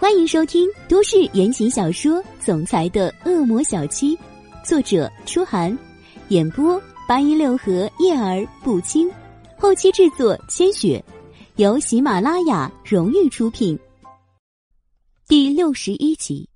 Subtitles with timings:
[0.00, 4.16] 欢迎收听都市言情小说《总裁的恶魔小七》，
[4.64, 5.76] 作者：初寒，
[6.28, 9.10] 演播：八一六合叶儿不轻，
[9.58, 11.04] 后期制作：千雪，
[11.56, 13.76] 由喜马拉雅荣誉出品。
[15.26, 16.48] 第六十一集，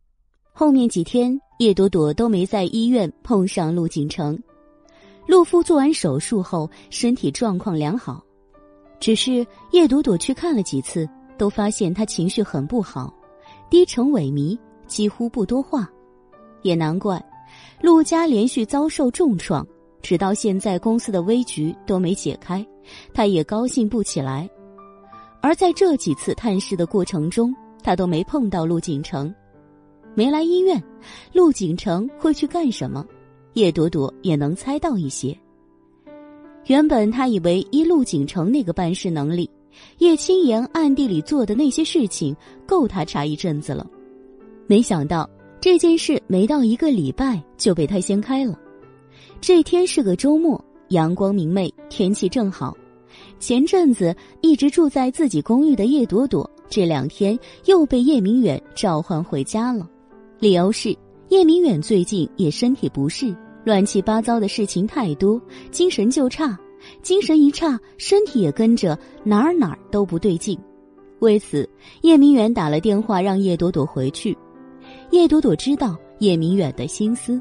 [0.52, 4.40] 后面几天，叶朵朵都没在医院碰上陆景城。
[5.26, 8.22] 陆夫做完手术后，身体状况良好，
[9.00, 13.12] 只是叶朵朵去看了几次，都发现他情绪很不好。
[13.72, 15.90] 低沉萎靡，几乎不多话，
[16.60, 17.18] 也难怪，
[17.80, 19.66] 陆家连续遭受重创，
[20.02, 22.62] 直到现在公司的危局都没解开，
[23.14, 24.46] 他也高兴不起来。
[25.40, 27.50] 而在这几次探视的过程中，
[27.82, 29.34] 他都没碰到陆景城，
[30.14, 30.78] 没来医院，
[31.32, 33.02] 陆景城会去干什么？
[33.54, 35.34] 叶朵朵也能猜到一些。
[36.66, 39.48] 原本他以为依陆景城那个办事能力。
[39.98, 42.36] 叶青言暗地里做的那些事情
[42.66, 43.86] 够他查一阵子了，
[44.66, 45.28] 没想到
[45.60, 48.58] 这件事没到一个礼拜就被他掀开了。
[49.40, 52.76] 这天是个周末，阳光明媚，天气正好。
[53.38, 59.88] 前阵子一直住在自己公寓的叶朵朵，这两天又被叶明远召唤回家了，
[60.38, 60.96] 理由是
[61.28, 63.34] 叶明远最近也身体不适，
[63.64, 66.58] 乱七八糟的事情太多，精神就差。
[67.02, 70.58] 精神一差，身体也跟着哪儿哪儿都不对劲。
[71.20, 71.68] 为此，
[72.00, 74.36] 叶明远打了电话让叶朵朵回去。
[75.10, 77.40] 叶朵朵知道叶明远的心思，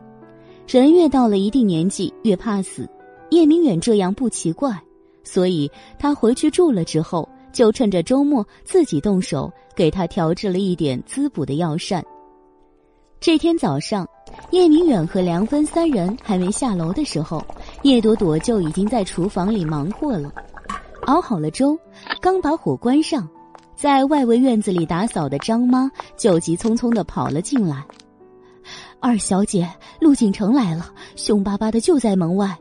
[0.67, 2.87] 人越到了一定年纪越怕死，
[3.31, 4.79] 叶明远这样不奇怪，
[5.23, 12.03] 所以他回去住了之后，就趁着周末自己动手给他调制了一点滋补的药膳。
[13.19, 14.07] 这天早上，
[14.51, 17.43] 叶明远和梁芬三人还没下楼的时候。
[17.83, 20.31] 叶朵朵就已经在厨房里忙活了，
[21.07, 21.77] 熬好了粥，
[22.21, 23.27] 刚把火关上，
[23.75, 27.83] 在外围院子里打扫的张妈就急匆匆的跑了进来。
[28.99, 29.67] 二小姐，
[29.99, 32.55] 陆景城来了，凶巴巴的就在门外。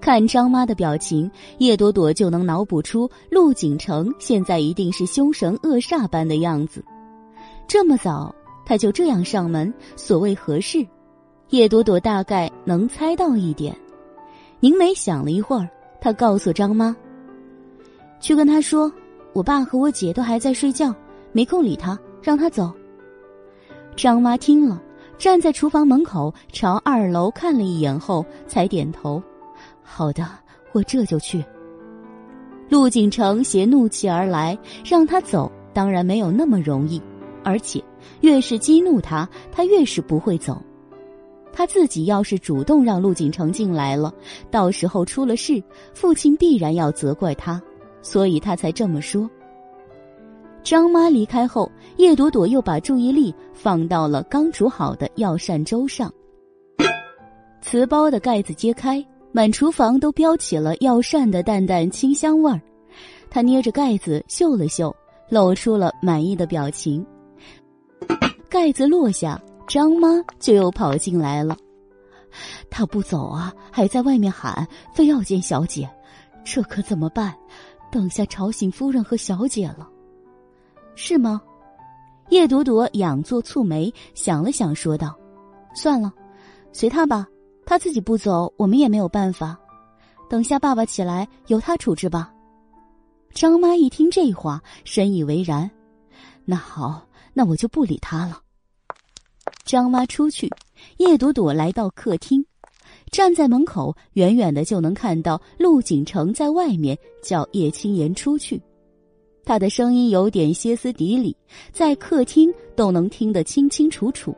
[0.00, 6.84] 看张妈的表情，叶朵朵就能脑补出陆景城现在一定是凶神恶煞般的样子。
[7.68, 8.34] 这么早，
[8.66, 10.84] 他就这样上门，所谓何事？
[11.50, 13.76] 叶朵朵大概能猜到一点。
[14.60, 15.68] 宁梅想了一会儿，
[16.00, 16.94] 她告诉张妈
[18.20, 18.90] ：“去跟他说，
[19.32, 20.94] 我爸和我姐都还在睡觉，
[21.32, 22.72] 没空理他，让他走。”
[23.94, 24.82] 张妈听了，
[25.16, 29.22] 站在厨房门口朝二楼看了一眼后，才点头
[29.82, 30.26] ：“好的，
[30.72, 31.44] 我这就去。”
[32.68, 37.00] 陆景成携怒气而来，让他走当然没有那么容易，
[37.42, 37.82] 而且
[38.20, 40.60] 越是激怒他，他越是不会走。
[41.58, 44.14] 他自己要是主动让陆景成进来了，
[44.48, 45.60] 到时候出了事，
[45.92, 47.60] 父亲必然要责怪他，
[48.00, 49.28] 所以他才这么说。
[50.62, 56.14] 张妈离开后，叶朵朵又把注意力放到了刚煮好的药膳粥上。
[57.60, 62.60] 瓷包的盖子揭开，满厨房都飘起了药膳的淡淡清香味儿。
[63.28, 64.94] 他捏着盖子嗅了嗅，
[65.28, 67.04] 露出了满意的表情。
[68.48, 69.42] 盖子落下。
[69.68, 70.08] 张妈
[70.40, 71.54] 就又跑进来了，
[72.70, 75.88] 他不走啊，还在外面喊，非要见小姐，
[76.42, 77.36] 这可怎么办？
[77.92, 79.86] 等下吵醒夫人和小姐了，
[80.94, 81.42] 是吗？
[82.30, 85.14] 叶朵朵仰坐蹙眉，想了想，说道
[85.74, 86.10] ：“算了，
[86.72, 87.26] 随他吧，
[87.66, 89.58] 他自己不走，我们也没有办法。
[90.30, 92.32] 等下爸爸起来，由他处置吧。”
[93.32, 95.70] 张妈一听这话，深以为然。
[96.46, 98.40] 那好，那我就不理他了。
[99.68, 100.50] 张妈出去，
[100.96, 102.42] 叶朵朵来到客厅，
[103.10, 108.58] 站在门口，远远的就能看到陆景成在外面叫叶青言出去。
[109.44, 111.36] 他的声音有点歇斯底里，
[111.70, 114.34] 在客厅都能听得清清楚楚。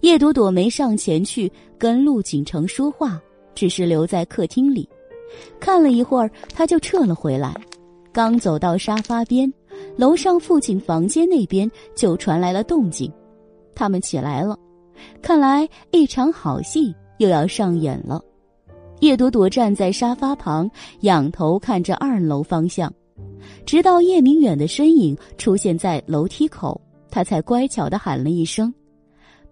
[0.00, 3.22] 叶朵朵没上前去跟陆景成说话，
[3.54, 4.88] 只是留在客厅里，
[5.60, 7.54] 看了一会儿，他就撤了回来。
[8.12, 9.52] 刚走到沙发边，
[9.96, 13.08] 楼上父亲房间那边就传来了动静。
[13.76, 14.58] 他们起来了，
[15.22, 18.20] 看来一场好戏又要上演了。
[19.00, 20.68] 叶朵朵站在沙发旁，
[21.02, 22.92] 仰头看着二楼方向，
[23.66, 26.80] 直到叶明远的身影出现在楼梯口，
[27.10, 28.72] 他才乖巧的喊了一声：“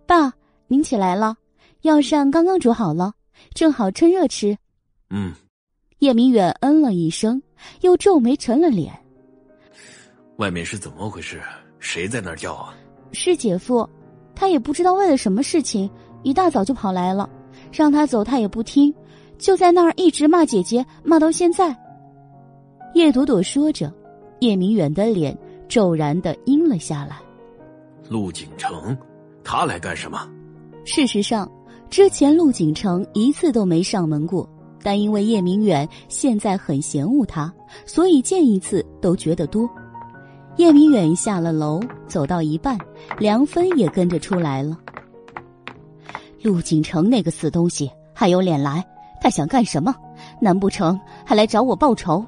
[0.08, 0.32] 爸，
[0.66, 1.36] 您起来了，
[1.82, 3.12] 药膳刚刚煮好了，
[3.52, 4.56] 正好趁热吃。”
[5.10, 5.32] 嗯。
[6.00, 7.40] 叶明远嗯了一声，
[7.80, 8.92] 又皱眉沉了脸。
[10.36, 11.40] 外面是怎么回事？
[11.78, 12.74] 谁在那儿叫啊？
[13.12, 13.88] 是姐夫。
[14.34, 15.88] 他也不知道为了什么事情，
[16.22, 17.28] 一大早就跑来了，
[17.72, 18.92] 让他走他也不听，
[19.38, 21.74] 就在那儿一直骂姐姐，骂到现在。
[22.94, 23.92] 叶朵朵说着，
[24.40, 25.36] 叶明远的脸
[25.68, 27.18] 骤然的阴了下来。
[28.08, 28.96] 陆景城，
[29.42, 30.28] 他来干什么？
[30.84, 31.50] 事实上，
[31.88, 34.48] 之前陆景城一次都没上门过，
[34.82, 37.52] 但因为叶明远现在很嫌恶他，
[37.86, 39.68] 所以见一次都觉得多。
[40.56, 42.78] 叶明远下了楼，走到一半，
[43.18, 44.78] 梁芬也跟着出来了。
[46.42, 48.84] 陆景城那个死东西还有脸来？
[49.20, 49.94] 他想干什么？
[50.40, 52.24] 难不成还来找我报仇？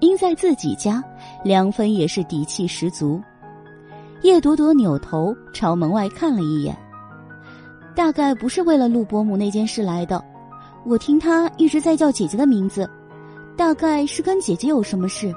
[0.00, 1.02] 因在自己家，
[1.42, 3.20] 梁芬也是底气十足。
[4.22, 6.76] 叶朵朵扭头朝门外看了一眼，
[7.96, 10.22] 大概不是为了陆伯母那件事来的。
[10.84, 12.88] 我听他一直在叫姐姐的名字，
[13.56, 15.34] 大概是跟姐姐有什么事。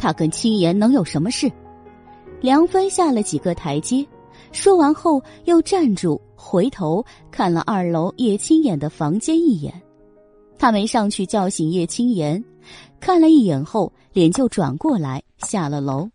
[0.00, 1.52] 他跟青岩能有什么事？
[2.40, 4.04] 梁芬下了几个台阶，
[4.50, 9.70] 说完后又站住，回头看了二楼叶青岩的房间一眼。
[10.58, 12.42] 他没上去叫醒叶青岩，
[12.98, 16.08] 看了一眼后，脸就转过来下了楼。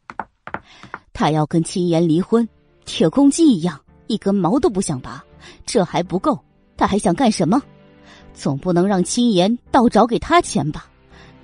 [1.14, 2.48] 他要跟青岩离婚，
[2.86, 5.24] 铁公鸡一样，一根毛都不想拔。
[5.64, 6.40] 这还不够，
[6.76, 7.62] 他还想干什么？
[8.34, 10.88] 总不能让青岩倒找给他钱吧？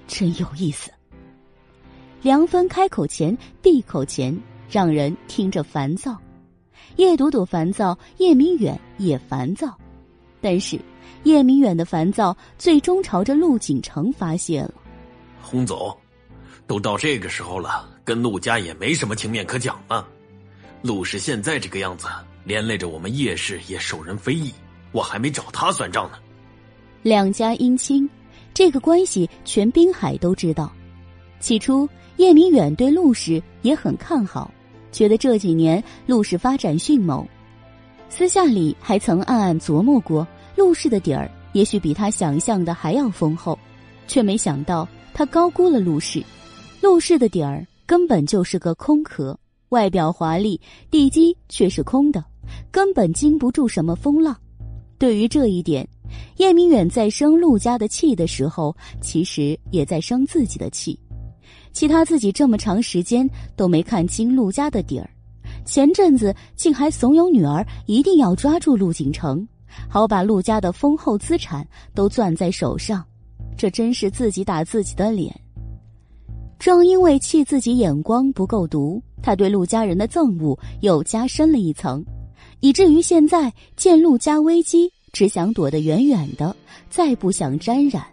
[0.08, 0.90] 真有意思。
[2.22, 4.38] 梁芬开口前闭口前，
[4.70, 6.16] 让人听着烦躁。
[6.98, 9.76] 叶朵朵烦躁，叶明远也烦躁，
[10.40, 10.80] 但是
[11.24, 14.74] 叶明远的烦躁最终朝着陆景城发泄了。
[15.42, 15.98] 洪总，
[16.68, 20.08] 都到这个时候了，跟陆家也没什么情面可讲了。
[20.84, 22.08] 陆氏现在这个样子，
[22.44, 24.54] 连累着我们叶氏也受人非议，
[24.92, 26.20] 我还没找他算账呢。
[27.02, 28.08] 两家姻亲，
[28.54, 30.72] 这个关系全滨海都知道。
[31.42, 31.90] 起初。
[32.18, 34.52] 叶明远对陆氏也很看好，
[34.92, 37.26] 觉得这几年陆氏发展迅猛，
[38.10, 43.58] 私下里还曾暗暗琢磨过陆氏的底儿也许比他想象的还要丰厚，
[44.08, 46.24] 却没想到他高估了陆氏。
[46.80, 49.36] 陆氏的底儿根本就是个空壳，
[49.70, 50.60] 外表华丽，
[50.92, 52.24] 地基却是空的，
[52.70, 54.38] 根本经不住什么风浪。
[55.00, 55.88] 对于这一点，
[56.38, 61.00] 叶明远在生陆家的气的时候，其实也在生自己的气。
[61.74, 65.10] 其他自己这么长时间都没看清陆家的底儿，
[65.66, 69.48] 前阵子竟还怂恿女儿一定要抓住陆景城，
[69.88, 73.04] 好把陆家的丰厚资产都攥在手上，
[73.58, 75.34] 这真是自己打自己的脸。
[76.60, 82.06] 正因为气自己眼光不够毒，他对陆家人的憎恶又加深了一层，
[82.60, 86.56] 以至于现在见陆家危机，只想躲得远远的，
[86.90, 88.04] 再不想沾染。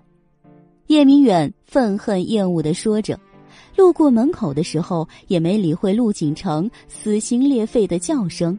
[0.87, 3.19] 叶明远愤恨厌恶的说着。
[3.79, 8.59] 路过门口的时候，也没理会陆景城撕心裂肺的叫声，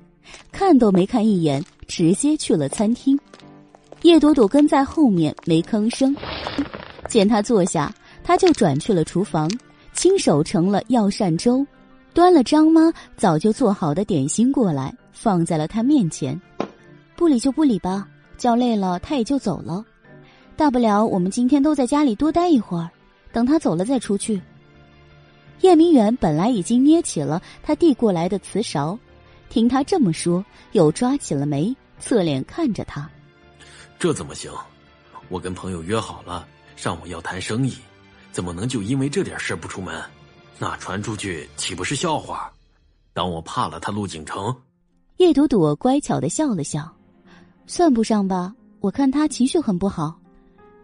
[0.49, 3.19] 看都没看一眼，直接去了餐厅。
[4.03, 6.15] 叶朵朵跟在后面没吭声。
[7.09, 7.93] 见他坐下，
[8.23, 9.51] 他就转去了厨房，
[9.91, 11.67] 亲手盛了药膳粥，
[12.13, 16.39] 端了张妈早就做好的点心过来，放在了他面前。
[17.17, 18.07] 不理就不理吧，
[18.37, 19.83] 叫累了他也就走了。
[20.55, 22.89] 大不了我们今天都在家里多待一会儿，
[23.33, 24.41] 等他走了再出去。
[25.61, 28.97] 叶明远本来已经捏起了他递过来的瓷勺，
[29.49, 33.09] 听他这么说，又抓起了眉，侧脸看着他。
[33.97, 34.51] 这怎么行？
[35.27, 37.75] 我跟朋友约好了，上午要谈生意，
[38.31, 40.01] 怎么能就因为这点事不出门？
[40.57, 42.51] 那传出去岂不是笑话？
[43.13, 44.55] 当我怕了他陆景城？
[45.17, 46.89] 叶朵朵乖巧的笑了笑，
[47.67, 48.53] 算不上吧。
[48.79, 50.17] 我看他情绪很不好，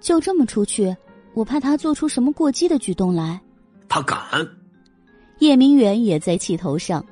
[0.01, 0.93] 就这么出去，
[1.33, 3.39] 我怕他做出什么过激的举动来。
[3.87, 4.21] 他敢？
[5.39, 7.05] 叶明远也在气头上，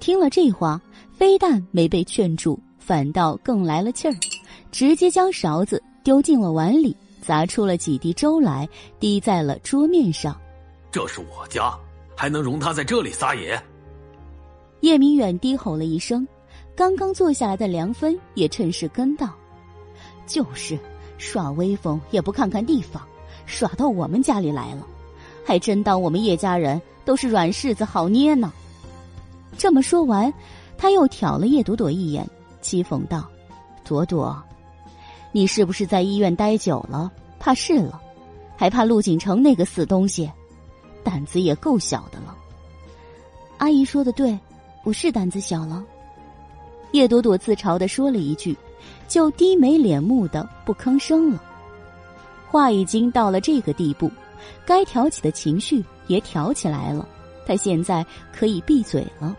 [0.00, 0.80] 听了这话，
[1.12, 4.14] 非但没被劝住，反倒更来了气儿，
[4.72, 8.68] 直接将勺子丢进了碗里，砸出了几滴粥来，
[8.98, 10.36] 滴在了桌面上。
[10.90, 11.72] 这是我家，
[12.16, 13.60] 还能容他在这里撒野？
[14.80, 16.26] 叶明远低吼了一声，
[16.74, 19.32] 刚刚坐下来的梁芬也趁势跟道
[20.26, 20.76] ：“就是
[21.16, 23.06] 耍威风也不看看地方，
[23.46, 24.84] 耍到我们家里来了，
[25.44, 28.52] 还真当我们叶家人。”都是软柿子好捏呢。
[29.56, 30.30] 这么说完，
[30.76, 32.28] 他又挑了叶朵朵一眼，
[32.60, 33.26] 讥讽道
[33.82, 34.38] ：“朵朵，
[35.32, 37.98] 你是不是在医院待久了，怕事了，
[38.58, 40.30] 还怕陆景城那个死东西？
[41.02, 42.36] 胆子也够小的了。”
[43.56, 44.38] 阿姨说的对，
[44.84, 45.82] 我是胆子小了。
[46.92, 48.54] 叶朵朵自嘲的说了一句，
[49.08, 51.42] 就低眉敛目的不吭声了。
[52.50, 54.12] 话已经到了这个地步。
[54.66, 57.06] 该挑起的情绪也挑起来了，
[57.46, 59.36] 他现在可以闭嘴了。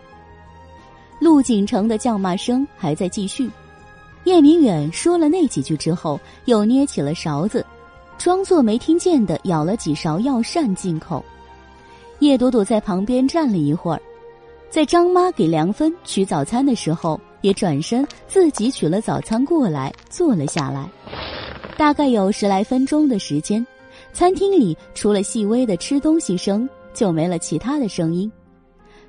[1.20, 3.50] 陆景城的叫骂声还在继续，
[4.24, 7.64] 叶明远说了那几句之后，又捏起了勺子，
[8.16, 11.22] 装作没听见的舀了几勺药膳进口。
[12.20, 14.00] 叶朵朵在旁边站了一会儿，
[14.70, 20.88] 在张妈给梁芬取早餐的时候，也转身自己取了早餐过来，坐了下来。
[21.76, 23.66] 大概有十来分钟的时间，
[24.12, 28.30] 餐厅里除了细微的吃东西声，就没了其他的声音。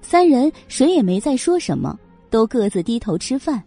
[0.01, 1.97] 三人谁也没再说什么，
[2.29, 3.61] 都各自低头吃饭。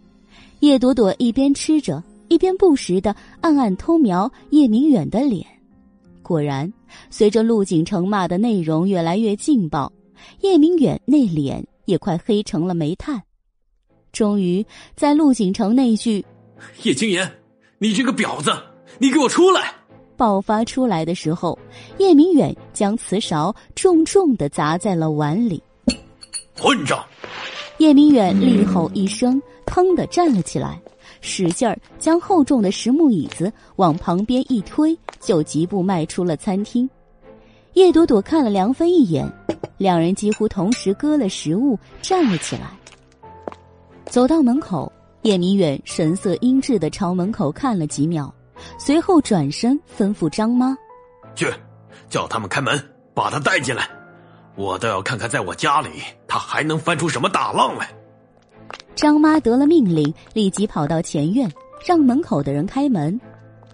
[0.61, 5.45] 叶朵朵一边吃着，一边不时的暗暗偷瞄叶明远的脸。
[6.21, 6.71] 果然，
[7.09, 9.91] 随着陆景城骂的内容越来越劲爆，
[10.41, 13.21] 叶明远那脸也快黑成了煤炭。
[14.11, 14.65] 终于，
[14.95, 16.25] 在陆景城那句
[16.83, 17.29] “叶青言，
[17.77, 18.51] 你这个婊子，
[18.97, 19.71] 你给我出来！”
[20.17, 21.57] 爆发出来的时候，
[21.97, 25.61] 叶明远将瓷勺重重的砸在了碗里。
[26.57, 27.03] 混账！
[27.77, 30.81] 叶明远厉吼一声，腾的站了起来。
[31.21, 36.87] 使劲儿将厚重的实木椅子往旁边一推，就疾步迈出了餐厅。
[37.73, 39.27] 叶朵朵看了梁芬一眼，
[39.77, 42.71] 两人几乎同时割了食物，站了起来。
[44.05, 44.91] 走到门口，
[45.23, 48.33] 叶明远神色阴鸷的朝门口看了几秒，
[48.77, 50.77] 随后转身吩咐张妈
[51.35, 51.51] ：“去，
[52.09, 52.79] 叫他们开门，
[53.13, 53.89] 把他带进来。
[54.55, 55.89] 我倒要看看，在我家里
[56.27, 57.89] 他还能翻出什么大浪来。”
[58.95, 61.51] 张妈得了命令，立即跑到前院，
[61.85, 63.19] 让门口的人开门。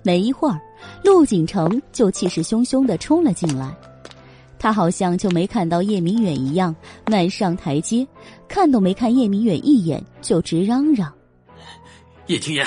[0.04, 0.60] 没一会儿，
[1.04, 3.72] 陆景城就气势汹汹的冲了进来。
[4.58, 6.76] 他好像就没看到叶明远一样，
[7.08, 8.08] 迈上台阶，
[8.48, 11.14] 看都没看叶明远一眼，就直嚷嚷
[12.26, 12.66] ：“叶青言，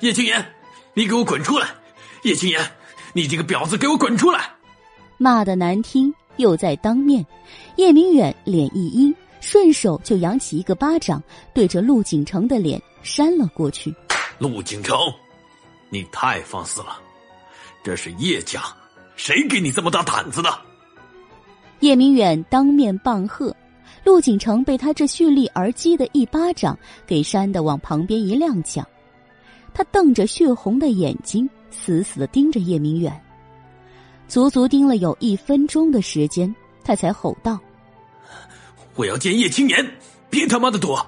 [0.00, 0.44] 叶青言，
[0.94, 1.68] 你给我滚出来！
[2.22, 2.60] 叶青言，
[3.12, 4.50] 你这个婊子，给我滚出来！”
[5.18, 7.24] 骂的难听，又在当面。
[7.76, 9.14] 叶明远脸一阴。
[9.40, 11.20] 顺手就扬起一个巴掌，
[11.52, 13.92] 对着陆景城的脸扇了过去。
[14.38, 14.96] 陆景城，
[15.90, 17.00] 你太放肆了！
[17.82, 18.62] 这是叶家，
[19.16, 20.48] 谁给你这么大胆子的？
[21.80, 23.52] 叶明远当面棒喝，
[24.04, 28.84] 陆景城被他这蓄力而击的一巴掌给扇的往旁边一踉跄。
[29.74, 33.18] 他瞪着血红的眼睛，死死的盯着叶明远，
[34.28, 37.58] 足足盯了有一分钟的时间，他才吼道。
[38.94, 39.84] 我要见叶青年，
[40.28, 41.04] 别他妈的躲，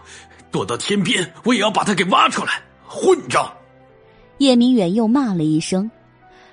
[0.50, 2.62] 躲到天边，我也要把他给挖出来！
[2.86, 3.52] 混账！
[4.38, 5.90] 叶明远又骂了一声，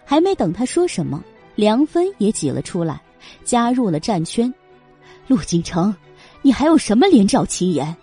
[0.03, 1.23] 还没等他说什么，
[1.55, 3.01] 梁芬也挤了出来，
[3.43, 4.53] 加入了战圈。
[5.27, 5.95] 陆景城，
[6.41, 7.95] 你还有什么脸找秦言？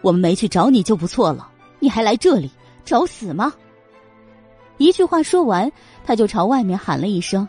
[0.00, 2.50] 我们没去找你就不错了，你还来这里
[2.86, 3.52] 找死吗？
[4.78, 5.70] 一句话说完，
[6.04, 7.46] 他就朝外面喊了一声：“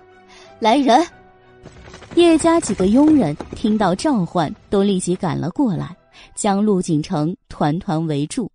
[0.60, 1.06] 来人！”
[2.16, 5.96] 叶家几个佣人听到召唤，都立即赶了过来，
[6.36, 8.52] 将陆景城团团围住。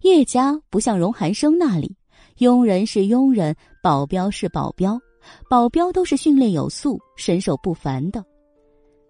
[0.00, 1.94] 叶家不像荣寒生那里，
[2.38, 4.98] 佣人是佣人，保镖是保镖，
[5.50, 8.24] 保镖都是训练有素、身手不凡的。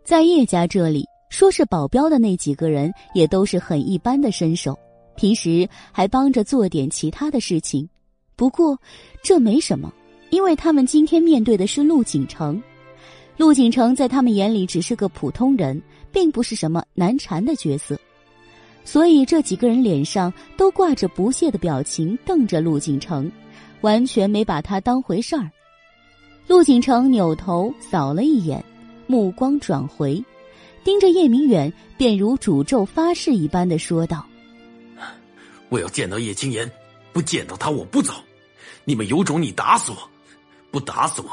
[0.05, 4.77] 在叶家这里，说是保镖的那几个人也都是很一般的身手，
[5.17, 7.89] 平时还帮着做点其他的事情。
[8.37, 8.79] 不过
[9.23, 9.93] 这没什么，
[10.31, 12.61] 因为他们今天面对的是陆景城。
[13.37, 15.81] 陆景城在他们眼里只是个普通人，
[16.13, 17.99] 并不是什么难缠的角色，
[18.85, 23.31] 所以这几个人脸上都挂着不屑的表情，瞪着陆景城，
[23.81, 25.51] 完全没把他当回事儿。
[26.47, 28.63] 陆景城扭头扫了一眼，
[29.07, 30.23] 目光转回，
[30.85, 34.27] 盯着叶明远，便如诅咒发誓一般的说道
[35.73, 36.71] ：“我要见到叶青言，
[37.15, 38.13] 不见到他我不走。
[38.85, 39.97] 你们有种，你打死我；
[40.71, 41.31] 不打死我。”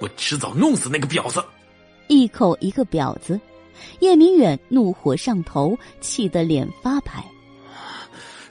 [0.00, 1.44] 我迟早弄死那个婊子！
[2.08, 3.38] 一口一个婊子，
[4.00, 7.22] 叶明远怒火上头，气得脸发白。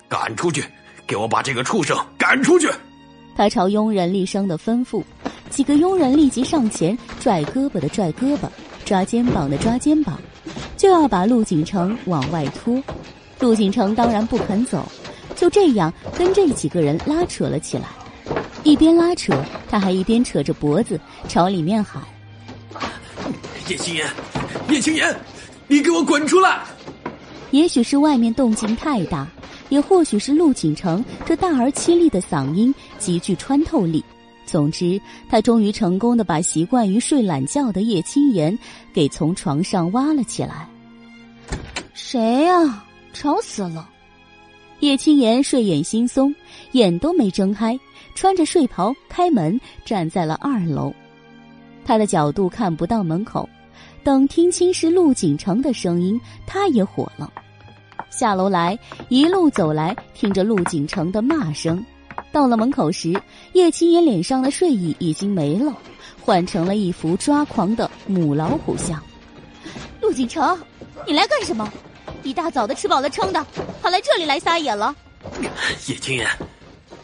[0.08, 0.64] 赶出去！
[1.08, 2.70] 给我把这个畜生赶出去！
[3.36, 5.04] 他朝佣人厉声的吩咐，
[5.50, 8.48] 几个佣人立即上前，拽胳膊的拽胳膊，
[8.86, 10.22] 抓肩膀的抓肩膀，
[10.78, 12.82] 就要把陆景城往外拖。
[13.40, 14.88] 陆景城当然不肯走，
[15.42, 17.86] 就这样跟这几个人拉扯了起来。
[18.64, 19.34] 一边拉扯，
[19.68, 22.00] 他还一边扯着脖子朝里面喊
[23.68, 24.08] ：“叶青言，
[24.70, 25.20] 叶青言，
[25.68, 26.62] 你给我滚出来！”
[27.50, 29.28] 也许是外面动静太大，
[29.70, 34.06] 也或许是陆景城这大而凄厉的嗓音极具穿透力。
[34.46, 38.56] 总之，他终于成功的把习惯于睡懒觉的叶青言
[38.94, 40.70] 给从床上挖了起来。
[41.96, 42.86] 谁呀？
[43.12, 43.90] 吵死了！
[44.82, 46.34] 叶青言睡眼惺忪，
[46.74, 47.80] 眼都没睁开。
[48.14, 50.94] 穿着睡袍开门，站在了二楼。
[51.86, 53.48] 他的角度看不到门口。
[54.04, 57.32] 等听清是陆景城的声音，他也火了。
[58.10, 58.78] 下楼来，
[59.10, 61.84] 一路走来，听着陆景城的骂声。
[62.32, 63.14] 到了门口时，
[63.54, 65.74] 叶青言脸上的睡意已经没了，
[66.20, 69.02] 换成了一副抓狂的母老虎相。
[70.02, 70.60] 陆景城，
[71.08, 71.72] 你来干什么？
[72.24, 73.46] 一大早的吃饱了撑的，
[73.82, 74.96] 跑来这里来撒野了。
[75.88, 76.27] 叶青言，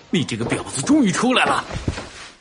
[0.09, 1.63] 你这个婊子终于出来了！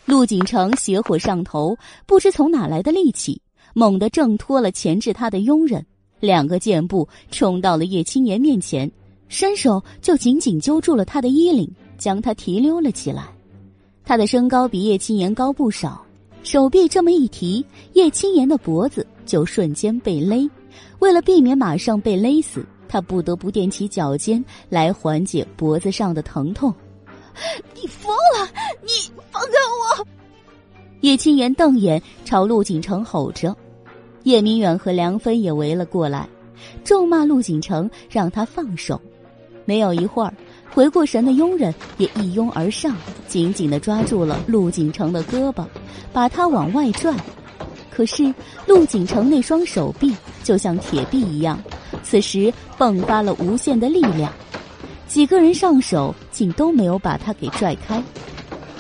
[0.05, 3.41] 陆景成邪火上头，不知从哪来的力气，
[3.75, 5.85] 猛地挣脱了钳制他的佣人，
[6.21, 8.91] 两个箭步冲到了叶青言面前，
[9.29, 11.69] 伸手就紧紧揪住了他的衣领，
[11.99, 13.25] 将他提溜了起来。
[14.05, 16.01] 他的身高比叶青言高不少，
[16.45, 20.49] 手臂这么一提，叶青言的脖子就瞬间被勒。
[20.99, 26.73] 为了避免马上被勒死，他不得不踮起脚尖来缓解脖子上的疼痛。
[27.75, 28.49] 你疯了！
[28.83, 28.89] 你
[29.31, 29.53] 放开
[30.01, 30.07] 我！
[31.03, 33.55] 叶青言瞪眼朝陆景城吼着，
[34.23, 36.27] 叶明远和梁芬也围了过来，
[36.83, 39.01] 咒骂陆景城让他放手。
[39.67, 40.33] 没有一会儿，
[40.73, 42.97] 回过神的佣人也一拥而上，
[43.29, 45.67] 紧紧的抓住了陆景城的胳膊，
[46.13, 47.15] 把他往外拽。
[47.97, 48.33] 可是
[48.67, 51.59] 陆景城那双手臂就像铁臂一样，
[52.03, 54.31] 此时迸发了无限的力量。
[55.09, 58.03] 几个人上手，竟都没有把他给拽开。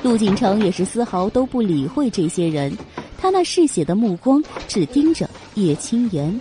[0.02, 2.76] 陆景城也是丝毫都不理会这些人，
[3.16, 6.38] 他那嗜血的目光只盯着叶青言。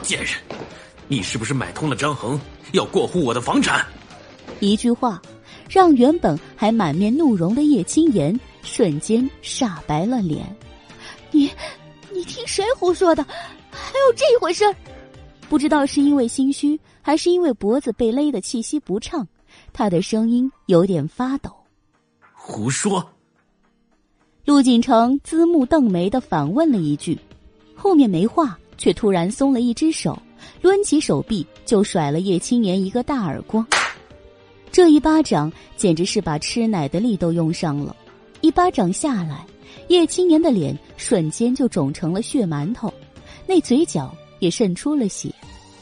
[0.00, 0.28] 贱人，
[1.08, 2.38] 你是不是买通了张恒，
[2.70, 3.84] 要过户我的房产？
[4.60, 5.20] 一句话，
[5.68, 10.46] 让原本还满面怒容的叶青言瞬间煞白了脸。
[11.30, 11.50] 你，
[12.18, 13.22] 你听谁胡说的？
[13.70, 14.64] 还有这一回事？
[15.48, 16.76] 不知道是因为心虚。
[17.00, 19.26] 还是因为脖子被勒的气息不畅，
[19.72, 21.50] 他的声音有点发抖。
[22.34, 23.02] 胡说！
[24.44, 27.16] 陆锦城眦目瞪眉的反问了一句，
[27.74, 30.20] 后面没话，却突然松了一只手，
[30.60, 33.64] 抡起手臂就甩了叶青言一个大耳光。
[34.70, 37.94] 这一巴掌简直是把吃奶的力都用上了，
[38.40, 39.46] 一巴掌下来，
[39.88, 42.92] 叶青言的脸瞬间就肿成了血馒头，
[43.46, 45.30] 那嘴角也渗出了血。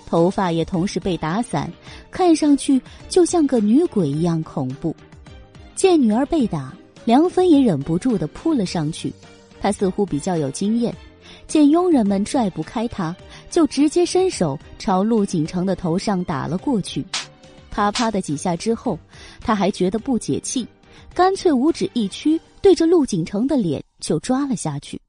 [0.06, 1.70] 头发也同时被打散，
[2.10, 4.94] 看上去就像个女鬼一样恐怖。
[5.74, 6.72] 见女儿被打，
[7.04, 9.12] 梁芬也忍不住的扑了上去。
[9.60, 10.94] 她似乎比较有经验，
[11.48, 13.14] 见佣人们拽不开她，
[13.50, 17.04] 就直接伸手朝陆景城的头上打了过去。
[17.68, 18.96] 啪啪的几下之后，
[19.40, 20.66] 他还觉得不解气，
[21.12, 25.00] 干脆五指一屈，对着陆景城的脸就抓了下去。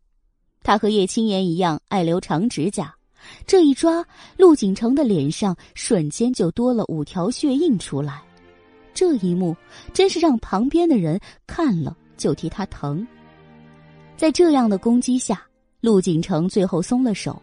[0.63, 2.93] 他和叶青言一样爱留长指甲。
[3.45, 4.05] 这一抓，
[4.37, 8.21] 陆景成的脸上瞬间就多了五条血印出来。
[8.93, 9.55] 这一幕
[9.93, 13.05] 真是让旁边的人看了就替他疼。
[14.15, 15.45] 在这样的攻击下，
[15.81, 17.41] 陆景成最后松了手。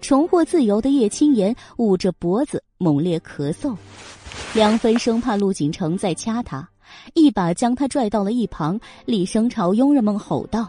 [0.00, 3.76] 重获自由的叶青言捂着脖子猛烈咳嗽，
[4.54, 6.68] 梁芬生怕陆景成再掐他，
[7.14, 10.68] 一把将他拽到了一旁，厉声朝佣人们吼道：“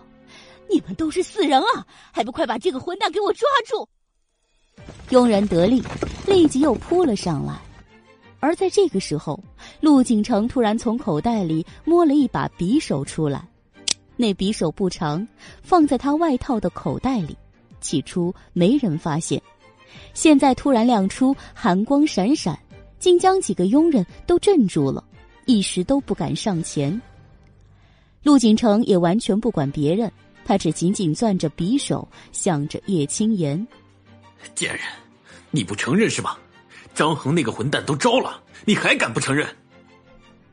[0.69, 3.87] 你们都是死人啊，还不快把这个混蛋给我抓住！”
[5.11, 5.83] 佣人得令，
[6.25, 7.59] 立即又扑了上来。
[8.39, 9.41] 而在这个时候，
[9.79, 13.47] 陆景成突然从口袋里摸了一把匕首出来。
[14.17, 15.25] 那匕首不长，
[15.61, 17.37] 放在他外套的口袋里。
[17.79, 19.41] 起初没人发现，
[20.13, 22.57] 现在突然亮出寒光闪闪，
[22.99, 25.03] 竟将几个佣人都镇住了，
[25.45, 27.01] 一时都不敢上前。
[28.23, 30.11] 陆景成也完全不管别人，
[30.45, 33.67] 他只紧紧攥着匕首，向着叶青言。
[34.55, 34.81] 贱人，
[35.51, 36.39] 你不承认是吧？
[36.95, 39.47] 张恒那个混蛋都招了，你还敢不承认？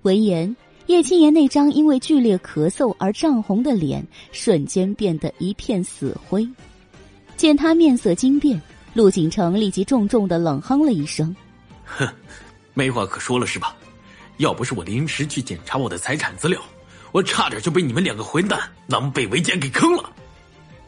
[0.03, 6.49] 闻言，叶青言那张因为剧烈咳嗽而涨红的脸瞬间变得一片死灰。
[7.37, 8.61] 见他面色惊变，
[8.95, 11.35] 陆景成立即重重的冷哼了一声
[11.85, 12.09] ：“哼，
[12.75, 13.77] 没话可说了是吧？
[14.41, 16.59] 要不是我临时去检查我的财产资料，
[17.13, 20.11] 我差点就被你们两个混蛋狼狈为奸给坑了。”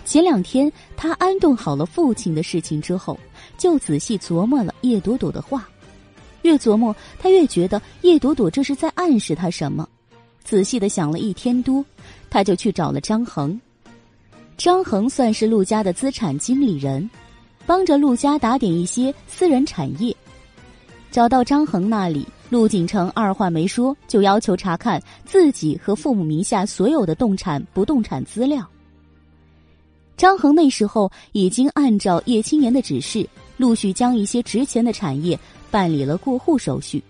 [0.07, 3.19] 前两天，他安顿好了父亲的事情之后，
[3.59, 5.69] 就仔细琢磨了叶朵朵的话。
[6.41, 9.89] 越琢磨，他越觉得叶朵朵这是在暗示他什么。
[10.43, 11.85] 仔细的想了一天多，
[12.31, 13.61] 他就去找了张恒。
[14.57, 17.09] 张恒算是陆家的资产经理人，
[17.65, 20.17] 帮着陆家打点一些私人产业。
[21.13, 28.63] 找到张恒那里，陆景成二话没说，就要求查看自己和父母名下所有的动产、不动产资料。
[30.19, 37.03] 张恒那时候已经按照叶青言的指示，陆续将一些值钱的产业办理了过户手续。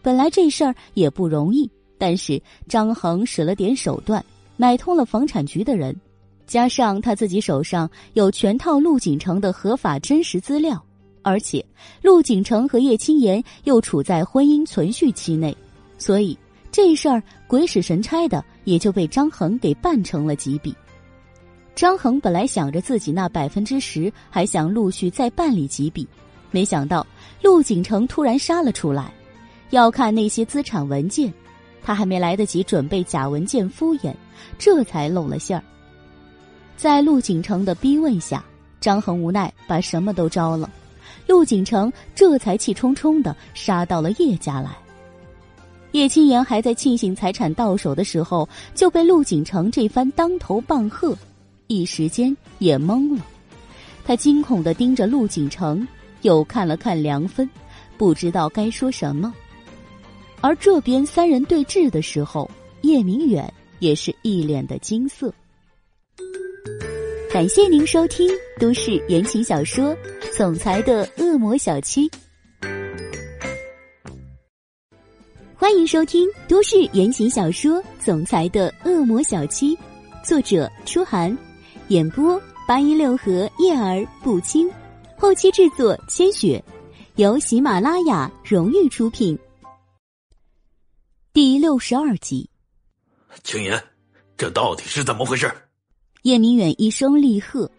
[0.00, 4.24] 本来这事儿也不容易，但是张恒使了点手段，
[4.56, 5.92] 买通了房产局的人，
[6.46, 10.80] 加上他自己手上有全套陆景城的合法真实资料，
[11.24, 11.64] 而且
[12.02, 15.56] 陆景城和叶青言又处在婚姻存续期内，
[15.98, 16.38] 所以
[16.70, 20.72] 这事儿鬼使神差的也就被张恒给办成了几笔。
[21.74, 26.06] 张恒本来想着自己那百分之十还想陆续再办理几笔，
[26.52, 27.04] 没想到
[27.42, 29.12] 陆景城突然杀了出来，
[29.70, 31.32] 要看那些资产文件。
[31.82, 34.14] 他还没来得及准备假文件敷衍，
[34.56, 35.62] 这才露了馅儿。
[36.76, 38.42] 在陆景城的逼问下，
[38.80, 40.70] 张恒无奈把什么都招了。
[41.26, 44.70] 陆景城这才气冲冲的杀到了叶家来。
[45.92, 51.16] 叶青言还在庆幸财产到手的时候，就被陆景城这番当头棒喝，
[51.68, 53.24] 一时间也懵了。
[54.04, 55.86] 他惊恐的盯着陆景城，
[56.22, 57.48] 又看了看梁芬，
[57.96, 59.32] 不知道该说什么。
[60.40, 62.50] 而这边三人对峙的时候，
[62.82, 65.32] 叶明远也是一脸的惊色。
[67.34, 69.86] 感谢您收听都市言情小说
[70.36, 72.08] 《总裁的恶魔小七》，
[75.56, 79.74] 欢迎收听都市言情小说《总裁的恶魔小七》，
[80.24, 81.36] 作者：初寒，
[81.88, 84.70] 演播：八一六和叶儿不清，
[85.18, 86.64] 后期制作：千雪，
[87.16, 89.36] 由喜马拉雅荣誉出品。
[91.32, 92.48] 第六十二集，
[93.42, 93.82] 青言，
[94.36, 95.52] 这到底是怎么回事？
[96.24, 97.70] 叶明远一声厉喝，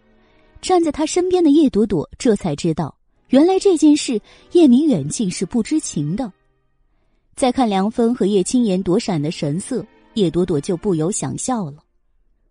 [0.62, 2.96] 站在他身边的叶朵朵这才知道，
[3.30, 4.20] 原来这件事
[4.52, 6.32] 叶明远竟是不知情的。
[7.34, 11.78] 再看梁芬和叶青言躲闪的神色，叶朵朵就不由想笑了。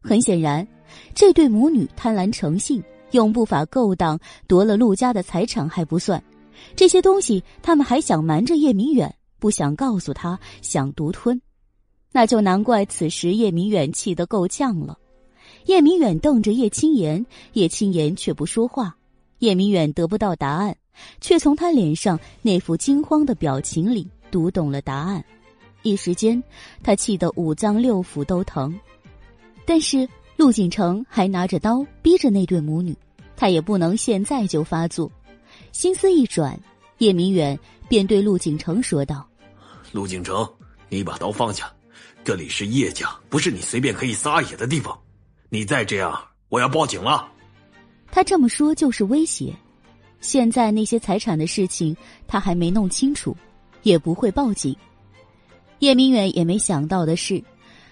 [0.02, 0.68] 很显然，
[1.14, 6.22] 这对母女贪婪成性，用不法勾当，夺了陆家的财产还不算，
[6.76, 11.42] 这些东西他们还想瞒着叶明远，不想告诉他，想独吞，
[12.12, 15.00] 那就难怪此时叶明远气得够呛了。
[15.66, 18.96] 叶明远瞪着叶青言，叶青言却不说话。
[19.40, 20.76] 叶明远得不到答案，
[21.20, 25.24] 却从他脸上那副惊慌的表情里读懂了答案。
[25.82, 26.42] 一时间，
[26.84, 28.74] 他气得五脏六腑都疼。
[29.66, 32.96] 但是陆景城还拿着刀逼着那对母女，
[33.36, 35.12] 他也不能现在就发作。
[35.72, 36.60] 心思一转，
[37.00, 39.28] 叶明远便对陆景城说道
[39.92, 40.48] ：“陆景城，
[40.90, 41.72] 你把刀放下，
[42.24, 44.98] 这里是叶家，不是你随便可以撒野的地方。”
[45.50, 47.32] 你再这样，我要报警了。
[48.12, 49.54] 他这么说就是威胁。
[50.22, 51.96] 现在那些财产的事情
[52.28, 53.36] 他还没弄清楚，
[53.84, 54.76] 也不会报警。
[55.80, 57.44] 叶明远也没想到的是，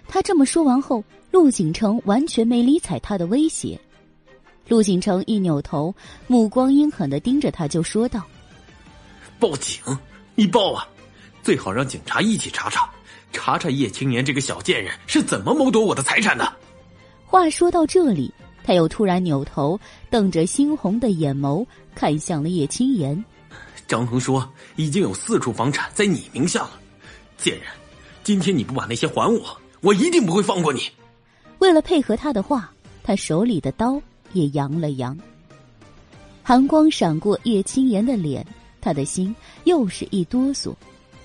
[0.07, 3.79] 他这么说完后，陆景城完全没理睬他的威胁。
[4.67, 5.93] 陆景城一扭头，
[6.25, 8.25] 目光阴狠的盯着他，就说道
[9.37, 9.81] ：“报警？
[10.35, 10.87] 你报啊！
[11.43, 12.89] 最好让警察一起查查，
[13.33, 16.51] 查查叶青年这个小贱人是怎么谋夺我的财产的。”
[17.33, 18.31] 话说到这里，
[18.63, 19.79] 他又突然扭头，
[20.11, 21.65] 瞪着猩红的眼眸
[21.95, 23.25] 看向了叶青言。
[23.87, 26.79] 张恒说：“已经有四处房产在你名下了，
[27.35, 27.63] 贱人，
[28.23, 30.81] 今天你不把那些还我，我一定不会放过你。”
[31.57, 33.99] 为了配合他的话，他手里的刀
[34.33, 35.17] 也扬了扬。
[36.43, 38.45] 寒光闪过叶青言的脸，
[38.79, 40.71] 他的心又是一哆嗦。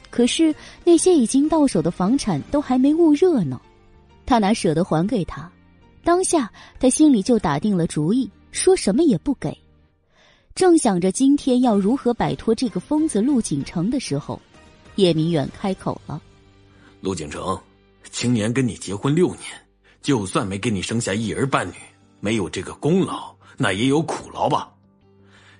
[0.09, 3.61] 可是那些已经到手的房产都还没焐热呢，
[4.25, 5.53] 他哪舍得还给他？
[6.09, 9.55] 当下，他心里就打定了主意，说什么也不给。
[10.55, 14.41] 正想着今天要如何摆脱这个疯子陆景城的时候，
[14.95, 16.19] 叶明远开口了
[17.03, 17.61] ：“陆景城，
[18.11, 19.43] 青年跟你结婚六年，
[20.01, 21.75] 就算没给你生下一儿半女，
[22.21, 24.73] 没有这个功劳，那也有苦劳吧？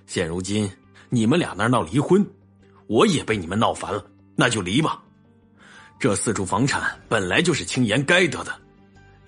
[0.07, 0.67] 现如今
[1.09, 2.25] 你们俩那闹离婚，
[2.87, 4.03] 我也被你们闹烦了，
[4.35, 4.99] 那就离吧。
[5.99, 8.51] 这四处房产本来就是青岩该得的。”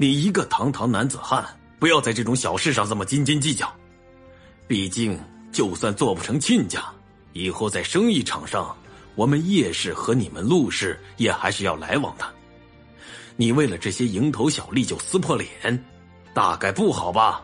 [0.01, 1.45] 你一个堂堂男子汉，
[1.77, 3.71] 不要在这种小事上这么斤斤计较。
[4.67, 5.15] 毕竟，
[5.51, 6.83] 就算做不成亲家，
[7.33, 8.75] 以后在生意场上，
[9.13, 12.25] 我们叶氏和你们陆氏也还是要来往的。
[13.35, 15.85] 你为了这些蝇头小利就撕破脸，
[16.33, 17.39] 大概不好吧？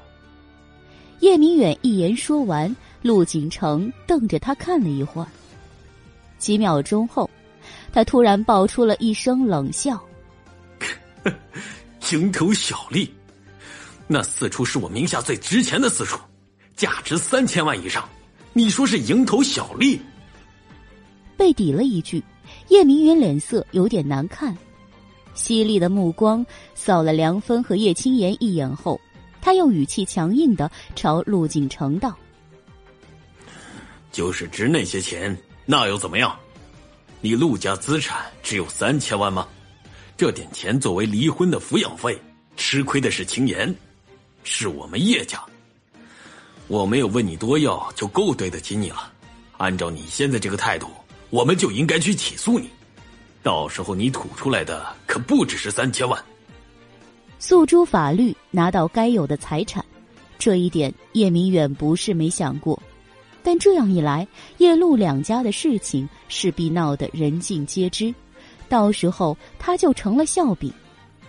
[1.19, 5.27] 叶明远一言说完，陆景城瞪着他看了一会儿。
[6.39, 7.29] 几秒钟后，
[7.93, 10.03] 他突然爆出了一声冷笑。
[12.07, 13.13] 蝇头小利，
[14.07, 16.17] 那四处是我名下最值钱的四处，
[16.75, 18.07] 价值三千万以上。
[18.53, 19.99] 你说是蝇头小利？
[21.35, 22.23] 被抵了一句，
[22.69, 24.57] 叶明远脸色有点难看，
[25.35, 28.99] 犀利的目光扫了梁芬和叶青言一眼后，
[29.41, 32.17] 他又语气强硬的朝陆景城道
[34.13, 36.33] ：“就是值那些钱，那又怎么样？
[37.19, 39.45] 你陆家资产只有三千万吗？”
[40.17, 42.19] 这点钱作为离婚的抚养费，
[42.55, 43.73] 吃亏的是青岩，
[44.43, 45.39] 是我们叶家。
[46.67, 49.13] 我没有问你多要，就够对得起你了。
[49.57, 50.87] 按照你现在这个态度，
[51.29, 52.67] 我们就应该去起诉你。
[53.43, 56.19] 到时候你吐出来的可不只是三千万。
[57.37, 59.85] 诉诸法律，拿到该有的财产，
[60.39, 62.81] 这一点叶明远不是没想过。
[63.43, 64.27] 但这样一来，
[64.57, 68.13] 叶陆两家的事情势必闹得人尽皆知，
[68.69, 70.71] 到时候他就成了笑柄。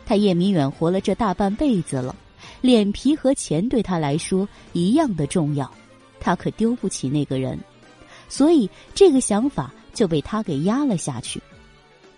[0.04, 2.16] 他叶明远活了这大半辈子了，
[2.60, 5.70] 脸皮和钱对他来说一样的重要，
[6.18, 7.58] 他可丢不起那个人，
[8.28, 11.42] 所以这个想法就被他给压了下去。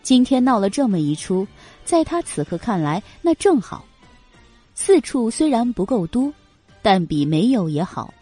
[0.02, 1.46] 今天闹了这么一出，
[1.84, 3.84] 在他此刻看来，那正好。
[4.74, 6.32] 四处虽然不够多，
[6.80, 8.14] 但比没有也好。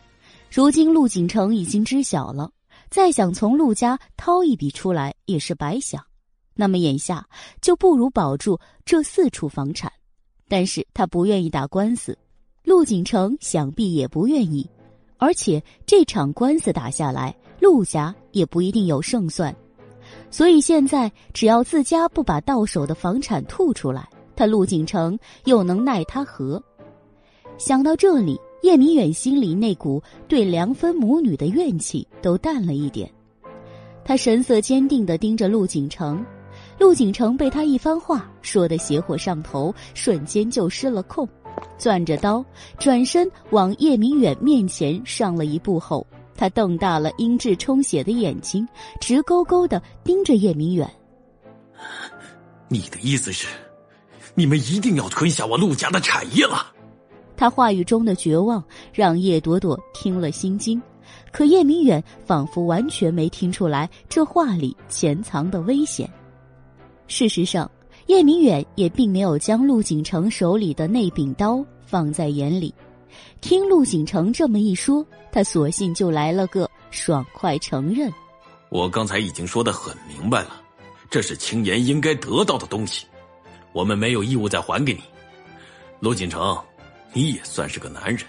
[0.50, 2.50] 如今陆景城已经知晓了，
[2.90, 6.02] 再想从陆家掏一笔出来也是白想。
[6.60, 7.24] 那么眼下
[7.60, 9.92] 就不如保住这四处房产，
[10.48, 12.18] 但是他不愿意打官司，
[12.64, 14.68] 陆景城想必也不愿意，
[15.18, 19.54] 而且这场官司打下来，陆家也不一定有胜算，
[20.32, 26.60] 所以现在只要自家不把到手的房产吐出来，他陆景城又能奈他何？
[27.56, 33.08] 想到这里，叶明远心里那股对梁芬母女的怨气都淡了一点，
[34.04, 36.26] 他神色坚定地盯着陆景城。
[36.78, 41.28] 陆景城被他一番话说得邪火上头，瞬间就失了控，
[41.76, 42.44] 攥着刀
[42.78, 48.66] 转身往叶明远面前上了一步后，他瞪大了英质充血的眼睛，
[49.00, 50.88] 直勾勾的盯着叶明远。
[52.68, 53.48] 你的意思是，
[54.34, 56.72] 你们一定要吞下我陆家的产业了？
[57.36, 58.62] 他话语中的绝望
[58.92, 60.80] 让叶朵朵听了心惊，
[61.32, 66.08] 可叶明远仿佛完全没听出来这话里潜藏的危险。
[67.08, 67.68] 事实上，
[68.06, 72.72] 叶明远也并没有将陆景城手里的那柄刀放在眼里。
[73.40, 78.12] 听陆景城这么一说，他索性就来了个爽快承认
[78.68, 80.60] ：“我刚才已经说的很明白了，
[81.10, 83.06] 这是青岩应该得到的东西，
[83.72, 85.00] 我们没有义务再还给你。
[86.00, 86.56] 陆景城，
[87.12, 88.20] 你也算是个男人，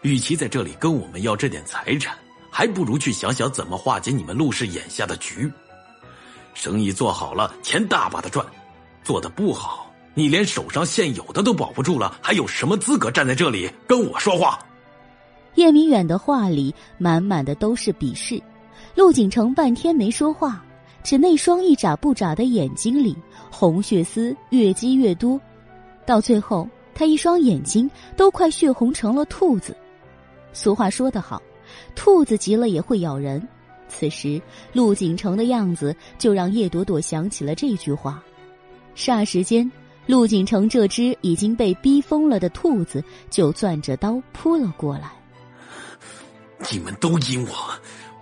[0.00, 2.16] 与其在这里跟我们要这点财产，
[2.50, 5.52] 还不如去想想怎么化解你们陆氏眼下的局。”
[6.54, 8.44] 生意做好了，钱大把的赚；
[9.02, 14.58] 做的不好，你连手上现有的都保不住了，还有什么资格站在这里跟我说话？
[15.54, 18.42] 叶明远的话里满满的都是鄙视。
[18.94, 20.64] 陆景城半天没说话，
[21.02, 23.16] 只那双一眨不眨的眼睛里，
[23.50, 25.40] 红血丝越积越多，
[26.04, 29.76] 到最后，他一双眼睛都快血红成了兔子。
[30.52, 31.40] 俗话说得好，
[31.94, 33.46] 兔子急了也会咬人。
[33.92, 34.40] 此时，
[34.72, 38.22] 陆景城的样子就让叶朵朵想起了这句话。
[38.96, 39.70] 霎时间，
[40.06, 45.12] 陆景城这只已经被逼疯了的兔子就攥着刀扑了过来。
[46.70, 47.54] 你们都因我，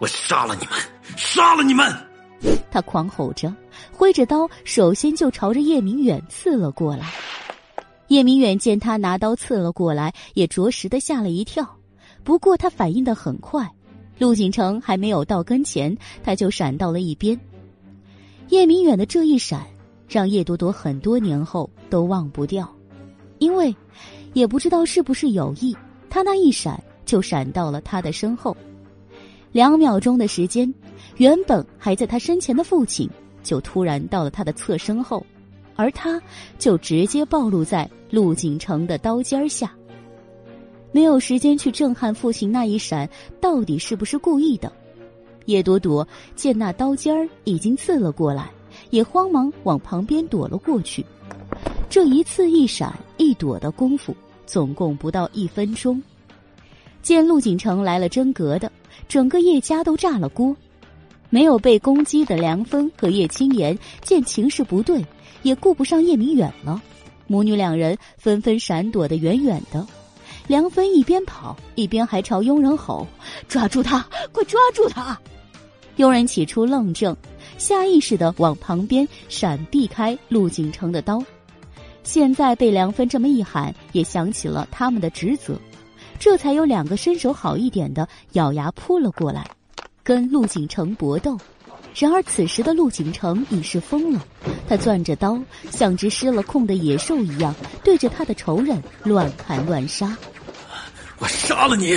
[0.00, 0.74] 我杀了你们，
[1.16, 1.86] 杀了你们！
[2.70, 3.54] 他狂吼着，
[3.92, 7.06] 挥着刀，首先就朝着叶明远刺了过来。
[8.08, 11.76] 叶明远见他拿刀刺了过来，也着实的吓了一跳，
[12.24, 13.70] 不过他反应的很快。
[14.20, 17.40] 陆景城还没有到跟前，他就闪到了一边。
[18.50, 19.66] 叶明远的这一闪，
[20.06, 22.70] 让叶朵朵很多年后都忘不掉，
[23.38, 23.74] 因为
[24.34, 25.74] 也不知道是不是有意，
[26.10, 28.54] 他那一闪就闪到了他的身后。
[29.52, 30.72] 两秒钟的时间，
[31.16, 33.08] 原本还在他身前的父亲，
[33.42, 35.24] 就突然到了他的侧身后，
[35.76, 36.20] 而他
[36.58, 39.72] 就直接暴露在陆景城的刀尖下。
[40.92, 43.08] 没有时间去震撼父亲那一闪
[43.40, 44.72] 到底是不是故意的。
[45.46, 48.50] 叶朵朵见那刀尖儿已经刺了过来，
[48.90, 51.04] 也慌忙往旁边躲了过去。
[51.88, 54.14] 这一次一闪一躲的功夫，
[54.46, 56.00] 总共不到一分钟。
[57.02, 58.70] 见陆景城来了真格的，
[59.08, 60.54] 整个叶家都炸了锅。
[61.30, 65.04] 没有被攻击的梁峰和叶青言见情势不对，
[65.42, 66.80] 也顾不上叶明远了，
[67.26, 69.86] 母女两人纷纷闪躲的远远的。
[70.50, 73.06] 梁芬一边跑一边还朝佣人吼
[73.46, 74.04] ：“抓住他！
[74.32, 75.16] 快抓住他！”
[75.94, 77.14] 佣人起初愣怔，
[77.56, 81.22] 下意识的往旁边闪避开陆景城的刀。
[82.02, 85.56] 现在被梁芬这么一喊，也想起了他们的职责，
[86.18, 89.48] 这才有两个身手好一点的咬牙扑了过来，
[90.02, 91.38] 跟陆景城搏斗。
[91.94, 94.26] 然而此时的陆景城已是疯了，
[94.68, 95.38] 他攥着刀，
[95.70, 100.16] 像只失了控的野兽一样，对着他的仇人乱砍乱杀。
[101.20, 101.96] 我杀了你！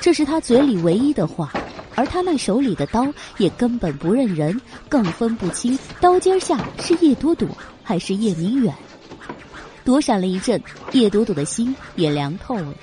[0.00, 1.52] 这是他嘴里唯一的话，
[1.94, 3.06] 而他那手里的刀
[3.38, 7.48] 也根本不认人，更分不清刀尖下是叶朵朵
[7.82, 8.74] 还是叶明远。
[9.84, 10.60] 躲闪了一阵，
[10.90, 12.74] 叶朵朵的心也凉透了。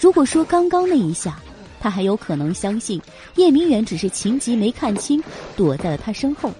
[0.00, 1.38] 如果说刚刚那一下，
[1.80, 3.00] 他还有可能相信
[3.36, 5.22] 叶明远只是情急没看清，
[5.56, 6.52] 躲在了他身后，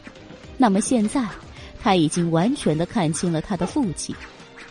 [0.56, 1.24] 那么现在
[1.82, 4.14] 他已经完全的看清了他的父亲。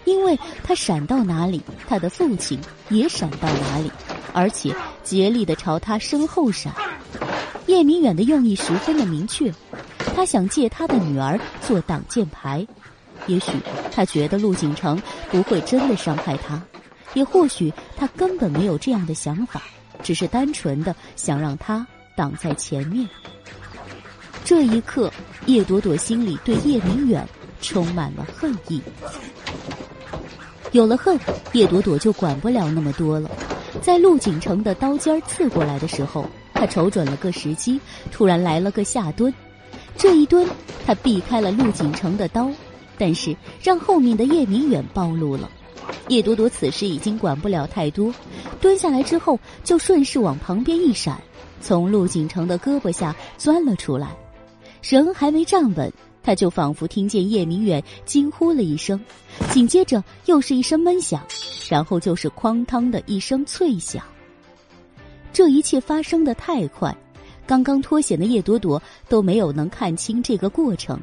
[0.08, 3.92] 因为他闪到哪里，他的父亲也闪到哪里，
[4.34, 6.74] 而且竭力的朝他身后闪。
[7.66, 9.54] 叶明远的用意十分的明确，
[10.16, 12.66] 他想借他的女儿做挡箭牌。
[13.26, 13.52] 也许
[13.92, 14.98] 他觉得陆景城
[15.30, 16.62] 不会真的伤害他，
[17.14, 19.62] 也或许他根本没有这样的想法，
[20.02, 23.06] 只是单纯的想让他挡在前面。
[24.46, 25.12] 这一刻，
[25.48, 27.28] 叶朵朵心里对叶明远
[27.62, 28.82] 充满了恨意。
[30.72, 31.20] 有了恨，
[31.54, 33.30] 叶朵朵就管不了那么多了。
[33.82, 37.80] 在陆景城的刀尖刺过来的时候，他瞅准了个时机，
[38.12, 39.34] 突然来了个下蹲。
[39.96, 40.48] 这一蹲，
[40.86, 42.50] 他避开了陆景城的刀，
[42.98, 45.50] 但是让后面的叶明远暴露了。
[46.10, 48.14] 叶朵朵此时已经管不了太多，
[48.60, 51.20] 蹲下来之后就顺势往旁边一闪，
[51.62, 54.16] 从陆景城的胳膊下钻了出来。
[54.82, 55.92] 人还没站稳，
[56.28, 59.00] 他就仿佛听见叶明远惊呼了一声，
[59.54, 61.26] 紧接着又是一声闷响，
[61.70, 64.04] 然后就是哐当的一声脆响。
[65.32, 66.94] 这一切发生的太快，
[67.46, 71.00] 刚刚脱险的叶朵朵都没有能看清这个过程。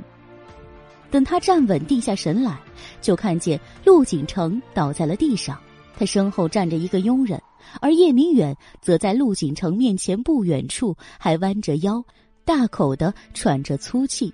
[1.10, 2.60] 等他站稳、定下神来，
[3.00, 5.58] 就看见陆景城倒在了地上，
[5.96, 7.40] 他身后站着一个佣人，
[7.80, 12.04] 而叶明远则在陆景城面前不远处，还弯着腰。
[12.44, 14.30] 大口的喘着粗气，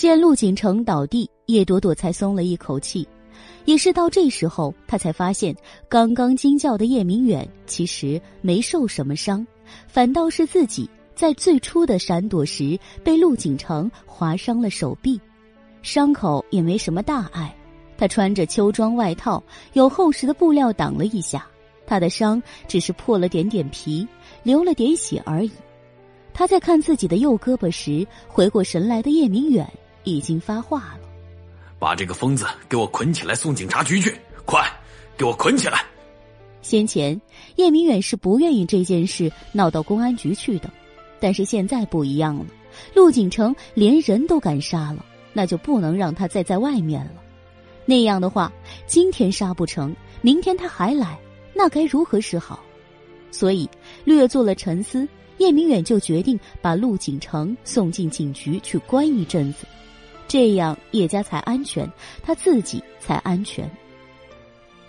[0.00, 3.06] 见陆景城倒地，叶朵朵才松了一口气。
[3.66, 5.54] 也是到这时候，她才发现
[5.90, 9.46] 刚刚惊叫的叶明远其实没受什么伤，
[9.86, 15.20] 反倒是自己在最初的闪躲时被陆景城划伤了手臂，
[15.82, 17.54] 伤口也没什么大碍。
[17.98, 21.46] 他穿着秋装外套，有厚实的布料挡了一下，
[21.86, 24.08] 他的伤只是破了点点皮，
[24.44, 25.50] 流了点血而已。
[26.32, 29.70] 他在看自己的右胳膊时，回过神来的叶明远
[30.04, 31.08] 已经发话了
[31.78, 34.14] ：“把这个疯子给我捆起来，送警察局去！
[34.44, 34.66] 快，
[35.16, 35.84] 给我捆起来！”
[36.62, 37.18] 先前
[37.56, 40.70] 叶明远是不愿意这件事闹到公安局去的，
[41.18, 42.46] 但是现在不一样了。
[42.94, 47.22] 陆景城连人都敢杀了，那就不能让他再在外面了。
[47.86, 48.52] 那样的话，
[48.86, 51.18] 今天杀不成，明天他还来，
[51.54, 52.60] 那该如何是好？
[53.30, 53.68] 所以
[54.04, 55.08] 略做了沉思。
[55.38, 59.66] 叶明远就决定把陆景城送进警局去关一阵子，
[60.30, 61.90] 这样叶家才安全，
[62.22, 63.68] 他自己才安全。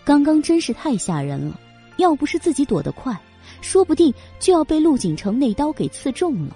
[0.04, 1.60] 刚刚真是太吓人了，
[1.98, 3.20] 要不是自己躲得快，
[3.60, 6.56] 说不定就要被陆景城那刀给刺中了。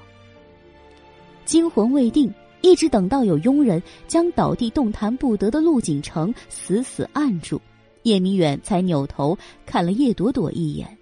[1.46, 7.60] 惊魂未定，一直等到有佣人将倒地动弹不得的陆景城死死按住，
[8.04, 10.96] 叶明远才扭头看了叶朵朵一眼：“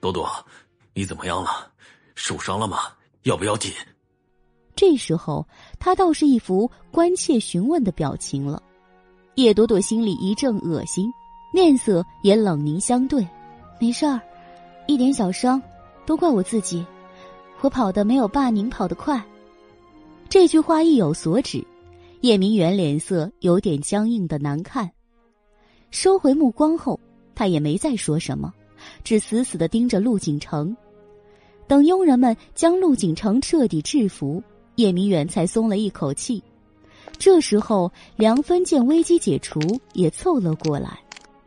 [0.00, 0.26] 朵朵，
[0.94, 1.70] 你怎么样了？”
[2.16, 2.78] 受伤了吗？
[3.24, 3.70] 要不要紧？
[4.74, 5.46] 这时候
[5.84, 8.62] 他倒是一副关切询问的表情了。
[9.34, 11.12] 叶朵朵心里一阵恶心，
[11.52, 13.26] 面色也冷凝相对。
[13.80, 14.20] 没事儿，
[14.86, 15.60] 一点小伤，
[16.06, 16.86] 都怪我自己，
[17.62, 19.20] 我跑的没有爸您跑得快。
[20.28, 21.66] 这句话意有所指，
[22.20, 24.88] 叶明远脸色有点僵硬的难看。
[25.90, 27.00] 收回目光后，
[27.34, 28.54] 他也没再说什么，
[29.02, 30.76] 只死死的盯着陆景城。
[31.66, 34.40] 等佣人们将陆景城彻底制服，
[34.76, 36.42] 叶明远才松了一口气。
[37.18, 39.60] 这时候，梁芬见危机解除，
[39.92, 40.98] 也凑了过来。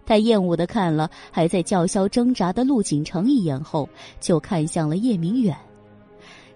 [0.06, 5.58] 他厌恶的看了还在叫嚣挣扎的陆景城一眼后，就看向了叶明远。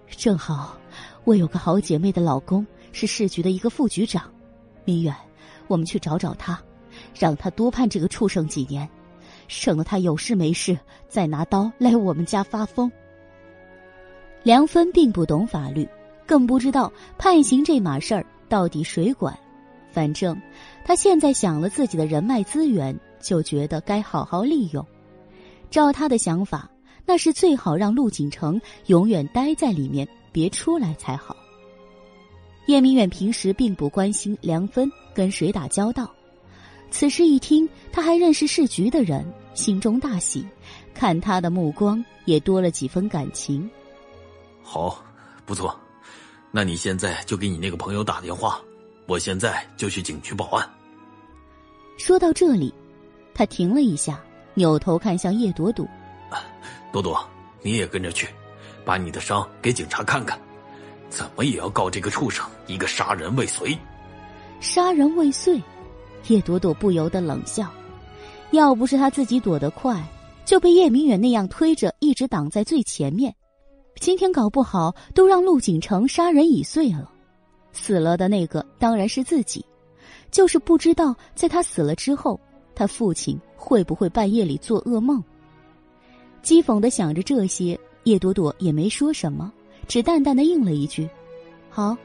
[0.07, 0.77] 正好，
[1.23, 4.31] 我有个好姐妹的老公是市局的一个副局长，
[4.85, 5.15] 明远，
[5.67, 6.61] 我们去找找他，
[7.17, 8.87] 让他多判这个畜生几年，
[9.47, 10.77] 省得他有事没事
[11.07, 12.91] 再拿刀来我们家发疯。
[14.43, 15.87] 梁芬并不懂法律，
[16.29, 19.35] 更不知道判刑这码事儿到底谁管。
[19.89, 20.39] 反正
[20.85, 24.85] 他现在想了自己的人脉资源，就觉得该好好利用。
[25.71, 26.69] 照他的想法，
[27.03, 31.35] 那是最好让陆景城永远待在里面，别出来才好。
[32.67, 36.07] 叶明远平时并不关心梁芬跟谁打交道，
[36.91, 40.45] 此时一听他还认识市局的人，心中大喜，
[40.93, 43.67] 看他的目光也多了几分感情。
[44.61, 45.03] 好，
[45.47, 45.75] 不错，
[46.51, 48.59] 那你现在就给你那个朋友打电话，
[49.05, 50.67] 我现在就去警局报案。
[51.97, 52.73] 说到这里，
[53.33, 54.19] 他停了一下，
[54.55, 55.87] 扭头看向叶朵朵
[56.91, 57.23] ：“朵朵，
[57.61, 58.27] 你也跟着去，
[58.83, 60.39] 把你的伤给警察看看，
[61.09, 63.77] 怎么也要告这个畜生一个杀人未遂。”
[64.59, 65.61] 杀人未遂，
[66.27, 67.71] 叶朵朵不由得冷笑，
[68.51, 70.03] 要不是他自己躲得快，
[70.45, 73.33] 就被叶明远那样推着，一直挡在最前面。
[73.99, 77.11] 今天搞不好都让陆景城杀人已遂了，
[77.73, 79.63] 死了的那个当然是自己，
[80.31, 82.39] 就是不知道在他死了之后，
[82.73, 85.21] 他父亲会不会半夜里做噩梦。
[86.41, 89.51] 讥讽的想着这些，叶朵朵也没说什么，
[89.85, 91.07] 只淡淡的应了一句
[91.69, 91.95] ：“好。”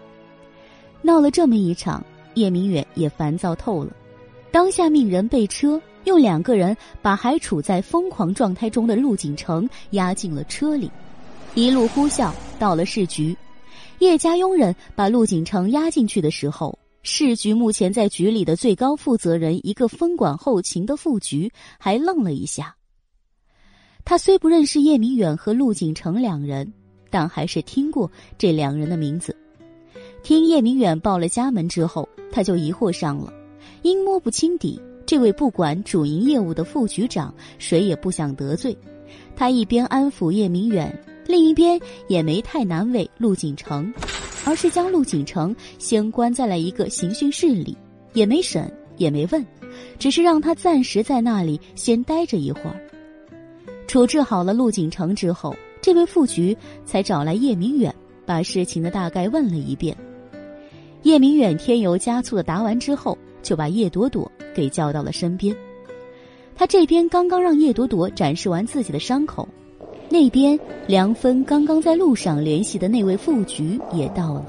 [1.01, 3.95] 闹了这么一场，叶明远也烦躁透了，
[4.51, 10.91] 当下命人备车，用两个人把还处在疯狂状态中的陆景成押进了车里，
[11.55, 13.37] 一路呼啸到了市局。
[14.01, 16.77] 叶家佣人把陆景成押进去的时候。
[17.07, 22.75] 市局目前在局里的最高负责人，一个分管后勤的副局，还愣了一下。
[24.07, 26.73] 他虽不认识叶明远和陆景成两人，
[27.11, 29.37] 但还是听过这两人的名字。
[30.23, 33.31] 听叶明远报了家门之后，他就疑惑上了，
[33.83, 38.75] 因摸不清底，这位不管主营业务的副局长，谁也不想得罪。
[39.37, 43.93] 他一边安抚叶明远，另一边也没太难为陆景成。
[44.47, 47.75] 而是将陆景成先关在了一个刑讯室里，
[48.13, 49.43] 也没审，也没问，
[49.99, 52.79] 只是让他暂时在那里先待着一会儿。
[53.87, 56.55] 处置好了陆景成之后，这位副局
[56.85, 57.95] 才找来叶明远，
[58.27, 59.97] 把事情的大概问了一遍。
[61.05, 65.57] 叶明远添油加醋的答完之后，就把叶朵朵给叫到了身边。
[66.55, 69.49] 他这边刚刚让叶朵朵展示完自己的伤口。
[70.09, 74.45] 那边，梁芬刚刚在路上联系的那位副局也到了。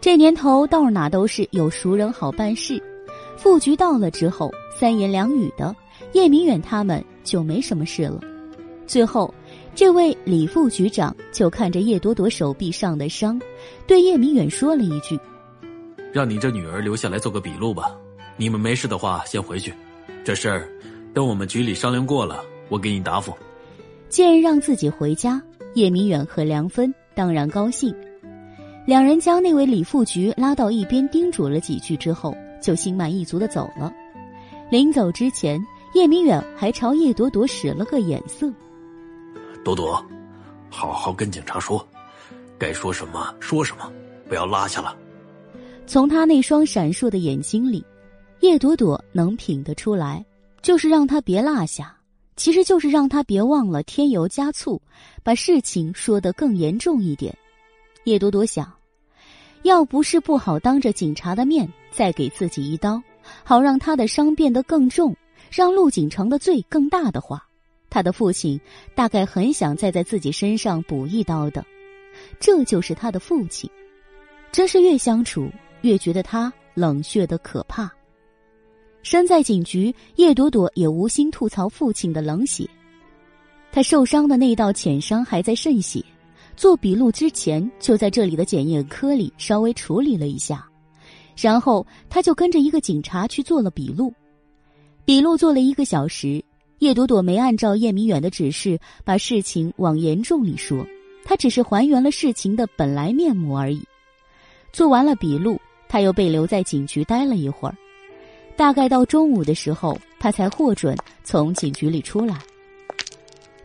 [0.00, 2.80] 这年头，到哪都是有熟人好办事。
[3.36, 5.74] 副局到了之后，三言两语的，
[6.12, 8.20] 叶明远他们就没什么事了。
[8.86, 9.32] 最后，
[9.74, 13.40] 这位李副局长就看着叶朵朵手臂上的伤，
[13.86, 15.18] 对叶明远说了一句
[16.12, 17.96] ：“让你这女儿留下来做个笔录吧。
[18.36, 19.72] 你们没事的话，先回去。
[20.22, 20.68] 这事儿，
[21.14, 23.34] 等我们局里商量过了，我给你答复。”
[24.10, 25.40] 见让自己回家，
[25.74, 27.94] 叶明远和梁芬当然高兴。
[28.84, 33.92] 两人将那位李副局拉到一边，叮嘱了几句之后，就心满意足的走了。
[34.68, 38.52] 临走之前，叶明远还朝叶朵朵使了个眼色
[39.64, 40.04] ：“朵朵，
[40.68, 41.86] 好好跟警察说，
[42.58, 43.90] 该说什么说什么，
[44.28, 44.96] 不要落下了。”
[45.86, 47.84] 从他那双闪烁的眼睛里，
[48.40, 50.24] 叶朵朵能品得出来，
[50.62, 51.96] 就是让他别落下。
[52.40, 54.80] 其实就是让他别忘了添油加醋，
[55.22, 57.36] 把事情说得更严重一点。
[58.04, 58.72] 叶朵朵想，
[59.60, 63.02] 要不是不好当着警察的面再给自己一刀，
[63.44, 65.14] 好让他的伤变得更重，
[65.50, 67.46] 让陆景成的罪更大的话，
[67.90, 68.58] 他的父亲
[68.94, 71.62] 大概很想再在自己身上补一刀的。
[72.38, 73.70] 这就是他的父亲，
[74.50, 75.50] 真是越相处
[75.82, 77.92] 越觉得他冷血的可怕。
[79.02, 82.68] 身在警局，叶朵朵也无心吐槽父亲的冷血。
[83.72, 86.04] 他受伤的那道浅伤还在渗血，
[86.56, 90.68] 做笔录之前就在这里的检验科里稍微处理了一下，
[91.36, 94.12] 然后他就跟着一个警察去做了笔录。
[95.04, 96.44] 笔录做了一个小时，
[96.80, 100.84] 叶朵朵没按照叶明远的指示把事情往严重里说，
[101.24, 103.82] 他只是还原了事情的本来面目而已。
[104.72, 107.76] 做完了笔录，他又被留在警局待了一会儿。
[108.60, 110.94] 大概到中午的时候，他才获准
[111.24, 112.38] 从警局里出来。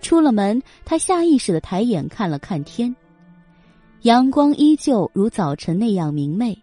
[0.02, 2.96] 出了门，他下意识的抬眼看了看天，
[4.04, 6.58] 阳光依旧如早晨那样明媚，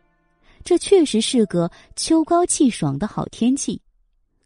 [0.65, 3.79] 这确实是个秋高气爽的好天气。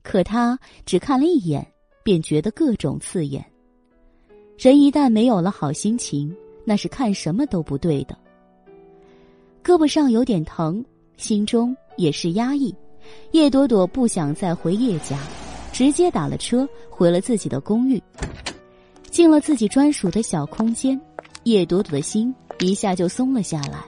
[0.03, 1.65] 可他只看了一眼，
[2.03, 3.45] 便觉得各种刺眼。
[4.59, 8.19] 人一旦没有了好心情，那是看什么都不对的。
[9.63, 10.85] 胳膊上有点疼，
[11.17, 12.75] 心中也是压抑。
[13.33, 15.19] 叶朵朵不想再回叶家，
[15.73, 18.03] 直接打了车回了自己的公寓。
[19.11, 21.01] 进了自己专属的小空间，
[21.45, 23.85] 叶朵朵的心一下就松了下来，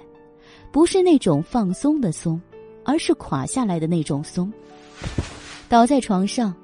[0.72, 2.40] 不是那种放松的松，
[2.84, 4.50] 而是垮下来的那种松。
[5.68, 6.54] 倒在床上，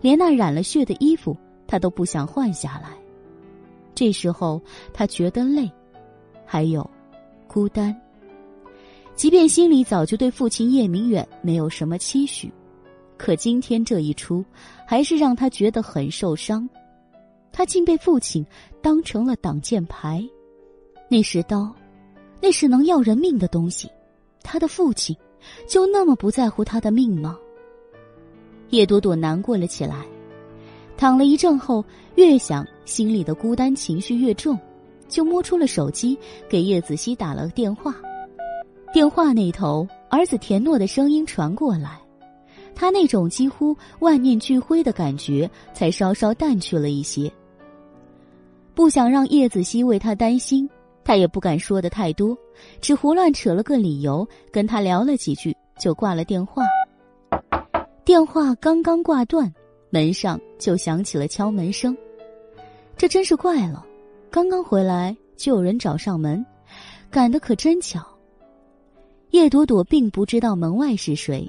[0.00, 1.36] 连那染了血的衣服
[1.66, 2.90] 她都不想换下来。
[3.94, 4.60] 这时候，
[4.92, 5.70] 她觉得累，
[6.46, 6.88] 还有
[7.46, 7.94] 孤单。
[9.16, 12.52] 即便心里早就对父亲叶明远没有什么期许，
[13.16, 14.44] 可今天这一出，
[14.86, 16.68] 还是让他觉得很受伤。
[17.52, 18.44] 他竟被父亲
[18.82, 20.22] 当成了挡箭牌，
[21.08, 21.72] 那是刀，
[22.40, 23.88] 那是能要人命的东西。
[24.42, 25.16] 他的父亲
[25.68, 27.38] 就那么不在乎他的命吗？
[28.70, 30.04] 叶朵朵难过了起来，
[30.96, 31.84] 躺了一阵后，
[32.16, 34.58] 越想心里的孤单情绪越重，
[35.08, 37.94] 就摸出了手机，给叶子熙打了个电话。
[38.94, 41.98] 电话那头，儿子田诺的声音传过来，
[42.76, 47.28] 他那种几乎万念俱灰的感觉才稍稍淡去了一些。
[48.72, 50.70] 不想让叶子熙为他担心，
[51.02, 52.38] 他也不敢说的太多，
[52.80, 56.62] 只胡乱扯了个理由，跟他聊了几句，就挂了电话。
[58.04, 59.52] 电话刚刚挂断，
[59.90, 61.98] 门上就响起了敲门声。
[62.96, 63.84] 这真是怪了，
[64.30, 66.46] 刚刚回来就有人找上门，
[67.10, 68.06] 赶得可真巧。
[69.34, 71.44] 叶朵朵并不知道门外是谁，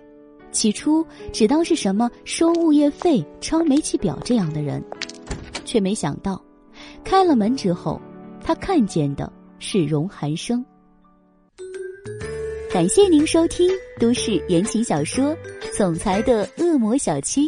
[0.52, 4.84] 起初只当是什么收物业费、抄煤气表这样的人，
[5.66, 6.44] 却没想到，
[7.04, 8.02] 开了门之后，
[8.42, 10.66] 他看见的是荣寒生。
[12.72, 13.70] 感谢您收听
[14.00, 15.26] 都市言情小说
[15.78, 17.48] 《总裁的恶魔小七》，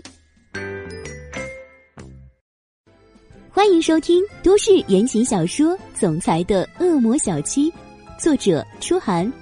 [3.49, 7.71] 欢迎收听都市言情小说《总裁的恶魔小七》，
[8.19, 9.33] 作者：初寒。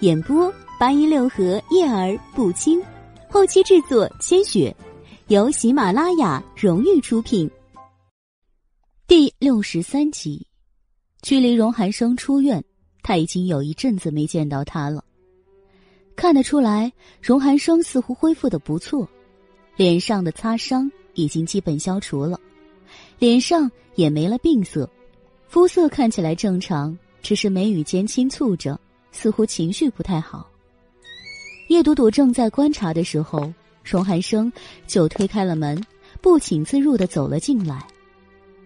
[0.00, 2.82] 演播八音六合叶儿不清，
[3.28, 4.74] 后期制作千雪，
[5.28, 7.48] 由喜马拉雅荣誉出品。
[9.06, 10.46] 第六十三集，
[11.22, 12.62] 距离荣寒生出院，
[13.02, 15.02] 他已经有一阵子没见到他了。
[16.16, 16.92] 看得出来，
[17.22, 19.08] 荣寒生似乎恢复的不错，
[19.76, 22.38] 脸上的擦伤已经基本消除了，
[23.18, 24.90] 脸上也没了病色，
[25.46, 28.78] 肤色看起来正常，只是眉宇间轻蹙着。
[29.14, 30.50] 似乎情绪不太好。
[31.68, 33.50] 叶朵朵正在观察的时候，
[33.82, 34.52] 荣寒生
[34.86, 35.80] 就推开了门，
[36.20, 37.86] 不请自入的走了进来。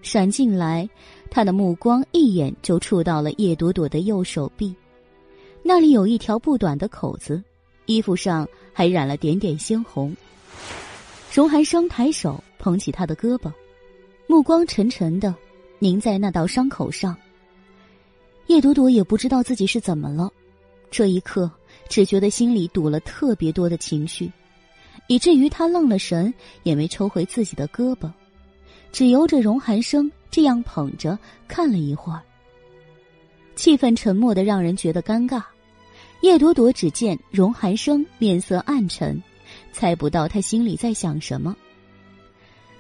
[0.01, 0.89] 闪进来，
[1.31, 4.75] 他的目光一眼就触到了叶朵朵的右手臂，
[5.63, 7.43] 那里有一条不短的口子，
[7.87, 10.17] 衣服上还染了点点鲜红。
[11.33, 13.53] 荣寒生抬手捧起她的胳膊，
[14.27, 15.35] 目光沉沉的
[15.79, 17.15] 凝在那道伤口上。
[18.47, 20.33] 叶朵朵也不知道自己是怎么了。
[20.91, 21.51] 这一刻，
[21.89, 24.31] 只觉得心里堵了特别多的情绪，
[25.07, 26.33] 以至于他愣了神，
[26.63, 28.11] 也没抽回自己的胳膊，
[28.91, 32.23] 只由着荣寒生这样捧着看了一会儿。
[33.55, 35.43] 气氛沉默的让人觉得尴尬。
[36.21, 39.23] 叶朵朵只见荣寒生面色暗沉，
[39.73, 41.57] 猜不到他心里在想什么。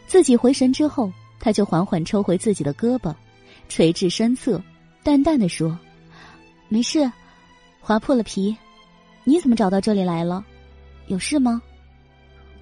[0.07, 3.15] 自己回神之后，他就缓缓抽回自己的胳膊，
[3.69, 4.61] 垂至身侧，
[5.05, 5.79] 淡淡的说
[6.69, 7.11] ：“没事。”
[7.89, 8.55] 划破了皮，
[9.25, 10.45] 你怎么找到这里来了？
[11.07, 11.63] 有事吗？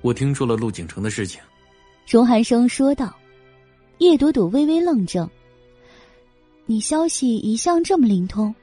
[0.01, 1.41] 我听说了陆景城的事情。
[2.09, 3.13] 荣寒生说道。
[3.99, 5.29] 叶朵朵微微愣怔。
[6.65, 8.55] 你消息一向这么灵通。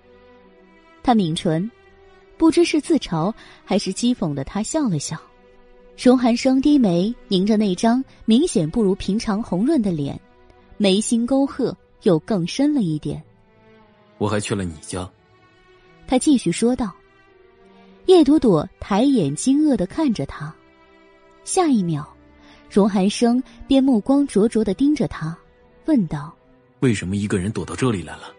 [1.03, 1.69] 他抿唇，
[2.37, 3.33] 不知是自嘲
[3.65, 5.17] 还是讥讽的，他笑了笑。
[6.01, 10.17] 荣寒生低眉，凝着那张明显不如平常红润的脸，
[10.77, 13.21] 眉心沟壑又更深了一点。
[14.17, 15.11] 我还去了你家。
[16.13, 16.93] 他继续说道
[18.05, 20.53] ：“叶朵朵抬眼惊愕的看着他，
[21.43, 22.05] 下一秒，
[22.69, 25.35] 荣寒生便目光灼灼的盯着他，
[25.87, 26.31] 问道
[26.81, 28.31] ：‘为什么一个人躲到这里来了？’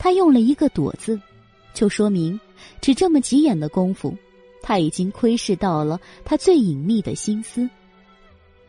[0.00, 1.20] 他用了一个‘躲’字，
[1.74, 2.40] 就说明
[2.80, 4.16] 只这么几眼的功夫，
[4.62, 7.68] 他已经窥视到了他最隐秘的心思。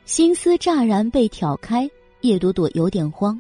[0.04, 1.90] 心思乍然被挑开，
[2.20, 3.40] 叶朵朵有点慌。”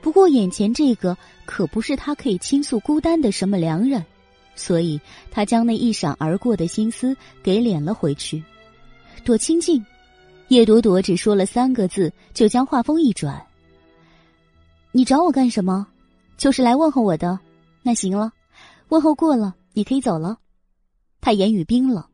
[0.00, 4.04] 不过眼前这个可不是他可以倾诉孤单的什么良人，
[4.54, 8.42] 所以他将那一闪而过的心思给敛了回去。
[9.24, 9.84] 多清静，
[10.48, 13.44] 叶朵朵只说了三个字，就将话锋一转
[14.92, 15.86] ：“你找我干什么？
[16.36, 17.38] 就是来问候我的。
[17.82, 18.32] 那行了，
[18.88, 20.38] 问候过了，你可以走了。”
[21.20, 22.04] 他言语冰冷，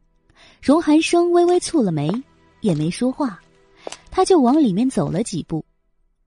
[0.62, 2.10] 荣寒生微微蹙了眉，
[2.60, 3.40] 也没说话，
[4.10, 5.64] 他就往里面走了几步，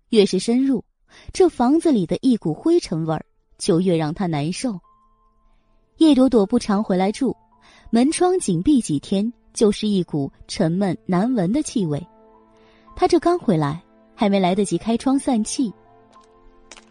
[0.09, 0.83] 越是深入。
[1.32, 3.26] 这房子里的一股灰尘味儿，
[3.57, 4.80] 就越让他难受。
[5.97, 7.36] 叶朵朵不常回来住，
[7.89, 12.05] 门窗紧闭几天，就是一股沉闷难闻的气味。
[12.95, 13.82] 他这刚回来，
[14.16, 15.74] 还没来得及开窗散气。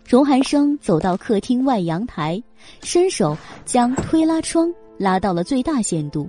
[0.04, 2.42] 荣寒生走到客厅外阳台，
[2.82, 6.28] 伸手将推拉窗拉到了最大限度，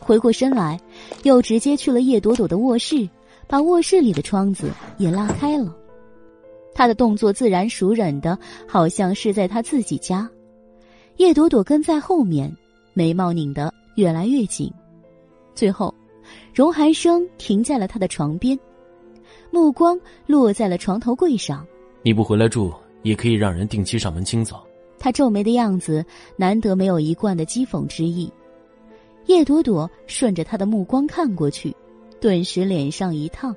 [0.00, 0.78] 回过身来，
[1.22, 3.08] 又直接去了叶朵朵的卧室，
[3.46, 5.74] 把卧室里的窗子也拉开了。
[6.74, 10.28] 他的动作自然熟稔的，好像是在他自己家。
[11.16, 12.54] 叶朵朵跟在后面，
[12.94, 14.72] 眉毛拧得越来越紧。
[15.54, 15.94] 最后，
[16.54, 18.58] 荣寒生停在了他的床边，
[19.50, 21.66] 目光落在了床头柜上。
[22.02, 24.66] 你不回来住，也可以让人定期上门清扫。
[24.98, 26.04] 他皱眉的样子，
[26.36, 28.32] 难得没有一贯的讥讽之意。
[29.26, 31.76] 叶朵朵顺着他的目光看过去，
[32.20, 33.54] 顿时脸上一烫。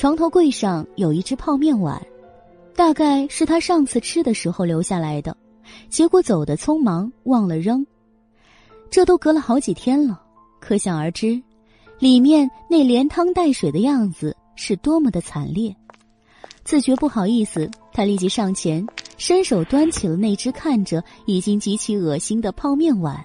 [0.00, 2.00] 床头柜上有一只泡面碗，
[2.74, 5.36] 大概是他上次吃的时候留下来的，
[5.90, 7.86] 结果走的匆忙忘了扔。
[8.90, 10.18] 这都隔了好几天了，
[10.58, 11.38] 可想而知，
[11.98, 15.76] 里面那连汤带水的样子是多么的惨烈。
[16.64, 18.86] 自觉不好意思，他立即上前，
[19.18, 23.22] 伸手端起了那只看着已经极其恶心的泡面碗，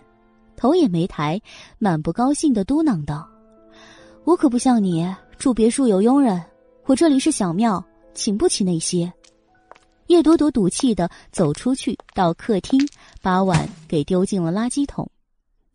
[0.58, 1.40] 头也没抬，
[1.80, 3.26] 满不高兴的嘟囔道
[4.26, 6.44] ：“我可不像你住别墅有佣人。”
[6.88, 7.84] 我这里是小庙，
[8.14, 9.12] 请不起那些。
[10.06, 12.80] 叶朵朵赌气的走出去，到客厅
[13.24, 15.10] 把碗给丢进了垃圾桶，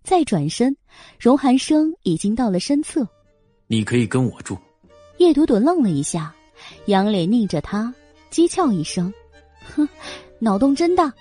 [0.04, 0.76] 再转身，
[1.18, 3.04] 荣寒生已经到了身侧。
[3.66, 4.56] 你可以跟我住。
[5.18, 6.32] 叶朵朵愣了一下，
[6.86, 7.92] 仰脸睨着他，
[8.30, 9.12] 讥诮一声
[9.74, 9.88] ：“哼，
[10.38, 11.12] 脑洞真大。”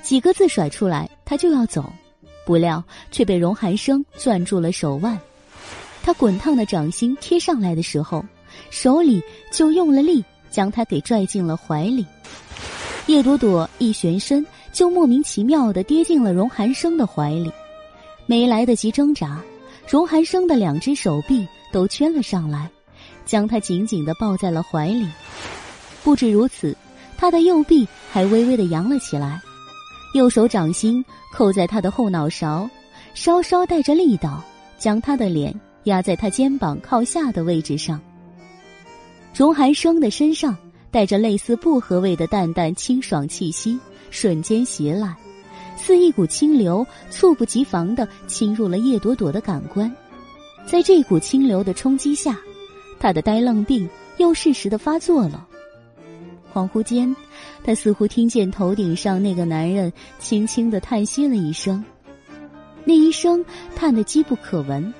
[0.00, 1.92] 几个字甩出来，他就要走，
[2.46, 5.20] 不料却被荣寒生攥住了手腕。
[6.02, 8.24] 他滚烫的掌心贴上来的时候，
[8.70, 10.24] 手里就用了力。
[10.50, 12.04] 将他给拽进了怀里，
[13.06, 17.50] 叶朵朵一旋身，就莫名其妙的跌进了荣寒生的怀里，
[18.26, 19.40] 没来得及挣扎，
[19.88, 22.68] 荣寒生的两只手臂都圈了上来，
[23.24, 25.08] 将他紧紧的抱在了怀里。
[26.04, 26.76] 不止如此，
[27.16, 29.40] 他的右臂还微微的扬了起来，
[30.12, 32.68] 右手掌心扣在他的后脑勺，
[33.14, 34.44] 稍稍带着力道，
[34.78, 37.98] 将他的脸压在他肩膀靠下的位置上。
[39.34, 40.56] 荣寒生的身上
[40.90, 43.78] 带着类似薄荷味的淡淡清爽气息，
[44.10, 45.16] 瞬间袭来，
[45.74, 49.90] 似一股清流，猝不及防的侵入了叶朵朵的感官。
[50.66, 52.38] 在这股清流的冲击下，
[53.00, 55.48] 他的呆愣病又适时的发作了。
[56.52, 57.16] 恍惚间，
[57.64, 61.82] 他似乎听见头顶上那个男人轻轻的叹息了一声，
[62.84, 63.42] 那一声
[63.74, 64.92] 叹得机不可闻，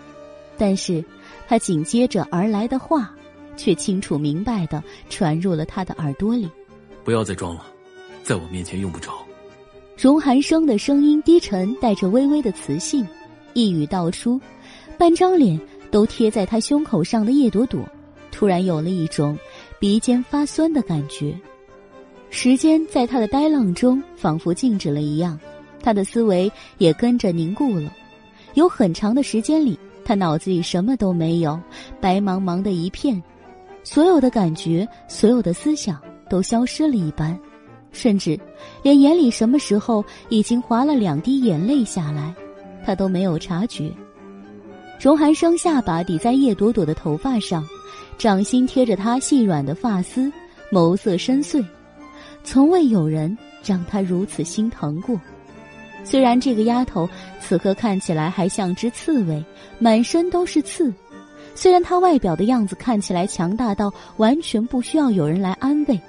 [0.56, 1.04] 但是
[1.46, 3.14] 他紧接着而来的话。
[3.56, 6.48] 却清楚明白的传入了他的耳朵里。
[7.04, 7.66] 不要再装了，
[8.22, 9.12] 在我面前用不着。
[9.96, 13.06] 荣寒生的声音低沉，带着微微的磁性，
[13.54, 14.40] 一语道出，
[14.98, 17.80] 半张脸都贴在他胸口上的叶朵朵，
[18.30, 19.38] 突然有了一种
[19.78, 21.38] 鼻尖发酸的感觉。
[22.30, 25.38] 时间在他的呆愣中仿佛静止了一样，
[25.82, 27.92] 他的思维也跟着凝固了。
[28.54, 31.60] 有很长的时间里，他脑子里什么都没有，
[32.00, 33.22] 白茫茫的一片。
[33.84, 37.38] 所有的感觉，所有的思想都消失了一般，
[37.90, 38.38] 甚至
[38.82, 42.34] 连眼里什么时候已经滑了两滴眼泪下来，
[42.84, 43.92] 他都没有察觉。
[45.00, 47.66] 荣寒生下巴抵在叶朵朵的头发上，
[48.16, 50.32] 掌心贴着她细软的发丝，
[50.70, 51.64] 眸色深邃，
[52.44, 55.20] 从未有人让他如此心疼过。
[56.04, 57.08] 虽然这个丫头
[57.40, 59.44] 此刻看起来还像只刺猬，
[59.80, 60.92] 满身都是刺。
[61.54, 66.00] 虽然他外表的样子看起来强大到完全不需要有人来安慰，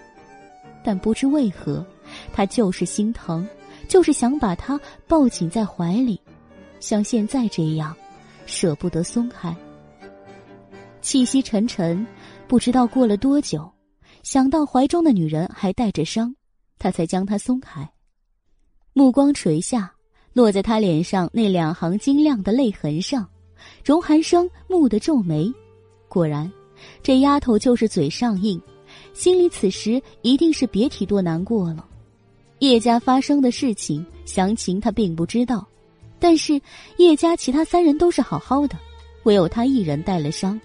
[0.83, 1.85] 但不知为何，
[2.31, 3.47] 他就是心疼，
[3.87, 6.19] 就是想把他抱紧在怀里，
[6.79, 7.95] 像现在这样，
[8.45, 9.55] 舍不得松开。
[11.01, 12.05] 气息沉沉，
[12.47, 13.69] 不知道过了多久，
[14.23, 16.33] 想到怀中的女人还带着伤，
[16.79, 17.87] 他才将她松开，
[18.93, 19.93] 目光垂下，
[20.31, 23.27] 落在她脸上那两行晶亮的泪痕上。
[23.83, 25.51] 荣寒生蓦地皱眉，
[26.07, 26.49] 果然，
[27.01, 28.61] 这丫头就是嘴上硬，
[29.13, 31.85] 心里此时一定是别提多难过了。
[32.59, 35.67] 叶家发生的事情详情他并不知道，
[36.17, 36.61] 但是
[36.95, 38.77] 叶家其他三人都是好好的，
[39.23, 40.59] 唯有他一人带了伤，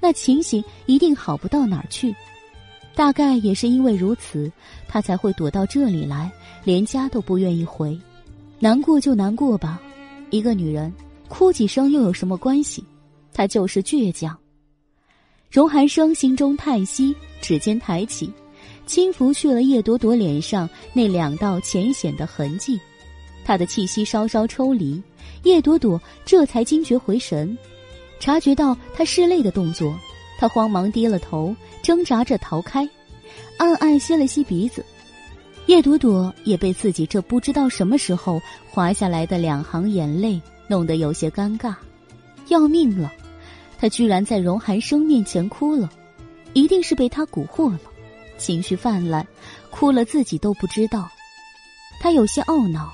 [0.00, 2.12] 那情形一定好不到哪儿去。
[2.96, 4.50] 大概也是因为如此，
[4.88, 6.28] 他才会躲到这里来，
[6.64, 7.96] 连家都不愿意回。
[8.58, 9.80] 难过就难过吧，
[10.30, 10.92] 一个女人。
[11.36, 12.84] 哭几声又有什么关系？
[13.32, 14.38] 他就是倔强。
[15.50, 17.12] 荣寒生心中叹息，
[17.42, 18.32] 指尖抬起，
[18.86, 22.78] 轻拂去了叶朵朵脸上那两道浅显的痕迹。
[23.44, 25.02] 他的气息稍稍抽离，
[25.42, 27.58] 叶朵朵这才惊觉回神，
[28.20, 29.92] 察觉到他拭泪的动作，
[30.38, 32.88] 他慌忙低了头，挣扎着逃开，
[33.58, 34.86] 暗暗吸了吸鼻子。
[35.66, 40.40] 叶朵朵也被自己这不知道什么时候滑下来的两行眼泪。
[40.66, 41.74] 弄得有些尴尬，
[42.48, 43.12] 要命了！
[43.78, 45.90] 他居然在荣寒生面前哭了，
[46.52, 47.80] 一定是被他蛊惑了，
[48.38, 49.26] 情绪泛滥，
[49.70, 51.08] 哭了自己都不知道。
[52.00, 52.92] 他有些懊恼，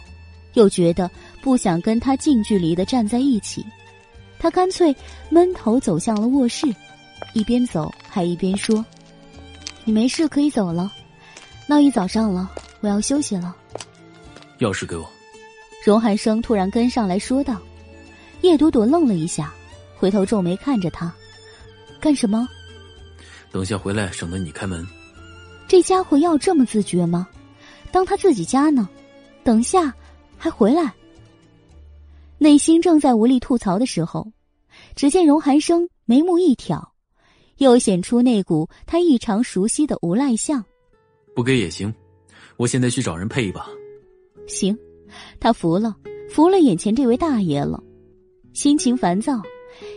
[0.54, 1.10] 又觉得
[1.40, 3.64] 不想跟他近距离的站在一起，
[4.38, 4.94] 他干脆
[5.28, 6.66] 闷头走向了卧室，
[7.34, 8.84] 一边走还一边说
[9.84, 10.90] ：“你没事可以走了，
[11.66, 12.50] 闹一早上了，
[12.80, 13.54] 我要休息了。”
[14.58, 15.08] 钥匙给我。
[15.84, 17.58] 荣寒生突然跟上来说道
[18.42, 19.52] ：“叶朵朵愣了一下，
[19.96, 21.12] 回头皱眉看着他，
[21.98, 22.46] 干什么？
[23.50, 24.86] 等下回来，省得你开门。
[25.66, 27.26] 这家伙要这么自觉吗？
[27.90, 28.88] 当他自己家呢？
[29.42, 29.94] 等下
[30.36, 30.92] 还回来？”
[32.36, 34.30] 内心正在无力吐槽的时候，
[34.94, 36.92] 只见荣寒生眉目一挑，
[37.56, 40.62] 又显出那股他异常熟悉的无赖相。
[41.34, 41.92] 不给也行，
[42.56, 43.66] 我现在去找人配一把。
[44.46, 44.76] 行。
[45.38, 45.96] 他服了，
[46.28, 47.82] 服了眼前这位大爷了，
[48.52, 49.40] 心情烦躁，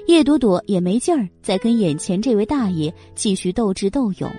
[0.07, 4.31] 叶朵朵也没劲儿再跟眼前这位大爷继续斗智斗勇。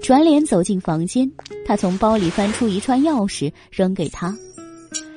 [0.00, 1.30] 转脸走进房间，
[1.64, 4.36] 他从包里翻出一串钥匙扔给他。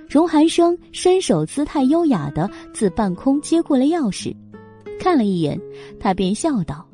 [0.10, 4.34] 荣寒生伸手姿态优雅的自半空接过了钥匙，
[4.98, 5.60] 看了一眼，
[6.00, 6.88] 他便笑道：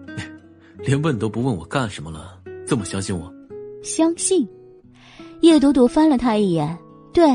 [0.82, 3.30] “连问都不问我干什么了，这么相信我？”
[3.84, 4.48] 相信。
[5.42, 6.76] 叶朵朵翻了他一眼，
[7.16, 7.26] 对，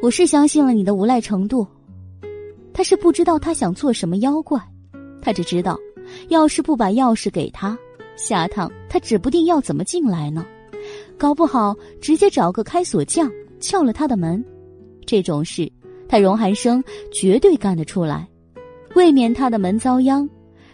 [0.00, 1.66] 我是相信了你的无赖程度。
[2.72, 4.58] 他是不知道他想做什么妖怪，
[5.20, 5.78] 他只知道，
[6.30, 7.76] 要是不把钥匙给他。
[8.16, 10.46] 下趟他指不定要怎么进来呢，
[11.18, 14.42] 搞不好直接找个开锁匠撬了他的门，
[15.04, 15.70] 这种事
[16.08, 18.26] 他荣寒生绝对干得出来，
[18.94, 20.26] 未免他的门遭殃，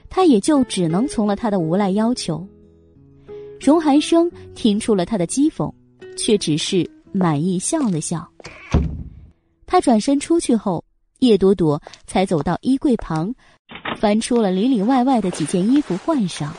[0.08, 2.46] 他也就只能从了他的无赖要求。
[3.58, 5.68] 荣寒生听出了他的讥讽，
[6.16, 8.28] 却只是满意笑了笑。
[9.66, 10.84] 他转身出去后，
[11.18, 13.34] 叶朵朵才走到衣柜旁，
[14.00, 16.54] 翻出了里里外外的几件衣服换上。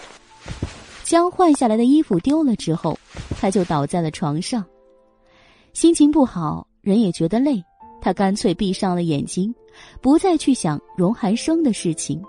[1.04, 3.00] 将换下来的衣服丢了之后，
[3.39, 4.64] 他就倒在了床上，
[5.74, 7.64] 心情不好，人也觉得累，
[8.00, 9.52] 他干脆闭上了眼睛，
[10.02, 12.22] 不再去想荣寒生的事情。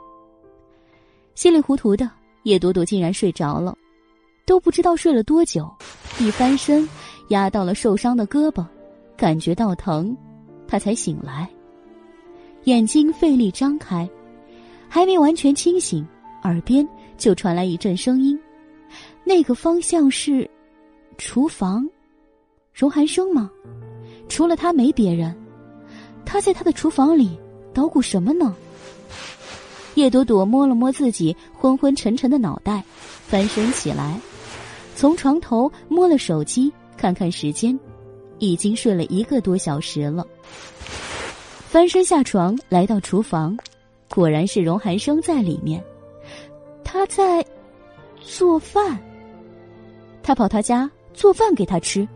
[1.35, 2.11] 稀里糊涂的，
[2.45, 3.77] 叶朵朵竟然睡着了，
[4.47, 5.71] 都不知道睡了多久，
[6.19, 6.89] 一翻身
[7.31, 8.65] 压到了受伤的胳膊，
[9.17, 10.17] 感觉到疼，
[10.69, 11.49] 他才醒来，
[12.65, 14.09] 眼睛费力张开，
[14.89, 16.07] 还没完全清醒，
[16.45, 18.39] 耳边就传来一阵声音。
[19.25, 20.49] 那个方向是
[21.19, 21.89] 厨房，
[22.75, 23.51] 荣寒生吗？
[24.29, 25.35] 除了他没别人。
[26.25, 27.37] 他在他的厨房里
[27.75, 28.55] 捣鼓什么呢？
[29.95, 32.85] 叶朵朵摸了摸自己昏昏沉沉的脑袋，
[33.27, 34.19] 翻身起来，
[34.95, 37.81] 从床头摸了手机，看看时间，
[38.39, 40.27] 已经睡了一个多小时了。
[41.67, 43.57] 翻身下床，来到厨房，
[44.11, 45.83] 果然是荣寒生在里面，
[46.85, 47.43] 他在
[48.21, 49.01] 做饭。
[50.23, 52.07] 他跑他家做饭给他吃，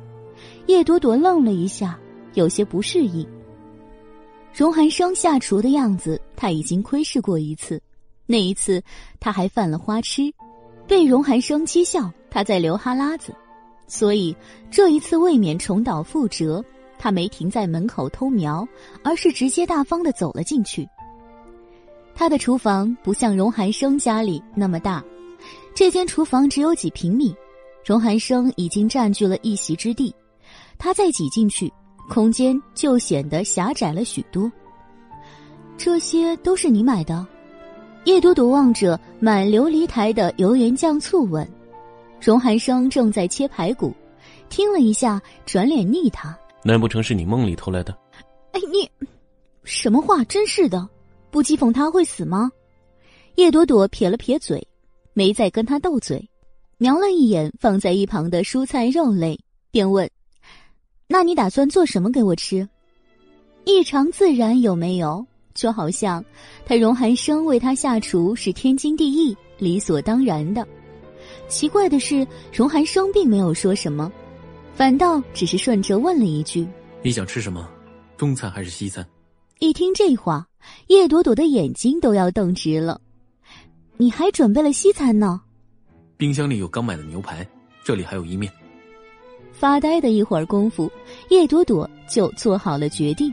[0.67, 1.99] 叶朵朵愣了一下，
[2.35, 3.27] 有些不适应。
[4.53, 7.81] 荣寒生下厨的样子，他已经窥视过一次，
[8.27, 8.83] 那一次
[9.19, 10.31] 他还犯了花痴，
[10.87, 13.35] 被荣寒生讥笑他在流哈喇子，
[13.87, 14.35] 所以
[14.71, 16.65] 这一次未免重蹈覆辙，
[16.99, 18.67] 他没停在门口偷瞄，
[19.03, 20.89] 而是直接大方的走了进去。
[22.15, 25.05] 他的厨房不像荣寒生家里那么大，
[25.75, 27.35] 这间厨房只有几平米。
[27.85, 30.15] 荣寒生已经占据了一席之地，
[30.79, 31.71] 他再挤进去，
[32.09, 34.51] 空间就显得狭窄了许多。
[35.77, 37.27] 这些都是你买的？
[38.05, 41.47] 叶朵朵望着满琉璃台的油盐酱醋问。
[42.25, 43.95] 荣寒生正在切排骨，
[44.49, 47.95] 听了一下，转脸睨他：“难不成是你梦里偷来的？”
[48.53, 48.91] 哎，你
[49.63, 50.25] 什么话？
[50.25, 50.89] 真是的，
[51.31, 52.51] 不讥讽他会死吗？
[53.35, 54.67] 叶朵朵撇了撇嘴，
[55.13, 56.27] 没再跟他斗嘴。
[56.79, 59.39] 瞄了一眼放在一旁的蔬菜肉类，
[59.71, 60.11] 便问
[61.07, 62.67] ：“那你打算做什么给我吃？”
[63.67, 65.27] 异常自然有没有？
[65.53, 66.25] 就好像
[66.65, 70.67] 他荣寒生为他下厨是天经地义、理所当然的。
[71.49, 74.11] 奇怪的是，荣寒生并没有说什么，
[74.75, 76.67] 反倒只是顺着问了一句
[77.03, 77.69] ：“你想吃什么？
[78.17, 79.07] 中餐还是西餐？”
[79.61, 80.47] 一听这话，
[80.89, 83.01] 叶朵朵的眼睛都要瞪直了。
[83.97, 85.41] “你还准备了西餐呢？”
[86.17, 87.47] 冰箱里有刚买的牛排，
[87.85, 88.53] 这里还有一面。
[89.53, 90.91] 发呆的一会儿功夫，
[91.31, 93.33] 叶朵朵就做好了决定。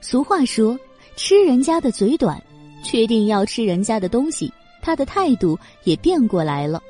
[0.00, 0.78] 俗话说
[1.16, 2.40] ：“吃人家的嘴短。”
[2.84, 6.80] 确定要吃人家的东西，她的态度也变过来了。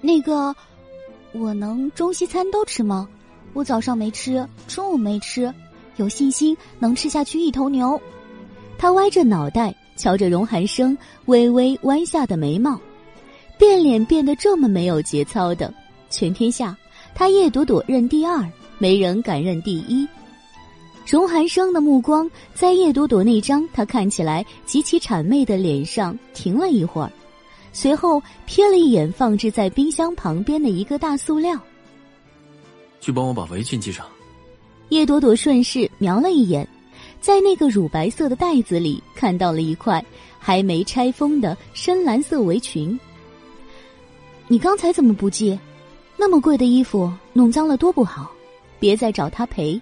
[0.00, 0.54] 那个，
[1.32, 3.08] 我能中西餐都吃吗？
[3.54, 5.52] 我早上没吃，中午没吃，
[5.96, 8.00] 有信心能吃下去一头牛。
[8.76, 10.96] 他歪着脑袋瞧着荣寒生
[11.26, 12.78] 微微弯下的眉毛。
[13.58, 15.74] 变脸变得这么没有节操的，
[16.10, 16.76] 全天下
[17.12, 20.06] 他叶朵朵认第二，没人敢认第一。
[21.04, 27.10] 荣寒生的目光在叶朵朵那张他看起来极其谄媚的脸上停了一会儿，
[27.72, 31.58] 随后瞥了一眼放置在冰箱旁边的一个大塑料，
[33.00, 34.06] 去帮我把围裙系上。
[34.88, 36.66] 叶朵朵顺势瞄了一眼，
[37.20, 40.04] 在那个乳白色的袋子里看到了一块
[40.38, 42.98] 还没拆封的深蓝色围裙。
[44.48, 45.58] 你刚才怎么不系？
[46.16, 48.30] 那么贵的衣服弄脏了多不好，
[48.80, 49.80] 别再找他赔。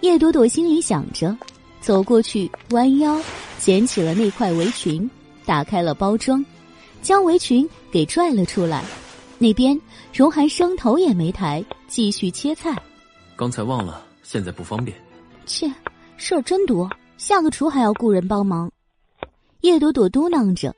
[0.00, 1.36] 叶朵朵心里想着，
[1.80, 3.20] 走过去弯腰
[3.58, 5.08] 捡起了那块围裙，
[5.44, 6.44] 打开了包装，
[7.04, 8.82] 将围裙给拽了出来。
[9.38, 9.78] 那边
[10.12, 12.74] 荣寒生头也没抬，继续切菜。
[13.36, 14.96] 刚才忘了，现在不方便。
[15.44, 15.70] 切，
[16.16, 16.88] 事儿真多，
[17.18, 18.70] 下个厨还要雇人帮忙。
[19.60, 20.74] 叶朵朵嘟囔着。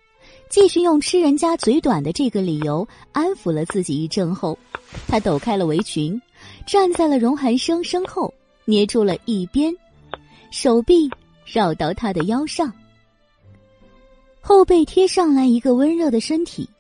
[0.51, 4.59] 继续用吃人家嘴短的这个理由安抚了自己一阵后，
[5.07, 6.21] 她抖开了围裙，
[6.67, 8.33] 站在了荣寒生身后，
[8.65, 9.73] 捏住了一边，
[10.51, 11.09] 手臂
[11.45, 12.73] 绕到他的腰上，
[14.49, 16.71] 后背贴上来一个温热的身体，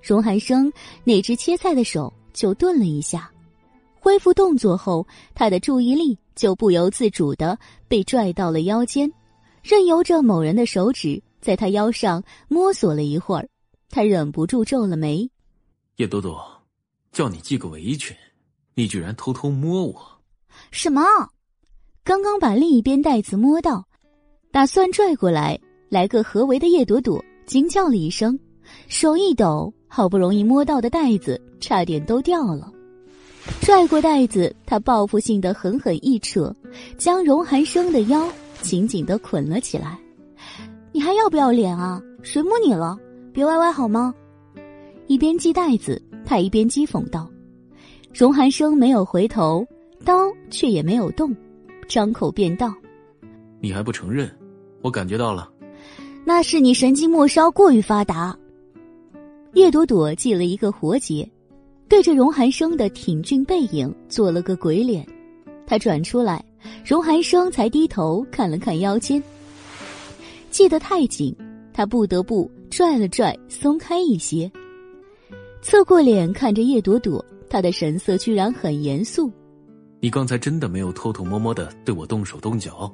[0.00, 0.72] 荣寒生
[1.02, 3.28] 那只切菜的手就顿了一下，
[3.98, 5.04] 恢复动作后，
[5.34, 7.58] 他的注意力就不由自主的
[7.88, 9.12] 被拽到了腰间，
[9.60, 11.20] 任由着某人的手指。
[11.40, 13.48] 在他腰上摸索了一会儿，
[13.90, 15.28] 他忍不住皱了眉。
[15.96, 16.40] 叶朵朵，
[17.10, 18.16] 叫你系个围裙，
[18.74, 20.00] 你居然偷偷摸我！
[20.70, 21.02] 什么？
[22.04, 23.84] 刚刚把另一边带子摸到，
[24.52, 25.58] 打算拽过来
[25.96, 28.38] 来个合围的叶朵朵惊叫了一声，
[28.86, 32.70] 手一抖，好不容易摸到的袋子差点都掉了。
[33.62, 36.54] 拽过袋子，他报复性的狠狠一扯，
[36.98, 38.30] 将荣寒生的腰
[38.60, 39.98] 紧紧的捆了起来。
[40.92, 41.98] 你还要不要脸啊？
[42.20, 42.98] 谁摸你了？
[43.32, 44.14] 别歪歪好吗？
[45.06, 47.26] 一边系带子，他一边讥讽道。
[48.12, 49.66] 荣寒生没有回头，
[50.04, 51.34] 刀却也没有动，
[51.88, 52.74] 张口便道
[53.62, 54.30] ：“你还不承认？
[54.82, 55.50] 我感觉到了。
[56.28, 58.36] 那是你神经末梢过于发达。”
[59.54, 61.26] 叶朵朵系了一个活结，
[61.88, 65.06] 对着荣寒生的挺俊背影做了个鬼脸。
[65.68, 66.44] 他转出来，
[66.84, 69.22] 荣寒生才低头看了看腰间。
[70.50, 71.32] 系得太紧，
[71.72, 74.50] 他不得不拽了拽，松开一些。
[75.62, 79.30] 侧过脸看着叶朵朵，他的神色居然很严肃。
[80.00, 82.92] 你刚才真的没有偷偷摸摸的对我动手动脚？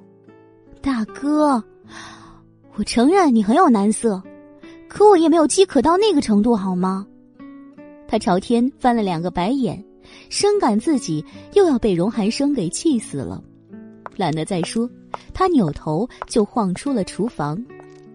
[0.83, 1.63] 大哥，
[2.75, 4.23] 我承认你很有男色，
[4.89, 7.07] 可我也没有饥渴到那个程度，好吗？
[8.09, 9.83] 他朝天翻了两个白眼，
[10.31, 13.43] 深感自己又要被荣寒生给气死了。
[14.17, 14.89] 懒得再说，
[15.35, 17.63] 他扭头就晃出了厨房。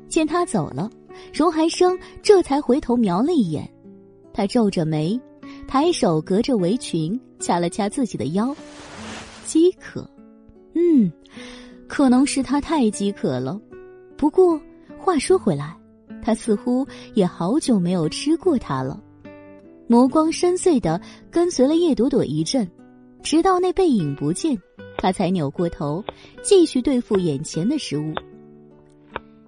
[0.07, 0.89] 见他走了，
[1.33, 3.69] 荣寒生这才回头瞄了一眼。
[4.33, 5.19] 他皱着眉，
[5.67, 8.55] 抬手隔着围裙掐了掐自己的腰。
[9.45, 10.07] 饥渴，
[10.73, 11.11] 嗯，
[11.87, 13.59] 可能是他太饥渴了。
[14.17, 14.59] 不过
[14.97, 15.77] 话说回来，
[16.21, 18.99] 他似乎也好久没有吃过它了。
[19.87, 20.99] 眸光深邃的
[21.31, 22.69] 跟随了叶朵朵一阵，
[23.21, 24.57] 直到那背影不见。
[24.97, 26.03] 他才扭过头，
[26.41, 28.11] 继续对付眼前的食物。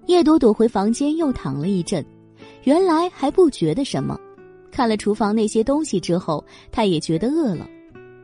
[0.06, 2.04] 叶朵朵回房间又躺了一阵，
[2.62, 4.16] 原来还不觉得什么。
[4.70, 7.68] 看了厨房那些东西之后，他也觉得饿了，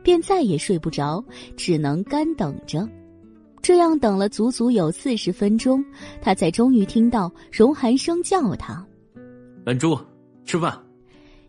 [0.01, 1.21] 便再也睡不着，
[1.57, 2.87] 只能干等着。
[3.67, 5.83] 这样等了足足有四十分钟，
[6.21, 8.81] 他才终于听到荣寒生叫他
[9.67, 9.99] ：“懒猪，
[10.45, 10.81] 吃饭。”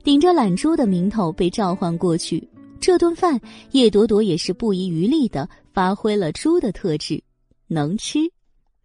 [0.02, 2.42] 顶着懒猪的名头被召唤过去。
[2.80, 3.40] 这顿饭，
[3.70, 7.22] 叶朵朵也是不遗余力的发挥了猪的特质，
[7.68, 8.18] 能吃。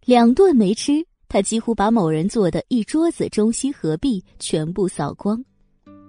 [0.04, 5.44] 两顿没吃，他几乎把某人做的一桌子中西合璧全部扫光。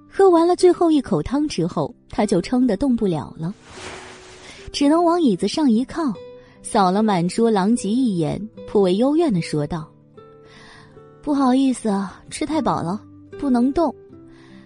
[0.08, 3.52] 喝完了最后一口汤之后，他就撑得动不了了，
[4.72, 6.14] 只能往椅子上一靠，
[6.68, 9.88] 扫了满桌狼藉一眼，颇为幽怨的说道
[11.22, 13.00] ：“不好意思啊，吃太饱了，
[13.38, 13.94] 不能动，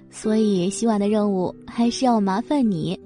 [0.09, 2.97] 所以洗碗的任务还是要麻烦你。”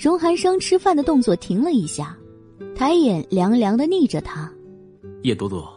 [0.00, 2.16] 荣寒生吃饭的动作停了一下，
[2.74, 4.50] 抬眼凉凉的睨着他。
[5.22, 5.70] 叶朵朵，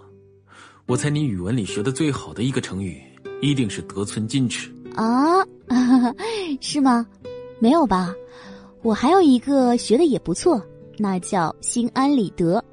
[0.86, 3.02] 我猜你语文里学的最好的一个成语，
[3.42, 5.46] 一定是得寸进尺啊？
[6.62, 7.06] 是吗？
[7.60, 8.16] 没有吧？
[8.82, 10.66] 我还有一个学的也不错，
[10.98, 12.64] 那叫心安理得。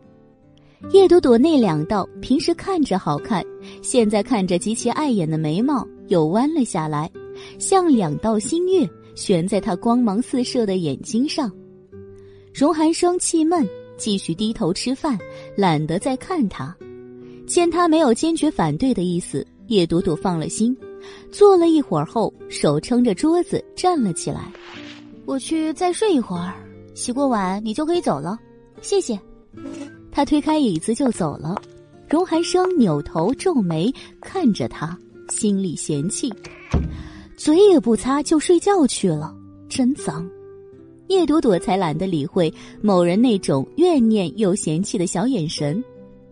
[0.92, 3.44] 叶朵朵那两道平时看着好看，
[3.82, 7.10] 现在看着极其碍眼的眉毛又弯了下来，
[7.58, 8.88] 像两道新月。
[9.16, 11.50] 悬在她光芒四射的眼睛上，
[12.54, 13.68] 荣寒生气闷，
[13.98, 15.18] 继续低头吃饭，
[15.56, 16.74] 懒得再看他。
[17.46, 20.74] 见他没有坚决反对的意思，叶朵朵放了心，
[21.30, 24.50] 坐了一会儿后，手撑着桌子站了起来。
[25.26, 26.54] 我去再睡一会儿，
[26.95, 28.38] 洗过碗你就可以走了，
[28.82, 29.18] 谢谢。
[30.12, 31.55] 他推开椅子就走了。
[32.09, 36.32] 荣寒生扭头皱眉看着他，心里嫌弃。
[37.36, 39.34] 嘴也不擦就睡觉去了，
[39.68, 40.28] 真脏。
[41.07, 45.82] 叶朵朵才懒得理会某人那种怨念又嫌弃的小眼神，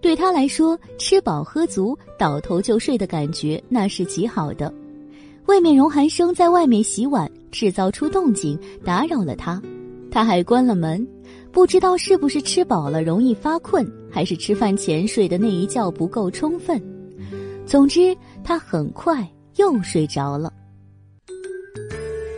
[0.01, 4.73] 对他来说，吃饱喝足倒头就睡的感觉那是极好的。
[5.47, 9.61] 外面荣寒生在外面洗碗，制造出动静打扰了他，
[10.11, 11.07] 他还关了门，
[11.53, 16.83] 不知道是不是吃饱了容易发困，还是吃饭前睡的那一觉不够充分。
[17.67, 20.53] 总之，他很快又睡着了。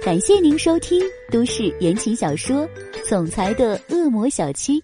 [0.03, 1.01] 感谢您收听
[1.31, 2.63] 都市言情小说
[3.09, 4.81] 《总裁的恶魔小七》。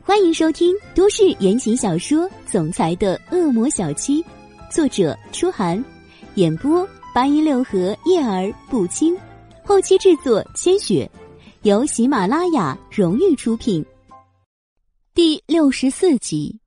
[0.00, 4.22] 欢迎收听都市言情小说《总裁的恶魔小七》，
[4.70, 5.84] 作者：初寒，
[6.36, 9.16] 演播：八音六合叶儿不轻，
[9.64, 11.10] 后期制作：千雪，
[11.62, 13.82] 由喜马拉雅荣誉出品。
[15.14, 16.60] 第六十四集，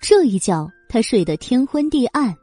[0.00, 2.34] 这一觉他睡得天昏地暗，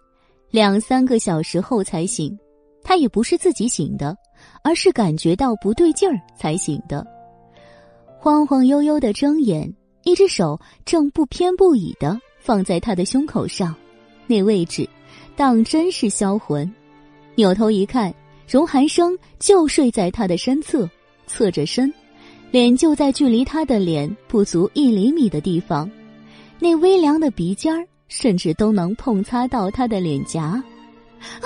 [0.51, 2.38] 两三个小时后才醒。
[2.84, 4.16] 他也不是自己醒的，
[4.64, 7.03] 而是感觉到不对劲儿才醒的，
[8.20, 9.74] 晃晃悠悠的睁眼。
[10.03, 13.74] 一只手正不偏不倚的放在他的胸口上，
[14.28, 14.88] 那位置
[15.36, 16.72] 当真是销魂。
[17.38, 18.12] 扭头一看，
[18.50, 20.90] 荣寒生就睡在他的身侧，
[21.28, 21.94] 侧着身，
[22.50, 25.88] 脸就在距离他的脸不足一厘米的地方，
[26.58, 30.42] 那微凉的鼻尖儿甚至都能碰擦到他的脸颊。
[31.22, 31.46] 啊！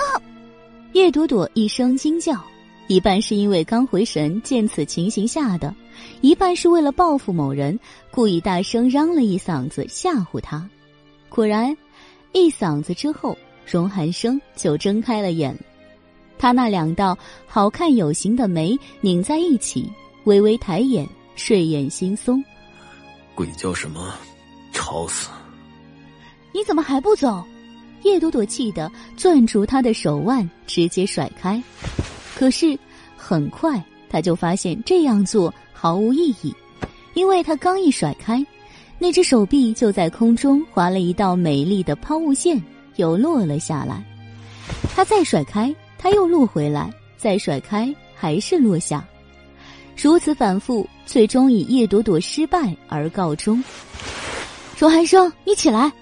[0.94, 2.42] 叶朵朵一声惊叫，
[2.86, 5.74] 一半是因为刚回神见此情形吓的。
[6.22, 7.78] 一半是为了报复某人，
[8.10, 10.66] 故意大声嚷了一嗓子吓唬他。
[11.28, 11.76] 果然，
[12.32, 13.36] 一嗓子之后，
[13.70, 15.54] 荣寒生就睁开了眼。
[16.42, 17.16] 他那两道
[17.46, 19.88] 好看有型的眉拧在一起，
[20.24, 22.42] 微微抬眼，睡眼惺忪。
[23.32, 24.12] 鬼叫什么？
[24.72, 25.28] 吵死！
[26.52, 27.44] 你怎么还不走？
[28.02, 31.62] 叶朵朵气得攥住他的手腕，直接甩开。
[32.34, 32.76] 可是
[33.16, 33.80] 很快，
[34.10, 35.54] 他就发现这样做。
[35.72, 36.52] 毫无意义，
[37.14, 38.44] 因为他刚一甩开，
[38.98, 42.60] 那只手臂就在空中划了一道美丽的抛物线，
[42.96, 44.04] 又落了下来。
[44.92, 45.72] 他再甩开，
[46.02, 49.04] 他又落回来，再甩开，还是落下，
[49.96, 53.62] 如此反复，最终以叶朵朵失败而告终。
[54.76, 55.92] 荣寒生，你起来！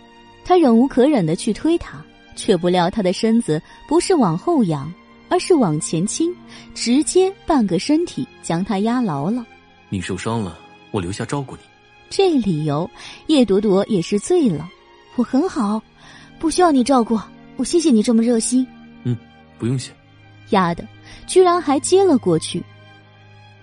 [0.42, 2.02] 他忍无可忍的去推他，
[2.34, 4.90] 却不料他的身子不是往后仰，
[5.28, 6.34] 而是往前倾，
[6.74, 9.44] 直接半个身体将他压牢了。
[9.90, 10.58] 你受伤了，
[10.92, 11.60] 我留下照顾你。
[12.08, 12.90] 这理由，
[13.26, 14.66] 叶朵朵也是醉了。
[15.16, 15.78] 我很好，
[16.38, 17.20] 不需要你照顾。
[17.56, 18.66] 我谢谢你这么热心。
[19.60, 19.92] 不用谢。
[20.48, 20.84] 丫的，
[21.26, 22.60] 居然还接了过去。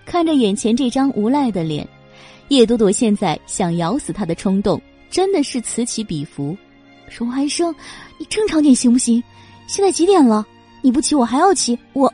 [0.06, 1.86] 看着眼前这张无赖的脸，
[2.48, 4.80] 叶朵朵现在想咬死他的冲动
[5.10, 6.56] 真的是此起彼伏。
[7.10, 7.74] 荣寒生，
[8.18, 9.22] 你正常点行不行？
[9.66, 10.46] 现在几点了？
[10.80, 12.10] 你不骑我还要骑我。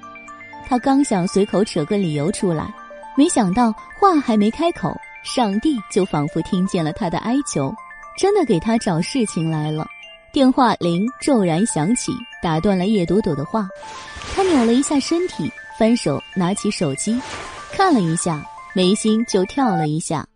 [0.66, 2.74] 他刚想随口扯个理由出来。
[3.16, 3.70] 没想到
[4.00, 7.72] 话还没开口，上帝就仿佛听见了他的哀求，
[8.18, 9.86] 真的给他找事情来了。
[10.32, 12.12] 电话铃骤然响起，
[12.44, 13.66] 打断了叶朵朵的话。
[14.34, 17.18] 他扭了一下身体，翻手拿起手机，
[17.72, 20.26] 看了一下，眉心就跳了一下。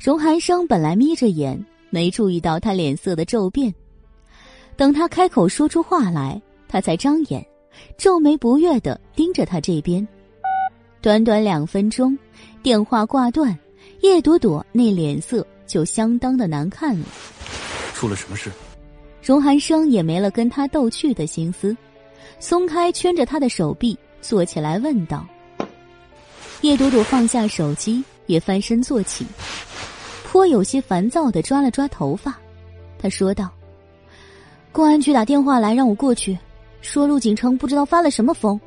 [0.00, 3.72] 荣寒生本来眯着眼，没注意到他脸色的骤变。
[4.76, 7.46] 等他开口说出话来，他才张眼，
[7.96, 10.06] 皱眉不悦的盯着他这边。
[11.00, 12.18] 短短两分钟，
[12.64, 13.56] 电话挂断，
[14.00, 17.06] 叶朵朵那脸色就相当的难看了。
[17.94, 18.50] 出了什么事？
[19.22, 21.76] 荣寒生也没了跟他逗趣的心思，
[22.40, 25.26] 松开圈着他的手臂，坐起来问道。
[26.62, 29.24] 叶朵朵放下手机，也翻身坐起，
[30.24, 32.36] 颇有些烦躁的抓了抓头发，
[32.98, 33.48] 他说道
[34.72, 36.36] ：“公安局打电话来让我过去，
[36.80, 38.60] 说陆景成不知道发了什么疯，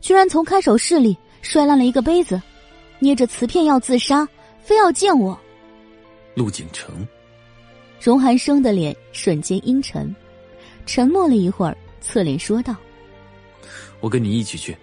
[0.00, 2.42] 居然从看守室里。”摔烂了一个杯子，
[2.98, 4.28] 捏着瓷片要自杀，
[4.60, 5.38] 非要见我。
[6.34, 7.06] 陆景成，
[8.00, 10.14] 荣寒生的脸瞬间阴沉，
[10.86, 12.74] 沉默了一会儿，侧脸说道
[14.00, 14.76] ：“我跟你一起去。”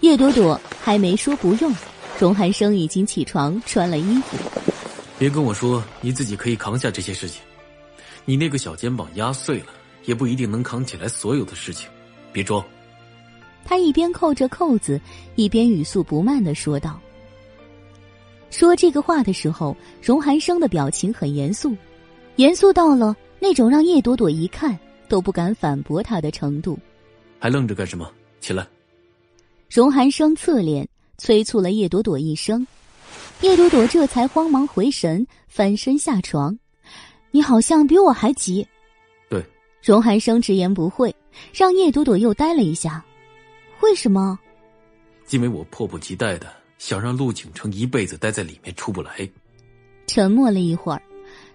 [0.00, 1.72] 叶朵朵还没说不用，
[2.18, 4.36] 荣寒生已经起床穿了衣服。
[5.18, 7.40] 别跟我说你自己可以扛下这些事情，
[8.24, 9.66] 你那个小肩膀压碎了，
[10.04, 11.88] 也不一定能扛起来所有的事情。
[12.32, 12.64] 别装。
[13.64, 15.00] 他一边扣着扣子，
[15.36, 17.00] 一边语速不慢的说道
[18.50, 21.76] ：“说这个话的时候，荣寒生的表情很严肃，
[22.36, 24.78] 严肃到了那种让叶朵朵一看
[25.08, 26.78] 都不敢反驳他的程度。
[27.38, 28.10] 还愣着干什么？
[28.40, 28.66] 起来！”
[29.70, 30.86] 荣寒生侧脸
[31.18, 32.66] 催促了叶朵朵一声，
[33.40, 36.58] 叶朵朵这才慌忙回神，翻身下床。
[37.30, 38.66] 你好像比我还急。
[39.30, 39.42] 对，
[39.82, 41.14] 荣寒生直言不讳，
[41.54, 43.04] 让叶朵朵又呆了一下。
[43.80, 44.38] 为什么？
[45.30, 49.28] 因为我迫不及待的想让陆景城一辈子待在里面出不来。
[50.06, 51.02] 沉默了一会儿，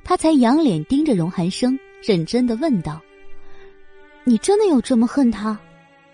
[0.07, 3.01] 他才仰脸盯着荣寒生，认真的问道
[4.23, 5.59] ：“你真的有这么恨他？”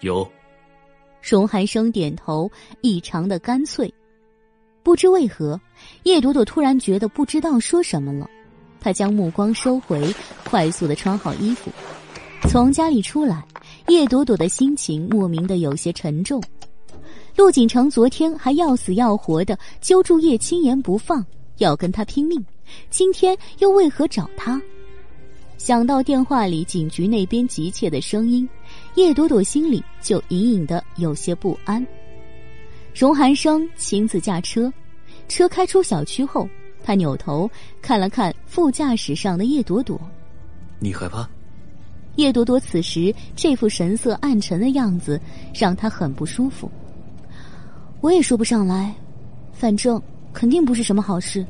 [0.02, 0.28] 有。
[1.22, 2.50] 荣寒生点头，
[2.82, 3.94] 异常的干脆。
[4.82, 5.62] 不知为何，
[6.06, 8.28] 叶朵朵突然觉得不知道说什么了。
[8.80, 10.12] 他将目光收回，
[10.44, 11.70] 快速的穿好衣服，
[12.50, 13.46] 从家里出来。
[13.90, 16.42] 叶朵朵的心情莫名的有些沉重，
[17.38, 21.24] 陆景城昨天还要死要活的揪住叶青言不放，
[21.60, 22.44] 要跟他拼命，
[22.90, 24.62] 今天又为何找他？
[25.58, 28.48] 想到电话里警局那边急切的声音，
[28.96, 31.86] 叶朵朵心里就隐隐的有些不安。
[32.94, 34.72] 荣寒生亲自驾车，
[35.30, 36.50] 车开出小区后，
[36.84, 37.50] 他扭头
[37.82, 40.00] 看了看副驾驶上的叶朵朵。
[40.80, 41.30] 你害怕？
[42.16, 45.20] 叶朵朵此时这副神色暗沉的样子，
[45.54, 46.70] 让他很不舒服。
[48.02, 48.94] 我也说不上来，
[49.54, 50.00] 反正
[50.34, 51.46] 肯定不是什么好事。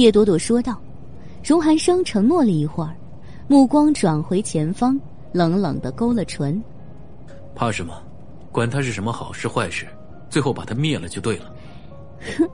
[0.00, 0.80] 叶朵朵说道。
[1.44, 2.96] 荣寒生沉默了一会儿。
[3.46, 4.98] 目光转回前方，
[5.30, 6.62] 冷冷的勾了唇。
[7.54, 8.00] 怕什么？
[8.50, 9.86] 管他是什么好事坏事，
[10.30, 11.52] 最后把他灭了就对了。
[12.38, 12.48] 哼，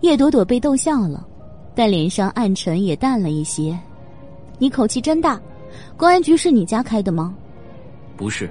[0.00, 1.24] 叶朵朵被逗笑了，
[1.74, 3.78] 但脸上暗沉也淡了一些。
[4.58, 5.40] 你口气真大，
[5.96, 7.32] 公安局是你家开的吗？
[8.16, 8.50] 不是，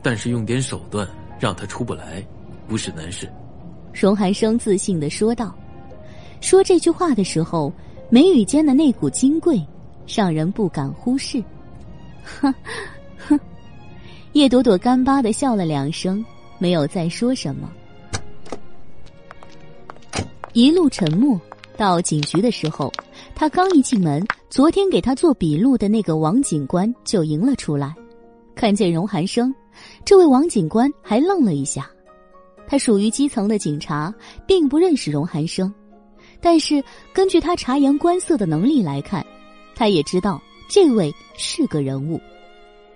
[0.00, 1.06] 但是用点手段
[1.38, 2.24] 让他出不来，
[2.66, 3.30] 不是难事。
[3.92, 5.54] 荣寒生自信的说道。
[6.40, 7.72] 说这句话的时候，
[8.08, 9.60] 眉宇间的那股金贵。
[10.12, 11.40] 让人不敢忽视。
[12.24, 12.52] 哼，
[13.16, 13.38] 哼，
[14.32, 16.24] 叶朵朵干巴的笑了两声，
[16.58, 17.70] 没有再说什么。
[20.52, 21.40] 一路沉默，
[21.76, 22.92] 到警局的时候，
[23.36, 27.94] 他刚一进门，昨天给他做笔录的那个王警官就迎了出来。
[28.56, 29.54] 看见荣寒生，
[30.04, 31.88] 这位王警官还愣了一下。
[32.66, 34.12] 他属于基层的警察，
[34.44, 35.72] 并不认识荣寒生，
[36.40, 36.82] 但是
[37.12, 39.24] 根据他察言观色的能力来看。
[39.72, 40.38] 他也知道
[40.68, 42.20] 这位是个人物，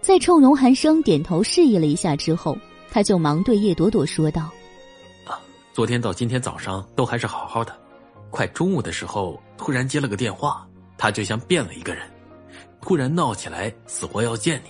[0.02, 2.58] 在冲荣寒生点头示意了一下之后，
[2.90, 4.50] 他就忙对叶朵朵说道
[5.24, 5.40] ：“啊，
[5.72, 7.74] 昨天到今天早上都还是好好的，
[8.28, 10.68] 快中午的时候突然接了个电话，
[10.98, 12.06] 他就像变了一个人，
[12.82, 14.68] 突然闹起来，死活要见你，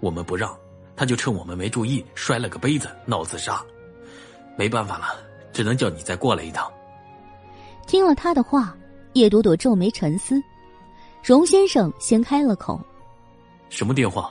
[0.00, 0.52] 我们不让，
[0.96, 3.64] 他就趁我们没注意摔了个杯子，闹自杀，
[4.56, 5.06] 没办法了，
[5.52, 6.68] 只能叫你再过来一趟。”
[7.88, 8.76] 听了他的话，
[9.14, 10.40] 叶朵朵皱眉沉思。
[11.24, 12.78] 荣先生先开了口
[13.70, 14.30] ：“什么电话？”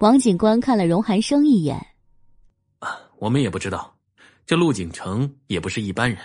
[0.00, 1.74] 王警官看了荣寒生一眼
[2.80, 3.94] ：“啊，我们也不知道，
[4.44, 6.18] 这陆景城也不是一般人。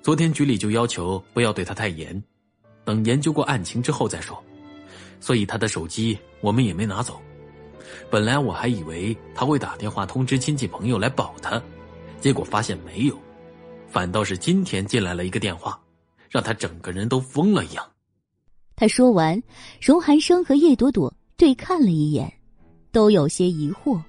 [0.00, 2.22] 昨天局里就要求不要对他太严，
[2.84, 4.40] 等研究过案情之后再说。
[5.18, 7.20] 所以他的手机我们也没拿走。
[8.08, 11.60] 本来我还以为他会打电话通知亲戚朋友来保他，
[12.20, 13.18] 结果发现没有，
[13.90, 15.78] 反倒是今天进来了一个电话，
[16.28, 17.84] 让他整个人都疯了一样。”
[18.76, 19.42] 他说完，
[19.80, 22.32] 荣寒生和叶朵朵对看了一眼，
[22.92, 24.00] 都有些疑惑，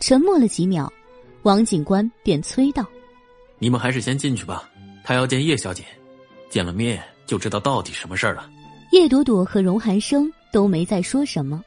[0.00, 0.92] 沉默了几秒，
[1.42, 2.84] 王警官便催道
[3.60, 4.68] ：“你们还是先进去吧，
[5.04, 5.84] 他要见叶小姐，
[6.50, 8.50] 见了面就知道到底什么事儿了。”
[8.90, 11.62] 叶朵朵和荣寒生都没再说什么，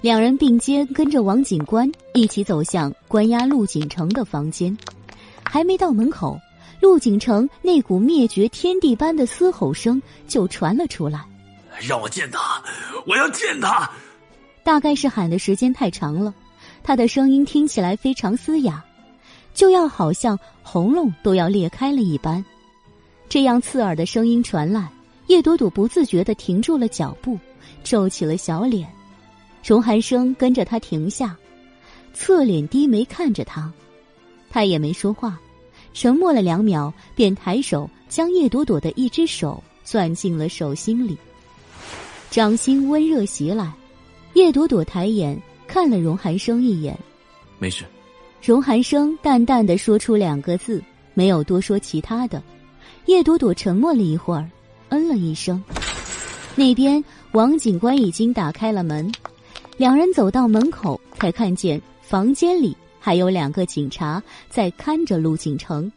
[0.00, 4.76] 两人并肩跟着王警官一起走向关押陆锦城的房间，
[5.44, 6.38] 还没到门口，
[6.80, 11.24] 陆景城那股灭绝天地般的嘶吼声就传了出来。
[11.80, 12.62] 让我见他，
[13.06, 13.90] 我要见他。
[14.62, 16.34] 大概是喊的时间太长了，
[16.82, 18.84] 他的声音听起来非常嘶哑，
[19.54, 22.44] 就要好像喉咙都要裂开了一般。
[23.28, 24.90] 这样刺耳的声音传来，
[25.26, 27.38] 叶朵朵不自觉的停住了脚步，
[27.84, 28.88] 皱起了小脸。
[29.64, 31.36] 荣寒生跟着他停下，
[32.14, 33.70] 侧脸低眉看着他，
[34.50, 35.38] 他也没说话，
[36.00, 41.18] 沉默了两秒，便抬手将叶朵朵的一只手攥进了手心里。
[42.30, 43.72] 掌心温热袭来，
[44.34, 45.36] 叶朵朵抬眼
[45.66, 46.96] 看了荣寒生一眼，
[47.58, 47.84] 没事。
[48.40, 50.80] 荣寒生淡淡的说出两个字，
[51.14, 52.40] 没有多说其他的。
[53.06, 54.48] 叶朵朵沉默了一会儿，
[54.90, 55.60] 嗯了一声。
[56.54, 57.02] 那边
[57.32, 59.12] 王警官已经打开了门，
[59.76, 62.76] 两人走到门口，才看见房间里
[63.08, 65.90] 还有两个警察在看着陆景成，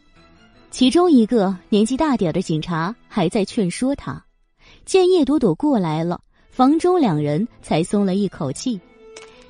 [0.70, 4.24] 其中一个年纪大点的警察还在劝说他。
[4.86, 6.18] 见叶朵朵过来了，
[6.48, 8.80] 房中两人才松了一口气。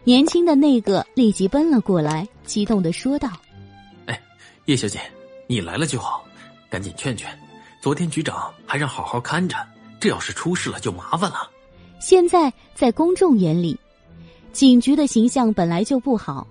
[0.02, 3.30] 年轻的那个立即奔了过来，激动的说道
[4.06, 4.20] ：“哎，
[4.64, 4.98] 叶小姐，
[5.46, 6.24] 你来了就好，
[6.68, 7.30] 赶紧劝劝。
[7.80, 9.56] 昨天局长还让好好看着，
[10.00, 11.48] 这要是出事了就麻烦了。
[12.00, 13.78] 现在在公众眼里，
[14.50, 16.44] 警局的形象本来就不好。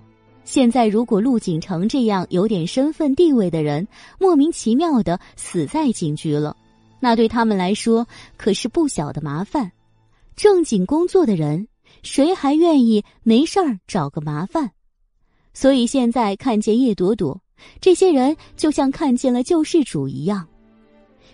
[0.44, 3.86] 现在如果陆景成这样有点身份地位的人，
[4.18, 6.56] 莫名其妙的死在警局了。”
[7.00, 8.06] 那对他们来说
[8.36, 9.72] 可是不小的麻烦。
[10.36, 11.66] 正经工作的人，
[12.02, 14.70] 谁还愿意没事儿找个麻烦？
[15.52, 17.40] 所以现在看见叶朵朵，
[17.80, 20.46] 这些人就像看见了救世主一样。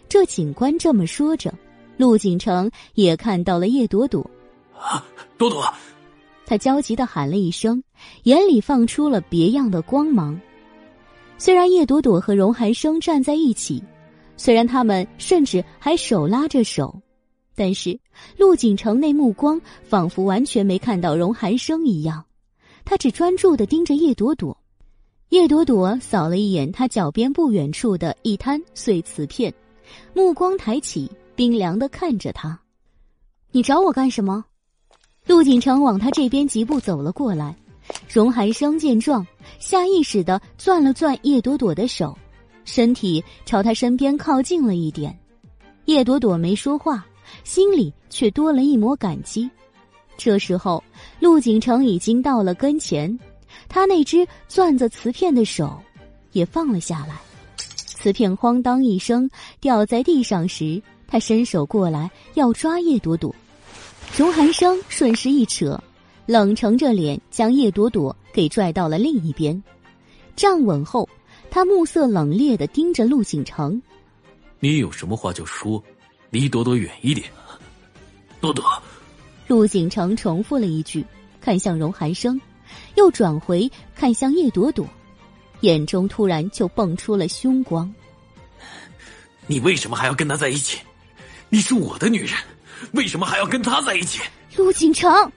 [0.08, 1.52] 这警官这么说着，
[1.96, 4.28] 陆景成也看到了叶朵朵。
[4.74, 5.04] 啊，
[5.36, 5.62] 朵朵！
[6.48, 7.84] 他焦急的喊了一声，
[8.22, 10.40] 眼里放出了别样的光芒。
[11.36, 13.82] 虽然叶朵朵和荣寒生站在一起。
[14.38, 17.02] 虽然他们甚至还手拉着手，
[17.54, 18.00] 但是
[18.38, 22.24] 陆景成那目光仿佛完全没看到荣寒生一样，
[22.82, 24.56] 他只专注的盯着叶朵朵。
[25.28, 29.52] 叶朵朵扫了一眼他脚边不远处的一滩碎瓷片，
[30.14, 32.58] 目光抬起，冰凉的看着他
[33.52, 34.46] ：“你找我干什么？”
[35.28, 37.54] 陆景成往他这边疾步走了过来。
[38.08, 39.24] 荣寒生见状，
[39.58, 42.16] 下意识的攥了攥叶朵朵的手。
[42.64, 45.16] 身体朝他身边靠近了一点，
[45.84, 47.06] 叶朵朵没说话，
[47.44, 49.48] 心里却多了一抹感激。
[50.16, 50.82] 这时候，
[51.20, 53.18] 陆景成已经到了跟前，
[53.68, 55.78] 他那只攥着瓷片的手
[56.32, 57.16] 也放了下来。
[57.56, 59.28] 瓷片哐当一声
[59.60, 63.34] 掉在地上时，他伸手过来要抓叶朵朵，
[64.16, 65.80] 荣寒生顺势一扯，
[66.26, 69.62] 冷沉着脸将叶朵朵给拽到了另一边，
[70.36, 71.08] 站稳后。
[71.50, 73.80] 他目色冷冽的盯着陆景城，
[74.60, 75.82] 你有什么话就说，
[76.28, 77.26] 离朵朵远一点。
[78.38, 78.62] 朵朵，
[79.46, 81.02] 陆景城重复了一句，
[81.40, 82.38] 看向荣寒生，
[82.96, 84.86] 又转回看向叶朵朵，
[85.60, 87.90] 眼中突然就蹦出了凶光。
[89.46, 90.80] 你为什么还要跟他在一起？
[91.48, 92.36] 你是我的女人，
[92.92, 94.20] 为什么还要跟他在一起？
[94.56, 95.30] 陆景成，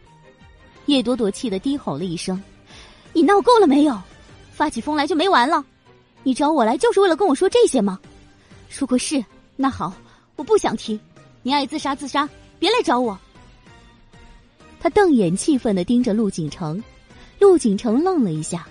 [0.86, 2.42] 叶朵朵气得低吼了一声
[3.14, 4.02] ：“你闹够了没有？
[4.52, 5.64] 发起疯来就没完了！”
[6.24, 8.00] 你找我来就是为了跟我说这些吗？
[8.78, 9.24] 如果是，
[9.56, 9.94] 那好，
[10.36, 11.00] 我不想听。
[11.42, 13.18] 你爱自杀自杀，别来找我。
[14.80, 16.84] 他瞪眼气愤的盯着陆景城，
[17.40, 18.68] 陆景城愣了一下，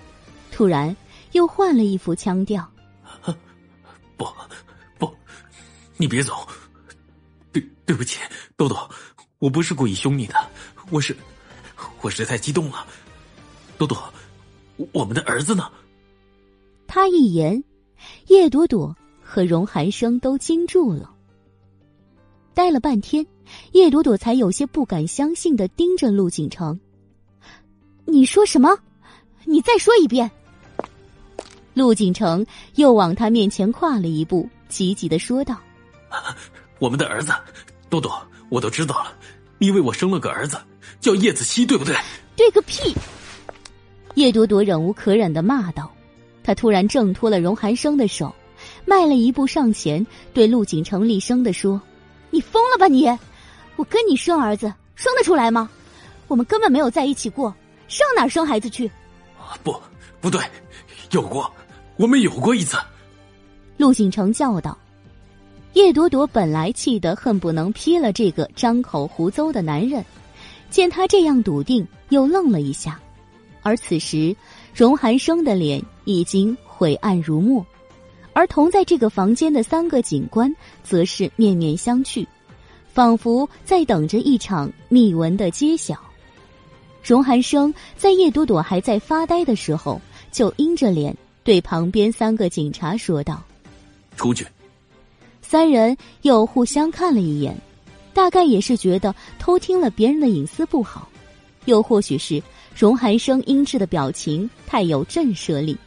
[0.51, 0.95] 突然
[1.33, 2.65] 又换了一副腔调
[4.17, 4.25] ：“不，
[4.97, 5.13] 不，
[5.97, 6.47] 你别走。
[7.91, 8.19] 对，不起，
[8.55, 8.89] 豆豆，
[9.39, 10.33] 我不是故意凶你的，
[10.91, 11.13] 我是，
[11.99, 12.87] 我是太激动了。
[13.77, 13.97] 豆豆，
[14.93, 15.69] 我们的儿子呢？”
[16.87, 17.61] 他一言，
[18.27, 21.13] 叶朵朵和荣寒生都惊住了。
[22.53, 23.27] 待了半天，
[23.73, 26.79] 叶朵朵才有些不敢相信的盯着陆景城
[28.07, 28.79] ：“你说什么？
[29.43, 30.31] 你再说一遍。”
[31.75, 32.45] 陆景城
[32.75, 35.59] 又往他面前跨了一步，急急的说道
[36.79, 37.33] ：“我们的儿子，
[37.91, 39.13] 朵朵，我都知道了。
[39.57, 40.57] 你为我生了个儿子，
[41.01, 41.93] 叫叶子熙，对不对
[42.37, 42.95] ？”“对个屁！”
[44.15, 45.91] 叶朵朵忍无可忍的骂道。
[46.41, 48.33] 她突然挣脱了荣寒生的手，
[48.85, 51.81] 迈了一步上前，对陆景成厉声的说
[52.31, 53.05] ：“你疯了吧你！
[53.75, 55.69] 我跟你生儿子，生得出来吗？
[56.29, 57.53] 我们根本没有在一起过，
[57.89, 58.89] 上哪儿生孩子去
[59.63, 59.75] ？”“不，
[60.21, 60.41] 不对，
[61.11, 61.53] 有过，
[61.97, 62.77] 我们有过一次。”
[63.75, 64.77] 陆景成叫道。
[65.73, 70.03] 叶朵朵本来气得恨不能劈了这个张口胡诌的男人，
[70.69, 72.99] 见他这样笃定，又愣了一下，
[73.61, 74.35] 而此时。
[74.73, 77.65] 荣寒生的脸已经晦暗如墨，
[78.31, 82.25] 而同在这个房间的三个警官则是面面相觑，
[82.93, 85.99] 仿佛在等着一场秘闻的揭晓。
[87.03, 89.99] 荣寒生在叶朵朵还在发呆的时候，
[90.31, 93.43] 就阴着脸对旁边三个警察说道
[94.15, 94.47] ：“出去。”
[95.51, 97.53] 三人又互相看了一眼，
[98.13, 101.09] 大概也是觉得偷听了别人的隐私不好，
[101.65, 102.41] 又或许是。
[102.73, 105.77] 荣寒生阴鸷的表情太有震慑力，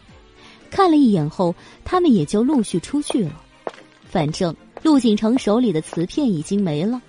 [0.71, 3.41] 看了一眼后，他们也就陆续出去了。
[4.05, 7.01] 反正陆景成手里的瓷片已经没了，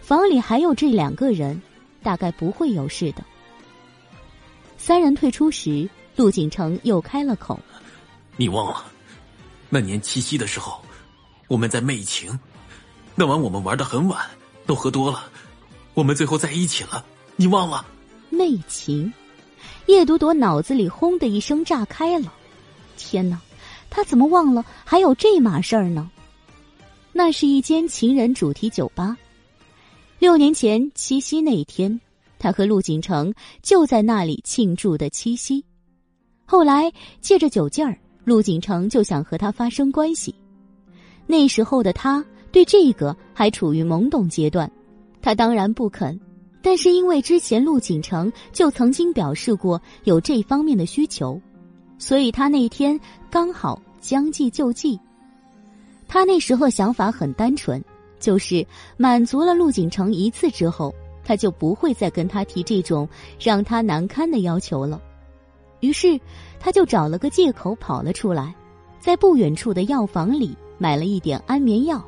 [0.00, 1.62] 房里还有这两个人，
[2.02, 3.22] 大概不会有事的。
[4.76, 7.56] 三人退出时，陆景成又开了口
[8.36, 8.84] ：“你忘了，
[9.68, 10.82] 那年七夕的时候，
[11.50, 12.38] 我们在媚情，
[13.16, 14.24] 那晚我们玩的很晚，
[14.66, 15.24] 都喝多了，
[15.94, 17.04] 我们最后在一起了，
[17.34, 17.84] 你忘了？”
[18.30, 19.12] 媚情。
[19.86, 22.32] 叶朵朵脑子里轰的一声炸开了，
[22.96, 23.36] 天哪，
[23.90, 26.08] 他怎么忘了还有这码事儿呢？
[27.12, 29.16] 那是一间情人主题酒吧，
[30.20, 32.00] 六年前七夕那一天，
[32.38, 35.64] 他和陆景成就在那里庆祝的七夕。
[36.46, 40.32] 后来借着酒劲儿，陆景成就想和他发生关系。
[41.30, 44.68] 那时候的他对这个还处于懵懂阶段，
[45.22, 46.20] 他当然不肯。
[46.60, 51.40] 但是因为之前陆景成就曾经表示过有这方面的需求，
[51.98, 52.98] 所以他那天
[53.30, 54.98] 刚好将计就计。
[56.08, 57.82] 他那时候想法很单纯，
[58.18, 58.66] 就是
[58.96, 60.92] 满足了陆景成一次之后，
[61.22, 63.08] 他就不会再跟他提这种
[63.38, 65.00] 让他难堪的要求了。
[65.78, 66.20] 于是
[66.58, 68.52] 他就找了个借口跑了出来，
[68.98, 72.02] 在不远处的药房里买了一点安眠药，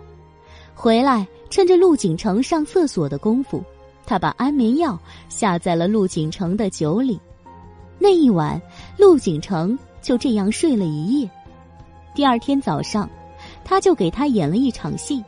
[0.75, 3.63] 回来趁着陆景成上厕所的功夫。
[4.07, 7.21] 他把安眠药下在了陆景成的酒里，
[7.99, 8.61] 那一晚，
[8.97, 11.31] 陆景成就这样睡了一夜。
[12.15, 13.09] 第二天早上，
[13.63, 15.23] 他就给他演了一场戏，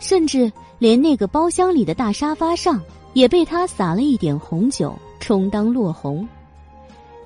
[0.00, 2.82] 甚至连那个包厢里的大沙发上
[3.12, 6.28] 也被他撒了一点红酒，充当落红。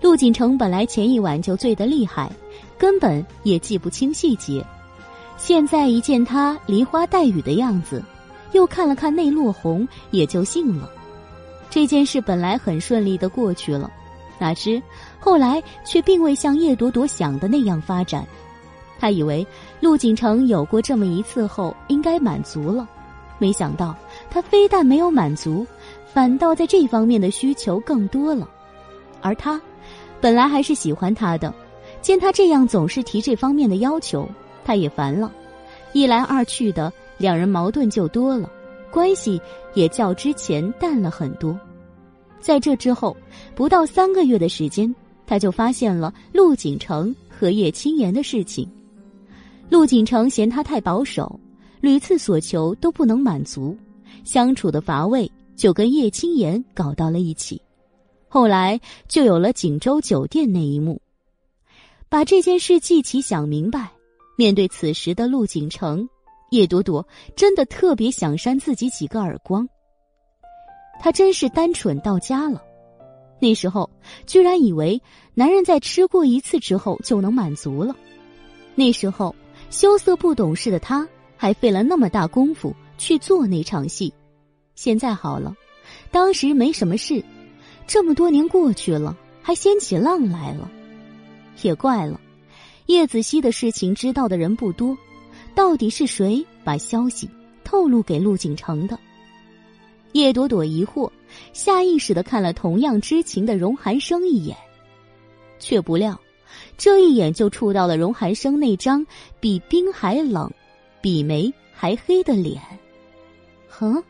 [0.03, 2.31] 陆锦成本来前一晚就醉得厉害，
[2.77, 4.65] 根本也记不清细节，
[5.37, 8.03] 现在一见他梨花带雨的样子，
[8.53, 10.91] 又看了看那落红，也就信了。
[11.69, 13.91] 这件事本来很顺利的过去了，
[14.39, 14.83] 哪知
[15.21, 18.27] 后来却并未像叶朵朵想的那样发展。
[18.99, 19.47] 他以为
[19.79, 22.89] 陆锦成有过这么一次后应该满足了，
[23.39, 23.95] 没想到
[24.31, 25.67] 他非但没有满足，
[26.13, 28.49] 反倒在这方面的需求更多了。
[29.21, 29.61] 而他
[30.19, 31.53] 本来还是喜欢他的，
[32.01, 34.27] 见他这样总是提这方面的要求，
[34.67, 35.33] 他也烦了。
[35.93, 38.51] 一来二去的，两人矛盾就多了，
[38.91, 39.41] 关系
[39.75, 41.57] 也较之前淡了很多。
[42.41, 43.17] 在这之后，
[43.55, 44.93] 不到三个月的时间，
[45.25, 48.69] 他就发现了陆景成和叶青言的事情。
[49.71, 51.39] 陆锦成嫌他太保守，
[51.81, 53.77] 屡次所求都不能满足，
[54.25, 57.63] 相处的乏味，就跟叶青言搞到了一起。
[58.29, 61.01] 后来就有了锦州酒店那一幕。
[62.09, 63.91] 把这件事记起想明白，
[64.37, 66.09] 面对此时的陆景成，
[66.51, 69.69] 叶朵朵真的特别想扇自己几个耳光。
[71.01, 72.63] 他真是单纯到家了，
[73.41, 73.91] 那时候
[74.27, 75.01] 居然以为
[75.35, 77.97] 男人在吃过一次之后就能满足了，
[78.75, 79.35] 那时候。
[79.69, 84.15] 羞涩不懂事的他，还费了那么大功夫去做那场戏。
[84.77, 85.57] 现在好了，
[86.13, 87.25] 当时没什么事，
[87.85, 90.71] 这么多年过去了，还掀起浪来了。
[91.63, 92.21] 也怪了，
[92.87, 94.97] 叶子熙的事情知道的人不多，
[95.55, 97.29] 到底是谁把消息
[97.65, 98.99] 透露给陆景成的？
[100.13, 101.11] 叶朵朵疑惑，
[101.53, 104.57] 下意识的看了同样知情的荣寒生一眼，
[105.59, 106.19] 却不料。
[106.79, 109.05] 这一眼就触到了荣寒生那张
[109.41, 110.51] 比冰还冷、
[111.03, 112.63] 比眉还黑的脸。
[113.69, 114.03] 哼，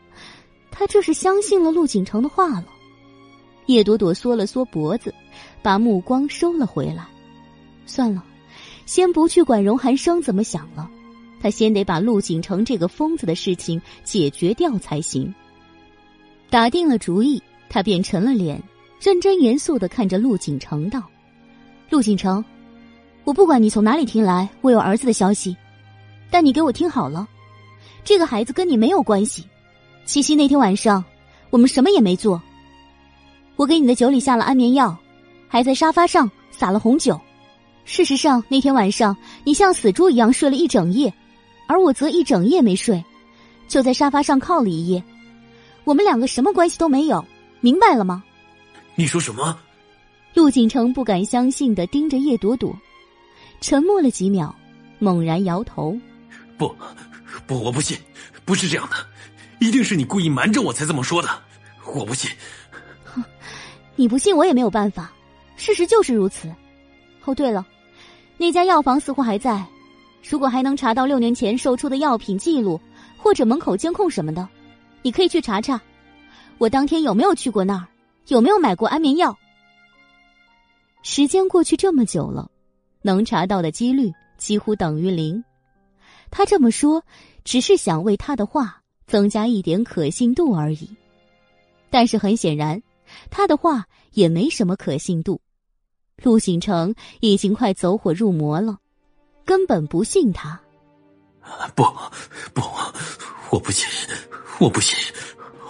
[0.71, 2.67] 他这是相信了陆景成的话了。
[3.65, 5.13] 叶朵朵缩了缩脖子，
[5.61, 7.05] 把目光收了回来。
[7.85, 8.23] 算了，
[8.87, 10.89] 先不去管荣寒生怎么想了，
[11.41, 15.31] 他先得把陆景成这个疯子的事情解决掉才行。
[16.49, 18.63] 打定了主意，他便沉了脸，
[19.01, 21.03] 认真严肃的看着陆景成道
[21.91, 22.43] ：“陆景成。”
[23.25, 25.55] 我不管你从哪里听来我有儿子的消息，
[26.31, 27.27] 但你给我听好了，
[28.05, 29.43] 这个孩子跟你没有关系。
[30.05, 31.03] 七夕那天晚上，
[31.49, 32.41] 我们什么也没做。
[33.57, 34.97] 我给你的酒里下了安眠药，
[35.49, 37.19] 还在沙发上撒了红酒。
[37.87, 39.15] 事实上，那天晚上
[39.45, 41.11] 你像死猪一样睡了一整夜，
[41.67, 43.03] 而我则一整夜没睡，
[43.69, 45.01] 就在沙发上靠了一夜。
[45.85, 47.25] 我们两个什么关系都没有，
[47.61, 48.21] 明白了吗？
[48.93, 49.57] 你说什么？
[50.33, 52.77] 陆景城不敢相信的盯着叶朵朵。
[53.61, 54.53] 沉默了几秒，
[54.99, 55.97] 猛然摇头
[56.59, 56.75] ：“不，
[57.47, 57.97] 不，我不信，
[58.43, 58.97] 不是这样的，
[59.59, 61.29] 一定是你故意瞒着我才这么说的，
[61.85, 62.29] 我不信。
[63.05, 63.23] ”“哼，
[63.95, 65.11] 你不信我也没有办法，
[65.55, 66.53] 事实就是如此。
[67.23, 67.65] 哦，对了，
[68.37, 69.65] 那家药房似乎还在，
[70.29, 72.79] 如果还能查到六年前售出的药品记录
[73.17, 74.47] 或者门口监控什么的，
[75.01, 75.81] 你可以去查查，
[76.57, 77.87] 我当天有没有去过那儿，
[78.27, 79.37] 有没有买过安眠药。”
[81.03, 82.49] 时间过去这么久了。
[83.03, 85.41] 能查到的几率几乎等于零，
[86.29, 87.01] 他这么说
[87.45, 90.89] 只是想为他的话增加一点可信度而已。
[91.89, 92.81] 但是很显然，
[93.29, 95.39] 他的话也没什么可信度。
[96.23, 98.77] 陆醒成已经快走火入魔了，
[99.45, 100.59] 根本不信他。
[101.75, 101.83] 不，
[102.53, 102.61] 不，
[103.51, 103.87] 我不信，
[104.59, 104.97] 我不信，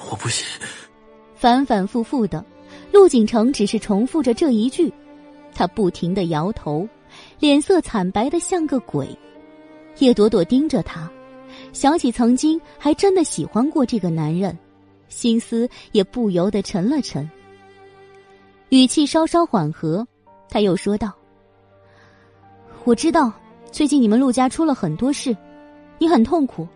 [0.09, 0.45] 我不信。
[1.35, 2.43] 反反复复的，
[2.91, 4.91] 陆景成只是重复着这一句，
[5.53, 6.87] 他不停的摇头。
[7.39, 9.07] 脸色惨白的像个鬼，
[9.99, 11.09] 叶朵朵盯着他，
[11.73, 14.57] 想起曾经还真的喜欢过这个男人，
[15.07, 17.29] 心思也不由得沉了沉。
[18.69, 20.05] 语气稍稍缓和，
[20.49, 21.11] 他又说道
[22.85, 23.31] ：“我知道
[23.71, 25.35] 最近你们陆家出了很多事，
[25.97, 26.67] 你很痛苦，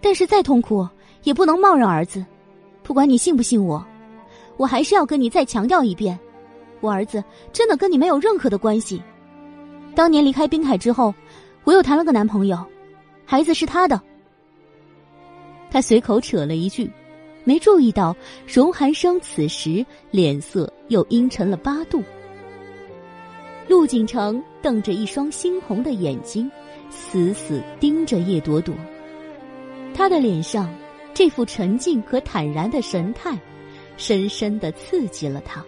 [0.00, 0.88] 但是再痛苦
[1.24, 2.24] 也不能冒认儿子。
[2.82, 3.84] 不管你信不信我，
[4.56, 6.18] 我还是要跟你再强调一遍，
[6.80, 7.22] 我儿子
[7.52, 9.02] 真的跟你没有任何的关系。”
[9.94, 11.12] 当年离开滨海之后，
[11.64, 12.64] 我又谈了个男朋友，
[13.24, 14.00] 孩子是他的。
[15.70, 16.90] 他随口扯了一句，
[17.42, 18.14] 没注意到
[18.46, 22.02] 荣寒生此时脸色又阴沉了八度。
[23.68, 26.50] 陆景成瞪着一双猩红的眼睛，
[26.88, 28.74] 死死盯着叶朵朵。
[29.94, 30.72] 他的脸上
[31.12, 33.36] 这副沉静和坦然的神态，
[33.96, 35.64] 深深的刺激了他。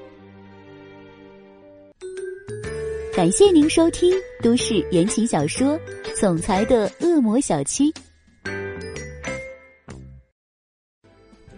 [3.14, 5.76] 感谢您收听都市言情小说
[6.20, 7.92] 《总裁的恶魔小七，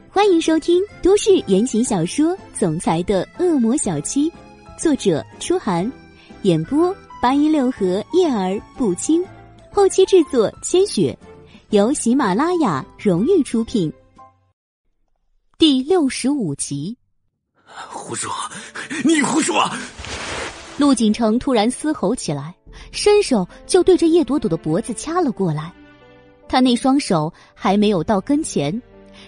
[0.09, 4.31] 欢迎收听都市言情小说《总裁的恶魔小七》，
[4.79, 5.91] 作者：初寒，
[6.43, 9.23] 演播：八一六合叶儿不轻，
[9.71, 11.17] 后期制作：千雪，
[11.69, 13.93] 由喜马拉雅荣誉出品。
[15.59, 16.97] 第六十五集，
[17.91, 18.33] 胡说，
[19.05, 19.69] 你胡说！
[20.79, 22.55] 陆锦城突然嘶吼起来。
[22.91, 25.71] 伸手就对着叶朵朵的脖子掐了过来，
[26.49, 28.81] 他那双手还没有到跟前，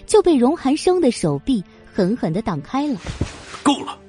[0.07, 1.63] 就被荣寒生的手臂
[1.93, 2.99] 狠狠的挡开了。
[3.61, 3.99] 够了！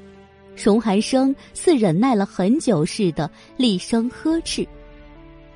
[0.56, 4.66] 荣寒生似忍耐了很久似的厉声呵斥，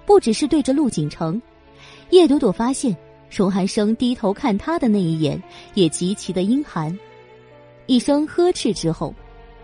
[0.04, 1.40] 不只是对着陆景成，
[2.10, 2.96] 叶朵朵发现
[3.30, 5.40] 荣寒生低头看他的那一眼
[5.74, 6.96] 也极其的阴寒。
[7.86, 9.14] 一声呵斥之后，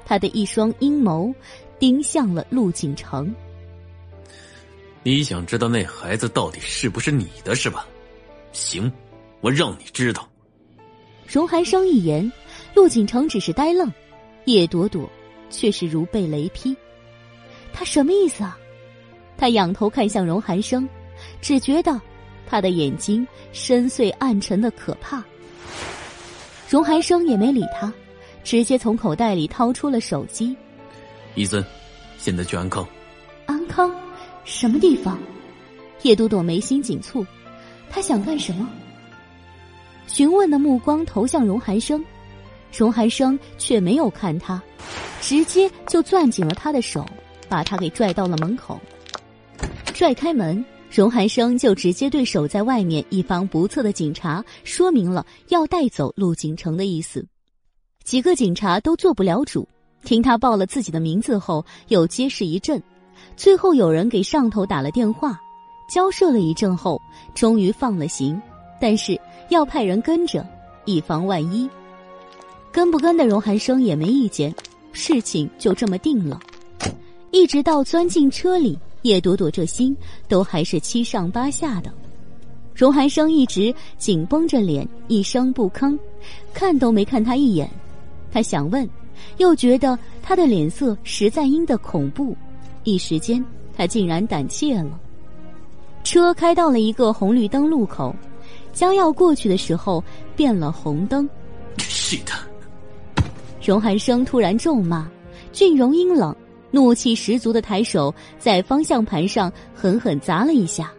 [0.07, 1.35] 他的一双阴谋
[1.79, 3.35] 盯向了陆景成。
[5.03, 7.87] 你想知道那孩子到底是不是你的，是吧？
[8.53, 8.91] 行，
[9.41, 10.27] 我让你知道。
[11.27, 12.31] 荣寒生一言，
[12.75, 13.93] 陆景成只是呆愣，
[14.47, 15.11] 叶朵朵
[15.51, 16.77] 却是如被雷劈。
[17.73, 18.59] 他什么意思啊？
[19.37, 20.89] 他仰头看向荣寒生，
[21.41, 22.01] 只觉得
[22.47, 25.23] 他的眼睛深邃暗沉的可怕。
[26.69, 27.93] 荣寒生也没理他，
[28.43, 30.57] 直接从口袋里掏出了手机。
[31.35, 31.65] 伊森，
[32.17, 32.87] 现在去安康。
[33.47, 33.93] 安康。
[34.45, 35.19] 什么地方？
[36.03, 37.27] 叶朵朵眉心紧蹙，
[37.89, 38.69] 他想干什么？
[40.07, 42.05] 询问的目光投向荣寒生，
[42.77, 44.61] 荣寒生却没有看他，
[45.21, 47.07] 直接就攥紧了他的手，
[47.49, 48.81] 把他给拽到了门口。
[49.95, 57.25] 拽开门，荣寒生就直接对守在外面以防不测的警察说明了要带走陆景成的意思。
[58.03, 59.67] 几个警察都做不了主，
[60.03, 62.83] 听他报了自己的名字后，又皆是一震。
[63.37, 65.39] 最后有人给上头打了电话，
[65.89, 67.01] 交涉了一阵后，
[67.35, 68.41] 终于放了行，
[68.81, 69.19] 但是
[69.49, 70.45] 要派人跟着，
[70.85, 71.71] 以防万一。
[72.75, 74.53] 跟不跟的荣寒生也没意见，
[74.91, 76.41] 事情就这么定了。
[77.31, 79.97] 一直到钻进车里，叶朵朵这心
[80.27, 81.93] 都还是七上八下的。
[82.75, 85.97] 荣寒生一直紧绷着脸，一声不吭，
[86.53, 87.71] 看都没看他一眼。
[88.33, 88.91] 他想问，
[89.37, 92.37] 又觉得他的脸色实在阴的恐怖。
[92.83, 93.43] 一时间，
[93.77, 94.99] 他竟然胆怯了。
[96.03, 98.13] 车开到了一个红绿灯路口，
[98.73, 100.03] 将要过去的时候，
[100.35, 101.31] 变了红灯。
[101.79, 102.33] 是的。
[103.65, 105.09] 荣寒生突然咒骂，
[105.51, 106.37] 俊荣阴冷，
[106.71, 110.93] 怒气十足的抬手在方向盘上狠狠砸了一下，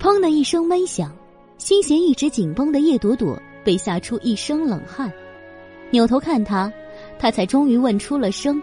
[0.00, 1.14] 砰的一声闷响，
[1.58, 5.12] 心弦一直紧绷的叶朵朵被吓出一身冷汗，
[5.90, 6.72] 扭头看他，
[7.18, 8.62] 他才终于问出了声：“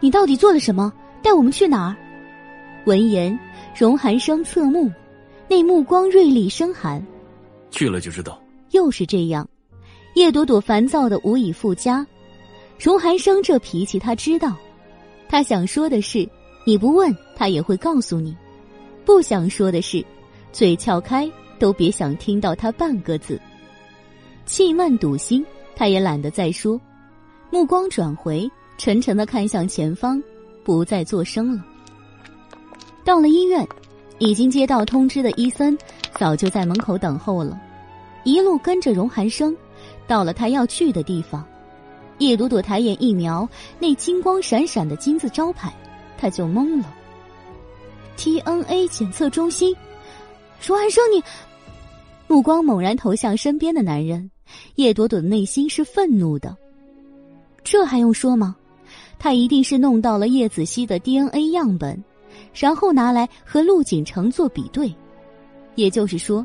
[0.00, 0.92] 你到底做了什么？”
[1.22, 1.94] 带我们去哪儿？
[2.86, 3.38] 闻言，
[3.78, 4.90] 荣寒生侧目，
[5.46, 7.00] 那目光锐利生寒。
[7.70, 8.42] 去了就知道。
[8.72, 9.48] 又是这样，
[10.16, 12.04] 叶朵朵烦躁的无以复加。
[12.82, 14.56] 荣寒生这脾气他知道，
[15.28, 16.28] 他想说的是，
[16.66, 18.34] 你不问他也会告诉你；
[19.04, 20.04] 不想说的是，
[20.50, 21.30] 嘴撬开
[21.60, 23.40] 都别想听到他半个字。
[24.46, 25.46] 气闷堵心，
[25.76, 26.80] 他也懒得再说，
[27.52, 30.20] 目光转回，沉沉的看向前方。
[30.64, 31.64] 不再作声了。
[33.04, 33.64] 到了医院，
[34.18, 35.76] 已经接到通知的伊森
[36.16, 37.60] 早就在门口等候了，
[38.24, 39.56] 一路跟着荣寒生，
[40.06, 41.44] 到了他要去的地方。
[42.18, 43.48] 叶朵朵抬眼一瞄，
[43.78, 45.72] 那金光闪闪的金字招牌，
[46.16, 46.94] 他就懵了。
[48.16, 49.74] TNA 检测中心，
[50.64, 51.22] 荣寒生，你
[52.28, 54.30] 目光猛然投向身边的男人，
[54.76, 56.56] 叶朵朵的内心是愤怒的。
[57.64, 58.54] 这还用说吗？
[59.18, 62.02] 他一定是弄到了叶子熙的 DNA 样本，
[62.54, 64.92] 然后拿来和陆景成做比对。
[65.74, 66.44] 也就是说，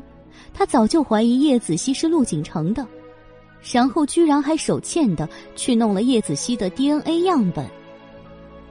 [0.54, 2.86] 他早就怀疑叶子熙是陆景城的，
[3.70, 7.68] 然后居然还手欠的去弄了叶子熙的 DNA 样本。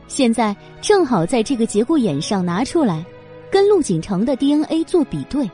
[0.07, 3.05] 现在正好在这个节骨眼上拿出来，
[3.51, 5.49] 跟陆景成的 DNA 做比对。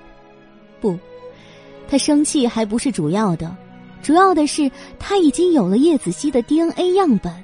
[0.80, 0.98] 不，
[1.88, 3.56] 他生气还不是主要的，
[4.02, 7.44] 主要的是他已经有了叶子熙的 DNA 样本。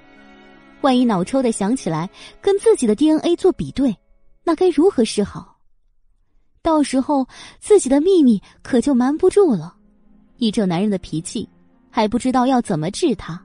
[0.81, 2.09] 万一脑抽的想起来
[2.39, 3.93] 跟自己的 DNA 做比对，
[4.43, 5.57] 那该如何是好？
[6.61, 7.27] 到时候
[7.59, 9.75] 自己的秘密可就瞒不住了。
[10.37, 11.49] 以这男人的脾气，
[11.89, 13.39] 还不知道要怎么治他。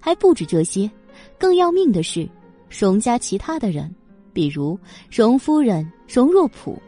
[0.00, 0.90] 还不止这些，
[1.38, 2.28] 更要命的是，
[2.70, 3.94] 荣家其他的人，
[4.32, 4.78] 比如
[5.10, 6.80] 荣夫人、荣若甫，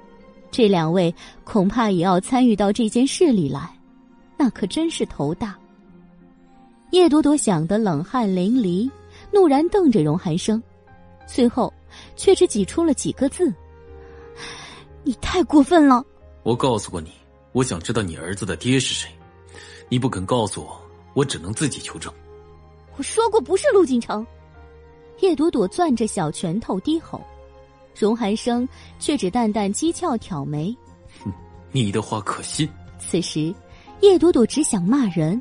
[0.51, 1.15] 这两位
[1.45, 3.71] 恐怕也要参与到这件事里来，
[4.37, 5.57] 那可真是头大。
[6.91, 8.91] 叶朵朵想得冷汗淋漓。
[9.33, 10.61] 怒然瞪着荣寒生，
[11.27, 11.73] 最后
[12.17, 13.53] 却只挤出了几个字
[15.05, 16.05] ：“你太过分了！
[16.43, 17.13] 我告诉过你，
[17.53, 19.09] 我想知道你儿子的爹是谁，
[19.91, 20.81] 你不肯告诉我，
[21.15, 22.11] 我只能自己求证。
[22.97, 24.25] 我说过不是陆景城。
[25.19, 27.21] 叶朵朵攥着小拳头低吼，
[27.99, 28.67] 荣寒生
[29.01, 30.75] 却只淡淡讥诮挑眉
[31.23, 31.31] ：“哼
[31.73, 32.67] 你的话可信？”
[33.01, 33.53] 此时，
[34.01, 35.41] 叶朵朵只想骂人。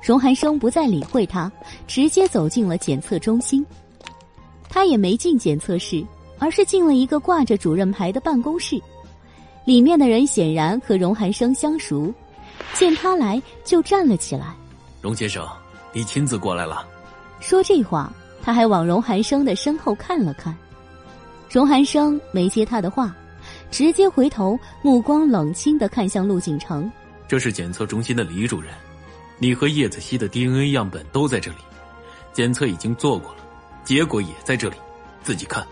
[0.00, 1.50] 荣寒生不再理会他，
[1.86, 3.66] 直接走进了检测中心。
[4.68, 6.06] 他也没进检测室，
[6.38, 8.80] 而是进了一个挂着主任牌的办公室。
[9.64, 12.12] 里面的人显然和荣寒生相熟，
[12.74, 14.54] 见他来就站了起来。
[15.00, 15.46] 荣先生，
[15.92, 16.86] 你亲自过来了。
[17.40, 18.12] 说这话，
[18.42, 20.56] 他还往荣寒生的身后看了看。
[21.50, 23.14] 荣寒生没接他的话，
[23.70, 26.90] 直接回头，目光冷清的看向陆景城。
[27.28, 28.72] 这是检测中心的李主任。
[29.38, 31.58] 你和叶子熙的 DNA 样本都在这里，
[32.32, 33.38] 检测已经做过了，
[33.84, 34.76] 结果也在这里，
[35.22, 35.66] 自己看。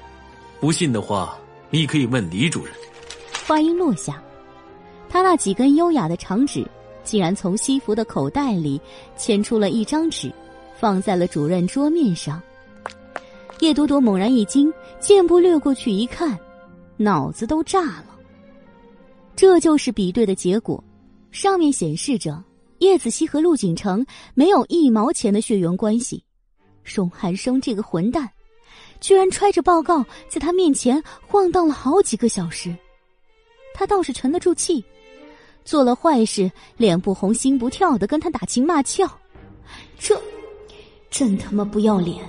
[0.61, 1.37] 不信的话，
[1.71, 2.75] 你可以问李主任。
[3.47, 4.23] 话音落下，
[5.13, 6.67] 他那几根优雅的长指
[7.05, 8.81] 竟然从西服的口袋里
[9.15, 10.33] 牵出了一张纸，
[10.75, 12.43] 放在了主任桌面上。
[13.61, 16.39] 叶朵朵猛然一惊，箭步掠过去一看，
[16.97, 18.07] 脑子都炸了。
[19.37, 20.83] 这就是比对的结果，
[21.31, 22.43] 上面显示着。
[22.79, 26.25] 叶子熙和陆景城没有一毛钱的血缘关系，
[26.85, 28.29] 宋寒生这个混蛋，
[28.99, 32.75] 居然揣着报告在他面前晃荡了好几个小时。
[33.75, 34.85] 他倒是沉得住气，
[35.65, 39.09] 做了坏事脸不红心不跳的跟他打情骂俏，
[39.99, 40.21] 这
[41.11, 42.25] 真他妈不要脸！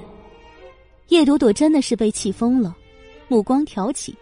[1.09, 2.75] 叶朵朵真的是被气疯了，
[3.27, 4.15] 目光挑起，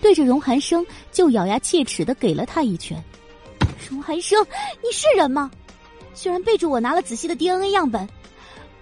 [0.00, 3.02] 对着荣寒生就咬牙切齿的给了他一拳。
[3.88, 4.44] 荣寒生，
[4.82, 5.50] 你是人吗？
[6.14, 8.08] 居然背着我拿了子熙的 DNA 样本，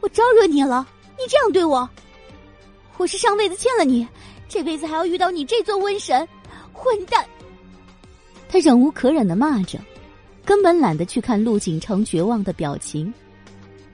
[0.01, 0.87] 我招惹你了？
[1.19, 1.89] 你这样对我，
[2.97, 4.07] 我是上辈子欠了你，
[4.49, 6.27] 这辈子还要遇到你这尊瘟神，
[6.73, 7.25] 混蛋！
[8.55, 9.81] 他忍无可忍的骂着，
[10.45, 13.13] 根本懒得去看陆景城绝望的表情。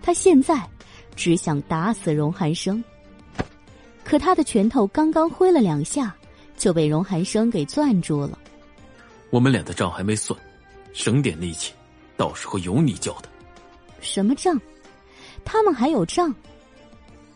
[0.03, 0.63] 他现在
[1.17, 2.85] 只想打死荣寒生，
[4.05, 6.15] 可他的拳头刚刚挥了两下，
[6.59, 8.39] 就被荣寒生给攥住了。
[9.31, 10.39] 我们俩的账还没算，
[10.93, 11.73] 省点力气。
[12.19, 13.31] 到时候有你交的。
[14.03, 14.61] 什么账？
[15.43, 16.35] 他们还有账？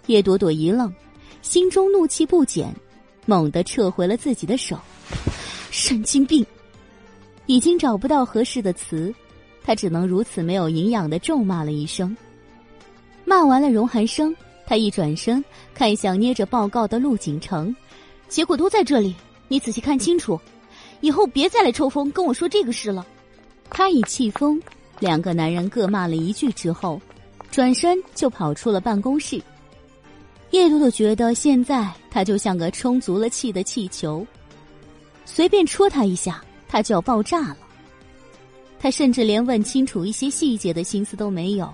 [0.09, 0.93] 叶朵朵一愣，
[1.41, 2.71] 心中怒气不减，
[3.25, 4.79] 猛地撤回了自己的手。
[5.71, 6.45] 神经病！
[7.47, 9.15] 已经找不到合适的词，
[9.63, 12.17] 他只能如此没有营养的咒骂了一声。
[13.25, 14.35] 骂完了荣寒生，
[14.67, 15.45] 他一转身
[15.75, 17.75] 看向捏着报告的陆景城，
[18.29, 19.15] 结果都在这里，
[19.49, 20.39] 你仔细看清楚，
[21.01, 23.07] 以后别再来抽风跟我说这个事了。
[23.71, 24.61] 他已气疯，
[25.01, 27.01] 两个男人各骂了一句之后，
[27.51, 29.43] 转身就跑出了办公室。
[30.51, 34.25] 叶朵朵觉得现在他就像个充足了气的气球，
[35.25, 36.45] 随便戳他一下，
[36.75, 37.59] 他就要爆炸了。
[38.81, 41.73] 他甚至连问清楚一些细节的心思都没有，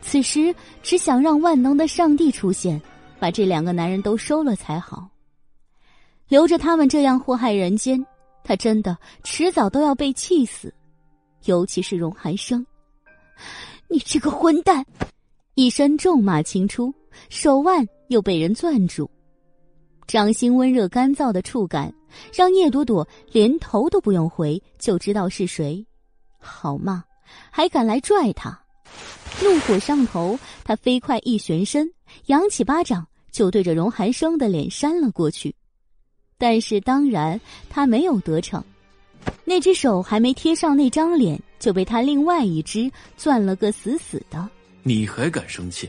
[0.00, 2.80] 此时只想让万能的上帝出现，
[3.18, 5.08] 把这两个男人都收了才好。
[6.28, 8.06] 留着他们这样祸害人间，
[8.44, 10.72] 他真的迟早都要被气死。
[11.46, 12.64] 尤其是荣寒生，
[13.88, 14.86] 你这个混蛋！
[15.56, 16.94] 一声咒骂轻出，
[17.28, 19.10] 手腕又被人攥住，
[20.06, 21.92] 掌心温热干燥的触感
[22.32, 25.84] 让叶朵朵连头都不用回就知道是谁。
[26.38, 27.04] 好嘛，
[27.50, 28.58] 还敢来拽他！
[29.42, 31.90] 怒火上头，他飞快一旋身，
[32.26, 35.54] 扬起巴掌就对着荣寒生的脸扇了过去。
[36.36, 37.40] 但是当然，
[37.70, 38.62] 他没有得逞。
[39.44, 44.48] 那只手还没贴上那张脸，就被他另外一只攥了个死死的。
[44.82, 45.88] 你还敢生气？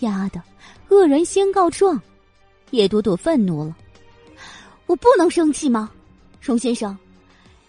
[0.00, 0.40] 丫的，
[0.88, 2.00] 恶人先告状！
[2.70, 3.76] 叶朵朵愤怒了。
[4.86, 5.90] 我不能生气吗？
[6.40, 6.96] 荣先生，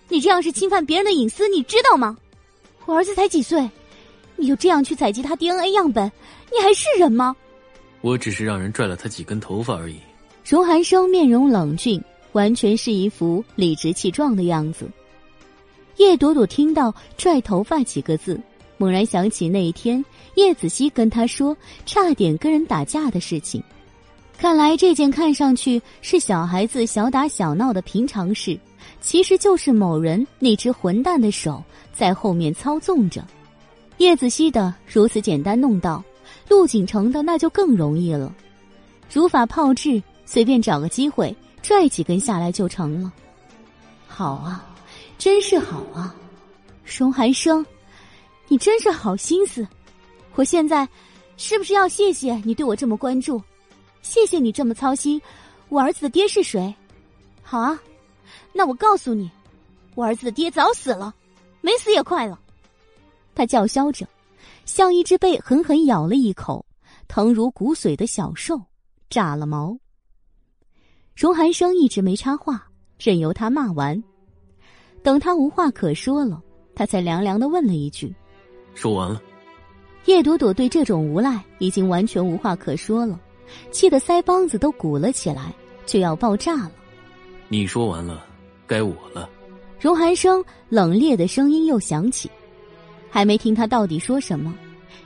[0.10, 2.18] 你这样是侵犯别人的隐私，你知道吗？
[2.86, 3.70] 我儿子才几岁，
[4.36, 6.12] 你就这样去采集他 DNA 样本，
[6.52, 7.36] 你还是人吗？
[8.02, 9.98] 我只是让人拽了他几根头发而已。
[10.48, 12.02] 荣寒生面容冷峻。
[12.34, 14.88] 完全是一副理直气壮的样子。
[15.96, 18.40] 叶朵朵听到“拽头发”几个字，
[18.78, 20.04] 猛然想起那一天
[20.36, 23.64] 叶子熙跟他说差点跟人打架的事情。
[24.38, 28.58] 看来这件看上去是小孩子小打小闹的平常事，
[29.02, 33.26] 其实就是某人那只混蛋的手在后面操纵着。
[33.98, 36.04] 叶子熙的如此简单弄到，
[36.48, 38.32] 陆景城的那就更容易了，
[39.12, 41.36] 如法炮制，随便找个机会。
[41.64, 43.12] 拽几根下来就成了，
[44.08, 44.64] 好啊，
[45.18, 46.16] 真是好啊，
[46.86, 47.66] 荣寒生，
[48.48, 49.68] 你真是好心思。
[50.36, 50.88] 我现在
[51.36, 53.42] 是不是要谢谢你对我这么关注？
[54.08, 55.22] 谢谢你这么操心，
[55.68, 56.74] 我儿子的爹是谁？
[57.44, 57.78] 好啊，
[58.54, 59.30] 那我告诉你，
[59.96, 61.14] 我儿子的爹早死了，
[61.60, 62.40] 没死也快了。
[63.36, 64.08] 他叫嚣着，
[64.64, 66.66] 像一只被狠狠咬了一口、
[67.10, 68.60] 疼如骨髓的小兽，
[69.10, 69.78] 炸了毛。
[71.14, 72.66] 荣寒生一直没插话，
[72.98, 74.02] 任由他骂完。
[75.04, 76.42] 等他无话可说了，
[76.74, 78.16] 他才凉凉的问了一句
[78.74, 79.22] ：“说完了。”
[80.08, 83.20] 叶朵朵对这种无赖已经完全无话可说了，
[83.72, 85.54] 气得腮帮子都鼓了起来，
[85.86, 86.72] 就要爆炸了。
[87.48, 88.26] 你说完了，
[88.66, 89.30] 该我了。
[89.80, 92.30] 荣寒生冷冽的声音又响起。
[93.10, 94.54] 还没听他到底说什么，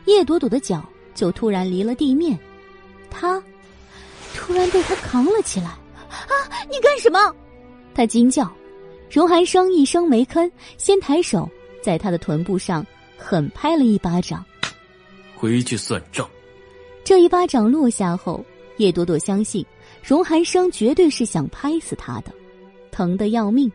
[0.05, 2.37] 叶朵朵的脚就突然离了地面，
[3.09, 3.41] 他
[4.33, 5.67] 突然被他扛了起来。
[6.09, 6.33] 啊！
[6.69, 7.19] 你干什么？
[7.93, 8.51] 他惊叫。
[9.09, 11.49] 荣寒生一声没吭，先抬手
[11.81, 12.85] 在他的臀部上
[13.17, 14.43] 狠拍了一巴掌。
[15.35, 16.29] 回去算账。
[17.03, 18.43] 这一巴掌落下后，
[18.77, 19.65] 叶朵朵相信
[20.03, 22.31] 荣寒生绝对是想拍死他的，
[22.91, 23.71] 疼得要命，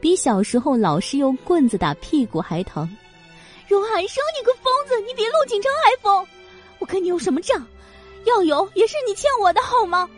[0.00, 2.88] 比小时候老师用棍子打屁股还疼。
[3.68, 4.98] 荣寒生，你个疯子！
[5.06, 6.26] 你比陆景成还疯！
[6.80, 7.64] 我跟你有什么账？
[8.24, 10.08] 要有也是你欠我的，好吗？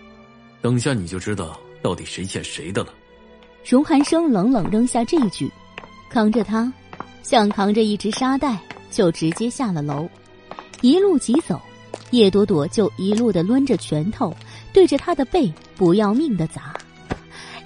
[0.63, 2.95] 等下你就知道到底谁欠谁的了。
[3.65, 5.51] 荣寒生冷冷扔下这一句，
[6.09, 6.73] 扛着他，
[7.23, 8.59] 像扛着一只沙袋，
[8.91, 10.09] 就直接下了楼。
[10.81, 11.61] 一路疾走，
[12.11, 14.37] 叶朵朵就一路的抡着拳头，
[14.73, 16.75] 对着他的背不要命的砸。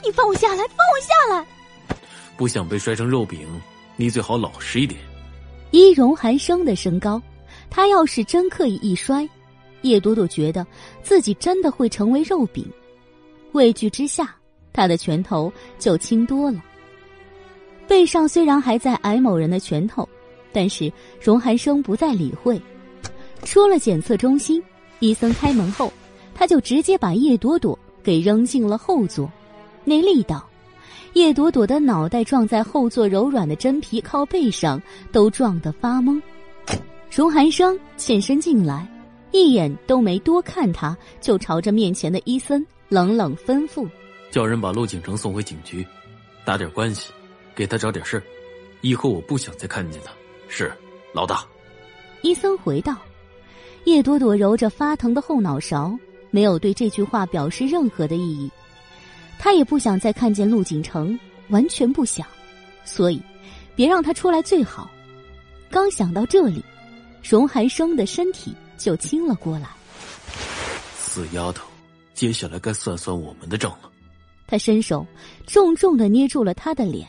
[0.04, 0.58] 你放我下来！
[0.58, 1.46] 放我下来！
[2.36, 3.48] 不想被摔成肉饼，
[3.96, 5.00] 你最好老实一点。
[5.72, 7.20] 依荣寒生的身高，
[7.68, 9.28] 他要是真刻意一摔，
[9.82, 10.64] 叶朵朵觉得
[11.02, 12.64] 自己真的会成为肉饼。
[13.52, 14.34] 畏惧之下，
[14.72, 16.62] 他的拳头就轻多了。
[17.88, 20.08] 背上虽然还在挨某人的拳头，
[20.52, 22.60] 但是荣寒生不再理会。
[23.42, 24.62] 出了检测中心，
[24.98, 25.92] 医生开门后，
[26.34, 29.30] 他就直接把叶朵朵给扔进了后座。
[29.84, 30.48] 那力道！
[31.12, 36.20] 叶朵朵的脑袋撞在后座柔软的真皮靠背上，都撞得发懵。
[37.10, 38.86] 荣寒生欠身进来，
[39.30, 43.88] 一眼都没多看他，就朝着面前的伊森冷冷吩咐
[44.30, 45.86] ：“叫人把陆景成送回警局，
[46.44, 47.10] 打点关系，
[47.54, 48.22] 给他找点事儿。
[48.82, 50.12] 以后我不想再看见他。”
[50.48, 50.70] 是，
[51.14, 51.46] 老大。
[52.20, 52.94] 伊森回道。
[53.86, 55.96] 叶朵朵揉着发疼的后脑勺，
[56.32, 58.50] 没有对这句话表示任何的意义。
[59.38, 61.16] 她也不想再看见陆景成，
[61.50, 62.26] 完全不想，
[62.84, 63.22] 所以
[63.76, 64.90] 别让他出来最好。
[65.70, 66.64] 刚想到这里，
[67.22, 69.68] 荣寒生的身体就倾了过来。
[70.98, 71.64] 死丫头，
[72.12, 73.88] 接下来该算算我们的账了。
[74.48, 75.06] 他伸手
[75.46, 77.06] 重重的捏住了他的脸，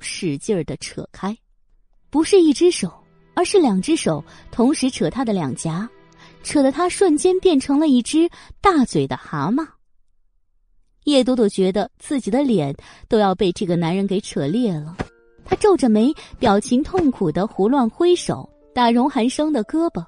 [0.00, 1.34] 使劲儿的扯开，
[2.10, 2.92] 不是一只手，
[3.32, 5.88] 而是两只手同时扯他的两颊，
[6.42, 8.28] 扯得他瞬间变成了一只
[8.60, 9.66] 大嘴的蛤蟆。
[11.04, 12.74] 叶朵朵觉得自己的脸
[13.08, 14.96] 都要被这个男人给扯裂了，
[15.44, 20.04] 她皱着眉，表情痛苦的胡乱挥手打荣寒生的胳膊。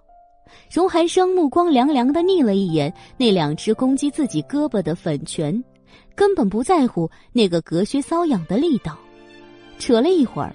[0.71, 5.65] 荣寒生目光凉凉的睨了一眼那两只攻击自己胳膊的粉拳，
[6.15, 8.99] 根本不在乎那个隔靴搔痒的力道。
[9.79, 10.55] 扯了一会儿，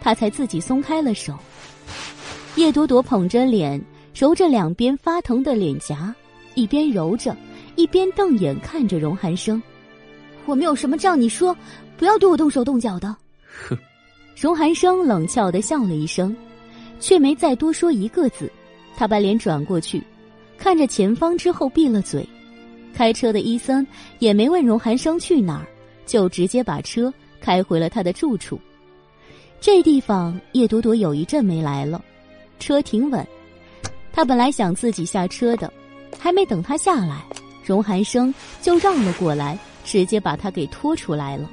[0.00, 1.36] 他才自己松开了手。
[2.54, 6.14] 叶朵朵捧着脸，揉着两边发疼的脸颊，
[6.54, 7.36] 一边揉着，
[7.76, 9.60] 一边瞪眼看着荣寒生。
[10.44, 11.56] 我没有什么账，你说，
[11.96, 13.14] 不要对我动手动脚的。
[13.68, 13.76] 哼，
[14.36, 16.34] 荣寒生冷峭的笑了一声，
[17.00, 18.50] 却没再多说一个字。
[18.96, 20.02] 他把脸转过去，
[20.58, 22.28] 看着前方之后闭了嘴。
[22.92, 23.86] 开车的伊森
[24.18, 25.66] 也没问荣寒生去哪儿，
[26.04, 28.60] 就直接把车开回了他的住处。
[29.60, 32.04] 这地方叶朵朵有一阵没来了，
[32.58, 33.26] 车停稳。
[34.12, 35.72] 他本来想自己下车的，
[36.18, 37.22] 还没等他下来，
[37.64, 39.58] 荣寒生就让了过来。
[39.84, 41.50] 直接把他给拖出来了。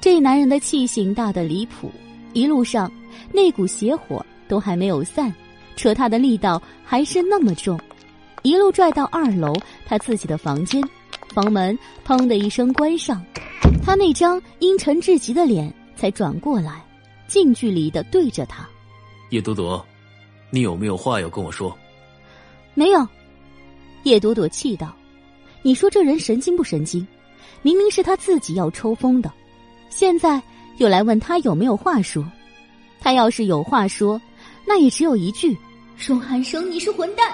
[0.00, 1.92] 这男人的气性大的离谱，
[2.32, 2.90] 一路上
[3.30, 5.30] 那股邪火都还没有散，
[5.76, 7.78] 扯他的力道还是那么重，
[8.40, 9.54] 一路拽到二楼
[9.84, 10.82] 他自己的房间，
[11.34, 13.22] 房门砰的一声关上，
[13.84, 16.82] 他那张阴沉至极的脸才转过来，
[17.28, 18.66] 近距离的对着他
[19.28, 19.84] ：“叶朵朵，
[20.52, 21.76] 你有没有话要跟我说
[22.74, 23.08] ？”“没有。”
[24.04, 24.94] 叶朵朵气道。
[25.62, 27.06] 你说这人神经不神经？
[27.62, 29.32] 明明是他自己要抽风的，
[29.88, 30.42] 现在
[30.78, 32.24] 又来问他有没有话说。
[33.00, 34.20] 他要是有话说，
[34.66, 35.56] 那也只有一句
[35.96, 37.32] ：“荣寒生，你是混蛋。”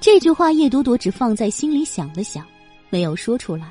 [0.00, 2.46] 这句话叶朵朵只放在心里想了想，
[2.90, 3.70] 没有说出来。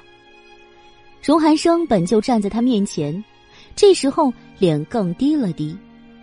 [1.23, 3.23] 荣寒生本就站在他面前，
[3.75, 5.77] 这时候脸更低了低，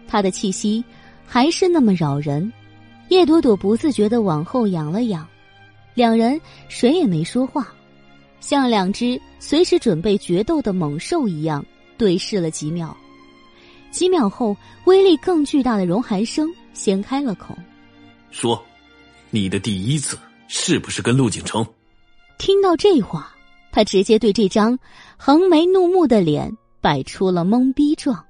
[0.07, 0.85] 他的气息
[1.29, 2.51] 还是那么扰人。
[3.11, 5.27] 叶朵朵不自觉的往后仰了仰。
[5.95, 7.69] 两人谁也没说话，
[8.41, 11.65] 像两只随时准备决斗的猛兽一样
[11.97, 12.97] 对视了几秒。
[13.91, 17.57] 几秒后，威力更巨大的荣寒生先开了口
[18.31, 18.63] ：“说，
[19.31, 21.67] 你的第一次是不是跟陆景城？”
[22.39, 23.35] 听到这话，
[23.73, 24.79] 他直接对这张
[25.17, 28.23] 横眉怒目的脸摆出了懵逼状。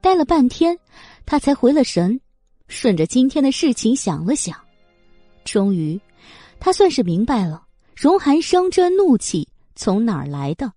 [0.00, 0.78] 呆了半天，
[1.30, 2.20] 他才回了神，
[2.66, 4.56] 顺着今天的事情想了想，
[5.44, 6.00] 终于，
[6.58, 7.62] 他算是明白了
[7.94, 9.46] 荣寒生这怒气
[9.76, 10.72] 从哪儿来的。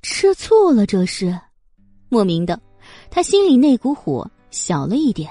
[0.00, 1.36] 吃醋了，这是
[2.08, 2.60] 莫名的，
[3.10, 5.28] 他心里那股火小了一点。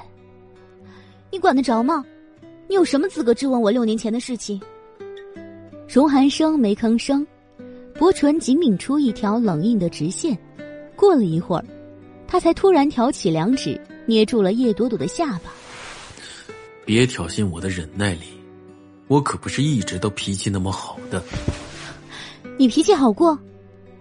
[1.31, 2.03] 你管得着吗？
[2.67, 4.61] 你有什么资格质问我六年前的事情？
[5.87, 7.25] 荣寒生没吭声，
[7.97, 10.37] 薄唇紧抿出一条冷硬的直线。
[10.97, 11.63] 过了一会儿。
[12.27, 15.51] 他才突然挑起两指，捏住了叶朵朵的下巴。
[16.85, 18.23] 别挑衅我的忍耐力，
[19.07, 21.23] 我可不是一直都脾气那么好的。
[22.57, 23.37] 你脾气好过？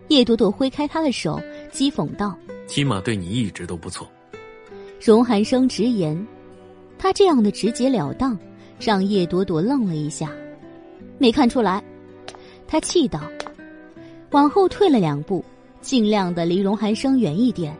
[0.08, 1.40] 叶朵朵挥开他的手，
[1.72, 2.36] 讥讽道
[2.66, 4.10] ：“起码对你一直都不错。”
[5.00, 6.26] 荣寒生直言，
[6.98, 8.36] 他这样的直截了当，
[8.80, 10.32] 让叶朵朵愣了一下。
[11.16, 11.82] 没看出来，
[12.66, 13.20] 他气道，
[14.32, 15.44] 往后退了两步，
[15.80, 17.76] 尽量的离荣寒生远一点。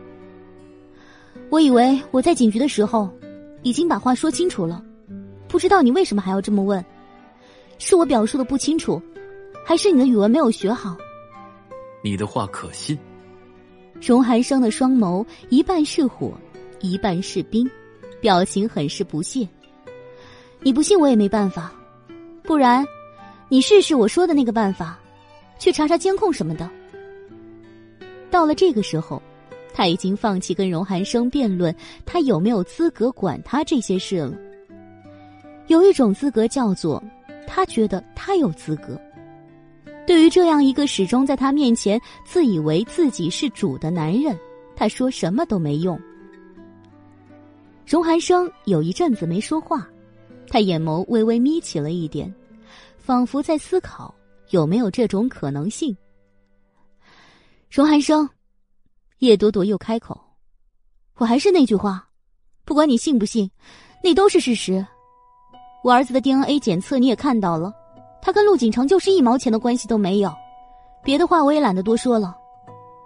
[1.51, 3.09] 我以为我在警局的时候，
[3.61, 4.81] 已经把话说清楚了，
[5.49, 6.83] 不知道你为什么还要这么问？
[7.77, 9.01] 是我表述的不清楚，
[9.65, 10.95] 还是你的语文没有学好？
[12.01, 12.97] 你的话可信？
[13.99, 16.31] 荣寒生的双眸一半是火，
[16.79, 17.69] 一半是冰，
[18.21, 19.45] 表情很是不屑。
[20.61, 21.73] 你不信我也没办法，
[22.43, 22.85] 不然，
[23.49, 24.97] 你试试我说的那个办法，
[25.59, 26.69] 去查查监控什么的。
[28.29, 29.21] 到了这个时候。
[29.73, 31.75] 他已经放弃跟荣寒生辩论，
[32.05, 34.37] 他有没有资格管他这些事了。
[35.67, 37.01] 有一种资格叫做，
[37.47, 38.99] 他觉得他有资格。
[40.05, 44.37] 对于这样一个始终在他面前自以为自己是主的男人，
[44.75, 45.97] 他说什么都没用。
[47.87, 49.87] 荣寒生有一阵子没说话，
[50.47, 52.33] 他眼眸微微眯起了一点，
[52.97, 54.13] 仿佛在思考
[54.49, 55.95] 有没有这种可能性。
[57.69, 58.29] 荣寒生。
[59.21, 60.19] 叶朵朵又开口
[61.17, 62.07] ：“我还是那句话，
[62.65, 63.51] 不管你信不信，
[64.03, 64.83] 那都是事实。
[65.83, 67.71] 我儿子的 DNA 检测你也看到了，
[68.19, 70.33] 他跟陆景成就是一毛钱的关系都没有。
[71.03, 72.35] 别的话我也懒得多说了，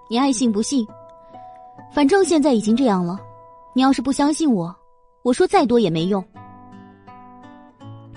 [0.09, 0.87] 你爱信不信，
[1.91, 3.19] 反正现在已经这样了。
[3.73, 4.73] 你要是不相信我，
[5.21, 6.25] 我说再多也没用。”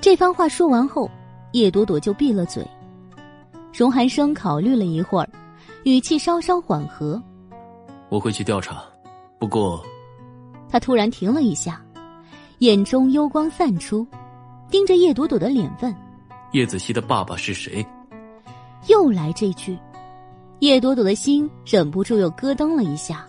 [0.00, 1.10] 这番话说完后，
[1.50, 2.64] 叶朵朵就闭了嘴。
[3.76, 5.28] 荣寒生考虑了一会儿，
[5.82, 7.20] 语气稍稍缓和。
[8.08, 8.82] 我会去调查，
[9.38, 9.84] 不过，
[10.68, 11.80] 他突然停了一下，
[12.58, 14.06] 眼中幽光散出，
[14.70, 15.94] 盯着叶朵朵的脸问
[16.52, 17.84] ：“叶子熙的爸爸是谁？”
[18.88, 19.78] 又来这句，
[20.60, 23.26] 叶朵朵的心忍不住又咯噔了一下。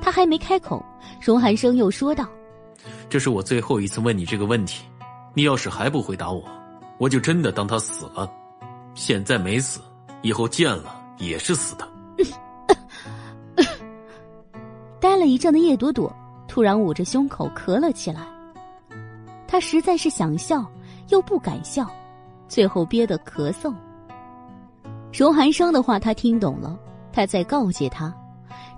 [0.00, 0.82] 他还没开口，
[1.20, 2.26] 荣寒生又说道
[3.10, 4.84] ：“这是我最后一次问你这个问题，
[5.34, 6.42] 你要是还不回答我，
[6.98, 8.30] 我就真的当他死了。
[8.94, 9.80] 现在没死，
[10.22, 11.86] 以后见了也是死的。”
[15.00, 16.12] 呆了一阵的叶朵朵
[16.46, 18.22] 突然捂着胸口咳了起来。
[19.46, 20.64] 她实在是想笑，
[21.08, 21.86] 又不敢笑，
[22.48, 23.72] 最后憋得咳嗽。
[25.12, 26.78] 荣寒生的话他听懂了，
[27.12, 28.14] 他在告诫他，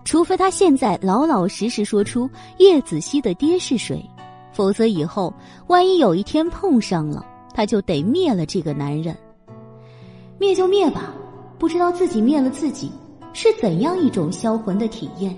[0.04, 4.08] 除非他现在老老实实说出叶子熙的爹是谁，
[4.52, 5.34] 否则以后
[5.66, 9.16] 万一有一天碰上了，他就得灭了这个男人。
[10.38, 11.12] 灭就灭吧，
[11.58, 12.92] 不知道自己灭了自己
[13.32, 15.36] 是怎样一种销魂的体验。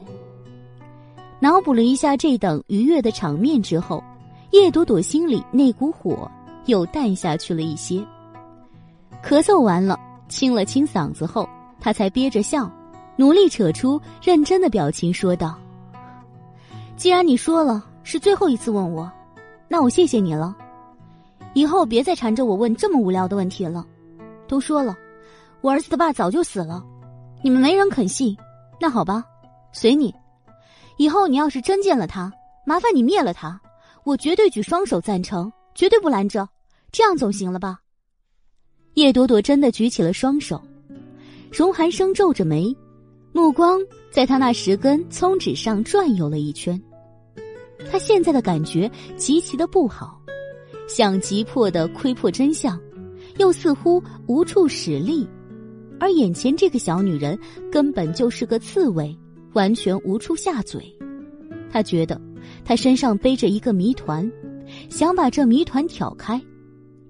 [1.42, 4.00] 脑补了一下这等愉悦的场面之后，
[4.52, 6.30] 叶朵朵心里那股火
[6.66, 7.96] 又淡下去了一些。
[9.24, 9.98] 咳嗽完了，
[10.28, 11.48] 清了清嗓子后，
[11.80, 12.70] 她才憋着笑，
[13.16, 15.58] 努力扯出认真的表情，说道
[16.94, 19.10] ：“既然你说了是最后一次问我，
[19.66, 20.56] 那我谢谢你了。
[21.54, 23.84] 以后别再缠着我问这么无聊的问题了。
[24.46, 24.96] 都说了，
[25.60, 26.84] 我儿子的爸早就死了，
[27.42, 28.36] 你们没人肯信。
[28.80, 29.24] 那好吧，
[29.72, 30.14] 随你。”
[30.98, 32.32] 以后你要是真见了他，
[32.66, 33.60] 麻烦你灭了他，
[34.04, 36.48] 我绝对举双手赞成，绝对不拦着，
[36.90, 37.80] 这样总行了吧？
[38.94, 40.62] 叶朵朵真的举起了双手，
[41.50, 42.76] 荣寒生皱着眉，
[43.32, 46.80] 目光在他那十根葱指上转悠了一圈，
[47.90, 50.20] 他现在的感觉极其的不好，
[50.86, 52.78] 想急迫的窥破真相，
[53.38, 55.26] 又似乎无处使力，
[55.98, 57.38] 而眼前这个小女人
[57.70, 59.18] 根本就是个刺猬。
[59.52, 60.82] 完全无处下嘴，
[61.70, 62.20] 他觉得
[62.64, 64.30] 他身上背着一个谜团，
[64.88, 66.40] 想把这谜团挑开，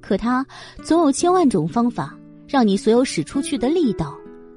[0.00, 0.44] 可他
[0.82, 2.16] 总有千万种方法
[2.48, 4.16] 让你所有使出去的力道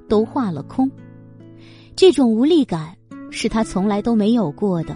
[0.10, 0.90] 都化了空。
[1.96, 2.96] 这种无力感
[3.32, 4.96] 是他从来都没有过的。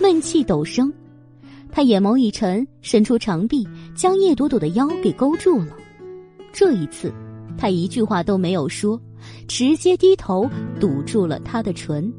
[0.00, 0.92] 闷气陡升，
[1.72, 3.66] 他眼眸一沉，伸出长臂，
[3.96, 5.74] 将叶朵朵的腰给勾住了。
[6.52, 7.12] 这一次，
[7.56, 9.00] 他一句话都没有说，
[9.48, 10.48] 直接低头
[10.78, 12.12] 堵住了他的唇。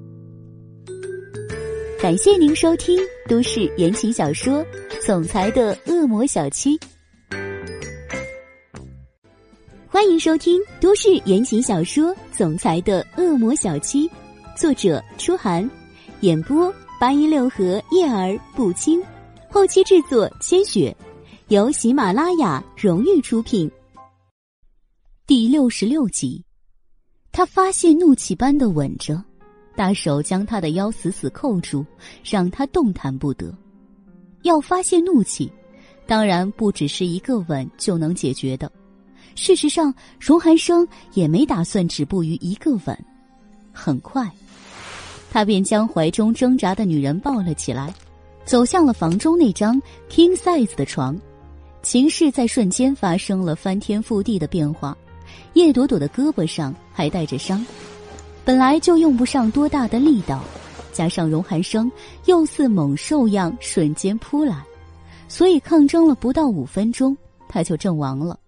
[2.01, 4.63] 感谢您收听都市言情小说
[5.05, 6.77] 《总裁的恶魔小七》，
[9.87, 14.07] 欢迎收听都市言情小说《总裁的恶魔小七》，
[14.57, 15.69] 作者：初寒，
[16.21, 19.01] 演播：八音六合叶儿不轻，
[19.49, 20.95] 后期制作：千雪，
[21.49, 23.69] 由喜马拉雅荣誉出品。
[25.27, 26.43] 第六十六集，
[27.39, 29.23] 他发泄怒气般的吻着。
[29.73, 31.85] 大手将他的腰死死扣住，
[32.21, 33.49] 让他动弹不得。
[34.41, 35.49] 要发泄怒气，
[36.05, 38.69] 当然不只是一个吻就能解决的。
[39.35, 43.05] 事实上，荣寒生也没打算止步于一个吻。
[43.71, 44.29] 很快，
[45.31, 47.93] 他便将怀中挣扎的女人抱了起来，
[48.43, 51.17] 走向了房中那张 king size 的床。
[51.81, 54.93] 情势在瞬间发生了翻天覆地的变化。
[55.53, 57.65] 叶朵朵的胳膊上还带着伤。
[58.45, 60.43] 本来就用不上多大的力道，
[60.91, 61.91] 加上荣寒生
[62.25, 64.63] 又似猛兽样瞬间扑来，
[65.27, 67.15] 所以抗争了不到五分钟，
[67.47, 68.39] 他就阵亡了。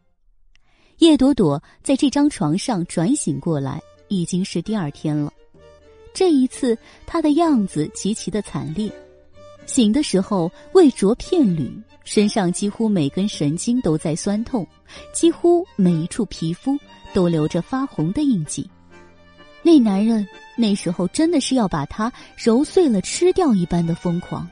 [0.97, 5.31] 叶朵朵在这张床上转醒过来，已经是第二天了。
[6.13, 8.91] 这一次，她的样子极其的惨烈，
[9.65, 11.71] 醒的时候未着片缕，
[12.03, 14.65] 身上几乎每根神经都在酸痛，
[15.13, 16.77] 几乎每一处皮肤
[17.13, 18.69] 都留着发红的印记。
[19.61, 24.47] 那男人那时候真的是要把他揉碎了吃掉一般的疯狂。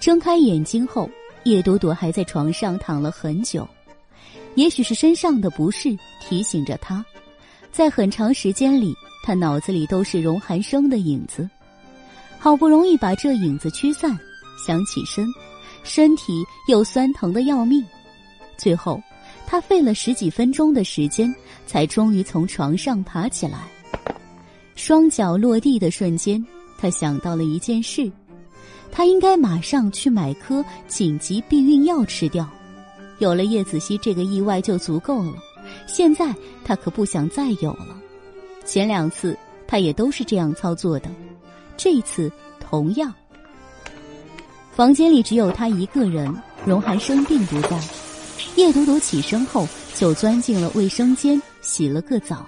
[0.00, 1.08] 睁开眼睛后，
[1.44, 3.66] 叶朵朵还在床上躺了很久，
[4.56, 7.04] 也许是身上的不适提醒着她，
[7.72, 11.48] 在很长时间里，她脑子里都是荣寒生的影子。
[12.38, 14.16] 好不容易把这影子驱散，
[14.64, 15.26] 想起身，
[15.88, 17.84] 身体又酸疼的要命，
[18.56, 19.00] 最后。
[19.50, 21.34] 他费了十几分钟的时间，
[21.66, 23.60] 才终于从床上爬起来。
[24.74, 26.44] 双脚落地的瞬间，
[26.76, 28.12] 他想到了一件事：
[28.92, 32.46] 他应该马上去买颗紧急避孕药吃掉。
[33.20, 35.32] 有了叶子熙这个意外就足够了，
[35.86, 37.98] 现在他可不想再有了。
[38.66, 39.34] 前两次
[39.66, 41.08] 他也都是这样操作的，
[41.74, 43.14] 这次同样。
[44.78, 46.32] 房间里只有他一个人，
[46.64, 47.76] 荣寒生并不在。
[48.54, 52.46] 叶朵朵起身后，就钻进了卫生间，洗了个澡，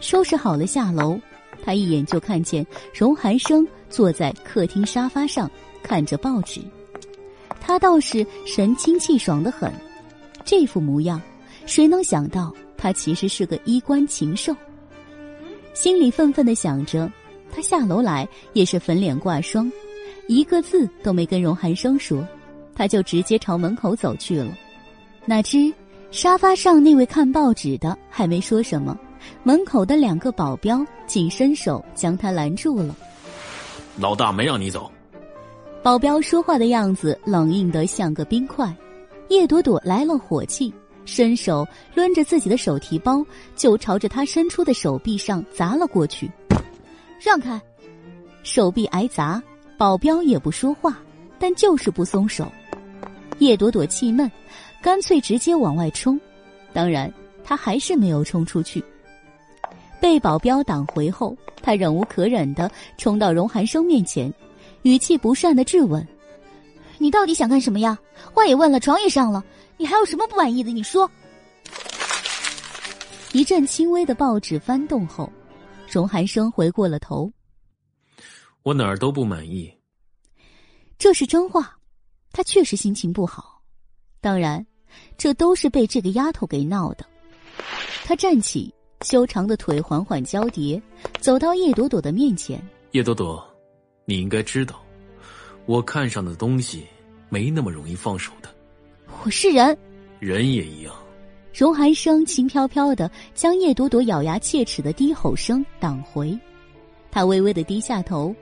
[0.00, 1.16] 收拾好了下楼。
[1.64, 5.48] 他一眼就看见荣寒生坐在客厅沙发上
[5.80, 6.60] 看着报纸，
[7.60, 9.72] 他倒是神清气爽的很。
[10.44, 11.22] 这副模样，
[11.66, 14.52] 谁能想到他其实是个衣冠禽兽？
[15.72, 17.08] 心里愤愤的想着，
[17.54, 19.70] 他下楼来也是粉脸挂霜，
[20.26, 22.26] 一个字都没跟荣寒生说，
[22.74, 24.52] 他就直接朝门口走去了。
[25.26, 25.72] 哪知
[26.10, 28.98] 沙发上那位看报纸的还没说什么，
[29.42, 32.94] 门口的两个保镖竟伸手将他拦住了。
[33.98, 34.90] 老大没让你走。
[35.82, 38.74] 保镖说话的样子冷硬得像个冰块。
[39.28, 40.72] 叶朵朵来了火气，
[41.04, 43.24] 伸手抡着自己的手提包
[43.56, 46.30] 就朝着他伸出的手臂上砸了过去。
[47.20, 47.60] 让开！
[48.42, 49.42] 手臂挨砸，
[49.76, 50.98] 保镖也不说话，
[51.38, 52.50] 但就是不松手。
[53.38, 54.30] 叶朵朵气闷。
[54.82, 56.20] 干脆直接往外冲，
[56.74, 57.10] 当然
[57.42, 58.84] 他还是没有冲出去。
[59.98, 64.30] 被保镖挡回后，他忍无可忍的冲到荣寒生面前，
[64.82, 66.06] 语气不善的质问
[67.00, 67.98] ：“你到底想干什么呀？
[68.34, 69.42] 话也问了，床也上了，
[69.78, 70.70] 你还有什么不满意的？
[70.70, 71.10] 你说。”
[73.32, 75.32] 一阵轻微的报纸翻动后，
[75.90, 77.32] 荣寒生回过了头
[78.64, 79.72] ：“我哪儿都不满意。”
[80.98, 81.78] 这是真话，
[82.32, 83.62] 他确实心情不好，
[84.20, 84.66] 当然。
[85.18, 87.04] 这都是被这个丫头给闹的。
[88.04, 90.80] 他站起，修长的腿缓缓交叠，
[91.18, 92.62] 走到叶朵朵的面前。
[92.92, 93.44] 叶朵朵，
[94.04, 94.80] 你应该知道，
[95.66, 96.86] 我看上的东西
[97.28, 98.48] 没那么容易放手的。
[99.24, 99.76] 我是人，
[100.20, 100.94] 人也一样。
[101.52, 106.38] 荣寒生轻飘飘的将叶朵朵咬牙切齿的低吼声挡回，
[107.10, 108.32] 他微微的低下头，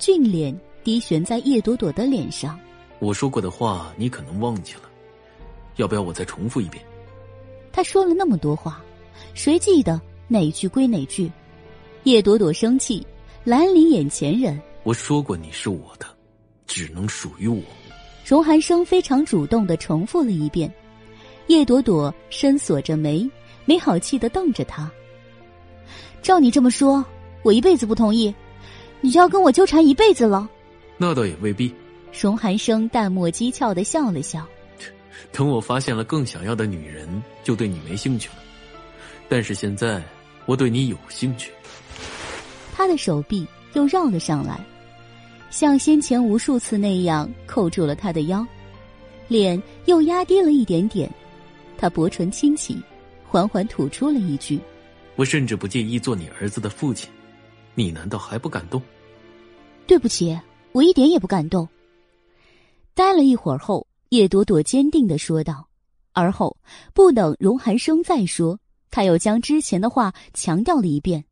[0.00, 2.58] 俊脸低悬在叶朵朵的脸上。
[3.00, 4.80] 我说过的话，你可能忘记了。
[5.76, 6.82] 要不要我再重复一遍？
[7.70, 8.82] 他说了那么多话，
[9.34, 11.30] 谁记得哪句归哪句？
[12.04, 13.06] 叶朵朵生气，
[13.44, 14.58] 蓝离眼前人。
[14.84, 16.06] 我说过你是我的，
[16.66, 17.62] 只能属于我。
[18.24, 20.72] 荣寒生非常主动的重复了一遍，
[21.48, 23.30] 叶朵朵深锁着眉，
[23.66, 24.90] 没好气的瞪着他。
[26.22, 27.04] 照你这么说，
[27.42, 28.34] 我一辈子不同意，
[29.00, 30.48] 你就要跟我纠缠一辈子了？
[30.96, 31.74] 那倒也未必。
[32.20, 34.46] 荣寒生淡漠讥诮的笑了笑。
[35.32, 38.34] 等我发现了更想要的女人，就对你没兴趣了。
[39.28, 40.02] 但是现在，
[40.44, 41.52] 我对你有兴趣。
[42.74, 44.58] 他的手臂又绕了上来，
[45.50, 48.44] 像先前无数次那样扣住了他的腰，
[49.28, 51.08] 脸又压低了一点点。
[51.78, 52.82] 他薄唇轻启，
[53.24, 54.58] 缓缓吐出了一句
[55.14, 57.08] ：“我甚至不介意做你儿子的父亲，
[57.74, 58.80] 你难道还不感动？”
[59.86, 60.38] 对不起，
[60.72, 61.68] 我一点也不感动。
[62.94, 63.86] 待了一会儿后。
[64.10, 65.68] 叶朵朵坚定的说道，
[66.14, 66.56] 而后
[66.92, 68.58] 不等荣寒生再说，
[68.90, 71.24] 他又将之前的话强调了一遍：“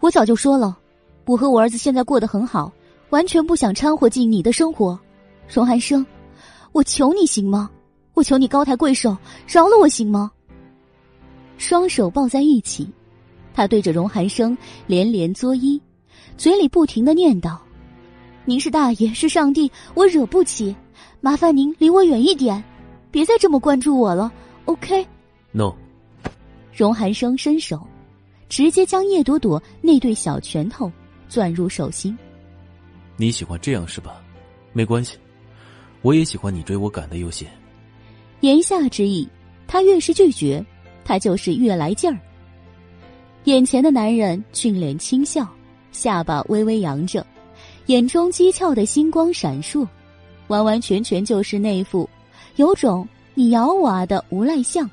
[0.00, 0.76] 我早就说了，
[1.24, 2.72] 我和我儿子现在过得很好，
[3.10, 4.98] 完全不想掺和进你的生活。
[5.48, 6.04] 荣寒生，
[6.72, 7.70] 我求你行吗？
[8.14, 9.16] 我求你高抬贵手，
[9.46, 10.32] 饶了我行吗？”
[11.58, 12.90] 双手抱在一起，
[13.54, 14.56] 他对着荣寒生
[14.86, 15.80] 连连作揖，
[16.36, 17.58] 嘴里不停的念叨
[18.44, 20.74] ：“您是大爷，是上帝，我惹不起。”
[21.22, 22.62] 麻烦您离我远一点，
[23.10, 24.32] 别再这么关注我了。
[24.64, 25.74] OK？No。
[26.72, 27.86] 荣寒生伸手，
[28.48, 30.90] 直接将叶朵朵那对小拳头
[31.28, 32.16] 攥入手心。
[33.18, 34.22] 你喜欢这样是吧？
[34.72, 35.18] 没关系，
[36.00, 37.46] 我也喜欢你追我赶的游戏。
[38.40, 39.28] 言下之意，
[39.66, 40.64] 他越是拒绝，
[41.04, 42.18] 他就是越来劲儿。
[43.44, 45.48] 眼前的男人俊脸轻笑，
[45.92, 47.26] 下巴微微扬着，
[47.86, 49.86] 眼中讥诮的星光闪烁。
[50.48, 52.10] 完完全全就是那副
[52.56, 54.84] 有种你咬我啊的无赖相，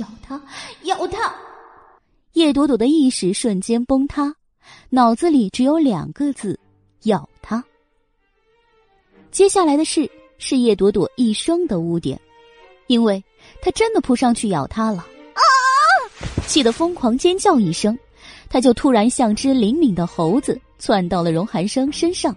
[0.00, 0.42] 咬他，
[0.82, 1.32] 咬他！
[2.32, 4.34] 叶朵朵的意识瞬间崩塌，
[4.90, 6.58] 脑子里只有两个字：
[7.04, 7.62] 咬他。
[9.30, 12.20] 接下来的事是叶朵朵一生的污点，
[12.88, 13.22] 因为
[13.62, 15.06] 他真的扑上去咬他了！
[16.52, 17.98] 气得疯狂尖叫一声，
[18.50, 22.36] 他就突然像只灵敏的猴子窜到了荣寒生身上。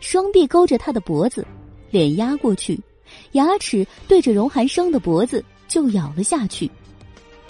[0.00, 1.46] 双臂勾着他的脖子，
[1.90, 2.80] 脸压过去，
[3.32, 6.70] 牙齿对着荣寒生的脖子就咬了下去。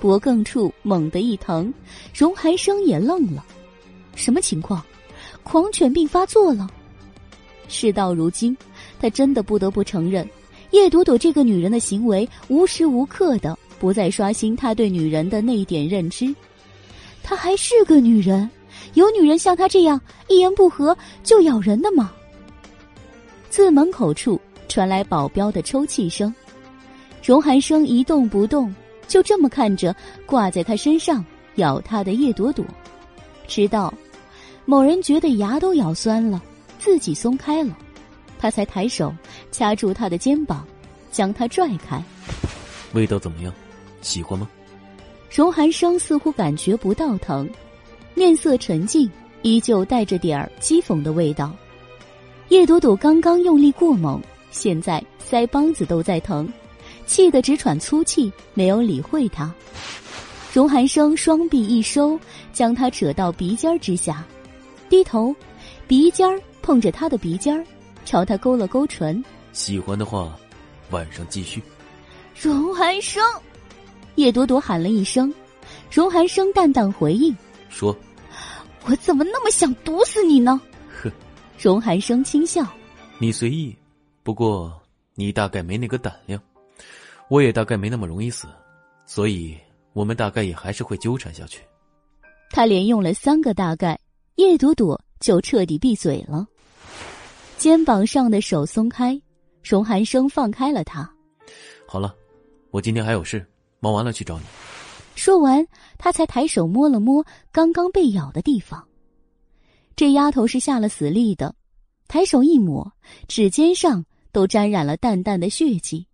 [0.01, 1.73] 脖颈处猛地一疼，
[2.13, 3.47] 荣寒生也愣了。
[4.17, 4.85] 什么情况？
[5.45, 6.69] 狂犬病发作了？
[7.69, 8.57] 事到如今，
[9.01, 10.29] 他真的不得不承认，
[10.73, 16.33] 叶朵朵这个女人的行为无时无刻的不再刷新他对女人的那一点认知。
[17.21, 18.49] 她还是个女人，
[18.95, 22.13] 有女人像她这样一言不合就咬人的吗？
[23.51, 26.33] 自门口处传来保镖的抽泣声，
[27.25, 28.73] 荣寒生一动不动，
[29.09, 29.93] 就这么看着
[30.27, 31.25] 挂在他身上
[31.57, 32.65] 咬他的叶朵朵，
[33.49, 33.93] 直到
[34.65, 36.41] 某人觉得牙都咬酸了，
[36.79, 37.77] 自己松开了，
[38.39, 39.13] 他才抬手
[39.51, 40.65] 掐住他的肩膀，
[41.11, 42.01] 将他拽开。
[42.93, 43.53] 味道怎么样？
[44.03, 44.47] 喜欢吗？
[45.31, 47.49] 荣寒生似乎感觉不到疼，
[48.15, 49.11] 面色沉静，
[49.41, 51.51] 依旧带着点儿讥讽的味道。
[52.49, 54.21] 叶朵朵刚刚用力过猛，
[54.51, 56.47] 现在腮帮子都在疼，
[57.07, 59.51] 气得直喘粗气，没有理会他。
[60.53, 62.21] 荣寒生双臂一收，
[62.53, 64.23] 将他扯到鼻尖之下，
[64.91, 65.35] 低头，
[65.89, 66.29] 鼻尖
[66.61, 67.67] 碰着他的鼻尖
[68.05, 69.25] 朝他勾了勾唇。
[69.53, 70.37] 喜欢的话，
[70.91, 71.63] 晚上继续。
[72.39, 73.23] 荣寒生，
[74.17, 75.33] 叶朵朵喊了一声，
[75.91, 77.35] 荣寒生淡淡回应
[77.69, 77.97] 说
[78.87, 80.61] ：“我怎么那么想毒死你呢？”
[81.59, 82.67] 荣寒生轻笑
[83.19, 83.77] ：“你随意，
[84.23, 84.81] 不过
[85.15, 86.41] 你大概没那个胆量，
[87.29, 88.49] 我也大概没那么容易死，
[89.07, 89.57] 所以
[89.93, 91.63] 我们大概也还是会纠缠下去。”
[92.51, 93.99] 他连用了三个大概，
[94.35, 96.47] 叶朵朵就彻底闭嘴了。
[97.57, 99.19] 肩膀上的手松开，
[99.63, 101.09] 荣寒生放开了他。
[101.87, 102.15] 好了，
[102.71, 103.47] 我今天还有事，
[103.83, 104.45] 忙完了去找你。
[105.17, 105.67] 说完，
[105.99, 108.87] 他才抬手摸了摸刚刚被咬的地方。
[109.97, 111.55] 这丫头是下了死力的，
[112.07, 112.93] 抬手一抹，
[113.27, 116.07] 指尖上都沾染了淡淡的血迹。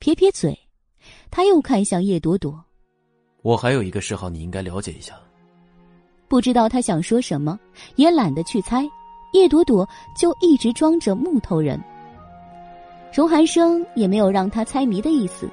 [0.00, 0.58] 撇撇嘴，
[1.30, 2.62] 他又看向叶朵朵
[3.42, 5.14] ：“我还有一个嗜好，你应该了解一下。”
[6.26, 7.58] 不知道他想说什么，
[7.94, 8.84] 也懒得去猜。
[9.32, 9.88] 叶朵朵
[10.18, 11.80] 就一直装着木头人。
[13.14, 15.48] 荣寒生也没有让他猜谜的意思，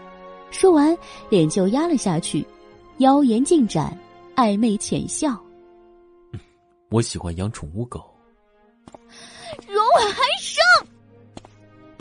[0.52, 0.98] 说完
[1.30, 2.46] 脸就压了下去，
[2.98, 3.98] 妖言尽展，
[4.36, 5.40] 暧昧浅笑。
[6.90, 8.04] 我喜欢养宠物狗。
[9.68, 10.64] 荣寒生，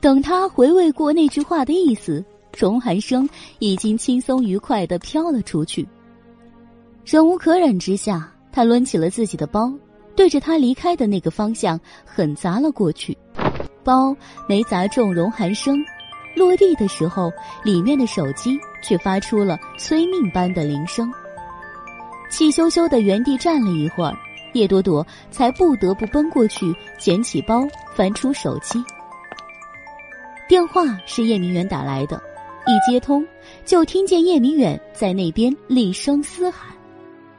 [0.00, 2.24] 等他回味过那句话的意思，
[2.56, 5.86] 荣寒生已经轻松愉快的飘了出去。
[7.04, 9.72] 忍无可忍之下，他抡起了自己的包，
[10.14, 13.16] 对着他离开的那个方向狠砸了过去。
[13.84, 14.14] 包
[14.46, 15.82] 没砸中荣寒生，
[16.38, 17.32] 落地的时候，
[17.64, 21.12] 里面的手机却发出了催命般的铃声。
[22.30, 24.14] 气羞羞的原地站了一会儿，
[24.52, 28.82] 叶朵朵才不得不奔过去捡起包，翻出手机。
[30.46, 32.22] 电话是叶明远打来的，
[32.66, 33.26] 一接通，
[33.64, 36.70] 就听见叶明远在那边厉声嘶喊：“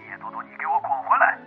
[0.02, 1.40] 叶朵朵，你给我滚回来！”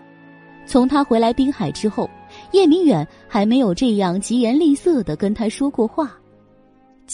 [0.67, 2.09] 从他回来滨海之后，
[2.53, 6.11] 叶明远还没有这样疾言厉色的跟他说过话。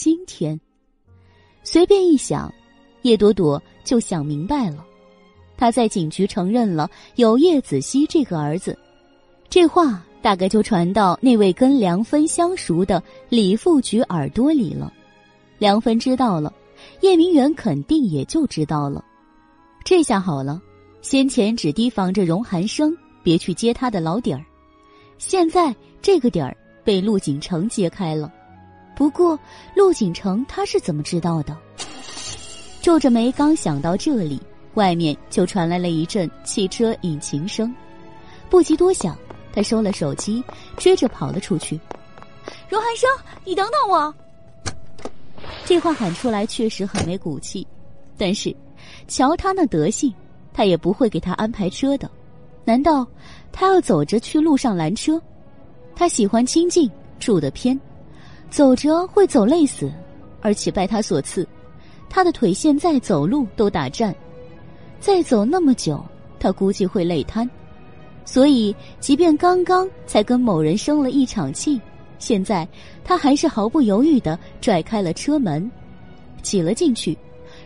[0.01, 0.57] 今天，
[1.61, 2.49] 随便一想，
[3.01, 4.85] 叶朵朵就想明白了。
[5.57, 8.79] 他在警局承认了有叶子熙这个儿子，
[9.49, 14.93] 这话大概就传到那位跟梁芬相熟的李副局耳朵里了。
[15.57, 16.53] 梁芬知道了，
[17.01, 19.03] 叶明远肯定也就知道了。
[19.83, 20.61] 这下好了，
[21.01, 24.45] 先前只提防着荣寒生别去揭他的老底儿，
[25.17, 26.55] 现在这个底儿
[26.85, 28.33] 被陆景成揭开了。
[28.99, 29.39] 不过，
[29.75, 31.55] 陆景城他是怎么知道的？
[32.81, 34.41] 皱着眉，刚想到这里。
[34.73, 37.73] 外面就传来了一阵汽车引擎声，
[38.49, 39.17] 不及多想，
[39.53, 40.43] 他收了手机，
[40.75, 41.79] 追着跑了出去。
[42.67, 43.09] 荣寒生，
[43.45, 44.13] 你等等我！
[45.65, 47.65] 这话喊出来确实很没骨气，
[48.17, 48.53] 但是
[49.07, 50.13] 瞧他那德性，
[50.53, 52.11] 他也不会给他安排车的。
[52.65, 53.07] 难道
[53.49, 55.21] 他要走着去路上拦车？
[55.95, 57.79] 他喜欢清静，住得偏，
[58.49, 59.91] 走着会走累死，
[60.41, 61.47] 而且拜他所赐，
[62.09, 64.13] 他的腿现在走路都打颤。
[64.99, 66.03] 再走那么久，
[66.39, 67.49] 他估计会累瘫，
[68.25, 71.79] 所以即便刚刚才跟某人生了一场气，
[72.17, 72.67] 现在
[73.03, 75.71] 他还是毫不犹豫的拽开了车门，
[76.41, 77.17] 挤了进去。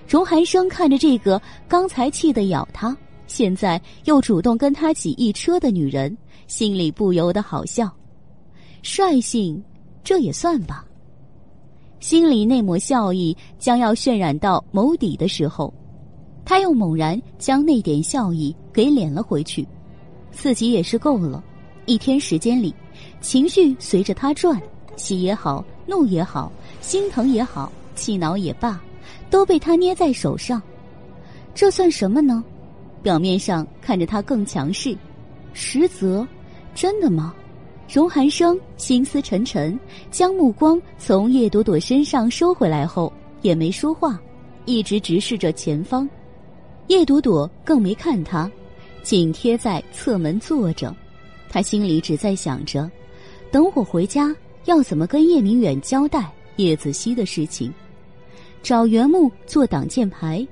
[0.07, 2.95] 荣寒生看着这个刚才气得咬他，
[3.25, 6.15] 现在又主动跟他挤一车的女人，
[6.47, 7.89] 心里不由得好笑。
[8.83, 9.63] 率性，
[10.03, 10.85] 这也算吧。
[11.99, 15.73] 心里那抹笑意将要渲染到眸底的时候。
[16.45, 19.65] 他又猛然将那点笑意给敛了回去，
[20.29, 21.41] 自己也是够了。
[21.85, 22.75] 一天时间里，
[23.21, 24.61] 情绪随着他转，
[24.97, 26.51] 喜也好，怒也好，
[26.81, 28.81] 心疼也好，气恼也罢，
[29.29, 30.61] 都被他捏在手上。
[31.55, 32.43] 这算什么呢？
[33.01, 34.97] 表面上看着他更强势，
[35.53, 36.27] 实则，
[36.75, 37.33] 真的吗？
[37.87, 39.77] 荣寒生心思沉沉，
[40.09, 43.11] 将目光从叶朵朵身上收回来后，
[43.41, 44.19] 也没说话，
[44.65, 46.09] 一直直视着前方。
[46.87, 48.49] 叶朵朵更没看他，
[49.03, 50.95] 紧贴在侧门坐着。
[51.49, 52.89] 他心里只在想着，
[53.51, 54.35] 等我回家
[54.65, 57.71] 要怎么跟叶明远交代叶子熙的事情。
[58.63, 60.45] 找袁木做挡箭牌，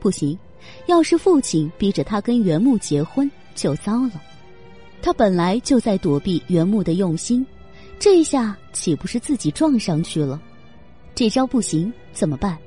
[0.00, 0.38] 不行。
[0.86, 4.12] 要是父亲逼着他跟袁木结婚，就糟了。
[5.00, 7.44] 他本来就在躲避袁木的用心，
[7.98, 10.40] 这一下岂不是自己撞上去了？
[11.14, 12.58] 这招不行，怎么办？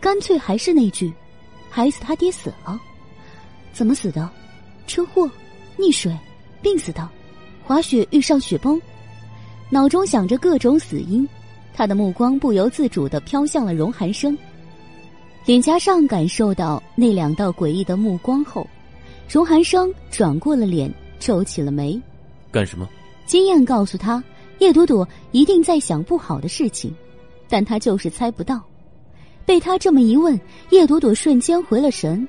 [0.00, 1.12] 干脆还是那句。
[1.68, 2.80] 孩子他爹死了，
[3.72, 4.28] 怎么死的？
[4.86, 5.30] 车祸、
[5.78, 6.16] 溺水、
[6.60, 7.08] 病死的，
[7.62, 8.80] 滑雪遇上雪崩。
[9.68, 11.28] 脑中想着各种死因，
[11.72, 14.36] 他的目光不由自主的飘向了荣寒生。
[15.46, 18.66] 脸颊上感受到那两道诡异的目光后，
[19.28, 22.00] 荣寒生转过了脸，皱起了眉。
[22.50, 22.88] 干什么？
[23.26, 24.20] 经验告诉他，
[24.58, 26.92] 叶朵朵一定在想不好的事情，
[27.48, 28.60] 但他就是猜不到。
[29.46, 30.38] 被他这么一问，
[30.70, 32.26] 叶朵朵瞬间回了神，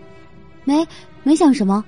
[0.63, 0.85] 没
[1.23, 1.83] 没想什么，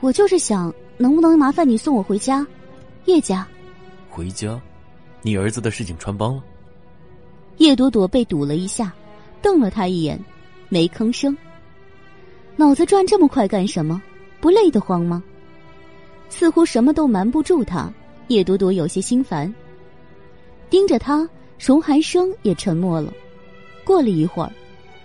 [0.00, 2.46] 我就是想能不能麻烦你送我回家，
[3.06, 3.46] 叶家。
[4.10, 4.60] 回家？
[5.22, 6.42] 你儿子的事情穿帮了？
[7.56, 8.94] 叶朵朵被堵了一下，
[9.40, 10.22] 瞪了他一眼，
[10.68, 11.36] 没吭声。
[12.54, 14.00] 脑子转这么快干什么？
[14.40, 15.22] 不累得慌吗？
[16.28, 17.92] 似乎什么都瞒不住他，
[18.28, 19.52] 叶朵朵有些心烦。
[20.68, 21.28] 盯着他，
[21.58, 23.12] 荣寒生也沉默了。
[23.84, 24.52] 过了一会儿，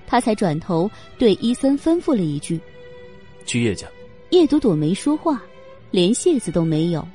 [0.08, 2.60] 他才转头对伊森吩咐了一句
[3.46, 3.88] ：“去叶家。”
[4.32, 5.42] 叶朵朵没说话，
[5.92, 7.06] 连谢字都没有。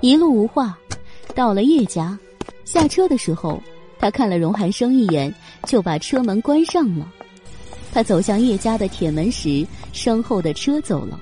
[0.00, 0.78] 一路无话，
[1.34, 2.18] 到了叶家，
[2.64, 3.62] 下车的时候，
[3.98, 5.32] 他看了荣寒生一眼，
[5.66, 7.12] 就把车门关上了。
[7.92, 11.20] 他走向叶家的铁门时，身后的车走了，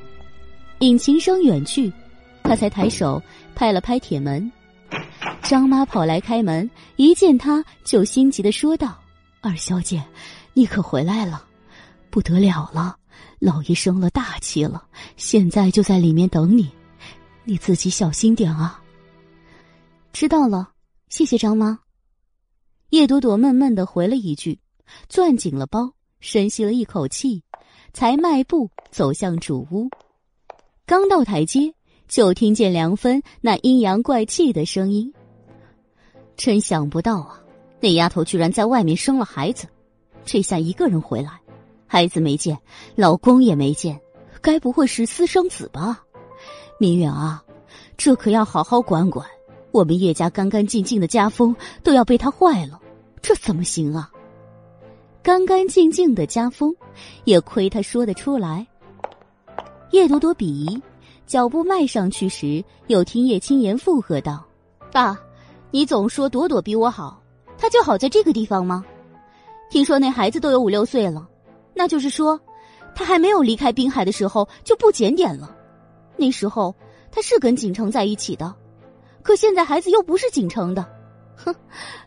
[0.80, 1.92] 引擎声远去，
[2.42, 3.22] 他才抬手
[3.54, 4.50] 拍了拍铁门。
[5.42, 8.98] 张妈跑来开门，一见他就心急的说道。
[9.42, 10.02] 二小姐，
[10.54, 11.44] 你可回来了，
[12.08, 12.96] 不得了了！
[13.38, 14.82] 老爷生了大气了，
[15.16, 16.70] 现在就在里面等你，
[17.44, 18.82] 你自己小心点啊。
[20.14, 20.70] 知道了，
[21.10, 21.78] 谢谢张妈。
[22.88, 24.58] 叶朵朵闷闷的回了一句，
[25.10, 27.42] 攥紧了包，深吸了一口气，
[27.92, 29.90] 才迈步走向主屋。
[30.90, 31.72] 刚到台阶，
[32.08, 35.14] 就听见梁芬那阴阳怪气的声音
[36.36, 37.40] ：“真想不到啊！”
[37.78, 39.68] 那丫头居然在外面生了孩子，
[40.24, 41.30] 这下一个人回来，
[41.86, 42.58] 孩子没见，
[42.96, 44.00] 老公也没见，
[44.42, 46.02] 该不会是私生子吧？
[46.76, 47.44] 明远啊，
[47.96, 49.24] 这可要好好管管。
[49.70, 51.54] 我们叶家干干净净的家风
[51.84, 52.80] 都要被他坏了，
[53.22, 54.10] 这怎么行啊？
[55.22, 56.74] 干干净净的家风，
[57.22, 58.66] 也亏他说得出来。
[59.90, 60.80] 叶朵朵鄙夷，
[61.26, 64.44] 脚步迈上去时，又听叶青言附和道
[64.92, 65.18] ：“爸，
[65.72, 67.20] 你总说朵朵比我好。”
[67.58, 68.84] 她就好在这个地方吗？
[69.68, 71.28] 听说那孩子都有五六岁了，
[71.74, 72.40] 那就是说，
[72.94, 75.54] 他还没有离开滨海的时候就不检点了。
[76.16, 76.74] 那时候
[77.10, 78.54] 他是跟景城在一起的，
[79.22, 80.86] 可现在孩子又不是景城的，
[81.36, 81.54] 哼，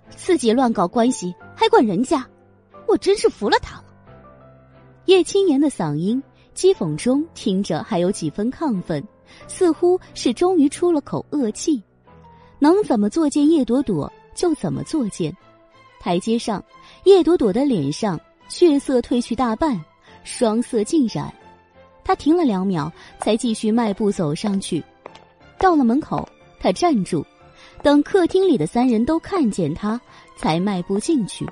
[0.09, 2.25] 自己乱搞关系还管人家，
[2.87, 3.83] 我真是服了他了。
[5.05, 6.21] 叶青言的嗓音
[6.55, 9.03] 讥讽中听着还有几分亢奋，
[9.47, 11.81] 似乎是终于出了口恶气，
[12.59, 14.11] 能怎么作践叶朵朵？
[14.35, 15.35] 就怎么作践。
[15.99, 16.63] 台阶上，
[17.03, 19.79] 叶朵朵的脸上血色褪去大半，
[20.23, 21.33] 双色尽染。
[22.03, 24.83] 她停了两秒，才继续迈步走上去。
[25.59, 26.27] 到了门口，
[26.59, 27.25] 她站住，
[27.81, 30.01] 等客厅里的三人都看见她，
[30.35, 31.47] 才迈步进去。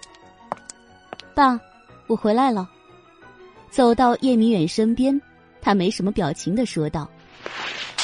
[1.33, 1.59] 爸，
[2.07, 2.67] 我回来了。
[3.71, 5.19] 走到叶明远身边，
[5.61, 7.09] 他没什么表情的说道：“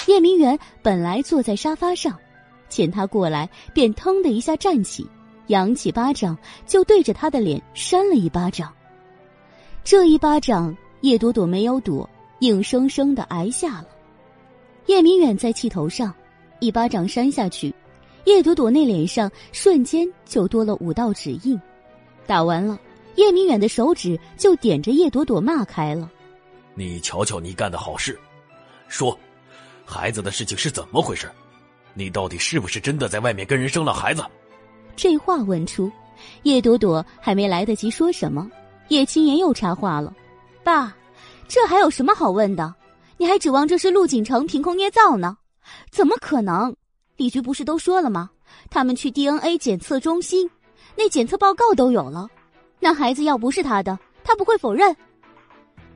[0.07, 2.17] 叶明远本来坐在沙发上。”
[2.69, 5.05] 见他过来，便腾的一下站起，
[5.47, 8.73] 扬起巴掌就对着他的脸扇了一巴掌。
[9.83, 13.87] 这一巴掌，叶朵朵没有躲，硬生生的挨下了。
[14.87, 16.13] 叶明远在气头上，
[16.59, 17.73] 一巴掌扇下去，
[18.25, 21.59] 叶朵朵那脸上瞬间就多了五道指印。
[22.25, 22.77] 打完了，
[23.17, 26.09] 叶明远的手指就点着叶朵朵骂开了
[26.75, 28.17] ：“你瞧瞧你干的好事，
[28.87, 29.17] 说，
[29.83, 31.29] 孩子的事情是怎么回事？”
[31.95, 34.23] 你到底是不是真的在外面跟人生了孩子？
[34.95, 35.91] 这话问出，
[36.43, 38.47] 叶朵朵还没来得及说什么，
[38.89, 40.15] 叶青言又插话了
[40.63, 40.95] ：“爸，
[41.47, 42.71] 这还有什么好问的？
[43.17, 45.35] 你还指望这是陆景城凭空捏造呢？
[45.89, 46.75] 怎么可能？
[47.15, 48.29] 李局不是都说了吗？
[48.69, 50.47] 他们去 DNA 检测中心，
[50.95, 52.29] 那检测报告都有了。
[52.79, 54.95] 那孩子要不是他的，他不会否认。”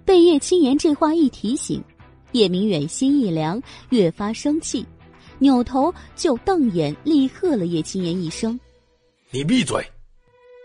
[0.04, 1.84] 被叶青言这话一提醒，
[2.32, 4.86] 叶明远心一凉，越发生气。
[5.38, 8.60] 扭头就瞪眼，厉喝了叶青言一声
[9.32, 9.84] ：“你闭嘴！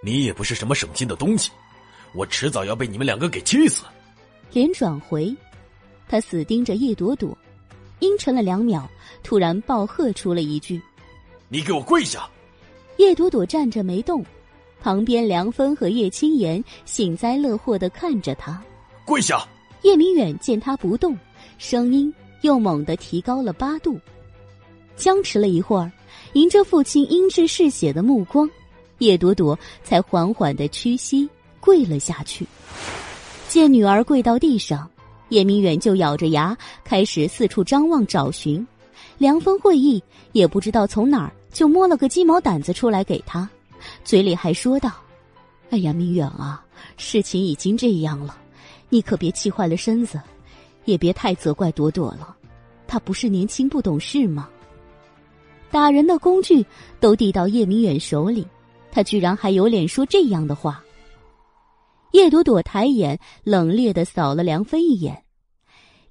[0.03, 1.51] 你也不是什么省心的东西，
[2.15, 3.85] 我迟早要被你们两个给气死。”
[4.53, 5.35] 脸转回，
[6.09, 7.37] 他死盯着叶朵朵，
[8.01, 8.89] 阴沉了两秒，
[9.23, 10.81] 突然暴喝出了一句
[11.49, 12.29] ：“你给我跪下！”
[12.99, 14.25] 叶朵朵站着没动，
[14.87, 18.63] 旁边梁芬和叶青言幸灾乐祸的看着他，
[19.05, 19.45] 跪下。
[19.83, 21.19] 叶明远见他不动，
[21.59, 23.99] 声音又猛地提高了八度。
[24.95, 25.91] 僵持了一会儿，
[26.35, 28.49] 迎着父亲阴鸷嗜血的目光，
[28.99, 32.47] 叶朵朵才缓缓的屈膝跪了下去。
[33.49, 34.89] 见女儿跪到地上，
[35.31, 38.65] 叶明远就咬着牙开始四处张望找寻。
[39.19, 40.01] 梁风会意，
[40.31, 43.51] 也不知道从哪儿就摸了个鸡毛掸子出来给他，
[44.05, 44.93] 嘴里还说道
[45.71, 46.65] ：“哎呀，明远啊，
[46.97, 48.39] 事情已经这样了，
[48.89, 50.21] 你可别气坏了身子，
[50.85, 52.37] 也别太责怪朵朵了，
[52.87, 54.49] 她不是年轻不懂事吗？”
[55.71, 56.65] 打人的工具
[57.01, 58.47] 都递到叶明远手里，
[58.93, 60.83] 他居然还有脸说这样的话。
[62.13, 65.25] 叶朵朵抬眼冷冽的扫了梁芬一眼，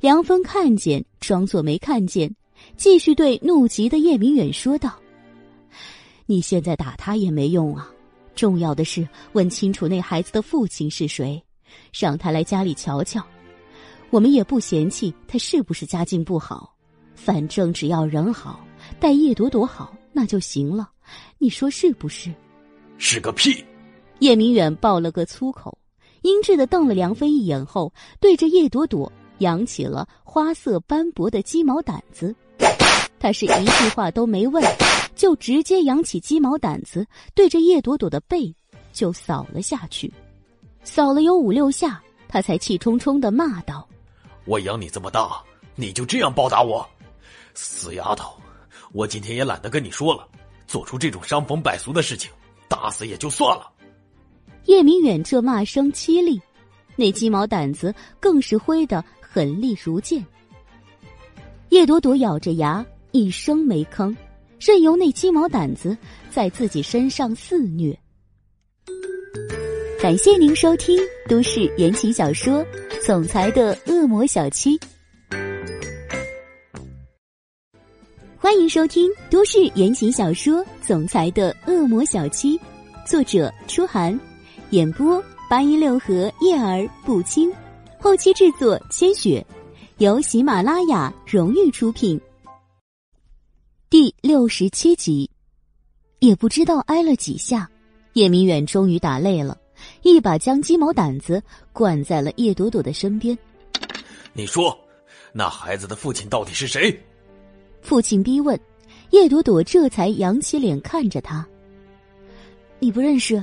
[0.01, 2.35] 梁芬看见，装作没看见，
[2.75, 4.93] 继续对怒极的叶明远说道
[6.25, 7.89] ：“你现在打他也没用啊，
[8.35, 11.41] 重要的是问清楚那孩子的父亲是谁，
[11.93, 13.23] 让他来家里瞧瞧。
[14.09, 16.73] 我们也不嫌弃他是不是家境不好，
[17.15, 18.59] 反正只要人好。”
[18.99, 20.87] 待叶朵朵好，那就行了，
[21.39, 22.31] 你说是不是？
[22.99, 23.65] 是个屁！
[24.19, 25.75] 叶明远爆了个粗口，
[26.21, 32.35] 阴鸷的瞪了梁飞一眼后，对着叶朵朵扬起了花色斑驳的鸡毛掸子。
[33.17, 34.63] 他是一句话都没问，
[35.15, 38.53] 就直接扬起鸡毛掸子，对着叶朵朵的背
[38.93, 40.13] 就扫了下去。
[40.83, 43.87] 扫了有五六下，他才气冲冲的骂道
[44.45, 45.41] ：“我养你这么大，
[45.75, 46.87] 你就这样报答我，
[47.53, 48.33] 死丫头！”
[48.93, 50.27] 我今天也懒得跟你说了，
[50.67, 52.31] 做出这种伤风败俗的事情，
[52.67, 53.69] 打死也就算了。
[54.65, 56.39] 叶明远这骂声凄厉，
[56.95, 60.25] 那鸡毛掸子更是挥得狠厉如剑。
[61.69, 64.15] 叶朵朵咬着牙，一声没吭，
[64.65, 65.95] 任由那鸡毛掸子
[66.31, 67.95] 在自己身上肆虐。
[70.01, 70.97] 感谢您收听
[71.29, 72.63] 都市言情小说
[73.05, 74.75] 《总裁的恶魔小七》。
[78.39, 82.57] 欢迎收听都市言情小说《总裁的恶魔小七》，
[83.05, 84.19] 作者：初寒，
[84.71, 87.53] 演播：八音六合叶儿不清，
[87.99, 89.45] 后期制作：千雪，
[89.99, 92.19] 由喜马拉雅荣誉出品。
[93.87, 95.29] 第六十七集，
[96.17, 97.69] 也不知道挨了几下，
[98.13, 99.55] 叶明远终于打累了，
[100.01, 101.41] 一把将鸡毛掸子
[101.71, 103.37] 灌在了叶朵朵的身边。
[104.33, 104.75] 你说，
[105.31, 106.99] 那孩子的父亲到底是谁？
[107.79, 108.59] 父亲逼问，
[109.11, 111.47] 叶朵朵这才扬起脸看着他。
[112.79, 113.41] 你不认识，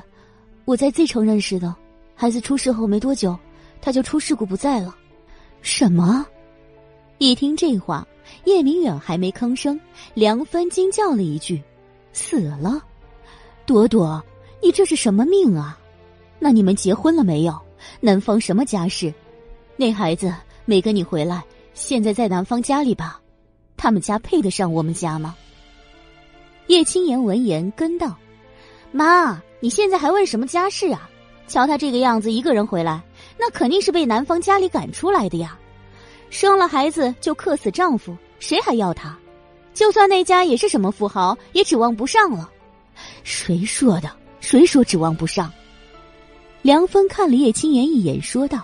[0.64, 1.74] 我在 Z 城认识的。
[2.16, 3.38] 孩子出事后没多久，
[3.80, 4.94] 他就出事故不在了。
[5.60, 6.26] 什么？
[7.18, 8.06] 一听这话，
[8.44, 9.78] 叶明远还没吭声，
[10.14, 11.62] 梁芬惊叫了一句
[12.12, 12.82] ：“死了！”
[13.64, 14.22] 朵朵，
[14.60, 15.78] 你这是什么命啊？
[16.38, 17.58] 那你们结婚了没有？
[18.00, 19.12] 男方什么家世？
[19.76, 21.42] 那孩子没跟你回来，
[21.74, 23.20] 现在在男方家里吧？
[23.76, 25.36] 他们家配得上我们家吗？
[26.66, 28.16] 叶青言闻言跟道。
[28.90, 31.08] 妈，你现在还问什么家事啊？
[31.48, 33.02] 瞧他这个样子，一个人回来，
[33.38, 35.58] 那肯定是被男方家里赶出来的呀。
[36.30, 39.16] 生了孩子就克死丈夫，谁还要他？
[39.72, 42.50] 就算那家也是什么富豪，也指望不上了。
[43.22, 44.10] 谁说的？
[44.40, 45.50] 谁说指望不上？
[46.60, 48.60] 梁芬看了叶青言一眼，说道：“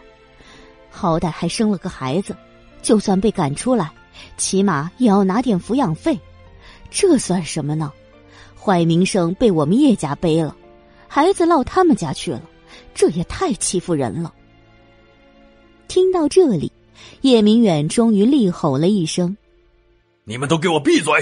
[0.90, 2.36] 好歹还生了个孩子，
[2.82, 3.88] 就算被赶出来，
[4.36, 6.18] 起码也要拿点抚养费，
[6.90, 7.92] 这算什么呢？”
[8.60, 10.56] 坏名声被我们叶家背了，
[11.06, 12.42] 孩子落他们家去了，
[12.96, 14.34] 这也太欺负人了。
[15.86, 16.72] 听到这里，
[17.20, 19.36] 叶明远终于厉吼了一声
[20.28, 21.12] ：“你们都给我闭嘴！”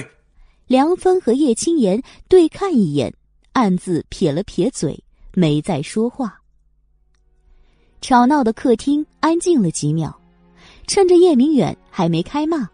[0.66, 3.15] 梁芬和叶青言对看一眼，
[3.53, 5.01] 暗自撇了撇嘴，
[5.33, 6.41] 没再说话。
[8.01, 10.12] 吵闹的客厅安静了几秒，
[10.89, 12.69] 趁着叶明远还没开骂，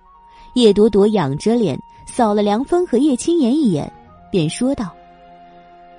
[0.55, 3.93] 叶朵朵仰着脸扫了梁芬和叶青言一眼。
[4.31, 4.91] 便说道：“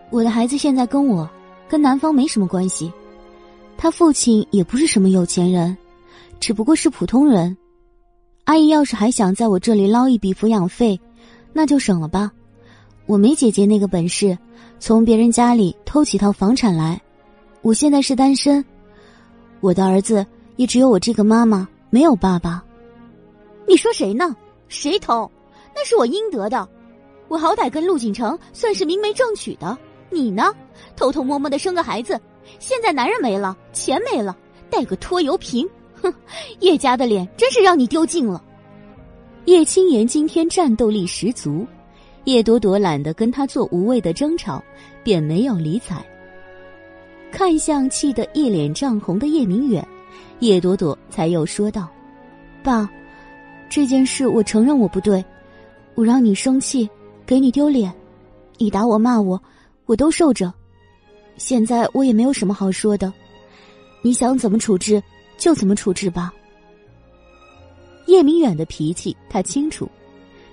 [0.09, 1.29] 我的孩子现在跟我，
[1.69, 2.91] 跟男方没什么关系，
[3.77, 5.77] 他父亲也不是什么有钱人，
[6.39, 7.55] 只不过是普通人。
[8.45, 10.99] 阿姨要是还想在我这里捞一笔抚养费，
[11.53, 12.31] 那就省了吧。
[13.05, 14.37] 我没姐姐那个本事，
[14.79, 17.01] 从别人家里偷几套房产来。
[17.61, 18.63] 我现在是单身，
[19.61, 20.25] 我的儿子
[20.57, 22.63] 也只有我这个妈妈，没有爸爸。
[23.65, 24.35] 你说谁呢？
[24.67, 25.29] 谁偷？
[25.73, 26.67] 那是我应得的。”
[27.29, 29.75] 我好歹跟陆景城算是明媒正娶的，
[30.09, 30.53] 你呢？
[30.95, 32.19] 偷偷摸摸的生个孩子，
[32.59, 34.37] 现在男人没了，钱没了，
[34.69, 35.67] 带个拖油瓶，
[36.03, 36.13] 哼！
[36.59, 38.43] 叶家的脸真是让你丢尽了。
[39.45, 41.65] 叶青言今天战斗力十足，
[42.25, 44.61] 叶朵朵懒得跟他做无谓的争吵，
[45.03, 46.05] 便没有理睬。
[47.31, 49.85] 看向气得一脸涨红的叶明远，
[50.39, 51.89] 叶朵朵才又说道
[52.61, 52.87] ：“爸，
[53.69, 55.25] 这件事我承认我不对，
[55.95, 56.87] 我让你生气。”
[57.25, 57.89] 给你丢脸，
[58.57, 59.41] 你打我骂我，
[59.85, 60.53] 我都受着。
[61.37, 63.11] 现在我也没有什么好说的，
[64.01, 65.01] 你想怎么处置
[65.37, 66.33] 就怎么处置吧。
[68.07, 69.89] 叶明远的脾气他清楚，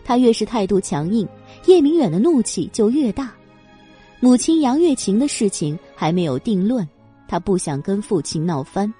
[0.05, 1.27] 他越是态度强硬，
[1.67, 3.33] 叶明远的怒气就越大。
[4.21, 6.87] 母亲杨月琴的事情还没有定论，
[7.27, 8.93] 他不想跟父亲闹翻。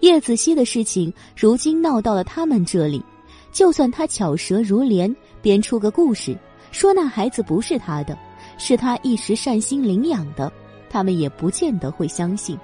[0.00, 3.02] 叶子熙的事情如今闹到了他们这里，
[3.50, 6.36] 就算他巧舌如莲，编出个故事。
[6.70, 8.16] 说那孩子不是他的，
[8.58, 10.52] 是他一时善心领养的，
[10.90, 12.58] 他们也不见得会相信。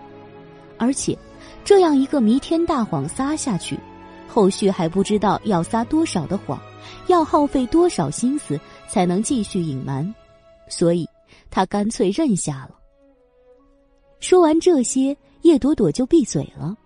[0.76, 1.16] 而且，
[1.64, 3.78] 这样一个弥天大谎撒下去，
[4.28, 6.60] 后续还不知道要撒多少的谎，
[7.06, 10.14] 要耗费多少心思才能继续隐瞒，
[10.68, 11.08] 所以
[11.50, 12.76] 他干脆认下了。
[14.20, 16.76] 说完这些，叶朵朵就闭嘴了，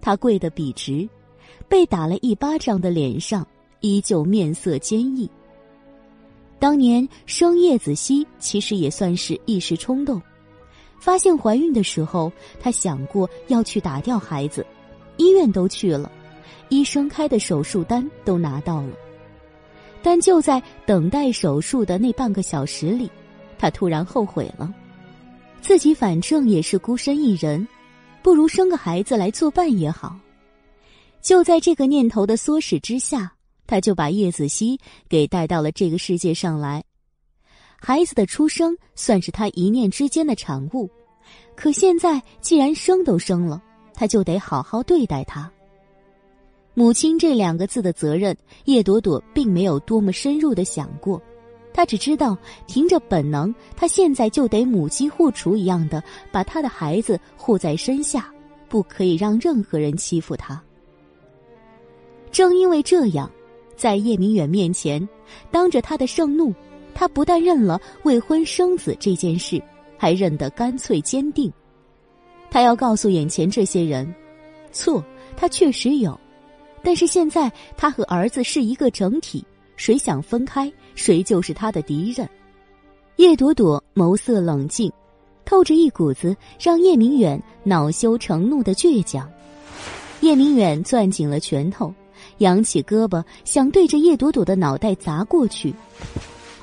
[0.00, 1.08] 她跪得笔直，
[1.68, 3.46] 被打了一巴掌的脸上
[3.80, 5.30] 依旧面色坚毅。
[6.58, 10.20] 当年生叶子熙其实也算是一时冲动，
[11.04, 14.64] 发现怀孕的时候，她想过要去打掉孩子，
[15.18, 16.10] 医院都去了，
[16.70, 18.96] 医生开的手术单都拿到了，
[20.02, 23.10] 但就在等待手术的那半个小时里，
[23.58, 24.72] 他突然后悔了，
[25.60, 27.68] 自己反正也是孤身一人，
[28.22, 30.16] 不如生个孩子来作伴也好。
[31.20, 33.30] 就在这个念头的唆使之下。
[33.66, 34.78] 他就把叶子熙
[35.08, 36.84] 给带到了这个世界上来，
[37.86, 40.88] 孩子的出生算是他一念之间的产物。
[41.54, 43.62] 可现在既然生都生了，
[43.92, 45.52] 他就得好好对待他。
[46.72, 48.34] 母亲这两个字的责任，
[48.64, 51.20] 叶朵朵并没有多么深入的想过，
[51.74, 52.34] 她只知道
[52.66, 56.02] 凭着本能，她现在就得母鸡护雏一样的
[56.32, 58.32] 把她的孩子护在身下，
[58.66, 60.58] 不可以让任何人欺负她。
[62.32, 63.30] 正因为这样。
[63.76, 65.06] 在叶明远面前，
[65.50, 66.54] 当着他的盛怒，
[66.94, 69.60] 他不但认了未婚生子这件事，
[69.98, 71.52] 还认得干脆坚定。
[72.50, 74.14] 他要告诉眼前这些人，
[74.72, 75.04] 错，
[75.36, 76.18] 他确实有，
[76.82, 79.44] 但是现在他和儿子是一个整体，
[79.76, 82.28] 谁想分开，谁就是他的敌人。
[83.16, 84.92] 叶朵朵眸色冷静，
[85.44, 89.28] 透着一股子让叶明远恼羞成怒的倔强。
[90.20, 91.92] 叶明远攥紧了拳头，
[92.38, 95.74] 扬起胳膊想对着叶朵朵的脑袋砸过去，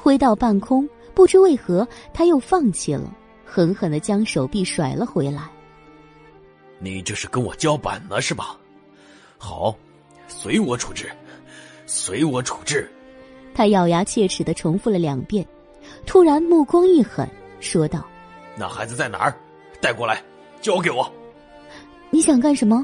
[0.01, 3.15] 挥到半空，不知为何他又放弃了，
[3.45, 5.47] 狠狠的将手臂甩了回来。
[6.79, 8.57] 你这是跟我叫板呢是吧？
[9.37, 9.75] 好，
[10.27, 11.11] 随我处置，
[11.85, 12.91] 随我处置。
[13.53, 15.45] 他咬牙切齿的重复了两遍，
[16.07, 17.29] 突然目光一狠，
[17.59, 18.03] 说道
[18.57, 19.35] ：“那孩子在哪儿？
[19.79, 20.23] 带过来，
[20.61, 21.07] 交给我。”
[22.09, 22.83] 你想干什么？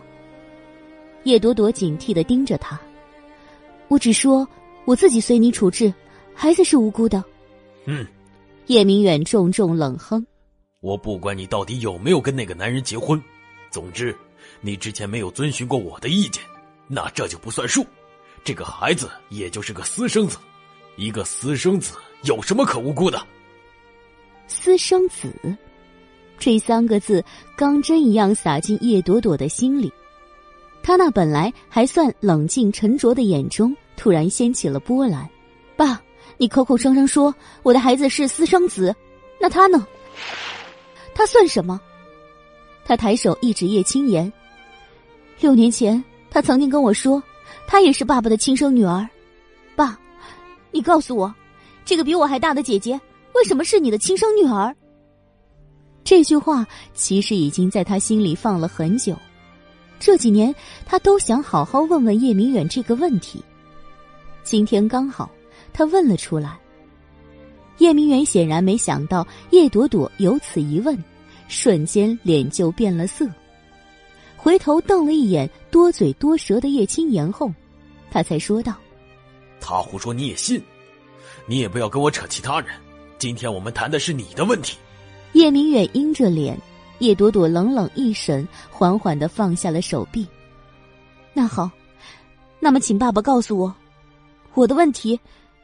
[1.23, 2.79] 叶朵朵警惕的盯着他。
[3.87, 4.47] 我只说
[4.85, 5.91] 我自己随你处置，
[6.37, 7.23] 孩子是无辜的。
[7.85, 8.05] 嗯。
[8.67, 10.23] 叶明远重重冷哼
[10.81, 13.21] ：“我不管你到底有没有跟那个男人结婚。”
[13.71, 14.15] 总之，
[14.59, 16.43] 你之前没有遵循过我的意见，
[16.87, 17.85] 那这就不算数。
[18.43, 20.37] 这个孩子也就是个私生子，
[20.97, 23.25] 一个私生子有什么可无辜的？
[24.47, 25.33] 私生子，
[26.37, 27.23] 这三个字
[27.55, 29.91] 钢针一样洒进叶朵朵的心里。
[30.83, 35.29] 他那本来还算冷静沉着的眼中，突然掀起了波澜。
[35.75, 36.01] 爸，
[36.37, 37.33] 你口口声声说
[37.63, 38.95] 我的孩子是私生子，
[39.39, 39.85] 那他呢？
[41.13, 41.81] 他算什么？
[42.85, 44.31] 他抬手一指叶青言。
[45.39, 47.21] 六年前，他曾经跟我说，
[47.67, 49.07] 他也是爸爸的亲生女儿。
[49.75, 49.99] 爸，
[50.71, 51.33] 你告诉我，
[51.85, 52.99] 这个比我还大的姐姐
[53.33, 54.75] 为什么是你的亲生女儿？
[56.03, 59.15] 这句话其实已经在他心里放了很久。
[59.99, 60.53] 这几年，
[60.85, 63.43] 他都想好好问问叶明远这个问题。
[64.43, 65.29] 今天刚好，
[65.77, 66.57] 他问了出来。
[67.77, 70.97] 叶明远显然没想到叶朵朵有此一问。
[71.47, 73.25] 瞬间脸就变了色，
[74.35, 77.49] 回头瞪了一眼多嘴多舌的叶青言后，
[78.11, 78.73] 他才说道
[79.61, 80.61] ：“他胡说你也信？
[81.45, 82.71] 你也不要跟我扯其他人。
[83.17, 84.77] 今天我们谈的是你的问题。”
[85.33, 86.59] 叶明远阴着脸，
[86.99, 90.27] 叶朵朵冷冷一神，缓缓的放下了手臂。
[91.33, 91.71] 那好，
[92.59, 93.73] 那么请爸爸告诉我，
[94.53, 95.17] 我的问题，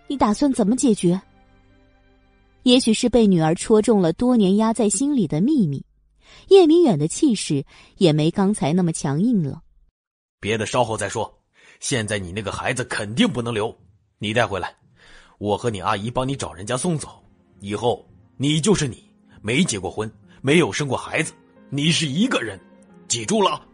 [0.07, 1.21] 你打算怎么解决？
[2.63, 5.85] 也许是被女儿戳中了多年压在心里的秘密，
[6.47, 7.65] 叶明远的气势
[7.97, 9.61] 也没刚才那么强硬了。
[10.39, 11.33] 别的稍后再说，
[11.79, 13.75] 现在你那个孩子肯定不能留，
[14.17, 14.73] 你带回来，
[15.39, 17.09] 我和你阿姨帮你找人家送走。
[17.59, 18.05] 以后
[18.37, 19.03] 你就是你，
[19.41, 20.09] 没结过婚，
[20.41, 21.33] 没有生过孩子，
[21.69, 22.59] 你是一个人，
[23.07, 23.65] 记住了。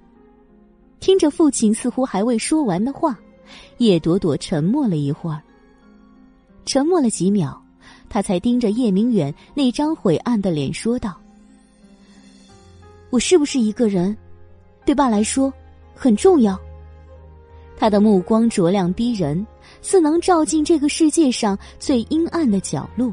[0.99, 3.19] 听着父亲似乎还未说完的话，
[3.77, 5.41] 叶朵朵沉默了一会儿，
[6.69, 7.59] 沉默了几秒。
[8.07, 11.19] 他才盯着叶明远那张晦暗的脸说道
[13.09, 14.15] ：“我是不是一个人，
[14.85, 15.51] 对爸来说
[15.95, 16.55] 很重要？”
[17.75, 19.43] 他的目光灼亮逼人，
[19.81, 23.11] 似能照进这个世界上最阴暗的角落，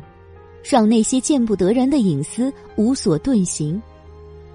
[0.62, 3.80] 让那些见不得人的隐私无所遁形。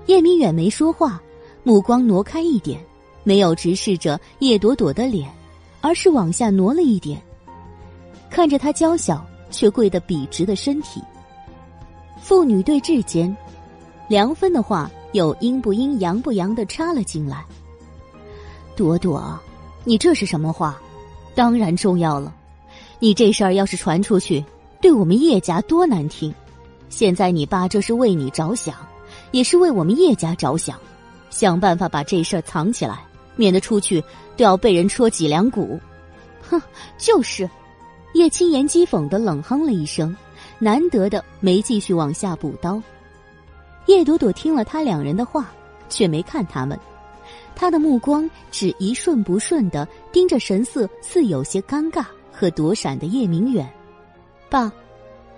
[0.05, 1.19] 叶明远没说话，
[1.63, 2.79] 目光挪开一点，
[3.23, 5.27] 没有直视着叶朵朵的脸，
[5.81, 7.19] 而是往下挪了一点，
[8.31, 9.23] 看着他娇小。
[9.51, 11.03] 却跪得笔直的身体。
[12.21, 13.35] 父女对峙间，
[14.07, 17.43] 梁芬的话又阴不阴阳不阳的插了进来。
[18.77, 19.37] 朵朵，
[19.83, 20.81] 你这是什么话？
[21.35, 22.33] 当然重要了。
[22.99, 24.41] 你这事儿要是传出去，
[24.79, 26.33] 对我们叶家多难听。
[26.87, 28.73] 现在你爸这是为你着想，
[29.31, 30.79] 也是为我们叶家着想，
[31.29, 33.03] 想办法把这事儿藏起来，
[33.35, 34.01] 免得出去
[34.37, 35.77] 都要被人戳脊梁骨。
[36.49, 36.61] 哼，
[36.97, 37.49] 就是。
[38.13, 40.15] 叶青言讥讽的冷哼了一声，
[40.59, 42.81] 难得的没继续往下补刀。
[43.87, 45.51] 叶朵朵听了他两人的话，
[45.89, 46.77] 却没看他们，
[47.55, 53.67] 他的目光只一瞬不瞬的盯着神色似有些尴尬和躲闪的叶明远。
[54.49, 54.71] 爸，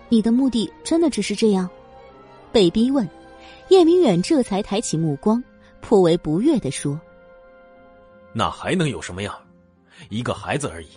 [0.10, 1.70] 你的目的真的只是这样？
[2.52, 3.08] 被逼问，
[3.70, 5.42] 叶明远这才抬起目光，
[5.80, 7.00] 颇为不悦的说
[8.34, 9.36] ：“那还能有什么样？
[10.10, 10.88] 一个孩子而已，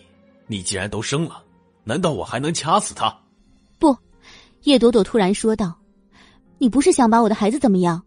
[0.46, 1.44] 你既然都生了。”
[1.88, 3.16] 难道我还能掐死他？
[3.78, 3.96] 不，
[4.64, 5.72] 叶朵朵突然说道
[6.58, 8.02] ：“你不是想把我的孩子怎么样？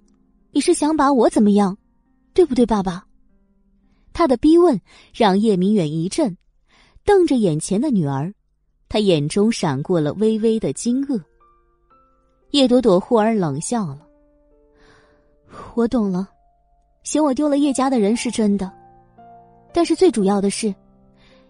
[0.51, 1.77] 你是想把我怎么样？
[2.33, 3.05] 对不对，爸爸？”
[4.11, 4.81] 他的逼问
[5.13, 6.35] 让叶明远一震，
[7.05, 8.33] 瞪着眼前的女儿，
[8.89, 11.17] 他眼中闪过了微微的惊愕。
[12.51, 14.05] 叶朵朵忽而冷笑了
[15.73, 16.27] ：“我懂了，
[17.03, 18.69] 嫌我丢了叶家的人是真的，
[19.71, 20.75] 但是最主要的是，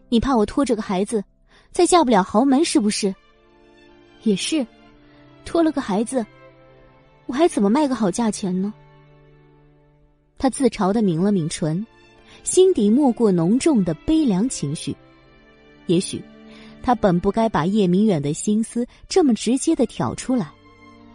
[0.09, 1.23] 你怕我拖着个孩子。”
[1.71, 3.13] 再嫁不了豪门是不是？
[4.23, 4.65] 也是，
[5.45, 6.25] 拖了个孩子，
[7.25, 8.73] 我还怎么卖个好价钱呢？
[10.37, 11.85] 他自嘲的抿了抿唇，
[12.43, 14.95] 心底没过浓重的悲凉情绪。
[15.85, 16.21] 也许，
[16.81, 20.51] 他本不该把叶明远的心思这么直接的挑出来，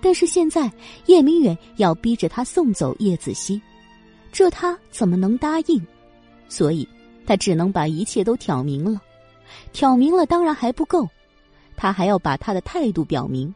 [0.00, 0.70] 但是现在
[1.06, 3.60] 叶明远要逼着他送走叶子熙，
[4.32, 5.86] 这他怎么能答应？
[6.48, 6.88] 所以，
[7.26, 9.00] 他只能把一切都挑明了。
[9.72, 11.08] 挑明了当然还不够，
[11.76, 13.54] 他还要把他的态度表明。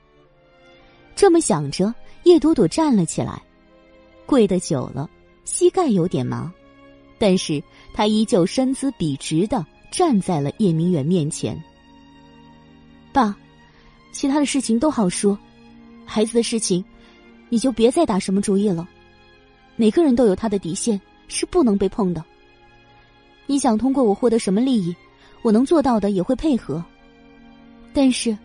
[1.15, 1.95] 这么想着，
[2.25, 3.43] 叶朵朵站了起来，
[4.27, 5.09] 跪得久了。
[5.45, 6.53] 膝盖有点麻，
[7.19, 7.63] 但是
[7.95, 11.59] 他依旧身姿笔直的站在了叶明远面前。
[13.13, 13.35] 爸，
[14.13, 15.37] 其他的事情都好说，
[16.05, 16.85] 孩子的事情，
[17.49, 18.87] 你就别再打什么主意了。
[19.75, 22.23] 每个人都有他的底线，是不能被碰的。
[23.47, 24.95] 你想通过我获得什么利益，
[25.43, 26.85] 我能做到的也会配合。
[27.93, 28.37] 但是，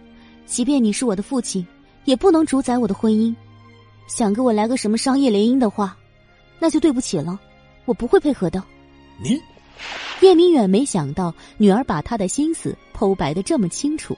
[0.45, 1.65] 即便你是我的父亲，
[2.05, 3.35] 也不能主宰我的婚姻。
[4.07, 5.97] 想给我来个什么商业联姻的话。
[6.59, 7.37] 那就对不起了，
[7.83, 8.63] 我不会配合的。
[9.21, 9.37] 你，
[10.21, 14.17] 叶明远没想到女儿把他的心思剖白的这么清楚，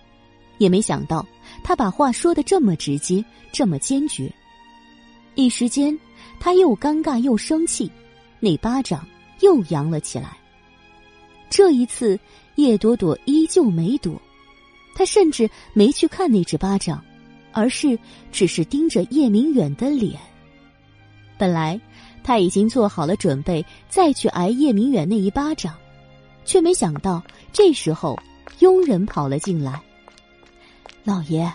[0.59, 1.25] 也没想到
[1.63, 4.31] 他把话说的这么直接，这么坚决。
[5.33, 5.97] 一时间，
[6.39, 7.89] 他又尴尬又生气，
[8.39, 9.07] 那巴掌
[9.39, 10.37] 又扬了起来。
[11.49, 12.19] 这一次，
[12.55, 14.21] 叶朵朵依旧没躲，
[14.93, 17.03] 她甚至没去看那只巴掌，
[17.51, 17.97] 而是
[18.31, 20.19] 只是盯着叶明远的脸。
[21.37, 21.79] 本来。
[22.27, 25.75] 他已经做好了准备，再去挨叶明远那一巴掌，
[26.43, 27.23] 却没想到
[27.53, 28.19] 这时候
[28.61, 29.79] 佣人跑了进来。
[31.03, 31.47] 老爷，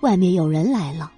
[0.00, 1.12] 外面有人来了。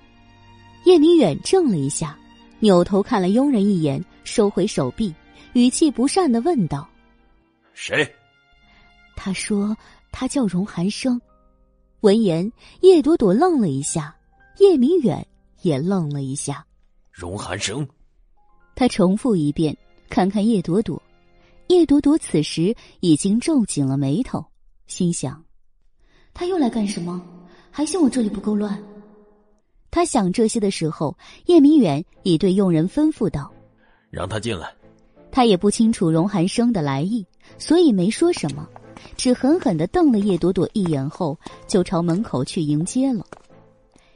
[0.85, 2.15] 叶明远怔了一下，
[2.59, 5.15] 扭头看了佣人一眼，收回手臂，
[5.55, 6.86] 语气不善的问道
[7.73, 8.07] ：“谁？”
[9.22, 9.76] 他说
[10.10, 11.20] ：“他叫荣寒生。”
[12.01, 14.16] 闻言，叶朵朵愣了一下，
[14.59, 15.26] 叶明远
[15.60, 16.64] 也愣了一下。
[17.12, 17.86] 荣寒生。
[18.74, 19.76] 他重复一遍，
[20.09, 21.01] 看看叶朵朵。
[21.68, 24.42] 叶朵朵此时已经皱紧了眉头，
[24.86, 25.44] 心想：
[26.32, 27.22] 他又来干什么？
[27.70, 28.82] 还嫌我这里不够乱？
[29.90, 31.14] 他想这些的时候，
[31.44, 33.52] 叶明远已对佣人吩咐道
[34.09, 34.74] ：“让他进来。”
[35.30, 37.26] 他也不清楚荣寒生的来意，
[37.59, 38.66] 所以没说什么，
[39.16, 43.24] 只狠狠的瞪了叶朵朵一眼后，就朝门口去迎接了。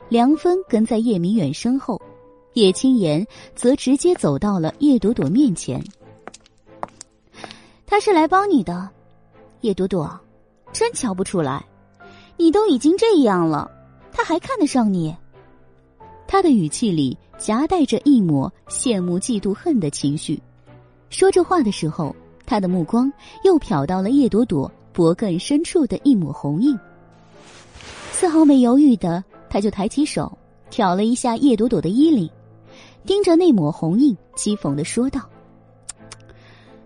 [0.09, 2.01] 梁芬跟在叶明远身后。
[2.55, 5.83] 叶青言则直接走到了叶朵朵面前。
[7.85, 8.89] 他是来帮你的，
[9.63, 10.21] 叶朵朵，
[10.73, 11.67] 真瞧不出来，
[12.37, 13.69] 你都已经这样了，
[14.13, 15.13] 他还看得上你。
[16.29, 20.41] 他的语气里夹带着一抹羡慕、嫉妒、恨的情绪。
[21.11, 22.15] 说这话的时候，
[22.47, 23.13] 他的目光
[23.43, 26.79] 又瞟到了叶朵朵脖颈深处的一抹红印，
[28.13, 30.37] 丝毫没犹豫的，他就抬起手
[30.71, 32.31] 挑了一下叶朵朵的衣领。
[33.05, 35.21] 盯着那抹红印，讥讽的说道：“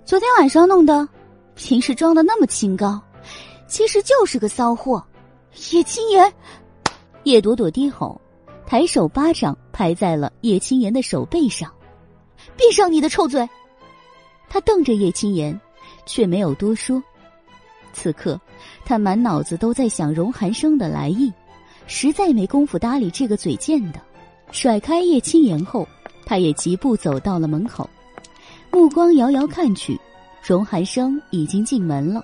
[0.05, 1.09] 昨天晚上弄的，
[1.55, 3.01] 平时装的那么清高，
[3.69, 5.05] 其实就是个骚货。”
[5.73, 6.33] 叶青言，
[7.23, 8.21] 叶朵朵低吼，
[8.67, 11.73] 抬手巴掌拍在了叶青言的手背上
[12.57, 13.49] ，“闭上你的臭嘴！”
[14.49, 15.59] 他瞪着叶青言，
[16.07, 17.03] 却没有多说。
[17.93, 18.41] 此刻，
[18.85, 21.33] 他满脑子都在想荣寒生的来意，
[21.87, 24.01] 实在没工夫搭理这个嘴贱的。
[24.51, 25.87] 甩开叶青言后。
[26.27, 27.89] 他也疾步走到了门口，
[28.71, 29.99] 目光遥遥看去，
[30.43, 32.23] 荣寒生已经进门了。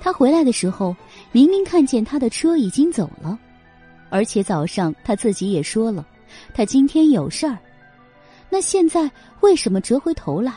[0.00, 0.96] 他回来的时候，
[1.30, 3.38] 明明看见他的车已经走了，
[4.08, 6.06] 而且早上他自己也说了，
[6.54, 7.58] 他今天有事儿。
[8.48, 9.10] 那现在
[9.40, 10.54] 为什么折回头来？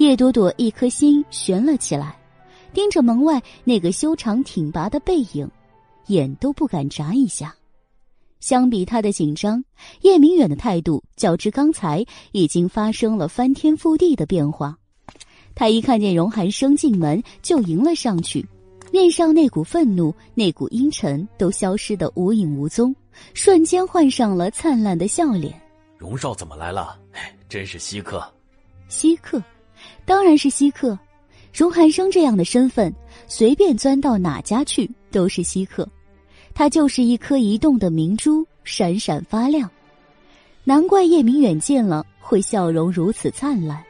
[0.00, 2.18] 叶朵朵一颗心悬了起来，
[2.72, 5.46] 盯着门外那个修长挺拔的背影，
[6.06, 7.54] 眼都不敢眨一下。
[8.40, 9.62] 相比他的紧张，
[10.00, 12.02] 叶明远的态度较之刚才
[12.32, 14.74] 已经发生了翻天覆地的变化。
[15.54, 18.42] 他一看见荣寒生进门，就迎了上去，
[18.90, 22.96] 面上那股愤怒、那股阴沉都消失的无影无踪，
[23.34, 25.60] 瞬间换上了灿烂的笑脸。
[25.98, 26.98] 荣少怎么来了？
[27.50, 28.26] 真是稀客！
[28.88, 29.42] 稀客，
[30.04, 30.98] 当然是稀客。
[31.52, 32.94] 荣寒生这样的身份，
[33.26, 35.88] 随便钻到哪家去都是稀客。
[36.54, 39.68] 他就是一颗移动的明珠，闪闪发亮。
[40.62, 43.82] 难怪叶明远见了会笑容如此灿烂。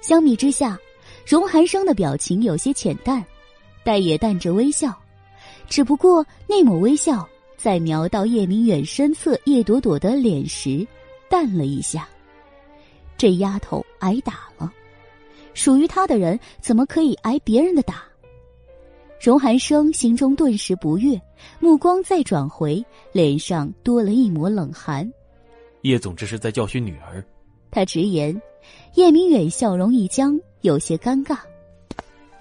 [0.00, 0.78] 相比之下，
[1.26, 3.24] 荣寒生的表情有些浅淡，
[3.84, 4.94] 但也带着微笑。
[5.68, 7.26] 只不过那抹微笑
[7.56, 10.86] 在瞄到叶明远身侧叶朵朵的脸时，
[11.28, 12.08] 淡了一下。
[13.16, 14.72] 这丫头挨打了，
[15.60, 18.02] 属于他的人怎么可以挨别人的打？
[19.20, 21.20] 荣寒生心中顿时不悦，
[21.58, 22.82] 目光再转回，
[23.12, 25.12] 脸上多了一抹冷寒。
[25.82, 27.22] 叶总这是在教训女儿。
[27.70, 28.40] 他直言，
[28.94, 31.36] 叶明远笑容一僵，有些尴尬。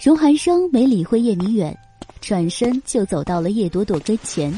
[0.02, 1.78] 荣寒生没理会叶明远，
[2.22, 4.58] 转身就走到了叶朵朵跟前，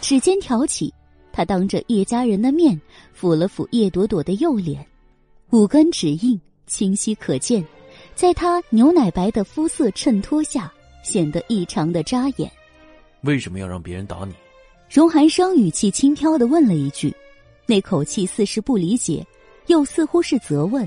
[0.00, 0.90] 指尖挑起，
[1.34, 2.80] 他当着叶家人的面
[3.14, 4.86] 抚了抚叶朵朵的右脸，
[5.50, 7.64] 五根指印清晰可见，
[8.14, 10.72] 在他牛奶白的肤色衬托下，
[11.02, 12.50] 显得异常的扎眼。
[13.22, 14.34] 为什么要让别人打你？
[14.88, 17.14] 荣寒生语气轻佻的问了一句，
[17.66, 19.26] 那口气似是不理解。
[19.68, 20.86] 又似乎是责问。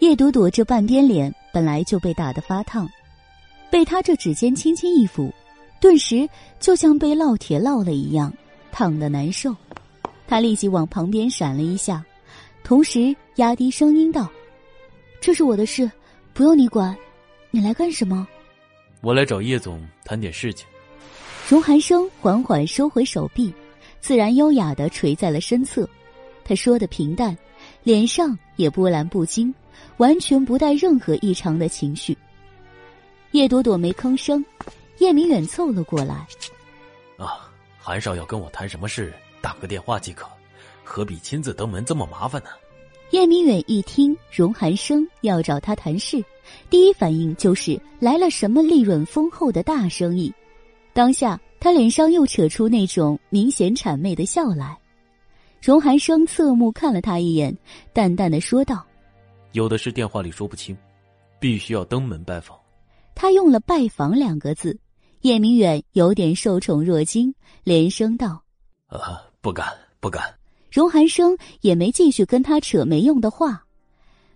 [0.00, 2.88] 叶朵朵这半边脸本来就被打得发烫，
[3.70, 5.32] 被他这指尖轻轻一抚，
[5.80, 6.28] 顿时
[6.58, 8.34] 就像被烙铁烙了一样，
[8.72, 9.54] 烫得难受。
[10.26, 12.04] 他立即往旁边闪了一下，
[12.62, 14.30] 同时压低声音道
[15.20, 15.90] ：“这是我的事，
[16.32, 16.96] 不用你管。
[17.50, 18.26] 你来干什么
[19.02, 20.66] ？”“我来找叶总谈点事情。”
[21.48, 23.52] 荣寒生缓缓收回手臂，
[24.00, 25.88] 自然优雅的垂在了身侧。
[26.44, 27.36] 他说的平淡，
[27.82, 29.52] 脸上也波澜不惊，
[29.96, 32.16] 完全不带任何异常的情绪。
[33.32, 34.44] 叶朵朵没吭声，
[34.98, 36.26] 叶明远凑了过来
[37.18, 40.28] ：“啊，韩少要跟我谈什么事，打个电话即可，
[40.90, 42.50] 何必亲自登门这么麻烦呢？”
[43.10, 46.22] 叶明远一听荣寒生要找他谈事，
[46.68, 50.32] 第一反应就是来了什么利润丰厚的大生意，
[50.92, 54.78] 当下他脸上又扯出那种明显谄媚的笑来。
[55.60, 57.56] 荣寒生侧目看了他一眼，
[57.92, 58.86] 淡淡的说道
[59.52, 60.76] ：“有的是电话里说不清，
[61.38, 62.56] 必须要登门拜访。”
[63.14, 64.78] 他用了“拜访”两个字，
[65.22, 67.34] 叶明远有点受宠若惊，
[67.64, 68.42] 连声道
[68.86, 69.66] ：“啊，不敢，
[69.98, 70.32] 不敢。”
[70.70, 73.64] 荣寒生也没继续跟他扯没用的话，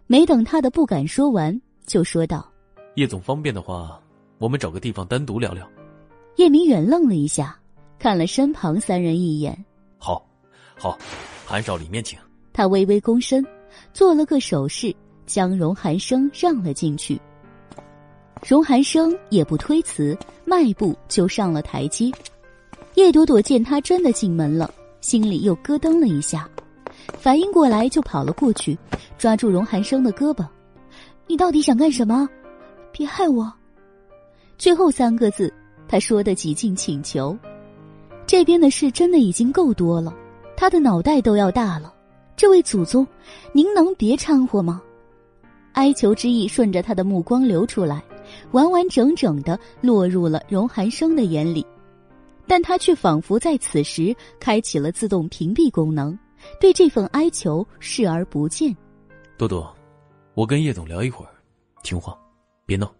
[0.08, 2.50] 没等他的不敢说完，就说道
[2.96, 4.00] ：“叶总方便的话，
[4.38, 5.68] 我们找个地方单独聊聊。”
[6.36, 7.56] 叶明远愣了一下，
[8.00, 9.64] 看了身旁三人一眼。
[9.96, 10.26] 好，
[10.76, 10.98] 好
[11.46, 12.18] 韩少里面请。
[12.52, 13.44] 他微微躬身，
[13.92, 14.94] 做了个手势，
[15.26, 17.20] 将荣寒生让了进去。
[18.44, 22.10] 荣寒生也不推辞，迈步就上了台阶。
[22.94, 24.72] 叶朵朵见他真的进门了，
[25.04, 26.48] 心里又咯噔了一下，
[27.18, 28.74] 反应过来就跑了过去，
[29.18, 30.48] 抓住荣寒生的胳膊
[31.28, 32.26] ：“你到底想干什么？
[32.90, 33.52] 别害我！”
[34.56, 35.52] 最后三个字，
[35.86, 37.36] 他说的几近请求。
[38.26, 40.10] 这边的事真的已经够多了。
[40.56, 41.92] 他的脑袋都要大了，
[42.34, 43.06] 这位祖宗，
[43.52, 44.80] 您能别掺和吗？
[45.74, 48.02] 哀求之意顺着他的目光流出来，
[48.52, 51.66] 完完整整的落入了荣寒生的眼里，
[52.46, 56.16] 但他却仿佛在此时开启了自动屏蔽功能，
[56.60, 58.76] 对这份哀求视而不见。
[59.38, 59.74] 多多，
[60.34, 61.32] 我跟叶总聊一会儿，
[61.82, 62.16] 听话，
[62.66, 62.92] 别闹。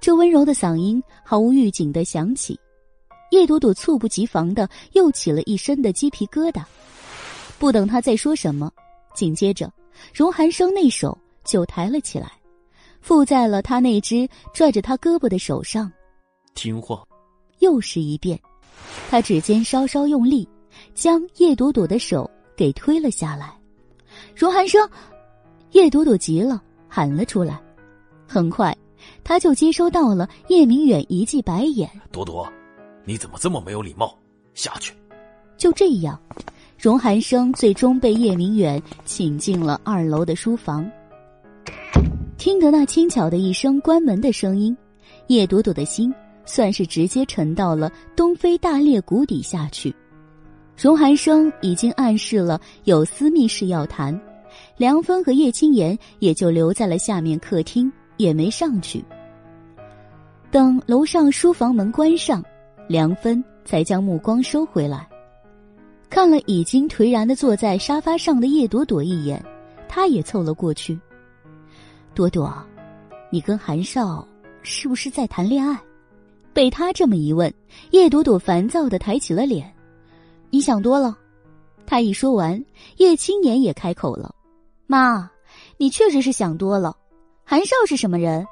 [0.00, 2.58] 这温柔的嗓音毫无预警的响起。
[3.30, 6.64] 叶朵朵猝不及防的又起了一身的鸡皮疙瘩，
[7.58, 8.72] 不等他再说什么，
[9.14, 9.70] 紧接着，
[10.14, 12.30] 荣寒生那手就抬了起来，
[13.00, 15.92] 附在了他那只拽着他胳膊的手上。
[16.54, 17.04] 听话。
[17.60, 18.40] 又是一遍，
[19.10, 20.48] 他指尖稍稍用力，
[20.94, 23.52] 将叶朵朵的手给推了下来。
[24.34, 24.88] 荣寒生，
[25.72, 27.60] 叶朵朵急了，喊了出来。
[28.26, 28.76] 很快，
[29.24, 31.90] 他就接收到了叶明远一记白眼。
[32.12, 32.46] 朵朵。
[33.04, 34.14] 你怎么这么没有礼貌？
[34.52, 34.92] 下去。
[35.56, 36.20] 就这样，
[36.78, 40.88] 荣寒生最终被叶明远请进了二楼的书房。
[42.36, 44.76] 听得那轻巧的一声关门的声音，
[45.28, 46.14] 叶朵朵的心
[46.48, 49.94] 算是直接沉到了东非大裂谷底下去。
[50.76, 54.18] 荣寒生已经暗示了有私密事要谈，
[54.76, 59.04] 梁芬和叶青言也就留在了下面客厅，也没上去。
[60.50, 62.42] 等楼上书房门关上。
[62.88, 65.06] 梁芬才将目光收回来，
[66.08, 69.44] 看了已经颓然的坐在沙发上的叶朵朵一眼，
[69.86, 70.98] 他也凑了过去。
[72.14, 72.50] 朵朵，
[73.30, 74.26] 你跟韩少
[74.62, 75.78] 是不是在谈恋爱？
[76.58, 77.54] 被他这么一问，
[77.92, 79.72] 叶朵朵烦躁的抬起了脸。
[80.50, 81.16] 你想多了。
[81.86, 82.60] 他一说完，
[82.96, 84.34] 叶青年也开口了
[84.88, 85.30] ：“妈，
[85.76, 86.96] 你确实是想多了。
[87.44, 88.44] 韩少是什么人？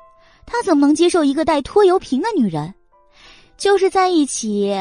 [0.46, 2.72] 他怎么能接受一个带拖油瓶的女人？”
[3.58, 4.72] 就是在一起，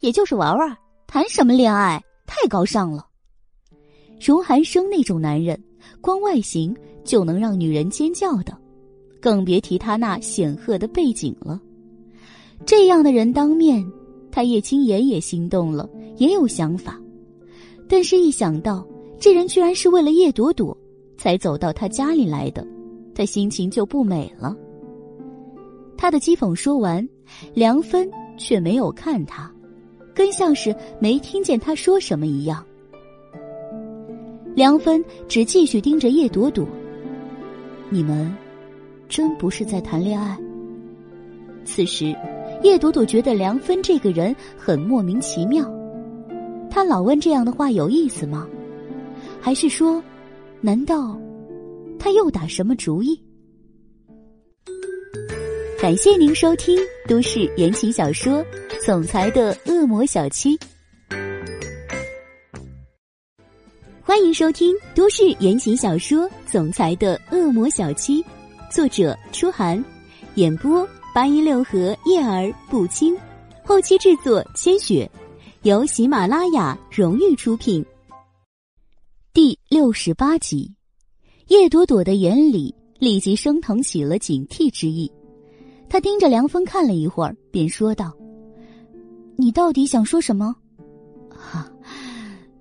[0.00, 2.02] 也就是玩玩，谈什么恋爱？
[2.26, 3.06] 太高尚了。
[4.20, 5.56] 荣寒生那种男人，
[6.00, 8.58] 光外形就能让女人尖叫的，
[9.20, 11.60] 更别提他那显赫的背景了。
[12.64, 13.84] 这样的人当面，
[14.30, 17.00] 他叶青言也心动了，也有想法。
[17.88, 18.86] 但是，一想到
[19.18, 20.76] 这人居然是为了叶朵朵
[21.16, 22.66] 才走到他家里来的，
[23.14, 24.56] 他心情就不美了。
[25.96, 27.08] 他的讥讽说完，
[27.54, 28.10] 梁芬。
[28.38, 29.52] 却没有看他，
[30.14, 32.64] 更像是没听见他说什么一样。
[34.56, 36.66] 梁芬只继续盯着叶朵朵。
[37.90, 38.34] 你们
[39.06, 40.36] 真不是在谈恋爱？
[41.64, 42.16] 此时，
[42.62, 45.68] 叶朵朵觉得梁芬这个人很莫名其妙。
[46.70, 48.46] 他老问这样的话有意思吗？
[49.40, 50.02] 还是说，
[50.60, 51.18] 难道
[51.98, 53.20] 他又打什么主意？
[55.80, 58.34] 感谢您收听都市言情小说
[58.86, 60.56] 《总裁的恶魔小七》。
[64.00, 68.22] 欢迎收听都市言情小说《总裁的恶魔小七》，
[68.70, 69.84] 作者：初寒，
[70.36, 73.14] 演播：八一六合叶儿不清，
[73.62, 75.10] 后期制作：千雪，
[75.60, 77.84] 由喜马拉雅荣誉出品。
[79.34, 80.74] 第六十八集，
[81.48, 85.12] 叶朵朵的眼里立即升腾起了警惕之意，
[85.86, 88.10] 他盯着梁峰看了一会儿，便说道
[89.36, 90.56] ：“你到底想说什么
[91.28, 91.70] ？”“哈，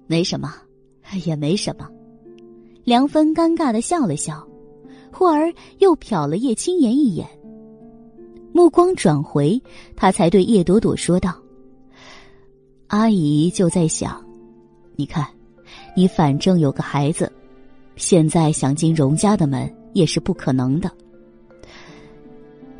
[0.07, 0.53] 没什么。”
[1.25, 1.89] 也没什么，
[2.85, 4.47] 梁芬尴尬的笑了笑，
[5.11, 7.27] 忽而又瞟了叶青言一眼，
[8.53, 9.61] 目光转回，
[9.95, 11.33] 他才对叶朵朵说道
[12.88, 14.23] ：“阿姨就在想，
[14.95, 15.25] 你看，
[15.95, 17.31] 你反正有个孩子，
[17.95, 20.91] 现在想进荣家的门也是不可能的。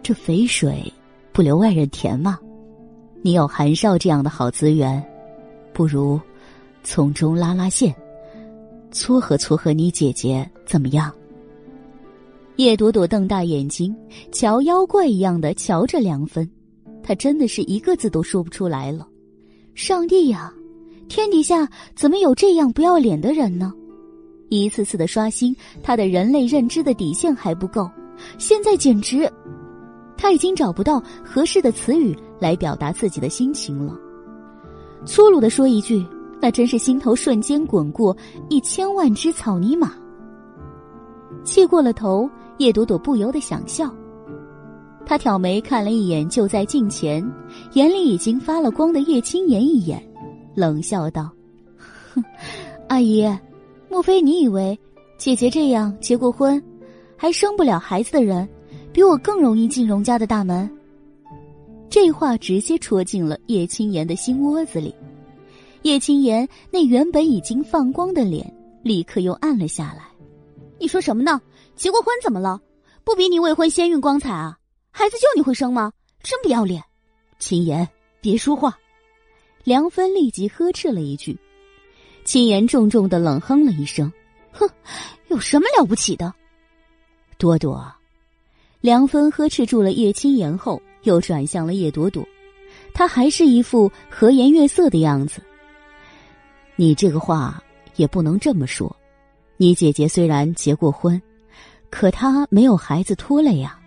[0.04, 0.92] 这肥水
[1.32, 2.38] 不流外人田嘛，
[3.22, 5.04] 你有韩少这样的好资源，
[5.74, 6.20] 不如
[6.84, 7.96] 从中拉拉线。”
[8.94, 11.10] 撮合撮合你姐姐怎么样？
[12.58, 13.96] 叶朵朵瞪大眼睛，
[14.32, 16.48] 瞧妖怪一样的瞧着梁芬，
[17.02, 19.08] 她真的是一个字都说不出来了。
[19.74, 20.54] 上帝呀，
[21.08, 23.74] 天底下怎么有这样不要脸的人呢？
[24.50, 27.90] 一次次的刷新他的人类认知的底线还不够，
[28.38, 29.32] 现在简直，
[30.18, 33.98] 他已经找不到合适的词语来表达自己的心情了。
[35.06, 36.06] 粗鲁的说一句。
[36.44, 38.18] 那真是心头瞬间滚过
[38.50, 39.94] 一千万只草泥马。
[41.44, 43.94] 气过了头，叶朵朵不由得想笑。
[45.06, 47.28] 她挑眉看了一眼就在近前，
[47.74, 50.02] 眼里已经发了光的叶青言一眼，
[50.56, 51.32] 冷笑道
[52.14, 52.24] ：“哼，
[52.88, 53.28] 阿姨，
[53.90, 54.80] 莫非你以为
[55.18, 56.62] 姐姐这样结过婚，
[57.18, 58.48] 还生不了孩子的人，
[58.94, 60.70] 比我更容易进荣家的大门？”
[61.90, 64.96] 这话直接戳进了叶青言的心窝子里。
[65.82, 68.54] 叶青言那原本已经放光的脸，
[68.84, 70.11] 立刻又暗了下来。
[70.82, 71.40] 你说什么呢？
[71.76, 72.60] 结过婚怎么了？
[73.04, 74.58] 不比你未婚先孕光彩啊？
[74.90, 75.94] 孩子就你会生吗？
[76.24, 76.84] 真不要脸！
[77.38, 77.88] 秦言，
[78.20, 78.76] 别说话！
[79.64, 81.38] 梁芬立即呵斥了一句。
[82.26, 84.12] 秦言重重的冷哼了一声
[84.52, 84.68] ：“哼，
[85.28, 86.34] 有什么了不起的？”
[87.38, 87.94] 朵朵，
[88.80, 92.28] 梁芬呵斥住了叶青言后，又转向了叶朵朵，
[92.92, 95.44] 她还是一副和颜悦色的样子。
[96.76, 97.64] 你这个话
[97.98, 98.96] 也不能这么说，
[99.62, 101.22] 你姐姐虽然结过婚，
[101.92, 103.80] 可她没有孩子拖累呀。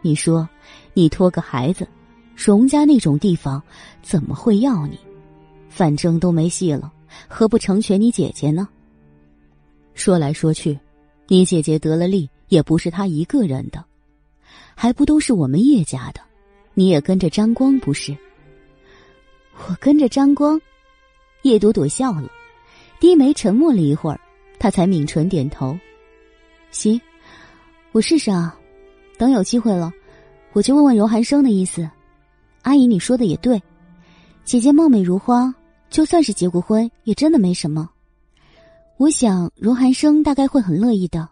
[0.00, 0.48] 你说，
[0.94, 1.84] 你拖个孩子，
[2.36, 3.60] 荣家那种地方
[4.02, 4.96] 怎么会要你？
[5.68, 6.92] 反正都没戏了，
[7.26, 8.68] 何不成全你姐姐呢？
[9.94, 10.78] 说来说去，
[11.26, 13.84] 你姐姐得了利也不是她一个人的，
[14.76, 16.20] 还不都是我们叶家的？
[16.72, 18.16] 你也跟着沾光不是？
[19.66, 20.60] 我跟着沾光。
[21.42, 22.30] 叶朵朵笑了，
[23.00, 24.20] 低眉沉默了一会儿，
[24.58, 25.78] 她才抿唇点头
[26.70, 27.00] ：“行，
[27.92, 28.58] 我试试啊。
[29.18, 29.90] 等有机会了，
[30.52, 31.88] 我就问问荣寒生的意思。
[32.62, 33.62] 阿姨，你说的也对，
[34.44, 35.54] 姐姐貌美如花，
[35.88, 37.88] 就算是结过婚，也真的没什么。
[38.98, 41.28] 我想荣寒生大概会很乐意的。”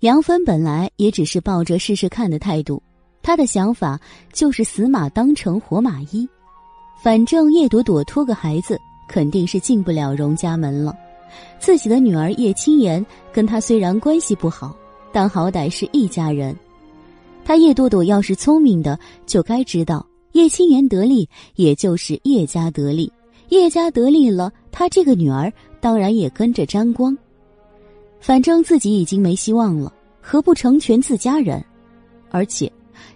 [0.00, 2.82] 梁芬本来也只是抱着试试看的态度，
[3.20, 4.00] 她的想法
[4.32, 6.26] 就是死马当成活马医。
[7.02, 8.78] 反正叶朵朵托个孩子，
[9.08, 10.96] 肯定是进不了荣家门了。
[11.60, 14.74] 自己的女儿叶青言跟他虽然关系不好，
[15.12, 16.56] 但好歹是一家人。
[17.44, 23.12] 他叶朵朵要是聪明的，就该知道叶青言得利，也就是叶家得利。
[23.50, 27.16] 叶家得利了，他这个女儿当然也跟着沾光。
[28.20, 31.62] 反正自己已经没希望了，何不成全自家人？
[32.30, 32.70] 而且，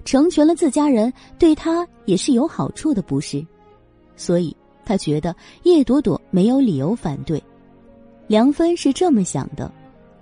[0.05, 3.47] 成全了自家人，对他也是有好处的，不是？
[4.17, 7.43] 所以他觉得叶朵朵没有理由反对，
[8.27, 9.71] 梁芬是这么想的。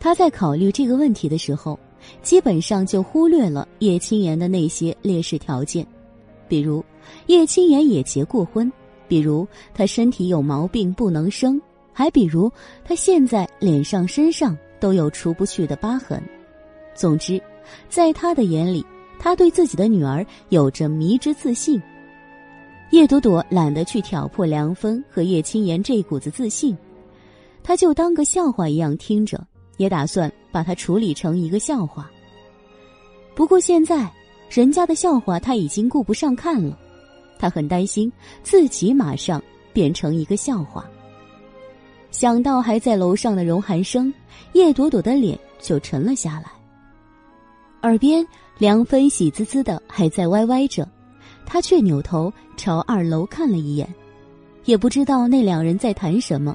[0.00, 1.78] 他在考虑这个问题的时候，
[2.22, 5.86] 基本上就忽略了叶青言的那些劣势条件，
[6.48, 6.84] 比如
[7.26, 8.70] 叶青言也结过婚，
[9.06, 11.60] 比如他身体有毛病不能生，
[11.92, 12.50] 还比如
[12.84, 16.20] 他现在脸上身上都有除不去的疤痕。
[16.94, 17.40] 总之，
[17.88, 18.84] 在他的眼里，
[19.20, 21.80] 他对自己的女儿有着迷之自信。
[22.90, 26.76] 叶朵朵懒得去挑破梁芬和叶青言这股子自信，
[27.62, 29.44] 他就当个笑话一样听着，
[29.76, 32.10] 也打算把它处理成一个笑话。
[33.34, 34.10] 不过现在，
[34.50, 36.78] 人家的笑话他已经顾不上看了，
[37.38, 39.42] 他很担心自己马上
[39.72, 40.88] 变成一个笑话。
[42.10, 44.12] 想到还在楼上的荣寒生，
[44.52, 46.50] 叶朵朵的脸就沉了下来。
[47.82, 48.24] 耳边
[48.58, 50.86] 梁芬喜滋滋的还在歪歪着，
[51.46, 53.88] 他却扭头朝二楼看了一眼，
[54.66, 56.54] 也不知道那两人在谈什么。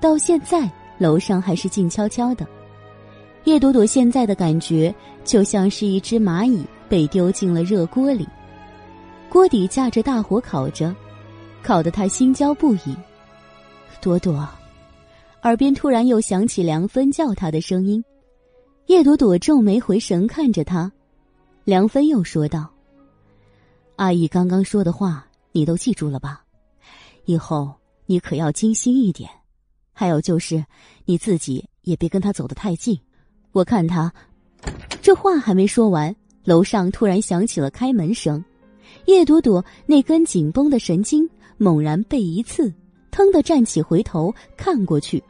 [0.00, 2.46] 到现在，楼上还是静悄悄的。
[3.44, 4.94] 叶朵朵现在的感觉
[5.24, 8.26] 就像是一只蚂蚁被丢进了热锅里，
[9.28, 10.94] 锅底架着大火烤着，
[11.62, 12.96] 烤得她心焦不已。
[14.00, 14.48] 朵朵，
[15.42, 18.04] 耳边突然又响起梁芬叫她的声音。
[18.86, 20.90] 叶朵朵皱眉回神看着她，
[21.64, 22.68] 梁芬又说道
[23.96, 26.44] ：“阿姨刚刚说的话，你都记住了吧？
[27.24, 27.74] 以后
[28.06, 29.28] 你可要精心一点。
[29.98, 30.64] 还有就是，
[31.06, 32.96] 你自己也别跟他走得太近。”
[33.50, 34.12] 我看他，
[35.02, 38.44] 这话还没说完，楼上突然响起了开门声。
[39.06, 42.72] 叶朵朵那根紧绷的神经猛然被一刺，
[43.10, 45.20] 腾的站起，回头看过去。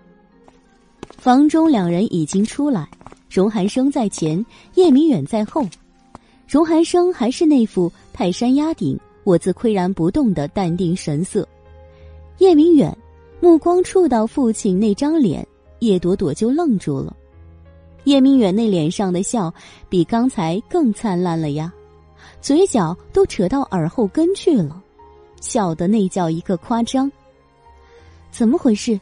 [1.17, 2.87] 房中两人已经出来，
[3.31, 5.67] 荣寒生在前，叶明远在后。
[6.47, 11.49] 荣寒生还是那副泰山压顶，我自岿然不动的淡定神色。
[12.37, 12.95] 叶明远
[13.41, 15.47] 目光触到父亲那张脸，
[15.79, 17.17] 叶朵朵就愣住了。
[18.05, 19.53] 叶明远那脸上的笑
[19.89, 21.73] 比刚才更灿烂了呀，
[22.41, 24.83] 嘴角都扯到耳后根去了，
[25.41, 27.11] 笑的那叫一个夸张。
[28.31, 28.99] 怎么回事？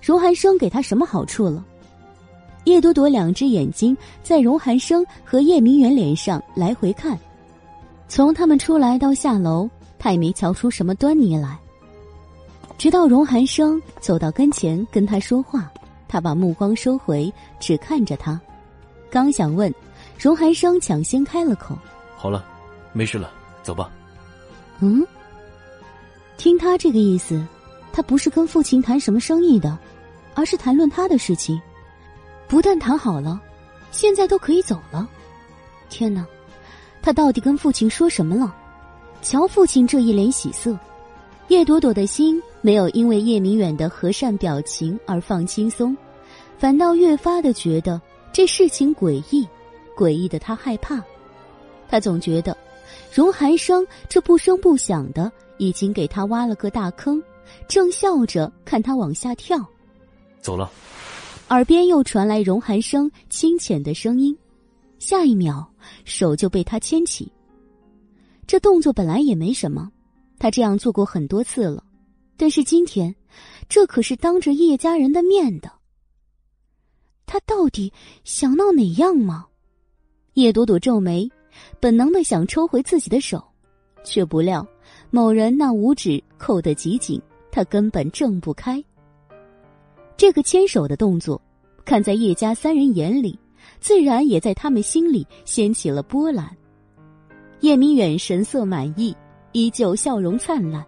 [0.00, 1.64] 荣寒生给他什么好处了？
[2.64, 7.18] 叶朵朵两只眼睛在荣寒生和叶明远脸上来回看，
[8.06, 9.68] 从他们出来到下楼，
[9.98, 11.58] 他也没瞧出什么端倪来。
[12.78, 15.68] 直到荣寒生走到跟前跟他说话，
[16.06, 18.40] 他把目光收回，只看着他。
[19.10, 19.74] 刚想问，
[20.16, 21.76] 荣寒生抢先开了口
[22.16, 22.44] ：“好了，
[22.92, 23.32] 没事了，
[23.64, 23.90] 走吧。”
[24.78, 25.04] 嗯，
[26.36, 27.44] 听他这个意思，
[27.92, 29.76] 他不是跟父亲谈什么生意的，
[30.34, 31.60] 而是谈论他的事情。
[32.46, 33.40] 不但谈好了，
[33.90, 35.08] 现在都可以走了。
[35.90, 36.24] 天哪，
[37.02, 38.54] 他到底跟父亲说什么了？
[39.20, 40.78] 瞧父亲这一脸喜色，
[41.48, 45.96] 叶朵朵的心没有因为叶明远的和善表情而放轻松，
[46.58, 48.00] 反倒越发的觉得。
[48.30, 49.48] 这事情诡异，
[49.96, 51.02] 诡异的他害怕。
[51.88, 52.56] 他总觉得，
[53.12, 57.20] 荣寒生这不声不响的已经给他挖了个大坑，
[57.66, 59.58] 正笑着看他往下跳。
[60.40, 60.70] 走了。
[61.48, 64.36] 耳边又传来荣寒生清浅的声音，
[64.98, 65.66] 下一秒
[66.04, 67.32] 手就被他牵起。
[68.46, 69.90] 这动作本来也没什么，
[70.38, 71.82] 他这样做过很多次了，
[72.38, 73.14] 但是今天，
[73.68, 75.70] 这可是当着叶家人的面的。
[77.26, 77.92] 他到底
[78.22, 79.44] 想闹哪样吗？
[80.34, 81.28] 叶朵朵皱眉，
[81.80, 83.44] 本能的想抽回自己的手，
[84.04, 84.66] 却不料
[85.10, 88.82] 某人那五指扣得极紧，他根本挣不开。
[90.16, 91.42] 这个牵手的动作，
[91.84, 93.36] 看在叶家三人眼里，
[93.80, 96.56] 自然也在他们心里掀起了波澜。
[97.60, 99.14] 叶明远神色满意，
[99.50, 100.86] 依旧笑容灿烂。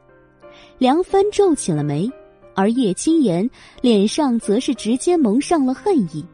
[0.80, 2.10] 梁芬皱起了眉。
[2.56, 3.48] 而叶青言
[3.80, 6.24] 脸上则是直接蒙上了恨意。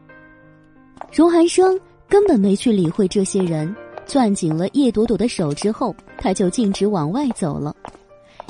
[1.13, 3.73] 荣寒生根本没去理会这些人，
[4.05, 7.73] 攥紧了叶朵朵的手之后，他就径直往外走了。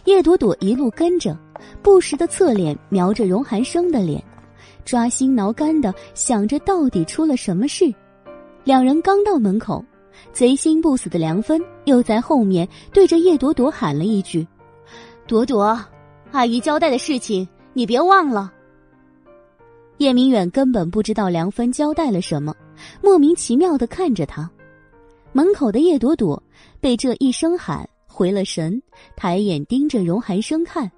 [0.06, 1.38] 叶朵朵一路跟着，
[1.84, 4.24] 不时的侧脸瞄着荣寒生的脸，
[4.86, 7.94] 抓心挠肝的想着到底出了什么事。
[8.64, 9.84] 两人刚到门口，
[10.32, 14.48] 贼心不死的梁芬又在后面对着叶朵朵喊了一句
[15.28, 15.80] ：“朵朵，
[16.32, 18.52] 阿姨交代的事情。”你别忘了，
[19.98, 22.56] 叶明远根本不知道梁芬交代了什么，
[23.04, 24.50] 莫名其妙的看着他。
[25.32, 26.42] 门口的叶朵朵
[26.82, 28.82] 被这一声喊回了神，
[29.16, 30.92] 抬眼盯着荣寒生看。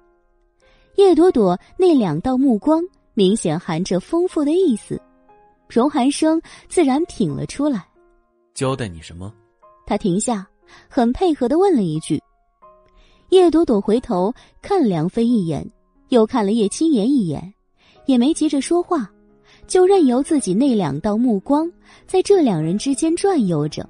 [0.96, 4.98] 叶朵朵那两道目光明显含着丰富的意思，
[5.68, 7.86] 荣寒生自然品了出来。
[8.54, 9.30] 交代你什么？
[9.86, 10.48] 他停下，
[10.88, 12.18] 很配合的问了一句。
[13.30, 15.68] 叶朵朵回头看梁飞一眼。
[16.10, 17.54] 又看了叶青言一眼，
[18.06, 19.08] 也没急着说话，
[19.68, 21.70] 就任由自己那两道目光
[22.04, 23.88] 在这两人之间转悠着。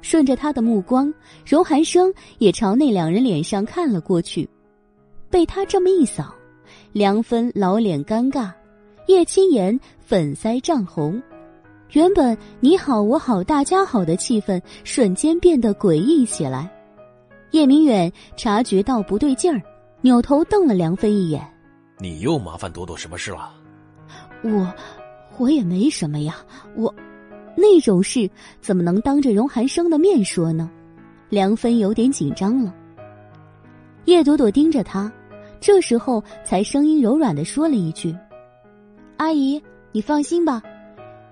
[0.00, 1.12] 顺着他的目光，
[1.44, 4.48] 荣寒生也朝那两人脸上看了过去。
[5.28, 6.34] 被他这么一扫，
[6.92, 8.50] 梁芬老脸尴尬，
[9.06, 11.22] 叶青言粉腮涨红，
[11.90, 16.72] 原本你好我好大家好的气氛瞬间变得诡异起来。
[17.52, 19.62] 叶明远察觉到不对劲儿。
[20.04, 21.40] 扭头瞪了梁飞一眼，
[22.00, 23.52] 你又麻烦朵朵什么事了？
[24.42, 24.74] 我，
[25.38, 26.38] 我也没什么呀，
[26.74, 26.92] 我，
[27.56, 28.28] 那种事
[28.60, 30.68] 怎么能当着荣寒生的面说呢？
[31.28, 32.74] 梁芬有点紧张了。
[34.06, 35.10] 叶朵朵盯着他，
[35.60, 38.12] 这时候才声音柔软的说了一句
[39.18, 40.60] ：“阿姨，你放心吧，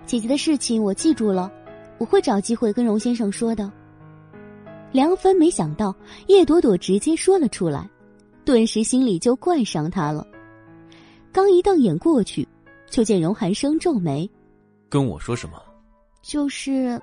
[0.05, 1.51] 姐姐的事情我记住了，
[1.97, 3.69] 我会找机会跟荣先生说的。”
[4.91, 5.95] 梁芬没想到
[6.27, 7.89] 叶朵朵直接说了出来，
[8.43, 10.27] 顿时心里就怪上他了。
[11.31, 12.47] 刚一瞪眼过去，
[12.89, 14.29] 就见荣寒生皱眉
[14.89, 15.61] ：“跟我说什么？”
[16.21, 17.01] 就是，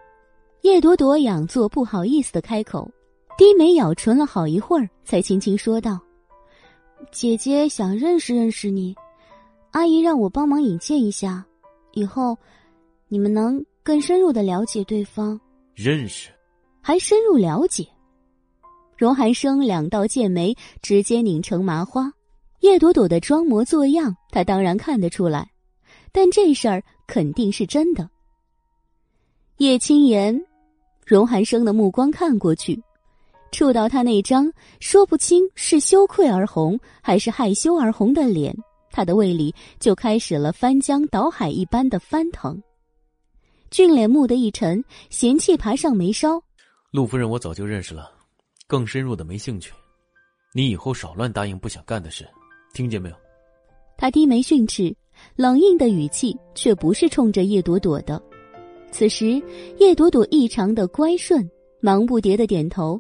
[0.63, 2.89] 叶朵朵佯作不好意思的开口。
[3.39, 5.99] 低眉咬唇了好一会儿，才轻轻说道
[7.11, 8.95] ：“姐姐想认识认识你，
[9.71, 11.47] 阿姨让我帮忙引荐一下，
[11.93, 12.37] 以后
[13.07, 15.41] 你们能更深入的了解对方。
[15.75, 16.31] 认识，
[16.89, 17.87] 还深入了解。”
[18.97, 22.11] 荣寒生两道剑眉直接拧成麻花。
[22.61, 25.51] 叶朵朵的装模作样，他当然看得出来，
[26.13, 28.09] 但这事儿肯定是真的。
[29.59, 30.43] 叶青言，
[31.05, 32.83] 荣寒生的目光看过去。
[33.53, 34.51] 触到他那张
[34.81, 38.57] 说不清是羞愧而红还是害羞而红的脸，
[38.91, 42.63] 他的胃里就开始了翻江倒海一般的翻腾。
[43.71, 46.43] 俊脸蓦地一沉，嫌弃爬上眉梢
[46.91, 48.11] ：“陆夫人，我早就认识了，
[48.67, 49.75] 更深入的没兴趣。
[50.55, 52.27] 你以后少乱答应不想干的事，
[52.73, 53.17] 听见没有？”
[53.99, 54.95] 他低眉训斥，
[55.37, 58.23] 冷硬的语气却不是冲着叶朵朵的。
[58.91, 59.43] 此时，
[59.77, 61.47] 叶朵朵异常的乖顺，
[61.81, 62.99] 忙不迭的点头。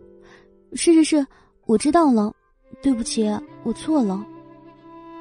[0.75, 1.26] 是是是，
[1.65, 2.31] 我知道了，
[2.83, 3.26] 对不起，
[3.62, 4.23] 我错了。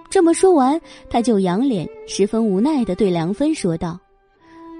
[0.09, 0.79] 这么说完，
[1.09, 3.97] 他就仰脸，十分无奈的对梁芬说道：“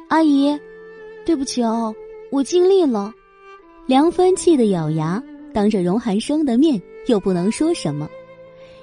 [0.10, 0.60] 阿姨，
[1.26, 1.96] 对不起哦，
[2.34, 3.14] 我尽力了。”
[3.88, 8.10] 梁芬气得咬牙，当着荣寒生的面又不能说什么。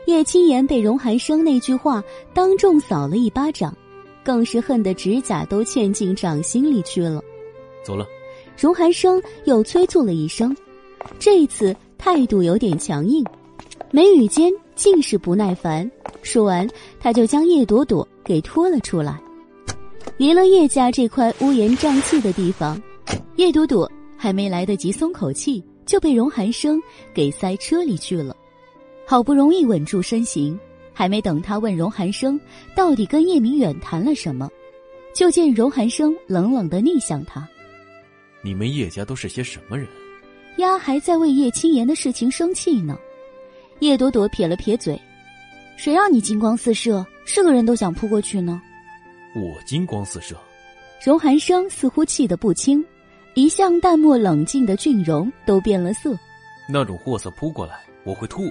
[0.07, 2.03] 叶青言被荣寒生那句话
[2.33, 3.77] 当众扫了一巴掌，
[4.25, 7.23] 更是恨得指甲都嵌进掌心里去了。
[7.85, 8.07] 走了。
[8.59, 10.57] 荣寒生又催促了一声。
[11.19, 13.23] 这一次态度有点强硬，
[13.91, 15.89] 眉宇间尽是不耐烦。
[16.23, 16.67] 说完，
[16.99, 19.21] 他就将叶朵朵给拖了出来，
[20.17, 22.81] 离了叶家这块乌烟瘴气的地方。
[23.37, 23.91] 叶朵朵
[24.25, 28.35] 还没来得及松口气，就被荣寒生给塞车里去了。
[29.07, 30.59] 好不容易稳住身形，
[30.95, 32.41] 还没等他问荣寒生
[32.75, 34.49] 到底跟叶明远谈了什么，
[35.15, 37.47] 就见荣寒生冷冷的逆向他
[38.43, 39.87] ：“你们叶家都是些什么人？”
[40.57, 42.99] 丫还在为叶青言的事情生气呢，
[43.81, 44.99] 叶朵朵撇了撇嘴
[45.77, 48.59] ：“谁让你金光四射，是个人都想扑过去呢？”
[49.37, 50.35] 我金光四射。
[51.05, 52.83] 荣寒生似乎气得不轻，
[53.35, 56.17] 一向淡漠冷静的俊荣都变了色。
[56.69, 58.51] 那种货色扑过来，我会吐。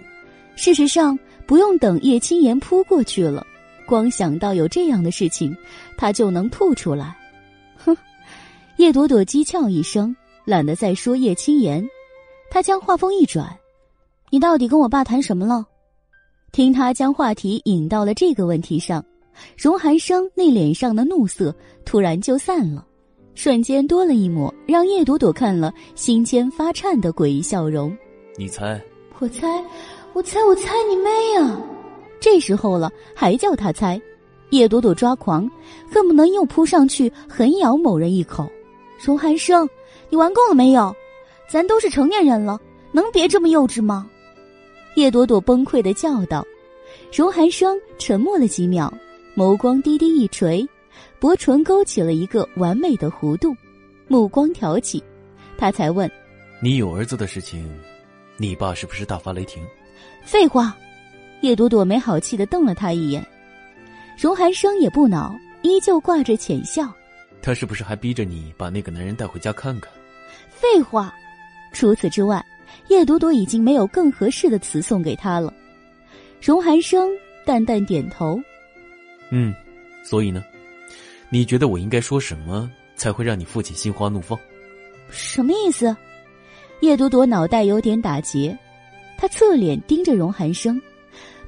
[0.56, 3.46] 事实上，不用等叶青言扑过去了，
[3.86, 5.56] 光想到有这样的事情，
[5.98, 7.16] 他就能吐出来。
[7.78, 7.96] 哼！
[8.78, 10.16] 叶朵朵讥诮一声。
[10.46, 11.88] 懒得再说叶青言，
[12.52, 13.48] 他将话锋一转
[14.30, 15.66] ：“你到底跟我爸谈什么了？”
[16.52, 19.02] 听他将话题引到了这个问题上，
[19.56, 21.56] 荣寒生那脸上的怒色
[21.86, 22.86] 突然就散了，
[23.36, 27.96] 瞬间多了一抹让叶朵朵看了心尖发颤的诡异笑容。
[28.38, 28.80] 你猜？
[29.20, 29.48] 我猜，
[30.14, 31.62] 我猜，我猜你妹啊！
[32.20, 34.02] 这时候了，还叫他猜？
[34.50, 35.50] 叶朵朵抓狂，
[35.90, 38.50] 恨不能又扑上去狠咬某人一口。
[39.00, 39.68] 荣寒生。
[40.10, 40.96] 你玩够了没有？
[41.50, 42.60] 咱都是成年人了，
[42.92, 44.08] 能别这么幼稚吗？
[44.96, 46.46] 叶朵朵崩溃的叫道。
[47.12, 48.94] 荣寒生沉默了几秒，
[49.36, 50.68] 眸光低低一垂，
[51.24, 53.56] 薄唇勾起了一个完美的弧度，
[54.10, 55.02] 目光挑起，
[55.58, 56.12] 他才问
[56.62, 57.66] ：“你有儿子的事情，
[58.36, 59.64] 你爸是不是大发雷霆？”
[60.26, 60.76] 废话。
[61.40, 63.26] 叶朵朵没好气的瞪了他一眼。
[64.18, 66.94] 荣寒生也不恼，依旧挂着浅笑
[67.42, 69.90] ：“他是不是还逼着你把那个男人带回家看看？”
[70.52, 71.14] 废话，
[71.72, 72.46] 除此之外，
[72.90, 75.54] 叶朵朵已经没有更合适的词送给他了。
[76.42, 77.10] 荣寒生
[77.46, 78.38] 淡淡点头，
[79.30, 79.56] 嗯，
[80.04, 80.44] 所以呢，
[81.34, 84.40] 你觉得我应该说什么才会让你父亲心花怒放？
[85.10, 85.98] 什么意思？
[86.82, 88.56] 叶朵朵脑袋有点打结，
[89.18, 90.80] 她侧脸盯着荣寒生，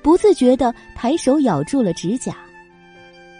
[0.01, 2.35] 不自觉的抬手咬住了指甲。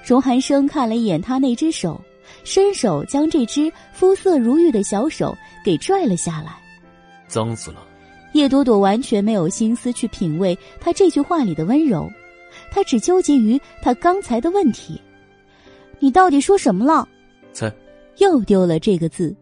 [0.06, 2.00] 荣寒生看了一眼他那只手。
[2.44, 6.56] 伸手将这只肤色如玉的小手给拽了下来，
[7.28, 7.84] 脏死了。
[8.34, 12.08] 叶朵朵完全没有心思去品味他这句话里的温柔，
[12.72, 15.00] 她只纠结于他刚才的问题
[16.00, 17.08] ：“你到底说什么了？”
[17.54, 17.74] 猜，
[18.18, 19.36] 又丢了这个字。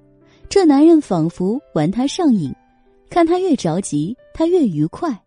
[0.50, 2.54] 这男人仿佛玩他上瘾，
[3.10, 5.18] 看他越着急，他越愉快。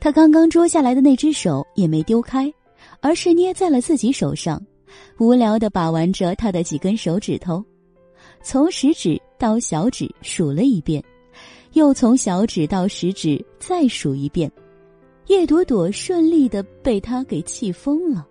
[0.00, 2.52] 他刚刚捉下来的那只手也没丢开，
[3.00, 4.62] 而是捏在了自己手上。
[5.18, 7.62] 无聊的把玩着他的几根手指头，
[8.42, 11.02] 从食指到小指数了一遍，
[11.72, 14.50] 又从小指到食指再数一遍。
[15.26, 18.26] 叶朵朵顺利的被他给气疯了。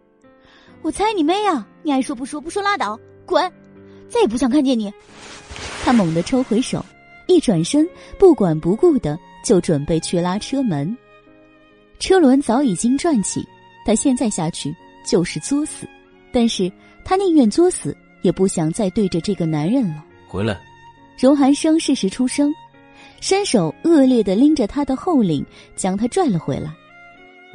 [0.85, 1.67] 我猜你妹啊！
[1.81, 3.51] 你爱说不说，不说拉倒，滚！
[4.07, 4.93] 再也不想看见你。
[5.83, 6.85] 他猛地抽回手，
[7.25, 7.89] 一转身，
[8.19, 10.95] 不管不顾的就准备去拉车门。
[11.97, 13.43] 车轮早已经转起，
[13.83, 14.71] 他现在下去
[15.03, 15.89] 就是作死。
[16.31, 16.71] 但是
[17.03, 20.05] 他宁愿作死，也不想再对着这个男人了。
[20.27, 20.55] 回来，
[21.17, 22.53] 荣寒生适时出声，
[23.21, 25.43] 伸手恶劣的拎着他的后领，
[25.75, 26.71] 将他拽了回来。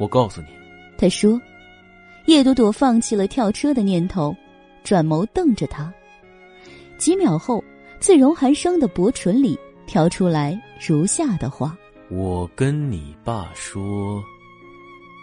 [0.01, 0.47] 我告诉你，
[0.97, 1.41] 他说。
[2.25, 4.35] 叶朵朵放弃了跳车的念头，
[4.83, 5.91] 转眸瞪着他。
[6.97, 7.63] 几秒后，
[7.99, 11.77] 自荣寒生的薄唇里飘出来如下的话
[12.09, 14.23] ：“我跟你爸说。”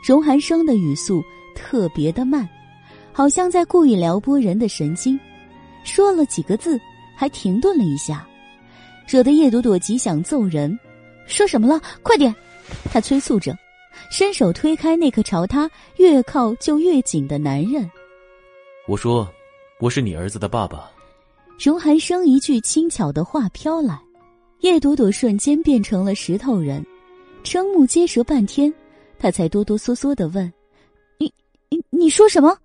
[0.07, 1.23] 荣寒生的语速
[1.55, 2.49] 特别的慢。
[3.13, 5.19] 好像在故意撩拨人的神经，
[5.83, 6.81] 说了几个字，
[7.17, 8.25] 还停顿了一下，
[9.09, 10.79] 惹得叶朵朵极想揍人。
[11.27, 11.81] 说什么了？
[12.01, 12.33] 快点！
[12.93, 13.59] 他催促着，
[14.11, 17.91] 伸手推开那个朝他越靠就越紧的男人。
[18.87, 19.29] 我说
[19.81, 20.91] ：“我是你儿子的爸爸。”
[21.59, 24.01] 荣寒生一句轻巧的话飘来，
[24.61, 26.85] 叶朵朵瞬间变成了石头人，
[27.43, 28.73] 瞠目结舌半天，
[29.19, 30.53] 他才哆哆嗦嗦的问
[31.19, 31.33] ：“你
[31.69, 32.57] 你你说什么？”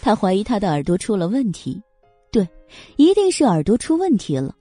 [0.00, 1.80] 他怀疑他的耳朵出了问题，
[2.30, 2.48] 对，
[2.96, 4.54] 一定是耳朵出问题了。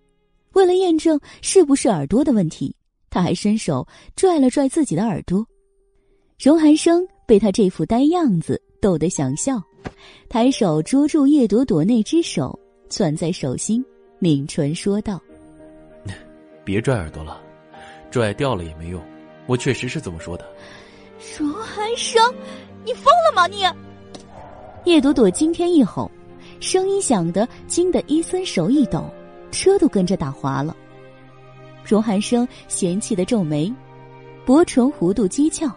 [0.54, 2.76] 为了验证是不是耳朵的问题，
[3.10, 5.46] 他还伸手拽了拽自己的耳朵。
[6.40, 9.60] 荣寒生被他这副呆样子逗得想笑，
[10.30, 12.58] 抬手捉住叶朵朵那只手，
[12.90, 13.84] 攥在手心，
[14.20, 15.20] 抿唇说道：
[16.64, 17.42] “别拽耳朵了，
[18.12, 19.02] 拽掉了也没用。
[19.48, 20.46] 我确实是这么说的。”
[21.40, 22.22] 荣寒生，
[22.86, 23.64] 你疯了吗你？
[24.86, 26.10] 叶朵朵惊天一吼，
[26.60, 29.10] 声音响得惊得伊森手一抖，
[29.52, 30.78] 车都跟着打滑了。
[31.84, 33.74] 荣寒生嫌弃的皱眉，
[34.46, 35.72] 薄唇弧度讥诮：“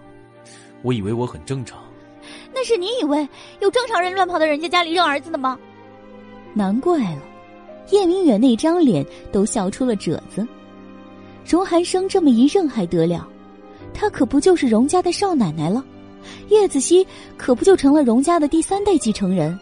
[0.82, 1.78] 我以为我很正常，
[2.54, 3.28] 那是你以为
[3.60, 5.58] 有正常人乱跑到人家家里认儿子的吗？
[6.54, 7.22] 难怪了，
[7.90, 10.46] 叶明远那张脸都笑出了褶子。
[11.46, 13.28] 荣寒生这么一认还得了，
[13.92, 15.84] 他可不就是荣家的少奶奶了？”
[16.50, 17.06] 叶子熙
[17.38, 19.58] 可不就成了荣家的第三代继承人？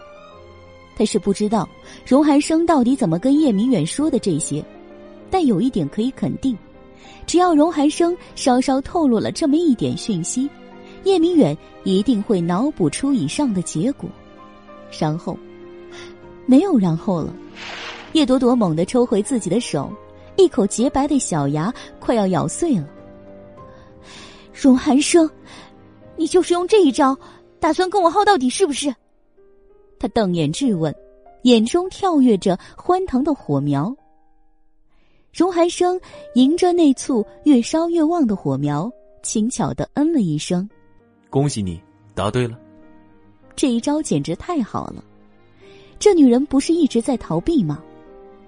[0.96, 1.68] 他是不知道
[2.04, 4.64] 荣寒生到底怎么跟叶明远说的这些，
[5.30, 6.58] 但有一点可以肯定：
[7.26, 10.50] 只要荣寒生稍稍透露了这么一点讯息，
[11.04, 14.08] 叶明远一定会脑补出以上的结果。
[14.98, 15.38] 然后，
[16.46, 17.34] 没有然后了。
[18.12, 19.92] 叶朵朵猛地抽回自己的手，
[20.36, 22.88] 一口洁白的小牙快要咬碎了。
[24.52, 25.28] 荣寒生。
[26.16, 27.16] 你就是用这一招，
[27.60, 28.92] 打算跟我耗到底是不是？
[30.00, 30.92] 他瞪眼质问，
[31.42, 33.94] 眼中跳跃着欢腾的火苗。
[35.32, 36.00] 荣寒生
[36.34, 38.90] 迎着那簇越烧越旺的火苗，
[39.22, 40.68] 轻巧的嗯了一声
[41.30, 41.80] ：“恭喜你，
[42.14, 42.58] 答对了。”
[43.56, 45.04] 这一招简直太好了。
[45.98, 47.82] 这女人不是一直在逃避吗？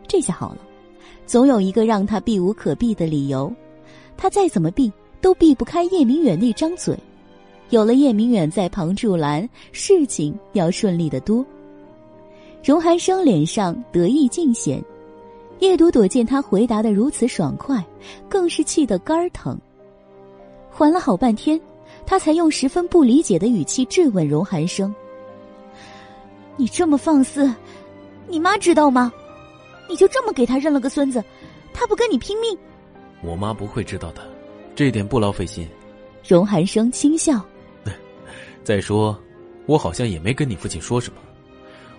[0.06, 0.58] 这下好了，
[1.26, 3.52] 总有一个让她避无可避的理由。
[4.16, 6.96] 她再怎么避，都避不开叶明远那张嘴。
[7.70, 11.44] 有了叶明远在旁助澜，事情要顺利的多。
[12.62, 14.82] 荣寒生脸上得意尽显，
[15.60, 17.84] 叶朵朵见他回答的如此爽快，
[18.28, 19.58] 更是气得肝儿疼。
[20.70, 21.60] 缓了好半天，
[22.10, 24.92] 他才用十分不理解的语气质问荣寒生
[26.58, 27.48] ：“你这么放肆，
[28.26, 29.12] 你妈知道吗？
[29.88, 31.22] 你就这么给他认了个孙子，
[31.72, 32.58] 他不跟你拼命？”
[33.22, 34.28] 我妈不会知道的，
[34.74, 35.68] 这点不劳费心。
[36.26, 37.40] 荣寒生轻笑。
[38.64, 39.16] 再说，
[39.66, 41.20] 我好像也没跟你父亲说什么，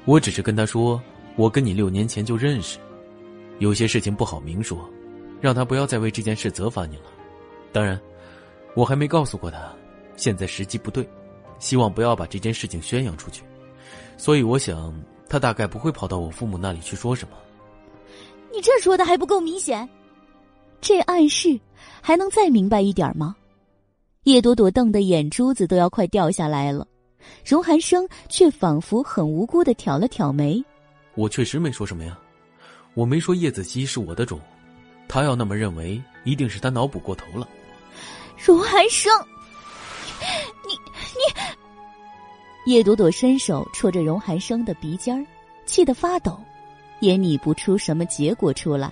[0.04, 1.02] 我只是跟他说，
[1.38, 2.78] 我跟你六年前就认识，
[3.60, 4.78] 有些事情不好明说，
[5.40, 7.04] 让他不要再为这件事责罚你了。
[7.72, 7.98] 当然，
[8.76, 9.74] 我还没告诉过他，
[10.22, 11.10] 现在时机不对，
[11.58, 13.42] 希望不要把这件事情宣扬出去。
[14.18, 14.94] 所以我想，
[15.28, 17.34] 他大概不会跑到我父母那里去说什么。
[18.54, 19.90] 你这说的还不够明显，
[20.80, 21.60] 这暗示
[22.02, 23.36] 还能再明白一点吗？
[24.26, 26.86] 叶朵朵瞪得眼珠子都要快掉下来了，
[27.44, 30.64] 荣寒生却仿佛很无辜的挑了挑眉
[31.18, 32.16] ：“我确实没说什么呀，
[32.94, 34.40] 我没说叶子熙是我的种，
[35.08, 37.50] 他要那么认为，一定是他脑补过头了。”
[38.38, 39.12] 荣寒生，
[40.68, 40.74] 你
[42.66, 45.26] 你，叶朵朵伸手戳着荣寒生的鼻尖儿，
[45.66, 46.40] 气得发抖，
[47.00, 48.92] 也拟不出什么结果出来。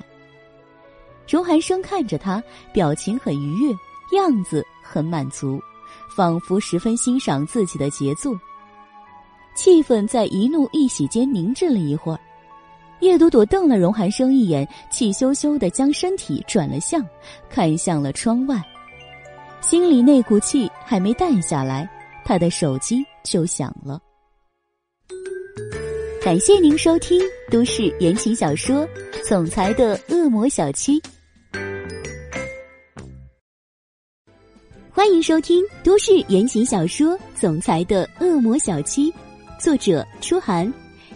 [1.28, 2.44] 荣寒生看着他，
[2.74, 3.74] 表情很愉悦，
[4.18, 4.66] 样子。
[4.92, 5.62] 很满足，
[6.16, 8.36] 仿佛十分欣赏自己的杰作。
[9.54, 12.20] 气氛在一怒一喜间凝滞了一会儿。
[13.02, 17.06] 叶朵朵瞪了荣寒生一眼，气羞羞的将身体转了向，
[17.52, 18.60] 看向了窗外，
[19.62, 21.90] 心里那股气还没淡下来，
[22.26, 24.00] 他的手机就响了。
[26.24, 27.22] 感谢您收听
[27.52, 28.86] 都市言情小说
[29.28, 31.00] 《总裁的恶魔小七》，
[34.92, 39.12] 欢迎收听都市言情小说《总裁的恶魔小七》，
[39.60, 40.72] 作者：初寒，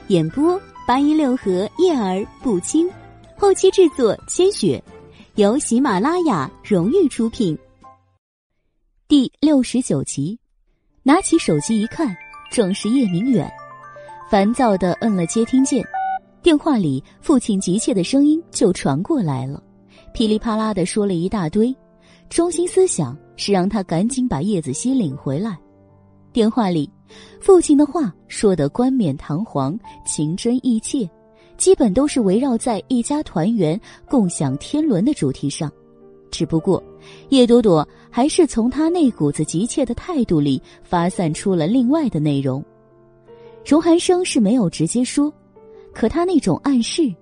[0.08, 0.60] 演播。
[0.86, 2.92] 八一六和叶儿不清，
[3.38, 4.84] 后期制作千雪，
[5.36, 7.58] 由喜马拉雅荣誉出品。
[9.16, 10.40] 第六十九集，
[11.03, 12.17] 拿起手机一看，
[12.51, 13.48] 正是叶明远，
[14.27, 15.85] 烦躁的摁了接听键，
[16.42, 19.61] 电话里父亲急切的声音就传过来了，
[20.16, 21.72] 噼里啪啦的说了一大堆，
[22.27, 25.56] 中心思想是让他赶紧把叶子熙领回来。
[26.32, 26.90] 电话里。
[27.40, 29.77] 父亲的话说的冠冕堂皇、
[30.08, 31.08] 情真意切，
[31.56, 35.72] 基本都是围绕在一家团圆、共享天伦的主题上。
[36.32, 36.83] 只不过，
[37.30, 42.64] 叶朵朵还是从他那股子急切的态度里发散出了另外的内容。
[43.66, 45.34] 荣寒生是没有直接说，
[45.94, 47.14] 可他那种暗示，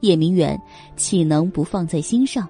[0.00, 0.60] 叶明远
[0.96, 2.46] 岂能不放在心上？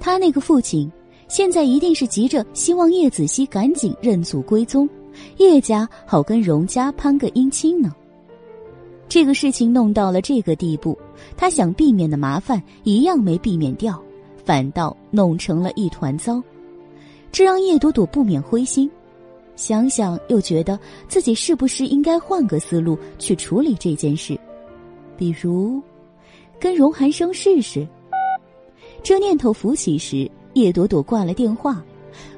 [0.00, 0.90] 他那个父亲，
[1.28, 4.88] 现在一定是急着希望叶子熙赶紧认祖归宗。
[5.36, 7.94] 叶家好跟荣家攀个姻亲呢。
[9.08, 10.98] 这个事情弄到了这个地步，
[11.36, 14.02] 他想避免的麻烦一样没避免掉，
[14.44, 16.42] 反倒弄成了一团糟，
[17.30, 18.90] 这让叶朵朵不免灰心。
[19.54, 24.38] 想想又觉得自己是不是应该换个思路去处理这件事，
[25.16, 25.80] 比如
[26.58, 27.86] 跟荣寒生试试。
[29.02, 31.84] 这念头浮起时，叶朵朵挂了电话，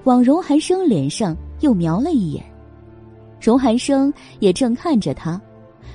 [0.04, 2.44] 往荣寒生脸上又瞄了一眼。
[3.40, 5.40] 荣寒生也正看着他，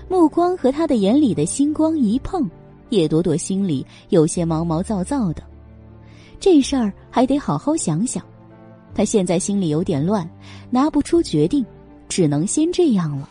[0.07, 2.49] 目光和他的眼里的星光一碰，
[2.89, 5.43] 叶朵朵心里有些毛毛躁躁的。
[6.39, 8.23] 这事儿还得好好想想。
[8.95, 10.27] 他现在心里有点乱，
[10.69, 11.65] 拿不出决定，
[12.07, 13.29] 只能先这样了。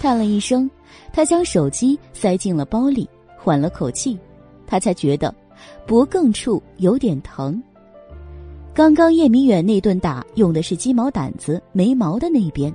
[0.00, 0.68] 叹了一声，
[1.12, 4.18] 他将手机塞进了包里，缓了口气，
[4.66, 5.34] 他才觉得
[5.86, 7.62] 脖颈处有点疼。
[8.74, 12.74] 刚刚叶明远那顿打用的是鸡毛掸子，没毛的那边。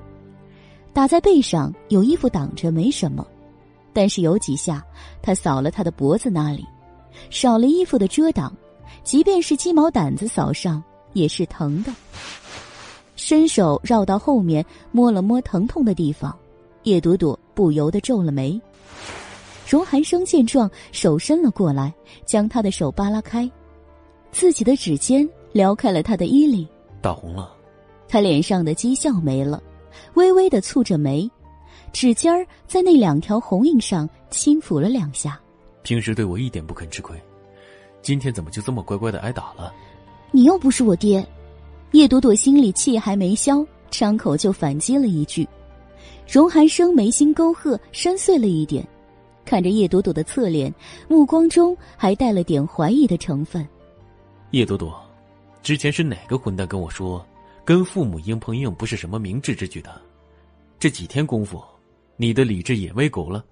[0.93, 3.25] 打在背上，有衣服挡着没什么，
[3.93, 4.83] 但是有几下，
[5.21, 6.65] 他扫了他的脖子那里，
[7.29, 8.51] 少了衣服的遮挡，
[9.03, 11.93] 即便是鸡毛掸子扫上也是疼的。
[13.15, 16.35] 伸手绕到后面摸了摸疼痛的地方，
[16.83, 18.59] 叶朵朵不由得皱了眉。
[19.67, 21.93] 荣寒生见状，手伸了过来，
[22.25, 23.49] 将他的手扒拉开，
[24.31, 26.67] 自己的指尖撩开了他的衣领，
[27.01, 27.53] 打红了，
[28.07, 29.61] 他脸上的讥笑没了。
[30.15, 31.29] 微微的蹙着眉，
[31.93, 35.39] 指尖儿在那两条红印上轻抚了两下。
[35.83, 37.21] 平时对我一点不肯吃亏，
[38.01, 39.73] 今天怎么就这么乖乖的挨打了？
[40.31, 41.25] 你又不是我爹。
[41.91, 45.47] 叶朵朵心里气还没消，张口就反击了一句。
[46.27, 48.87] 荣寒生眉心沟壑深邃了一点，
[49.43, 50.73] 看着叶朵朵的侧脸，
[51.09, 53.67] 目光中还带了点怀疑的成分。
[54.51, 54.97] 叶朵朵，
[55.61, 57.25] 之前是哪个混蛋跟我说？
[57.63, 60.01] 跟父母硬碰硬不是什么明智之举的，
[60.79, 61.61] 这几天功夫，
[62.17, 63.45] 你的理智也喂狗了。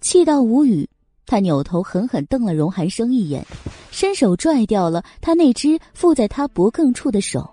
[0.00, 0.88] 气到无语，
[1.26, 3.44] 他扭头狠狠瞪了荣寒生一眼，
[3.90, 7.48] 伸手拽掉了他那只附在他脖颈处的手。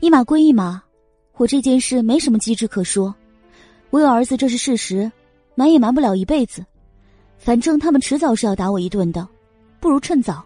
[0.00, 0.82] 一码归一码，
[1.36, 3.14] 我这件事没什么机智可说。
[3.90, 5.10] 我有儿子，这是事实，
[5.54, 6.64] 瞒也瞒不了一辈子。
[7.38, 9.26] 反正他们迟早是要打我一顿的，
[9.80, 10.44] 不如趁早。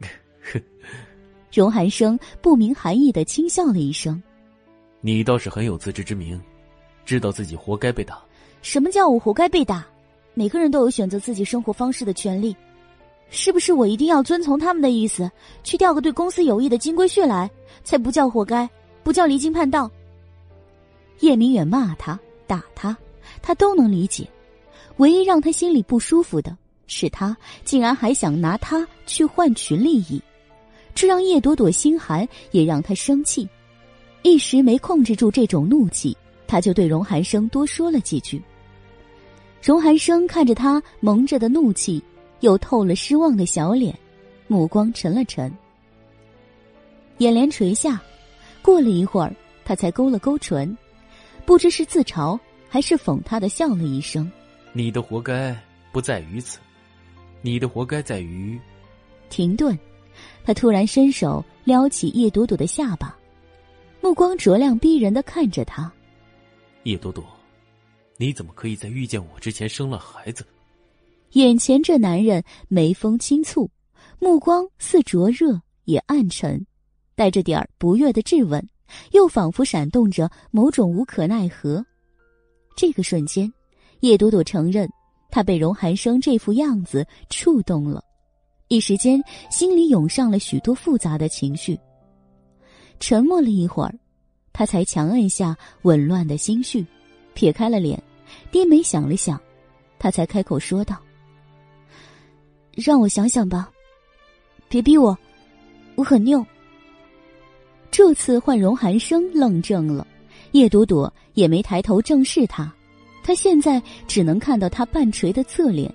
[1.52, 4.20] 荣寒生不明含义的轻笑了一声
[5.00, 6.40] ：“你倒是很有自知之明，
[7.04, 8.18] 知道自己活该被打。
[8.62, 9.86] 什么叫我活该被打？
[10.38, 12.54] 每个人都有选择自己生活方式的权利，
[13.30, 15.30] 是不是我一定要遵从他们的意思，
[15.64, 17.50] 去钓个对公司有益的金龟婿来，
[17.82, 18.68] 才不叫活该，
[19.02, 19.90] 不叫离经叛道？”
[21.20, 22.94] 叶明远骂他、打他，
[23.40, 24.28] 他都能理解，
[24.98, 26.54] 唯一让他心里不舒服的
[26.86, 27.34] 是，他
[27.64, 30.20] 竟然还想拿他去换取利益。
[30.94, 33.48] 这让叶朵朵心寒，也让她生气，
[34.22, 36.14] 一时没控制住这种怒气，
[36.46, 38.42] 他就对荣寒生多说了几句。
[39.62, 42.02] 荣寒生看着他蒙着的怒气，
[42.40, 43.98] 又透了失望的小脸，
[44.46, 45.52] 目光沉了沉，
[47.18, 48.00] 眼帘垂下。
[48.62, 50.76] 过了一会儿，他才勾了勾唇，
[51.44, 54.30] 不知是自嘲还是讽他的笑了一声
[54.72, 55.56] ：“你的活该
[55.92, 56.58] 不在于此，
[57.42, 58.60] 你的活该在于……”
[59.30, 59.76] 停顿。
[60.44, 63.16] 他突然伸手撩起叶朵朵的下巴，
[64.00, 65.92] 目光灼亮逼人的看着他。
[66.84, 67.24] 叶朵朵，
[68.18, 70.44] 你怎么可以在遇见我之前生了孩子？
[71.32, 73.68] 眼前这男人眉峰轻蹙，
[74.18, 76.64] 目光似灼热也暗沉，
[77.14, 78.66] 带着点儿不悦的质问，
[79.12, 81.84] 又仿佛闪动着某种无可奈何。
[82.76, 83.52] 这个瞬间，
[84.00, 84.88] 叶朵朵承认，
[85.30, 88.02] 她被荣寒生这副样子触动了，
[88.68, 91.78] 一时间心里涌上了许多复杂的情绪。
[92.98, 93.94] 沉默了一会儿，
[94.54, 96.86] 他才强按下紊乱的心绪，
[97.36, 98.02] 撇开了脸，
[98.50, 99.40] 低眉想了想，
[99.98, 100.96] 他才开口说道。
[102.72, 103.70] 让我想想吧，
[104.68, 105.16] 别逼我，
[105.94, 106.44] 我很拗。
[107.90, 110.06] 这次换荣寒生愣怔了，
[110.52, 112.74] 叶朵朵也没抬头正视他，
[113.22, 115.94] 他现在只能看到他半垂的侧脸。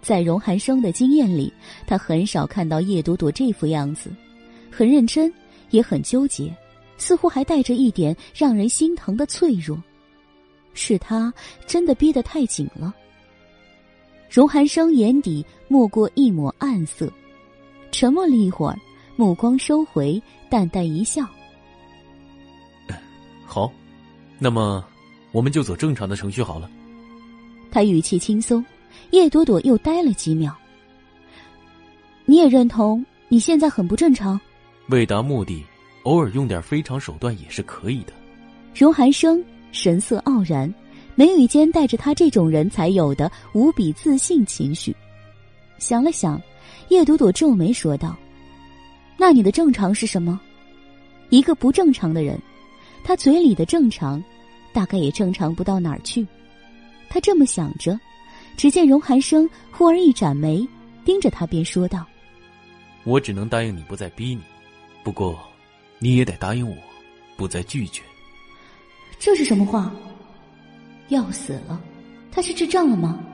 [0.00, 1.52] 在荣寒生的经验里，
[1.86, 4.10] 他很少看到叶朵朵这副样子，
[4.68, 5.32] 很认真，
[5.70, 6.52] 也很纠结，
[6.98, 9.80] 似乎还带着一点让人心疼的脆弱。
[10.74, 11.32] 是他
[11.66, 12.94] 真的逼得太紧了。
[14.30, 17.12] 荣寒生眼底没过一抹暗色，
[17.90, 18.78] 沉默了一会儿，
[19.16, 21.26] 目光收回，淡淡一笑
[23.44, 23.70] ：“好，
[24.38, 24.82] 那么
[25.32, 26.70] 我们就走正常的程序好了。”
[27.70, 28.64] 他语气轻松，
[29.10, 30.56] 叶朵朵又呆了几秒。
[32.24, 34.40] 你也认同你现在很不正常？
[34.88, 35.64] 为达目的，
[36.04, 38.12] 偶尔用点非常手段也是可以的。
[38.74, 40.72] 荣寒生神色傲然。
[41.14, 44.96] 眉宇间带着他这种人才有的无比自信情绪，
[45.76, 46.40] 想了想，
[46.88, 48.16] 叶朵朵皱眉说道
[49.18, 50.40] ：“那你的正常是什么？
[51.28, 52.40] 一个不正常的人，
[53.04, 54.24] 他嘴里的正常，
[54.72, 56.26] 大概也正常不到哪儿去。”
[57.10, 58.00] 他这么想着，
[58.56, 60.66] 只见荣寒生忽而一展眉，
[61.04, 62.06] 盯着他，便说道
[63.04, 64.40] ：“我只能答应你不再逼你，
[65.04, 65.38] 不过，
[65.98, 66.74] 你也得答应我，
[67.36, 68.00] 不再拒绝。”
[69.24, 69.94] 这是什么话？
[71.10, 71.80] 要死了，
[72.32, 73.24] 他是智障了吗？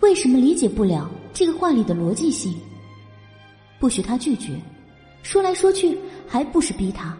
[0.00, 2.54] 为什么理解不了这个话里的逻辑性？
[3.78, 4.60] 不许他拒绝，
[5.22, 7.16] 说来说去还不是逼他？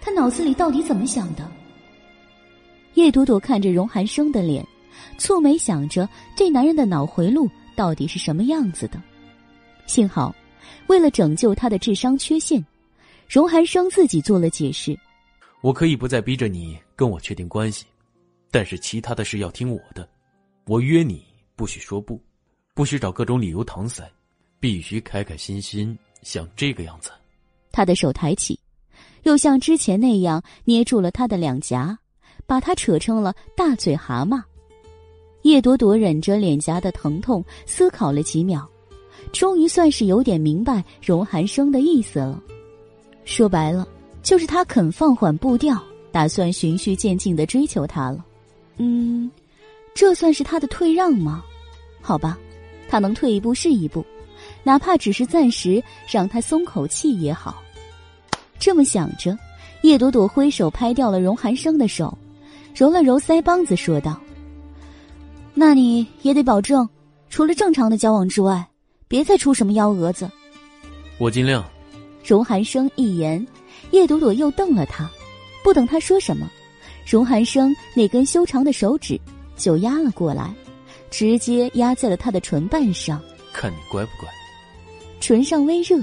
[0.00, 1.50] 他脑子里到底怎么想的？
[2.94, 4.64] 叶朵朵看着荣寒生的脸，
[5.18, 9.02] 蹙眉想着这男人的脑回路到底是什么样子的。
[9.86, 10.32] 幸好，
[10.86, 12.64] 为了拯救他的智商缺陷，
[13.28, 14.96] 荣寒生自己做了解释。
[15.60, 17.86] 我可以不再逼着你跟我确定关系。
[18.50, 20.08] 但是其他的事要听我的，
[20.66, 21.24] 我约你
[21.56, 22.20] 不许说不，
[22.72, 24.08] 不许找各种理由搪塞，
[24.60, 27.10] 必须开开心心，像这个样子。
[27.72, 28.58] 他的手抬起，
[29.24, 31.98] 又像之前那样捏住了他的两颊，
[32.46, 34.40] 把他扯成了大嘴蛤蟆。
[35.42, 38.66] 叶朵朵忍着脸颊的疼痛，思考了几秒，
[39.32, 42.40] 终于算是有点明白荣寒生的意思了。
[43.24, 43.86] 说白了，
[44.22, 45.82] 就是他肯放缓步调，
[46.14, 48.24] 打算循序渐进的追求他了。
[48.76, 49.28] 嗯，
[49.96, 51.42] 这算是他的退让吗？
[52.00, 52.38] 好吧，
[52.88, 54.06] 他能退一步是一步，
[54.62, 57.60] 哪怕只是暂时让他松口气也好。
[58.60, 59.36] 这么想着，
[59.82, 62.16] 叶朵朵挥手拍掉了荣寒生的手，
[62.72, 64.20] 揉了揉腮帮子，说道
[65.52, 66.88] ：“那你也得保证，
[67.28, 68.64] 除了正常的交往之外，
[69.08, 70.30] 别再出什么幺蛾子。”
[71.18, 71.64] 我尽量。
[72.24, 73.44] 荣寒生一言，
[73.90, 75.10] 叶朵朵又瞪了他，
[75.64, 76.48] 不等他说什么。
[77.04, 79.20] 荣寒生那根修长的手指
[79.56, 80.54] 就压了过来，
[81.10, 83.20] 直接压在了他的唇瓣上。
[83.52, 84.28] 看你乖不乖？
[85.20, 85.98] 唇上微热，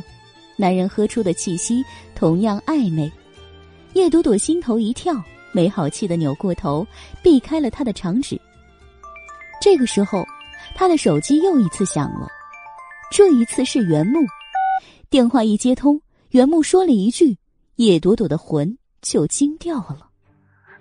[0.57, 1.83] 男人喝出的气息
[2.15, 3.11] 同样暧昧。
[3.93, 5.13] 叶朵朵心头一跳，
[5.51, 6.85] 没好气的扭过头，
[7.21, 8.39] 避开了他的长指。
[9.61, 10.25] 这个时候，
[10.73, 12.27] 他的手机又一次响了，
[13.11, 14.19] 这一次是袁木。
[15.09, 17.37] 电话一接通，袁木说了一句，
[17.75, 20.09] 叶朵朵的魂就惊掉了。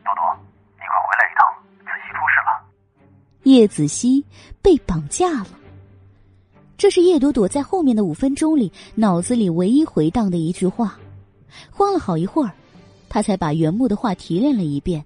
[0.05, 0.37] 多多，
[0.77, 1.41] 你快回来一趟，
[1.85, 2.51] 子熙出事了
[3.45, 4.25] 叶子熙
[4.61, 5.49] 被绑架了，
[6.77, 10.99] 这是叶朵朵在后面的五分钟里脑子里唯一回荡的一句话。
[11.71, 12.53] 慌了好一会儿，
[13.09, 15.05] 他才把原木的话提炼了一遍。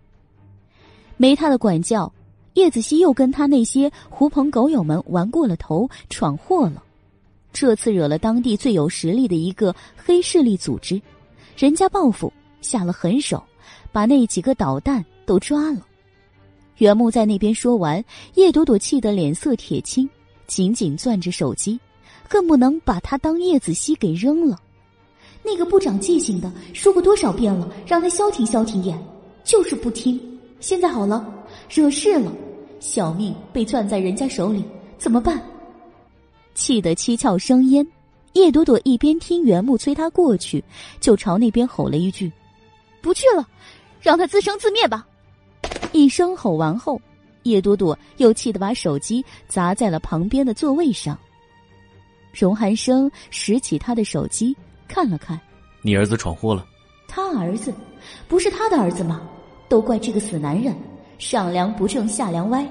[1.17, 2.13] 没他的管教，
[2.55, 6.83] 叶子熙又跟他那些狐朋狗友们玩过了头，闯祸了。
[7.53, 11.01] 这次惹了当地最有实力的一个黑势力组织，
[11.57, 12.33] 人家报复
[12.65, 13.41] 下了狠手，
[13.93, 15.87] 把那几个捣蛋都抓了。
[16.79, 20.09] 袁木在那边说完，叶朵朵气得脸色铁青，
[20.49, 21.79] 紧紧攥着手机，
[22.29, 24.59] 恨不能把他当叶子熙给扔了。
[25.45, 28.99] 那个不长记性的，说过多少遍了，让他消停消停点，
[29.45, 30.19] 就是不听。
[30.59, 31.33] 现在好了，
[31.69, 32.33] 惹事了，
[32.81, 34.65] 小命被攥在人家手里，
[34.99, 35.41] 怎么办？
[36.55, 37.87] 气得七窍生烟，
[38.33, 40.65] 叶朵朵一边听袁木催他过去，
[40.99, 42.33] 就朝那边吼了一句
[43.05, 43.47] ：“不去了，
[44.01, 45.07] 让他自生自灭吧。”
[45.93, 47.01] 一声吼完后，
[47.43, 51.17] 叶朵朵又气得把手机砸在了旁边的座位上。
[52.33, 54.57] 荣寒生拾起他的手机
[54.89, 55.39] 看了看，
[55.83, 56.67] 你儿子闯祸了。
[57.07, 57.73] 他儿子，
[58.27, 59.21] 不是他的儿子吗？
[59.69, 60.75] 都怪这个死男人，
[61.19, 62.67] 上梁不正下梁歪。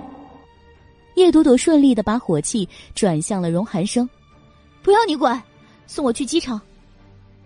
[1.15, 4.09] 叶朵朵顺利的把火气转向了荣寒生，
[4.81, 5.41] 不要你管，
[5.87, 6.59] 送我去机场。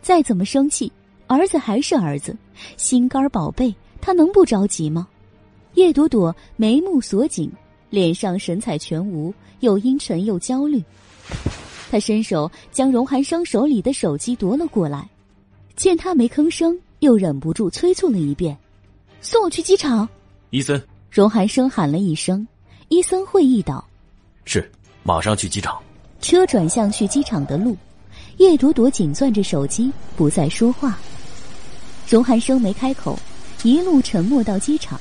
[0.02, 0.92] 再怎么生气，
[1.28, 2.36] 儿子还是儿子，
[2.78, 5.08] 心肝宝贝，他能不着急吗？
[5.74, 7.52] 叶朵朵眉目锁紧，
[7.90, 10.84] 脸上神采全无，又阴沉又焦虑。
[11.92, 15.08] 他伸手将荣寒生手里的手机夺了过来，
[15.76, 18.58] 见他没吭声，又忍不住催促了一遍
[19.22, 20.08] ：“送我去机场。”
[20.50, 20.82] 伊森，
[21.12, 22.48] 荣寒生喊了一声，
[22.88, 23.86] 伊森会意道
[24.46, 24.70] ：“是，
[25.04, 25.78] 马上去机场。”
[26.20, 27.78] 车转向去机场的路，
[28.38, 30.98] 叶朵朵紧攥着手机，不再说话。
[32.08, 33.20] 荣寒生没开口，
[33.64, 34.98] 一路沉默到机场。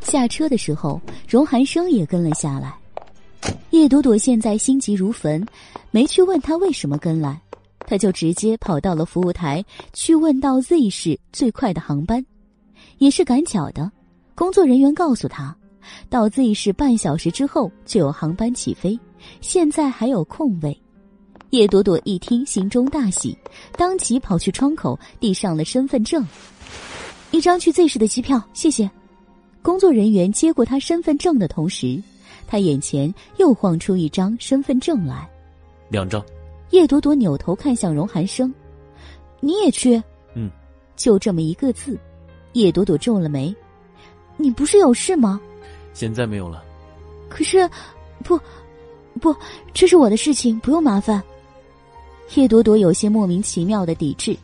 [0.00, 2.74] 下车的时候，荣寒生也跟了下来。
[3.68, 5.46] 叶朵朵现在心急如焚，
[5.90, 7.38] 没去问他为什么跟来，
[7.80, 9.62] 他就直接跑到了服务台
[9.92, 12.24] 去问到 Z 市最快的航班。
[12.96, 13.92] 也是赶巧的，
[14.34, 15.54] 工作人员告诉他，
[16.08, 18.98] 到 Z 市半小时之后就有航班起飞，
[19.42, 20.80] 现在还有空位。
[21.50, 23.36] 叶朵朵一听，心中大喜，
[23.76, 26.26] 当即跑去窗口递上了身份证，
[27.30, 28.90] 一张去 Z 市的机票，谢谢。
[29.62, 32.02] 工作人员接过他身份证的同时，
[32.46, 35.28] 他眼前又晃出一张身份证来。
[35.88, 36.24] 两张。
[36.70, 38.52] 叶朵朵扭头看向荣寒生
[39.40, 40.02] ：“你也去
[40.34, 40.50] ？”“嗯。”
[40.96, 41.96] 就这么一个字。
[42.54, 43.54] 叶朵朵皱了眉
[44.36, 45.40] ：“你不是有事吗
[45.94, 46.64] ？”“现在没有了。
[47.30, 47.70] ”“可是，
[48.24, 48.36] 不，
[49.20, 49.34] 不，
[49.72, 51.22] 这是我的事情，不用麻烦。”
[52.34, 54.36] 叶朵朵有些莫名其妙的抵制，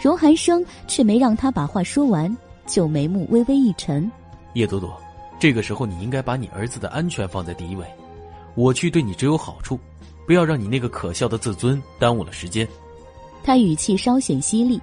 [0.00, 2.36] 荣寒生却没让他把话说完，
[2.66, 4.10] 就眉目微微一沉。
[4.54, 5.00] 叶朵朵，
[5.38, 7.86] 这个时候你应该把你儿子的安全放在第一位。
[8.56, 9.78] 我去对你只有好处，
[10.26, 12.66] 不要让你那个可笑的自尊耽误了时间。
[13.42, 14.80] 他语气稍显犀利，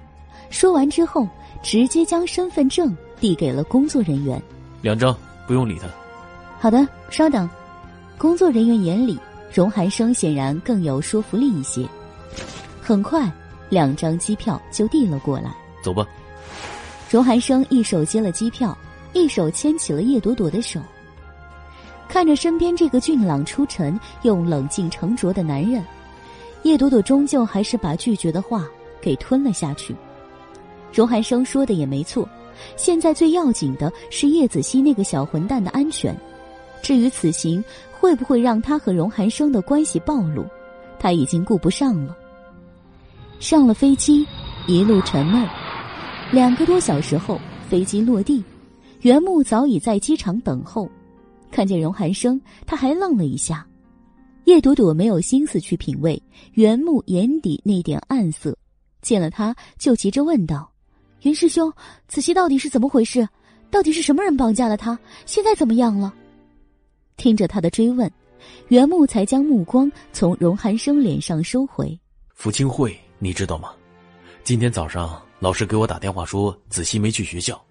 [0.48, 1.28] 说完之后，
[1.62, 4.42] 直接将身份证递给了工作人员。
[4.80, 5.14] 两张，
[5.46, 5.86] 不用理他。
[6.58, 7.48] 好的，稍等。
[8.16, 9.16] 工作人员眼里，
[9.52, 11.86] 荣寒生显然更有说服力一些。
[12.88, 13.30] 很快，
[13.68, 15.54] 两张机票就递了过来。
[15.82, 16.08] 走吧。
[17.10, 18.74] 荣寒生一手接了机票。
[19.12, 20.80] 一手牵起了叶朵朵的手，
[22.08, 25.84] 看着身边这个俊朗出尘又冷静沉着的男人，
[26.62, 28.66] 叶朵朵终究还是把拒绝的话
[29.00, 29.94] 给吞了下去。
[30.92, 32.26] 荣寒生说的也没错，
[32.76, 36.16] 现在最要紧的是叶子熙那个小混蛋的安全。
[36.82, 40.46] 至于此行会不会让他和荣寒生的关系暴露，
[40.98, 42.16] 他已经顾不上了。
[43.40, 44.26] 上了飞机，
[44.66, 45.46] 一路沉闷。
[46.32, 48.42] 两个多小时后，飞机落地。
[49.02, 50.90] 袁木早已在机场等候，
[51.50, 53.64] 看见荣寒生，他还愣了一下。
[54.44, 56.20] 叶朵朵没有心思去品味
[56.54, 58.56] 袁木眼底那点暗色，
[59.02, 60.68] 见了他就急着问道
[61.22, 61.72] ：“袁师兄，
[62.08, 63.28] 子熙到底是怎么回事？
[63.70, 64.98] 到底是什么人绑架了他？
[65.26, 66.12] 现在怎么样了？”
[67.16, 68.10] 听着他的追问，
[68.68, 71.96] 袁木才将目光从荣寒生脸上收回。
[72.34, 73.74] 福清会，你知道吗？
[74.44, 77.62] 今天早上老师给我打电话说，子熙没去学校。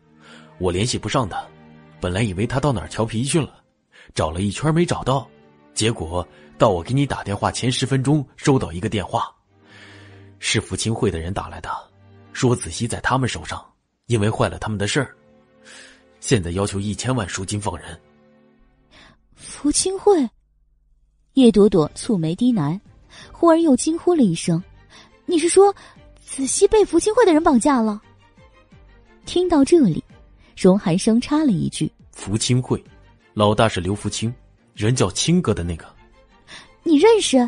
[0.60, 1.46] 我联系不上他，
[2.00, 3.64] 本来以为他到哪儿调皮去了，
[4.14, 5.28] 找了一圈没找到，
[5.74, 6.28] 结果
[6.58, 9.34] 到我给你打电话前十分钟收到一个电话，
[10.40, 11.70] 是福清会的人打来的，
[12.34, 13.64] 说子熙在他们手上，
[14.08, 15.16] 因为坏了他们的事儿，
[16.20, 18.00] 现在要求一千万赎金放人。
[19.36, 20.28] 福清会，
[21.34, 22.80] 叶朵朵蹙眉低喃，
[23.32, 24.62] 忽而又惊呼了一声
[25.28, 25.74] ：“你是说
[26.20, 28.02] 子熙被福清会的人绑架了？”
[29.26, 30.04] 听到这里。
[30.56, 32.84] 荣寒生插了一句：“福清会，
[33.36, 34.34] 老大是刘福清，
[34.74, 35.86] 人叫清哥的那个。
[36.82, 37.48] 你认识？”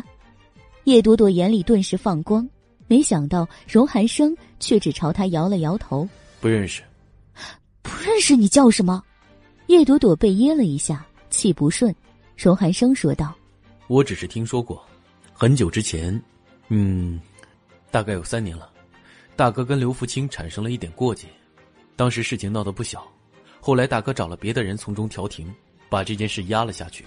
[0.84, 2.48] 叶朵朵眼里顿时放光，
[2.86, 6.08] 没想到荣寒生却只朝他摇了摇头
[6.40, 6.82] ：“不认识。
[7.82, 8.36] ”“不认识？
[8.36, 9.02] 你叫什么？”
[9.66, 11.92] 叶朵朵被噎了一下，气不顺。
[12.36, 13.34] 荣寒生说道
[13.88, 14.80] ：“我只是听说过，
[15.32, 16.22] 很久之前，
[16.68, 17.20] 嗯，
[17.90, 18.70] 大概有三年了，
[19.36, 21.26] 大哥跟刘福清产生了一点过节。”
[21.96, 23.06] 当时事情闹得不小，
[23.60, 25.52] 后来大哥找了别的人从中调停，
[25.88, 27.04] 把这件事压了下去。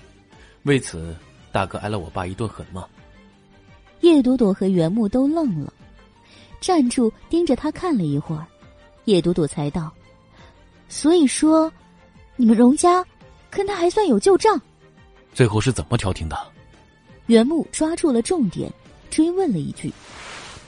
[0.63, 1.15] 为此，
[1.51, 2.85] 大哥挨了我爸一顿狠骂。
[4.01, 5.73] 叶朵朵和袁木都愣了，
[6.61, 8.45] 站住盯着他看了一会儿。
[9.05, 9.91] 叶朵朵才道
[10.87, 11.71] ：“所以说，
[12.35, 13.03] 你们荣家
[13.49, 14.61] 跟他还算有旧账。”
[15.33, 16.37] 最后是怎么调停的？
[17.25, 18.71] 袁木抓住了重点，
[19.09, 19.91] 追问了一句。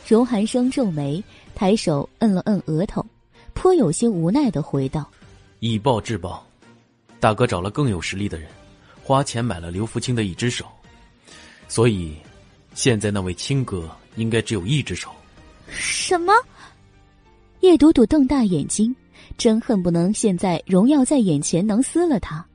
[0.05, 1.23] 荣寒生皱眉，
[1.55, 3.03] 抬手摁了摁额头。
[3.53, 5.09] 颇有些无奈的回道
[5.61, 6.45] ：“以暴制暴。”
[7.19, 8.47] 大哥找了更有实力的人，
[9.01, 10.65] 花钱买了刘福清的一只手，
[11.67, 12.15] 所以
[12.75, 15.09] 现在那位亲哥应该只有一只手。
[15.69, 16.33] 什么？
[17.61, 18.95] 叶朵朵瞪大眼睛，
[19.37, 22.45] 真恨不能现在荣耀在眼前能撕了他。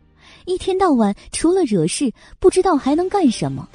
[0.44, 3.68] 一天到晚除了惹事，不知道还能干什么。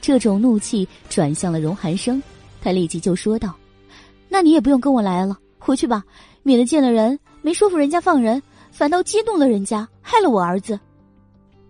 [0.00, 2.22] 这种怒气转向了荣寒生，
[2.64, 3.54] 他立即就说道
[4.26, 6.02] ：“那你也不用跟我来了，回去吧，
[6.42, 10.80] 免得见了人没说服人家放人，反倒激怒了人家，害了我儿子。”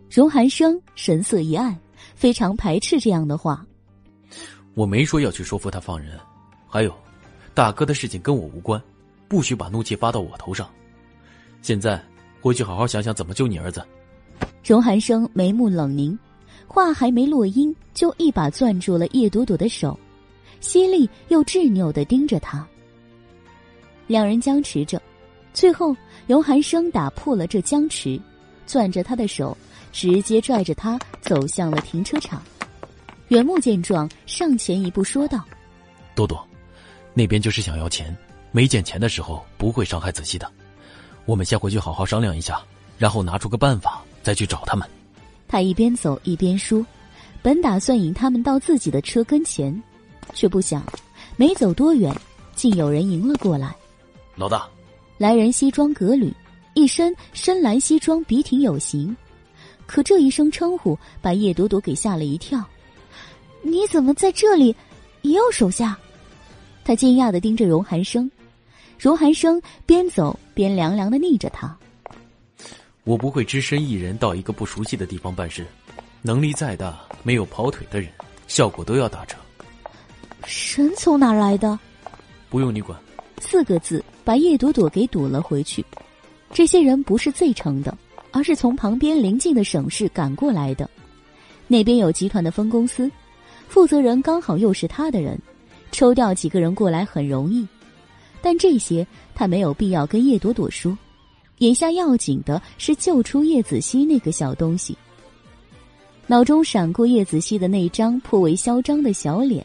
[0.09, 1.77] 荣寒生神色一暗，
[2.15, 3.67] 非常排斥这样的话。
[4.75, 6.17] 我没说要去说服他放人，
[6.69, 6.95] 还有，
[7.55, 8.81] 大哥的事情跟我无关，
[9.27, 10.71] 不许把怒气发到我头上。
[11.61, 12.01] 现在
[12.41, 13.85] 回去好好想想怎么救你儿子。
[14.65, 16.17] 荣寒生眉目冷凝，
[16.69, 19.99] 话还没落音，就一把攥住了叶朵朵的手，
[20.65, 22.67] 犀利又执拗的盯着他。
[24.07, 25.01] 两人僵持着，
[25.53, 25.95] 最后
[26.27, 28.19] 荣寒生打破了这僵持，
[28.67, 29.57] 攥着他的手，
[29.93, 32.43] 直接拽着他走向了停车场。
[33.29, 35.45] 袁木见状，上前一步说道
[36.17, 36.43] ：“多多，
[37.13, 38.17] 那边就是想要钱，
[38.51, 40.51] 没捡钱的时候不会伤害子熙的。
[41.27, 42.61] 我们先回去好好商量一下，
[42.99, 44.89] 然后拿出个办法。”再去找他们。
[45.47, 46.85] 他一边走一边说
[47.45, 49.71] ：“本打算引他们到自己的车跟前，
[50.35, 50.85] 却不想，
[51.37, 52.15] 没走多远，
[52.55, 53.75] 竟有人迎了过来。
[54.37, 54.69] 老大，
[55.17, 56.33] 来人西装革履，
[56.75, 59.17] 一身深蓝西装，笔挺有型。
[59.87, 62.63] 可这一声称呼把叶朵朵给吓了一跳。
[63.63, 64.75] 你怎么在这里？
[65.23, 65.99] 也有手下？
[66.85, 68.31] 他惊讶的盯着荣寒生。
[68.99, 71.77] 荣寒生边走边凉凉的睨着他。
[73.05, 75.67] 我不会只身一人到一个不熟悉的地方办事，
[76.23, 78.11] 能力再大，没有跑腿的人，
[78.47, 79.37] 效果都要打折。
[80.47, 81.79] 神从哪来的？
[82.49, 82.99] 不用你管。
[83.41, 85.85] 四个字把叶朵朵给堵了回去。
[86.53, 87.97] 这些人不是最城的，
[88.31, 90.89] 而是从旁边邻近的省市赶过来的。
[91.67, 93.11] 那边有集团的分公司，
[93.69, 95.39] 负责人刚好又是他的人，
[95.91, 97.67] 抽调几个人过来很容易。
[98.41, 100.97] 但这些他没有必要跟叶朵朵说。
[101.59, 104.97] 眼下要紧的是救出叶子熙那个小东西。
[106.27, 109.65] 脑中闪过叶子熙的那张颇为嚣张的小脸，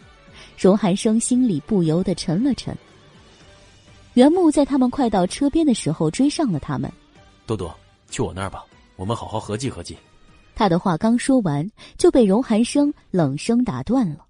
[0.60, 2.78] 荣寒生心里不由得沉了沉。
[4.16, 6.92] 袁木在他们快到车边的时候追上了他们。
[7.46, 7.74] 多多，
[8.10, 8.66] 去我那儿吧，
[8.98, 9.96] 我们好好合计合计。
[10.56, 11.66] 他的话刚说完，
[11.98, 14.26] 就被荣寒生冷声打断了。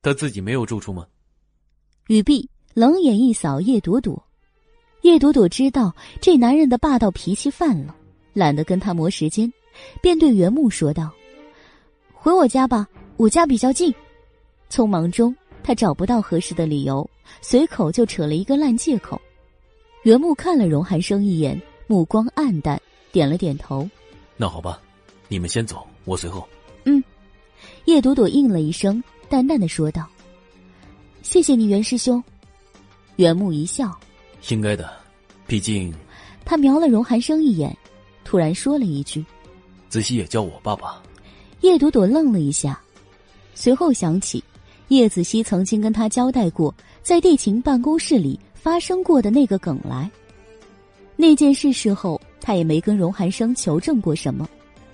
[0.00, 1.04] 他自己没有住处吗？
[2.06, 4.24] 雨碧冷眼一扫叶朵朵。
[5.00, 7.96] 叶朵朵知道这男人的霸道脾气犯了，
[8.32, 9.52] 懒得跟他磨时间，
[10.00, 11.10] 便对袁木说道
[12.14, 13.92] ：“回我家吧，我家比较近。”
[14.72, 17.06] 匆忙中，他找不到合适的理由，
[17.42, 19.20] 随口就扯了一个烂借口。
[20.04, 22.80] 袁木看了荣寒生一眼，目光暗淡，
[23.12, 23.86] 点了点头
[24.34, 24.80] ：“那好吧，
[25.28, 26.48] 你们先走，我随后。”
[26.86, 27.04] 嗯，
[27.84, 30.08] 叶朵朵应了一声，淡淡的说道
[31.20, 32.24] ：“谢谢你，袁师兄。”
[33.16, 33.94] 袁木一笑。
[34.48, 34.90] 应该的，
[35.46, 35.92] 毕竟，
[36.46, 37.76] 他瞄了荣寒生一眼，
[38.24, 39.22] 突然说了一句
[39.90, 41.02] ：“子熙也叫我爸爸。”
[41.60, 42.80] 叶朵朵愣了一下，
[43.54, 44.42] 随后想起
[44.92, 50.10] 叶子熙曾经跟他交代过，在地勤办公室里发生过的那个梗来。
[51.16, 54.46] 那件事事后，他也没跟荣寒生求证过什么，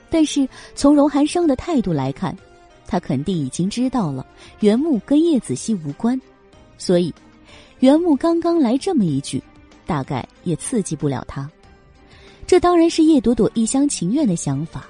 [0.09, 2.36] 但是从荣寒生的态度来看，
[2.86, 4.25] 他肯定已经知道了
[4.60, 6.20] 原木跟叶子熙无关，
[6.78, 7.12] 所以。
[7.81, 9.43] 原木刚刚来这么一句，
[9.85, 11.49] 大概也刺激不了他。
[12.47, 14.86] 这当然是叶朵朵一厢情愿的想法。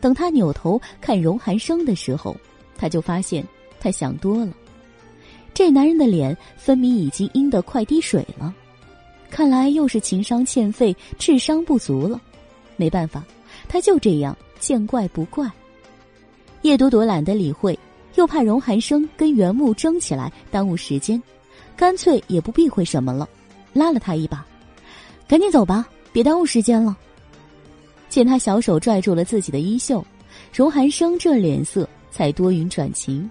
[0.00, 2.34] 等他扭头看荣寒生的时候，
[2.76, 3.46] 他就发现
[3.80, 4.52] 他想多了。
[5.52, 8.54] 这男人的脸分明已经阴得快滴水了，
[9.28, 12.20] 看来又是情商欠费、智商不足了。
[12.76, 13.24] 没办法，
[13.68, 15.50] 他就这样见怪不怪。
[16.62, 17.78] 叶朵朵懒得理会，
[18.14, 21.20] 又怕荣寒生跟袁木争起来，耽误时间。
[21.76, 23.28] 干脆也不避讳什么了，
[23.72, 24.46] 拉了他一把，
[25.26, 26.96] 赶紧走吧，别耽误时间了。
[28.08, 30.04] 见他小手拽住了自己的衣袖，
[30.52, 33.28] 荣寒生这脸色才多云转晴。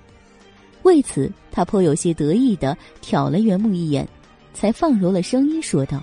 [0.83, 4.07] 为此，他颇有些得意的挑了袁木一眼，
[4.53, 6.01] 才放柔了声音说道：“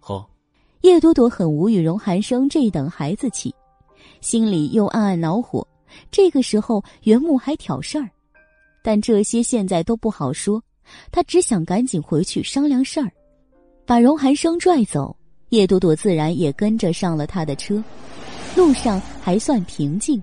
[0.00, 0.28] 好。”
[0.82, 3.54] 叶朵朵很无语荣寒生这等孩子气，
[4.20, 5.66] 心里又暗暗恼火。
[6.10, 8.10] 这个时候，袁木还挑事儿，
[8.82, 10.62] 但这些现在都不好说。
[11.10, 13.10] 他只想赶紧回去商量事儿，
[13.86, 15.16] 把荣寒生拽走。
[15.48, 17.82] 叶朵朵自然也跟着上了他的车。
[18.54, 20.22] 路上还算平静。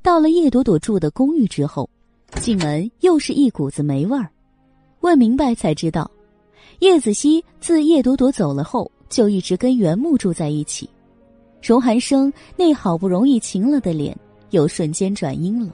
[0.00, 1.90] 到了叶朵朵住的公寓之后，
[2.36, 4.28] 进门又是一股子霉味儿。
[5.00, 6.10] 问明白才知道，
[6.80, 10.88] 叶子熙自叶朵朵走了后，就一直跟袁木住在一起。
[11.62, 14.16] 荣寒生那好不容易晴了的脸
[14.50, 15.72] 又瞬间转阴了。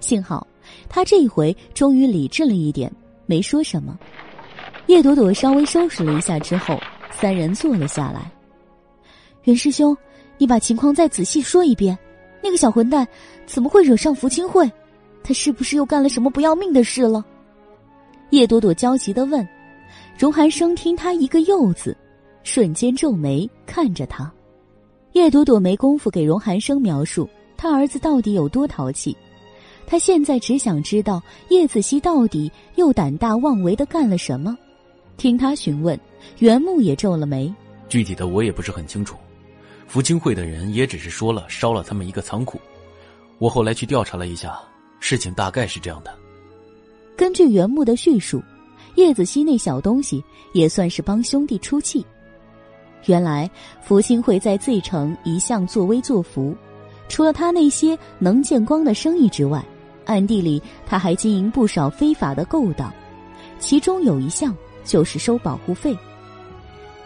[0.00, 0.46] 幸好
[0.88, 2.90] 他这回终于理智了一点，
[3.26, 3.98] 没说什么。
[4.86, 6.78] 叶朵朵稍微收拾了一下之后，
[7.10, 8.30] 三人坐了下来。
[9.44, 9.96] 袁师兄，
[10.38, 11.96] 你把情况再仔细说一遍。
[12.42, 13.06] 那个小混蛋
[13.46, 14.70] 怎么会惹上福清会？
[15.22, 17.24] 他是不是又干了什么不要命的事了？
[18.30, 19.46] 叶朵朵焦急的问。
[20.18, 21.96] 荣寒生听他一个“又”字，
[22.42, 24.30] 瞬间皱眉看着他。
[25.12, 29.16] 叶朵朵没工夫给荣寒生描述他儿子到底有多淘气，
[29.86, 34.56] 他现在只想知道叶子熙到底又胆大妄为的干了什么。
[35.16, 35.98] 听他询问，
[36.38, 37.52] 袁木也皱了眉。
[37.88, 39.16] 具体的我也不是很清楚，
[39.86, 42.60] 福清会的人也只是说了烧了他们一个仓库。
[43.38, 44.58] 我后来去调查了一下，
[45.02, 46.10] 事情大概是这样的。
[47.14, 48.42] 根据袁木的叙述。
[48.96, 50.22] 叶子熙那小东西
[50.52, 52.04] 也算是帮兄弟出气。
[53.06, 53.50] 原来
[53.80, 56.54] 福清会在 Z 城一向作威作福，
[57.08, 59.64] 除了他那些能见光的生意之外，
[60.04, 62.92] 暗地里他还经营不少非法的勾当，
[63.58, 65.96] 其中有一项就是收保护费。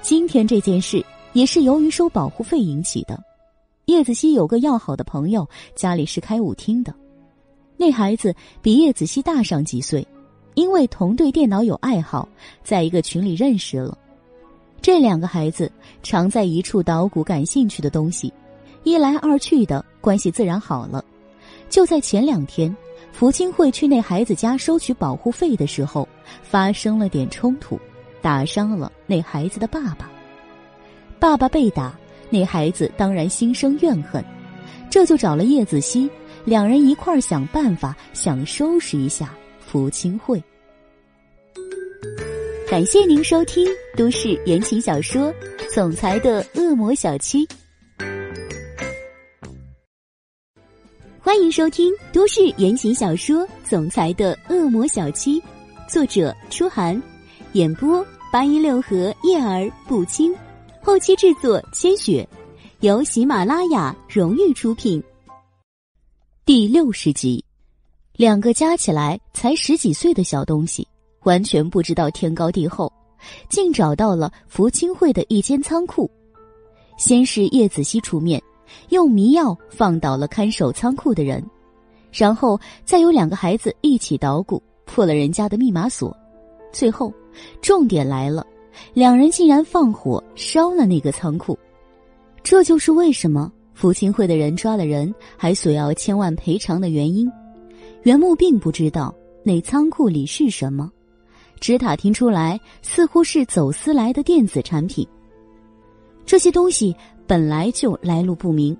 [0.03, 3.17] 今天这件事也是由于收保护费引起的。
[3.85, 6.93] 叶子熙有个要好的朋友，家里是开舞厅的，
[7.77, 10.07] 那孩子比叶子熙大上几岁。
[10.55, 12.27] 因为同对电脑有爱好，
[12.65, 13.97] 在一个群里认识了。
[14.81, 15.71] 这两个孩子
[16.03, 18.33] 常在一处捣鼓感兴趣的东西，
[18.83, 21.05] 一来二去的关系自然好了。
[21.69, 22.75] 就在前两天，
[23.13, 26.09] 福清会去那孩子家收取保护费的时候，
[26.43, 27.79] 发生了点冲突，
[28.23, 30.11] 打伤了那孩子的爸爸。
[31.19, 31.95] 爸爸被打，
[32.31, 34.25] 那孩子当然心生怨恨，
[34.89, 36.11] 这就找了叶子熙，
[36.47, 39.35] 两人一块儿想办法，想收拾一下。
[39.59, 40.41] 福清会，
[42.71, 43.67] 感谢您收听
[43.97, 45.25] 都市言情小说
[45.75, 47.45] 《总裁的恶魔小七》，
[51.19, 55.41] 欢迎收听都市言情小说《总裁的恶魔小七》，
[55.89, 57.03] 作者：初寒，
[57.55, 60.33] 演播：八一六和叶儿不清，
[60.81, 62.27] 后期制作：千雪，
[62.83, 65.03] 由喜马拉雅荣誉出品，
[66.47, 67.45] 第六十集。
[68.15, 70.87] 两个加起来才十几岁的小东西，
[71.25, 72.93] 完全不知道天高地厚，
[73.49, 76.09] 竟找到了福清会的一间仓库。
[76.97, 78.41] 先是叶子熙出面，
[78.91, 81.45] 用迷药放倒了看守仓库的人，
[82.13, 86.17] 然后再有两个孩子一起捣鼓破了人家的密码锁，
[86.73, 87.13] 最后，
[87.61, 88.47] 重点来了，
[88.95, 91.59] 两人竟然放火烧了那个仓库。
[92.45, 97.31] 这就是为什么福清会的人抓了人还索要千万赔偿的原因。
[98.05, 99.15] 袁木并不知道
[99.45, 100.91] 那仓库里是什么，
[101.61, 105.07] 只打听出来似乎是走私来的电子产品。
[106.25, 106.97] 这些东西
[107.27, 108.75] 本来就来路不明，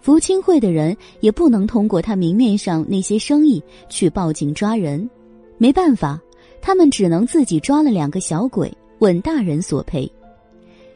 [0.00, 5.08] 福清会的人也不能通过他明面上那些生意去报警抓人。
[5.56, 6.20] 没办法，
[6.60, 10.10] 他们只能自己抓了两个小鬼，问大人索赔。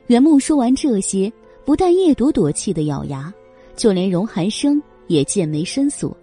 [0.08, 1.32] 袁木说完这些，
[1.70, 3.32] 不但叶朵朵气得咬牙，
[3.76, 6.16] 就连荣寒生也剑眉深锁。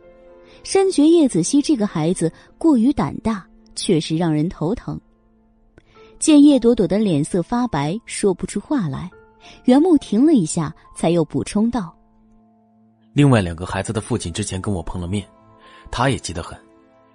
[0.62, 5.00] 深觉叶子熙这个孩子过于胆大，确实让人头疼。
[6.20, 9.10] 见叶朵朵的脸色发白，说不出话来，
[9.64, 11.96] 袁木停了一下，才又补充道
[13.16, 15.26] ：“另外两个孩子的父亲之前跟我碰了面，
[15.90, 16.60] 他也急得很，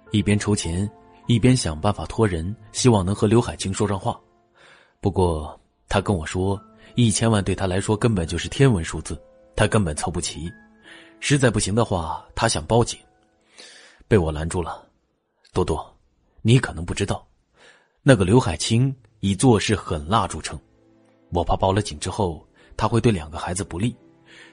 [0.09, 0.89] 一边筹钱，
[1.27, 4.19] 一边想办法托人，希望能和刘海清说上话。
[4.99, 5.55] 不过
[5.87, 6.59] 他跟我说，
[6.95, 9.19] 一千万对他来说根本就是天文数字，
[9.55, 10.51] 他根本凑不齐。
[11.19, 12.99] 实在不行的话，他想报警。”
[14.07, 14.85] 被我拦住了，
[15.53, 15.83] 多多，
[16.41, 17.25] 你可能不知道，
[18.03, 20.59] 那个刘海清以做事狠辣著称，
[21.31, 22.45] 我怕报了警之后
[22.77, 23.95] 他会对两个孩子不利，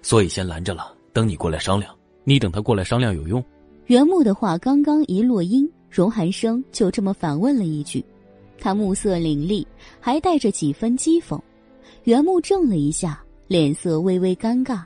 [0.01, 1.95] 所以先拦着了，等你过来商量。
[2.25, 3.45] 你等他过来商量有用？
[3.87, 8.03] 袁木的话刚刚一落音，荣寒生就这么反问了一句，
[8.59, 9.67] 他目色凌厉，
[9.99, 11.39] 还带着几分讥讽。
[12.11, 14.83] 袁木怔了一下，脸色微微尴尬。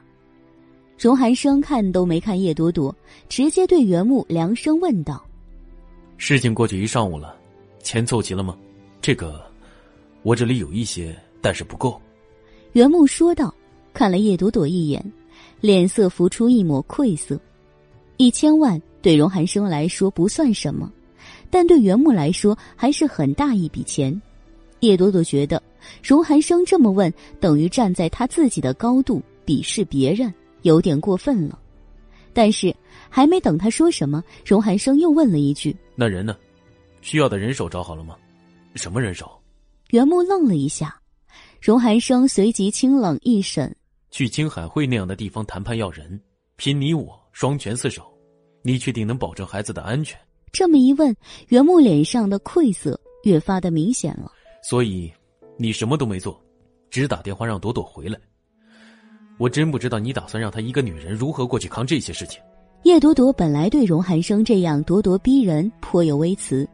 [0.99, 2.95] 荣寒生看都没看叶朵朵，
[3.31, 5.25] 直接对袁木凉声问道
[6.19, 7.35] ：“事情过去一上午了，
[7.83, 8.55] 钱凑齐了吗？
[9.01, 9.43] 这个，
[10.23, 11.99] 我这里有一些，但是不够。”
[12.75, 13.55] 袁木说道，
[13.95, 15.03] 看了叶朵朵一眼，
[15.63, 17.41] 脸色浮出一抹愧色。
[18.19, 20.93] 一千万对荣寒生来说不算什么，
[21.49, 24.21] 但对袁木来说还是很大一笔钱。
[24.85, 25.63] 叶朵朵觉得，
[26.03, 30.33] 荣寒生这么问，等于站在他自己的高度鄙视别人。
[30.63, 31.59] 有点过分了，
[32.33, 32.75] 但是
[33.11, 36.35] 还没等他说什么，荣寒生又问了一句：“那人呢？
[37.03, 38.17] 需要的人手找好了吗？
[38.75, 39.31] 什么人手？”
[39.93, 40.99] 袁木愣了一下，
[41.61, 43.77] 荣寒生随即清冷一审
[44.11, 46.19] ：“去青海会那样的地方谈判要人，
[46.57, 48.11] 凭你我双拳四手，
[48.63, 50.19] 你确定能保证孩子的安全？
[50.51, 51.15] 这么一问，
[51.49, 54.33] 袁木脸上的愧色越发的明显了。
[54.67, 55.13] 所以，
[55.59, 56.43] 你什么都没做，
[56.89, 58.19] 只打电话让朵朵回来。
[59.37, 62.41] 我真不知道你打算让她一个女人如何过去扛这些事情。
[62.85, 66.67] 叶朵朵本来对荣寒生这样咄咄逼人颇有微词，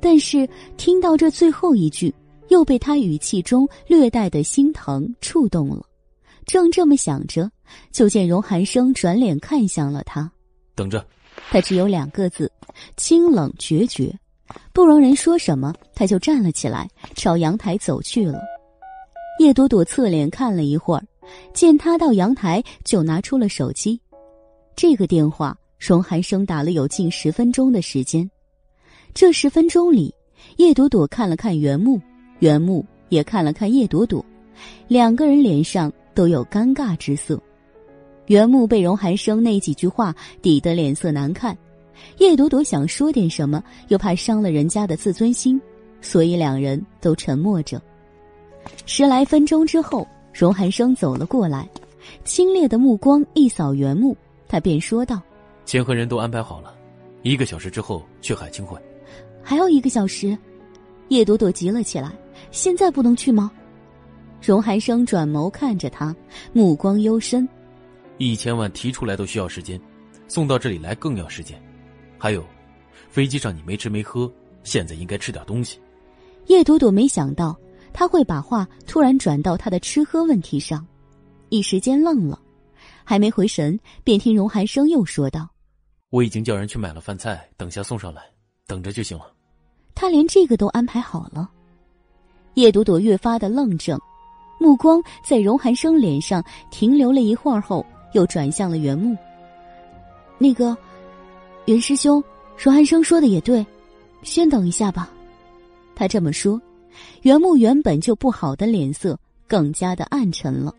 [0.00, 0.48] 但是
[0.78, 2.14] 听到这最后一句，
[2.48, 5.84] 又被他语气中略带的心疼触动了。
[6.46, 7.50] 正这么想着，
[7.92, 10.32] 就见荣寒生转脸看向了他，
[10.74, 11.06] 等着。
[11.50, 12.50] 他只有两个字：
[12.96, 14.18] 清冷决绝。
[14.72, 18.40] 不容人说什么，他就站了起来，朝阳台走去了。
[19.40, 21.04] 叶朵朵侧脸看了一会儿，
[21.52, 24.00] 见他到阳台，就拿出了手机。
[24.76, 28.28] 这个电话，荣寒生打了有近十分钟的时间。
[29.12, 30.14] 这十分钟里，
[30.56, 32.00] 叶朵朵看了看原木，
[32.40, 34.24] 原木也看了看叶朵朵，
[34.88, 37.40] 两个人脸上都有尴尬之色。
[38.26, 41.56] 原木被荣寒生那几句话抵得脸色难看，
[42.18, 45.60] 叶朵朵想说点什么，又怕伤了人家的自尊心，
[46.00, 47.80] 所以两人都沉默着。
[48.86, 51.68] 十来分钟之后，荣寒生走了过来，
[52.24, 54.16] 清冽的目光一扫原木，
[54.48, 55.20] 他便说道
[55.64, 56.74] ：“钱和人都安排好了，
[57.22, 58.78] 一个小时之后去海清会。”
[59.42, 60.36] 还要一个小时？
[61.08, 62.10] 叶朵朵急了起来
[62.50, 63.50] ：“现在不能去吗？”
[64.42, 66.14] 荣寒生转眸看着他，
[66.52, 67.46] 目光幽深。
[68.16, 69.80] 一千万提出来都需要时间，
[70.28, 71.60] 送到这里来更要时间。
[72.24, 72.42] 还有，
[73.10, 75.78] 飞机上你没吃没喝，现在应该吃点东西。
[76.46, 77.54] 叶朵朵没想到
[77.92, 80.86] 他会把话突然转到他的吃喝问题上，
[81.50, 82.40] 一时间愣了，
[83.04, 85.46] 还没回神，便听荣寒生又说道
[86.08, 88.22] ：“我已经叫人去买了饭菜，等下送上来，
[88.66, 89.30] 等着就行了。”
[89.94, 91.50] 他连这个都安排好了。
[92.54, 94.00] 叶朵朵越发的愣怔，
[94.58, 97.84] 目光在荣寒生脸上停留了一会儿后。
[98.14, 99.14] 又转向了原木。
[100.38, 100.74] 那个，
[101.66, 102.22] 袁师兄，
[102.58, 103.64] 荣寒生说的也对，
[104.22, 105.10] 先等一下吧。
[105.94, 106.60] 他这么说，
[107.22, 109.18] 袁木原本就不好的脸色
[109.48, 110.74] 更加的暗沉了。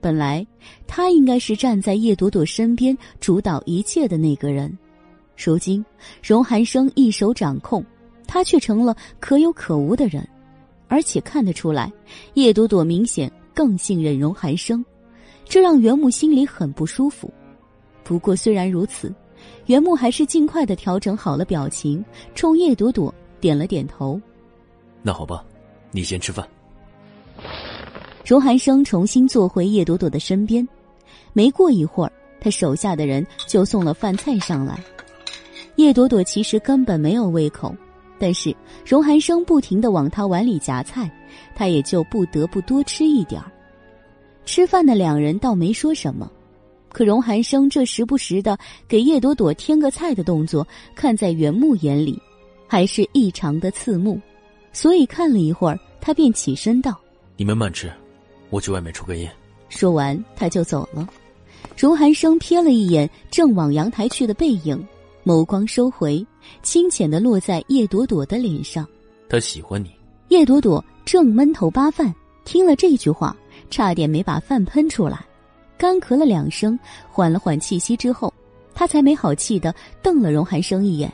[0.00, 0.46] 本来
[0.86, 4.76] 他应该是站在叶朵朵身边主导一切的那个人，
[5.36, 5.84] 如今
[6.22, 7.84] 荣寒生一手掌控，
[8.26, 10.26] 他却成了可有可无的人，
[10.88, 11.92] 而且看得出来，
[12.32, 14.82] 叶朵朵明显更信任荣寒生。
[15.44, 17.30] 这让袁木心里很不舒服，
[18.04, 19.12] 不过虽然如此，
[19.68, 22.02] 袁木还是尽快的调整好了表情，
[22.34, 24.18] 冲叶朵朵点了点头。
[25.02, 25.44] 那好吧，
[25.90, 26.46] 你先吃饭。
[28.24, 30.66] 荣寒生重新坐回叶朵朵的身边，
[31.34, 34.82] 没过一会儿，他手下的人就送了饭菜上来。
[35.76, 37.74] 叶朵朵其实根本没有胃口，
[38.18, 38.56] 但是
[38.86, 41.10] 荣寒生不停的往他碗里夹菜，
[41.54, 43.52] 他也就不得不多吃一点儿。
[44.46, 46.30] 吃饭的两人倒没说什么，
[46.90, 48.58] 可荣寒生这时不时的
[48.88, 52.20] 给叶朵朵添个菜的动作，看在袁木眼里，
[52.66, 54.20] 还是异常的刺目，
[54.72, 56.98] 所以看了一会儿，他便起身道
[57.36, 57.92] ：“你们慢吃，
[58.50, 59.30] 我去外面抽根烟。”
[59.68, 61.08] 说完，他就走了。
[61.76, 64.82] 荣寒生瞥了一眼正往阳台去的背影，
[65.24, 66.26] 眸光收回，
[66.62, 68.86] 清浅的落在叶朵朵的脸上。
[69.28, 69.90] 他喜欢你。
[70.28, 73.36] 叶朵朵正闷头扒饭，听了这句话。
[73.70, 75.22] 差点没把饭喷出来，
[75.78, 78.32] 干咳了两声，缓了缓气息之后，
[78.74, 81.10] 他才没好气的瞪了荣寒生一眼。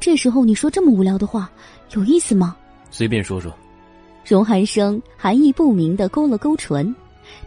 [0.00, 1.50] 这时候你说这么无聊的话，
[1.92, 2.56] 有意思吗？
[2.90, 3.54] 随便说说。
[4.24, 6.94] 荣寒生含义不明的勾了勾唇，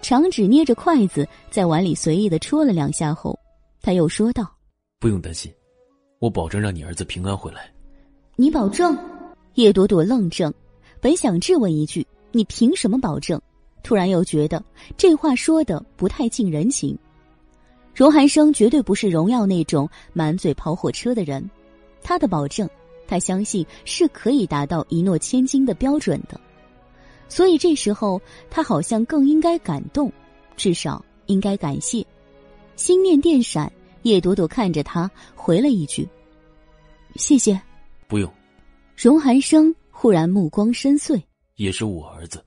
[0.01, 3.37] 长指捏着筷子在碗里随意的戳了两下后，
[3.81, 4.51] 他又说道
[4.99, 5.51] ：“不用担心，
[6.19, 7.69] 我保证让你儿子平安回来。”
[8.35, 8.97] 你保证？
[9.55, 10.51] 叶朵朵愣怔，
[10.99, 13.39] 本想质问一句：“你凭什么保证？”
[13.83, 14.63] 突然又觉得
[14.97, 16.97] 这话说的不太近人情。
[17.93, 21.47] 荣寒生绝对不是荣耀那种满嘴跑火车的人，
[22.01, 22.69] 他的保证，
[23.07, 26.39] 他相信是可以达到一诺千金的标准的。
[27.27, 30.11] 所以这时候他好像更应该感动，
[30.55, 32.05] 至少应该感谢。
[32.75, 33.71] 心念电闪，
[34.03, 36.07] 叶朵朵看着他回了一句
[37.15, 37.59] ：“谢谢。”
[38.07, 38.31] 不用。
[38.95, 41.21] 荣寒生忽然目光深邃，
[41.55, 42.43] 也是我儿子。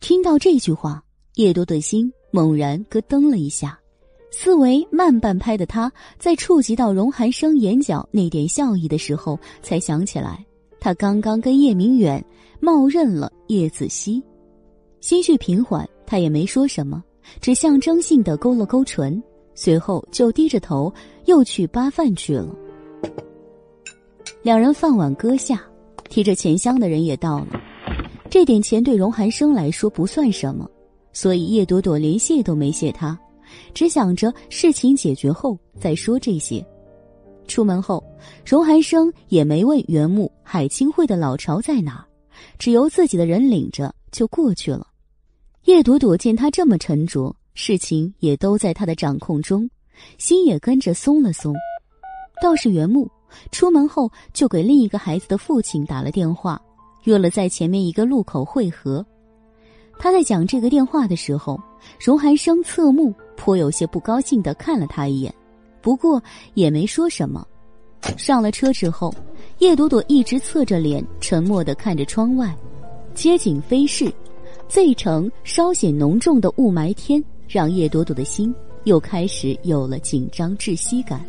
[0.00, 1.02] 听到这句话，
[1.34, 3.78] 叶多的心猛然咯噔了一下，
[4.30, 10.44] 思维慢半拍的他，在触及到荣寒生眼角那点笑意的时候，才想起来，
[10.80, 12.24] 他刚刚跟叶明远
[12.60, 14.22] 冒认了叶子熙，
[15.00, 17.02] 心绪平缓，他也没说什么，
[17.40, 19.20] 只象征性的勾了勾唇，
[19.54, 20.92] 随后就低着头
[21.26, 22.54] 又去扒饭去了。
[24.42, 25.60] 两人饭碗搁下，
[26.08, 27.60] 提着钱箱的人也到了。
[28.30, 30.68] 这点钱对荣寒生来说不算什么，
[31.12, 33.18] 所以叶朵朵连谢都没谢他，
[33.72, 36.64] 只想着事情解决后再说这些。
[37.46, 38.04] 出门后，
[38.44, 42.06] 荣寒生也没问原木海清会的老巢在哪，
[42.58, 44.86] 只由自己的人领着就过去了。
[45.64, 49.68] 叶朵朵见他这么沉着，事情也都在他的掌控中，
[50.18, 51.54] 心也跟着松了松。
[52.42, 53.10] 倒是原木
[53.50, 56.60] 出门后就给另一个孩子的父亲打了电话，
[57.04, 59.04] 约了在前面一个路口会合。
[59.98, 61.60] 他在讲这个电话的时候，
[61.98, 65.34] 荣寒生侧目，颇有些不高兴的看了他一眼，
[65.80, 66.22] 不过
[66.54, 67.46] 也没说什么。
[68.16, 69.12] 上了车之后，
[69.58, 72.56] 叶朵朵一直侧着脸，沉默的看着窗外。
[73.12, 74.12] 街景飞逝，
[74.68, 78.54] 这城稍显浓重的雾霾天，让叶朵朵的心
[78.84, 81.24] 又开始有了紧张窒息感。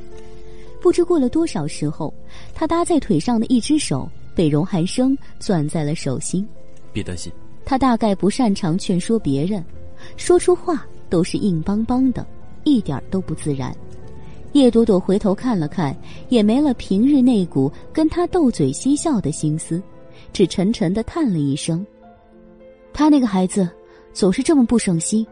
[0.79, 2.13] 不知过了多少时候，
[2.53, 6.47] 他搭在腿上的一只手被荣寒生攥在了手心。
[6.91, 7.31] 别担心。
[7.65, 9.63] 他大概不擅长劝说别人，
[10.17, 12.25] 说出话都是硬邦邦的，
[12.63, 13.71] 一点都不自然。
[14.53, 15.95] 叶朵朵回头看了看，
[16.29, 19.79] 也没了平日那股跟他斗嘴嬉笑的心思，
[20.33, 21.85] 只沉沉的叹了一声
[22.91, 23.69] ：“他那个孩子，
[24.11, 25.23] 总是这么不省心，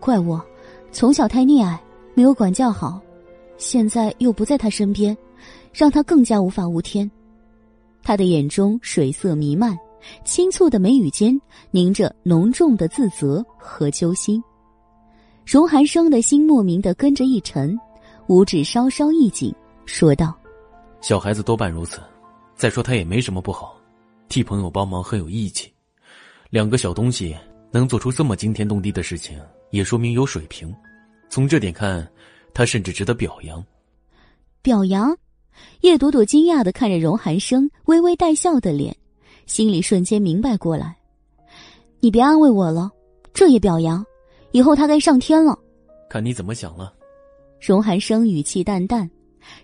[0.00, 0.44] 怪我，
[0.90, 1.80] 从小太溺爱，
[2.14, 3.00] 没有管教好，
[3.56, 5.16] 现在又不在他身边，
[5.72, 7.08] 让他更加无法无天。”
[8.04, 9.76] 他的眼中水色弥漫。
[10.22, 11.34] 轻蹙的眉宇间
[11.70, 14.44] 凝着浓重的自责和揪心，
[15.46, 17.74] 荣寒生的心莫名的跟着一沉，
[18.26, 19.50] 五指稍稍一紧，
[19.86, 20.38] 说道
[21.00, 22.02] ：“小孩子多半如此。
[22.54, 23.80] 再说他也没什么不好，
[24.28, 25.72] 替朋友帮忙很有义气。
[26.50, 27.34] 两个小东西
[27.70, 30.70] 能做出这么惊天动地的事情，也说明有水平。
[31.30, 32.06] 从这点看，
[32.52, 33.64] 他甚至值得表扬。
[34.60, 35.16] 表扬？
[35.80, 38.96] 叶朵朵惊讶的看着荣寒生微微带笑的脸。”
[39.46, 40.96] 心里瞬间明白过来，
[42.00, 42.90] 你别安慰我了，
[43.34, 44.02] 这也表扬，
[44.52, 45.58] 以后他该上天了。
[46.08, 46.94] 看你怎么想了。
[47.60, 49.08] 荣寒生语气淡淡，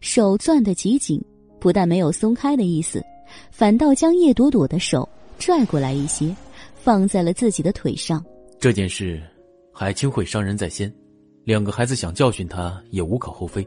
[0.03, 1.19] 手攥得极紧，
[1.59, 3.03] 不但没有松开的意思，
[3.51, 6.37] 反倒将叶朵朵的手拽过来一些，
[6.75, 8.23] 放在了自己的腿上。
[8.59, 9.23] 这件事，
[9.73, 10.93] 海清会伤人在先，
[11.45, 13.67] 两个孩子想教训他也无可厚非。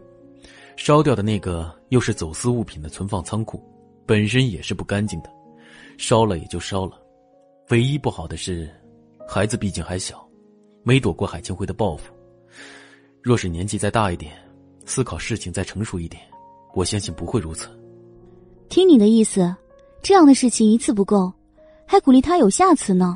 [0.75, 3.61] 烧掉的那个又是走私物品的存放仓库，
[4.03, 5.29] 本身也是不干净的。
[5.95, 6.99] 烧了也就烧了，
[7.69, 8.67] 唯一不好的是，
[9.27, 10.27] 孩子毕竟还小，
[10.81, 12.11] 没躲过海清辉的报复。
[13.21, 14.33] 若是年纪再大一点，
[14.85, 16.19] 思考事情再成熟一点，
[16.73, 17.69] 我相信不会如此。
[18.69, 19.55] 听你的意思，
[20.01, 21.31] 这样的事情一次不够，
[21.85, 23.15] 还鼓励他有下次呢。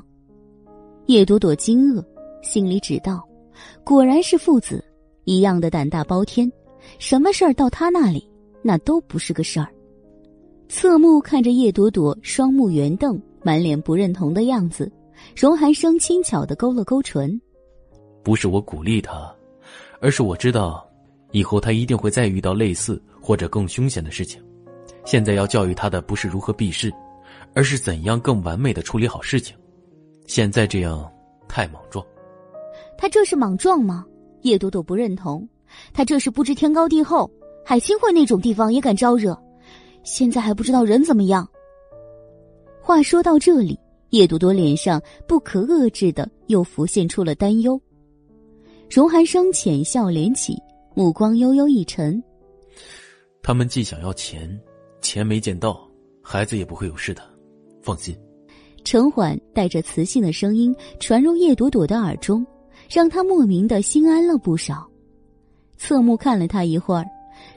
[1.07, 2.05] 叶朵朵惊愕，
[2.43, 3.27] 心里只道：
[3.83, 4.85] 果然是父子
[5.23, 6.47] 一样的胆大包天，
[6.99, 8.29] 什么事儿到他那里，
[8.67, 9.67] 那都不是个事儿。
[10.67, 14.91] 侧目看着叶朵朵，双目圆瞪，满脸不认同的样子，
[15.37, 17.39] 荣寒生轻巧的勾了勾唇
[18.21, 19.33] ：“不是我鼓励他，
[20.01, 20.85] 而是我知道，
[21.31, 24.43] 以后他一定会再遇到类似或者更凶险的事情。
[25.05, 26.91] 现在要教育他的不是如何避世，
[27.53, 29.55] 而是怎样更完美的处理好事情。
[30.25, 31.09] 现在这样
[31.47, 32.05] 太莽撞。
[32.97, 34.05] 他这是莽撞吗？
[34.41, 35.47] 叶朵朵不认同，
[35.93, 37.31] 他这是不知天高地厚，
[37.67, 39.37] 海清会那种地方也敢招惹。”
[40.01, 41.45] 现在还不知道人怎么样。
[42.81, 43.77] 话说到这里，
[44.11, 47.77] 叶朵朵脸上不可遏制的又浮现出了担忧。
[48.89, 50.55] 荣寒生浅笑连起，
[50.95, 52.23] 目光悠悠一沉。
[53.43, 54.57] 他们既想要钱，
[55.01, 55.85] 钱没见到，
[56.21, 57.21] 孩子也不会有事的，
[57.81, 58.17] 放心。
[58.85, 62.47] 陈缓带着磁性的声音传入叶朵朵的耳中，
[62.89, 64.89] 让她莫名的心安了不少。
[65.75, 67.05] 侧目看了他一会儿，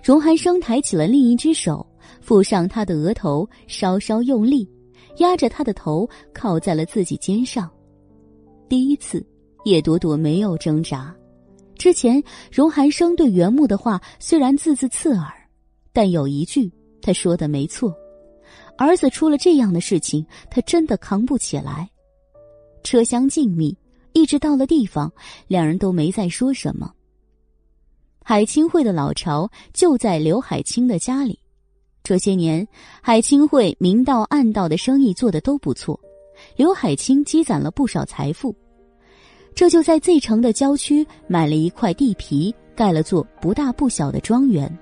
[0.02, 1.86] 荣寒生抬起了另一只手。
[2.20, 4.68] 附上他的额头，稍稍用力，
[5.18, 7.70] 压着他的头靠在了自己肩上。
[8.68, 9.24] 第一次，
[9.64, 11.14] 叶朵朵没有挣扎。
[11.76, 12.22] 之前，
[12.52, 15.32] 荣寒生对袁木的话虽然字字刺耳，
[15.92, 16.70] 但有一句
[17.00, 17.94] 他说的没错：
[18.76, 21.88] 儿子出了这样的事情，他真的扛不起来。
[22.82, 23.74] 车厢静谧，
[24.12, 25.10] 一直到了地方，
[25.46, 26.92] 两人都没再说什么。
[28.30, 31.36] 海清会的老巢就在刘海清的家里。
[32.04, 32.64] 这些年，
[33.02, 35.98] 海清会明道暗道的生意做得都不错，
[36.54, 38.54] 刘海清积攒了不少财富，
[39.52, 44.78] 这就在 Z 城的郊区买了一块地皮，盖了座不大不小的庄园，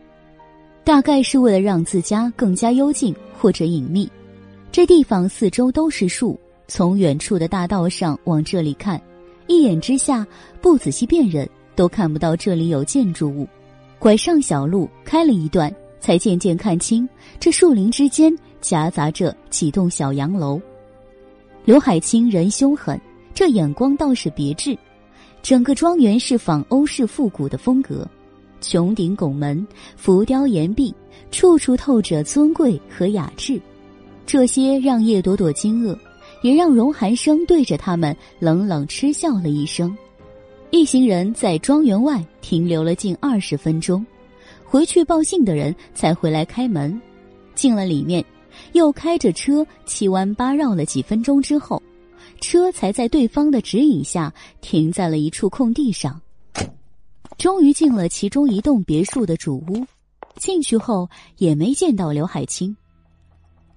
[0.85, 4.07] 大概是为了让自家更加幽静或者隐秘。
[4.71, 9.01] 这地方四周都是树，从远处的大道上往这里看，
[9.47, 10.27] 一眼之下
[10.61, 11.49] 不仔细辨认
[11.79, 13.47] 都看不到这里有建筑物。
[14.01, 15.73] 拐上小路，开了一段。
[16.01, 17.07] 才渐渐看清，
[17.41, 20.61] 这树林之间夹杂着几栋小洋楼。
[21.65, 22.99] 刘海清人凶狠，
[23.35, 24.79] 这眼光倒是别致，
[25.43, 28.07] 整个庄园是仿欧式复古的风格，
[28.63, 29.67] 穹顶拱门、
[29.97, 30.95] 浮雕岩壁，
[31.33, 33.61] 处处透着尊贵和雅致。
[34.25, 35.99] 这些让叶朵朵惊愕，
[36.43, 39.95] 也让荣寒生对着他们冷冷嗤笑了一声。
[40.71, 44.05] 一行人在庄园外停留了近二十分钟，
[44.65, 47.01] 回去报信的人才回来开门。
[47.55, 48.23] 进了里面，
[48.75, 51.83] 又开着车七弯八绕了几分钟之后。
[52.41, 56.21] 车才在对方的指引下停在了一处空地上。
[57.37, 59.85] 终于进了其中一栋别墅的主屋，
[60.37, 62.77] 进去后也没见到刘海清。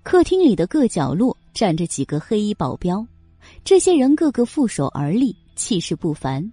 [0.03, 3.03] 客厅里的各角落站着几个黑衣保镖，
[3.63, 6.51] 这些人个个负手而立，气势不凡。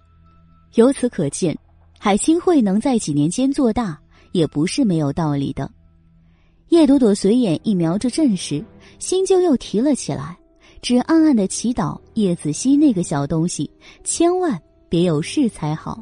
[0.75, 1.57] 由此可见，
[1.97, 3.99] 海清会能在几年间做大，
[4.31, 5.69] 也不是没有道理的。
[6.69, 8.63] 叶朵朵随眼一瞄着阵势，
[8.99, 10.37] 心就又提了起来。
[10.81, 13.69] 只暗暗的祈祷叶子熙那个小东西
[14.05, 14.57] 千万
[14.87, 16.01] 别有事才好。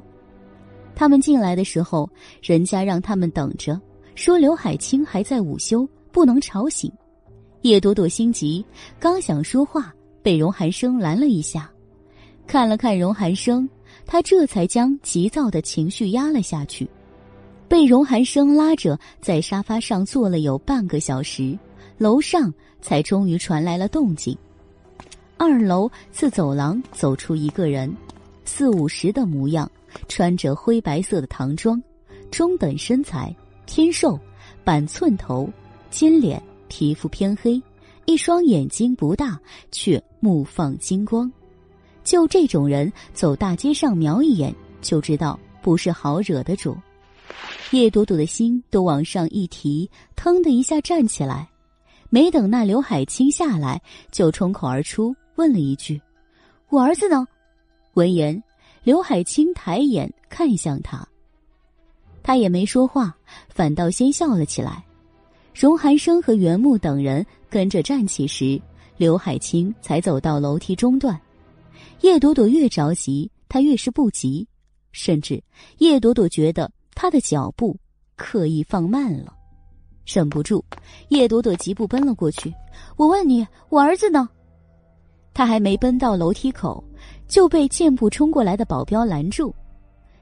[0.93, 2.07] 他们进来的时候，
[2.43, 3.79] 人家让他们等着，
[4.13, 6.91] 说刘海清还在午休，不能吵醒。
[7.61, 8.63] 叶朵朵心急，
[8.99, 11.71] 刚想说话，被荣寒生拦了一下，
[12.45, 13.67] 看了看荣寒生，
[14.08, 16.90] 他这才将急躁的情绪压了下去。
[17.68, 21.60] 被荣寒生拉着在沙发上坐了有半个小时，
[21.98, 24.36] 楼上才终于传来了动静。
[25.36, 27.94] 二楼自走廊走出一个人，
[28.45, 29.69] 四五十的模样，
[30.08, 31.80] 穿着灰白色的唐装，
[32.32, 34.18] 中等身材，偏瘦，
[34.64, 35.48] 板寸头，
[35.92, 37.61] 尖脸，皮肤偏黑，
[38.06, 39.38] 一双眼睛不大，
[39.72, 41.30] 却目放金光。
[42.08, 46.74] 就这种人，走大街上瞄一眼就知道不是好惹的主。
[47.72, 51.50] 叶朵朵的心都往上一提，腾的一下站起来，
[52.10, 55.14] 没等那刘海清下来，就冲口而出。
[55.36, 56.02] 问了一句
[56.72, 57.27] ：“我儿子呢？”
[57.95, 58.42] 闻言，
[58.84, 61.06] 刘海清抬眼看向他，
[62.24, 63.14] 他也没说话，
[63.50, 64.82] 反倒先笑了起来。
[65.53, 68.61] 荣寒生和袁木等人跟着站起时，
[68.95, 71.19] 刘海清才走到楼梯中段。
[72.01, 74.48] 叶朵朵越着急，他越是不急，
[74.92, 75.43] 甚至
[75.80, 77.77] 叶朵朵觉得他的脚步
[78.16, 79.34] 刻意放慢了。
[80.06, 80.64] 忍不住，
[81.09, 82.53] 叶朵朵疾步奔了过去
[82.95, 84.30] ：“我问你，我儿子呢？”
[85.34, 86.84] 他还没奔到楼梯口，
[87.27, 89.53] 就被箭步冲过来的保镖拦住。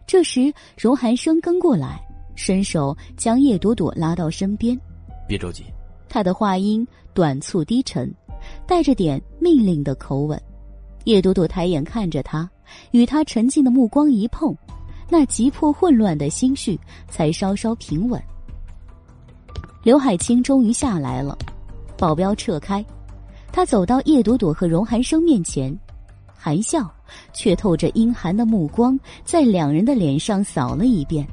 [0.07, 2.03] 这时，荣寒生跟过来，
[2.35, 4.79] 伸手将叶朵朵拉到身边。
[5.27, 5.63] 别着急。
[6.09, 8.13] 他的话音短促低沉，
[8.67, 10.41] 带着点命令的口吻。
[11.05, 12.47] 叶朵朵抬眼看着他，
[12.91, 14.55] 与他沉静的目光一碰，
[15.09, 18.21] 那急迫混乱的心绪才稍稍平稳。
[19.83, 21.37] 刘海清终于下来了，
[21.97, 22.83] 保镖撤开。
[23.51, 25.73] 他走到叶朵朵和荣寒生面前，
[26.35, 26.91] 含笑，
[27.31, 31.25] 却透着阴寒的目光，在两人的脸上扫了一遍。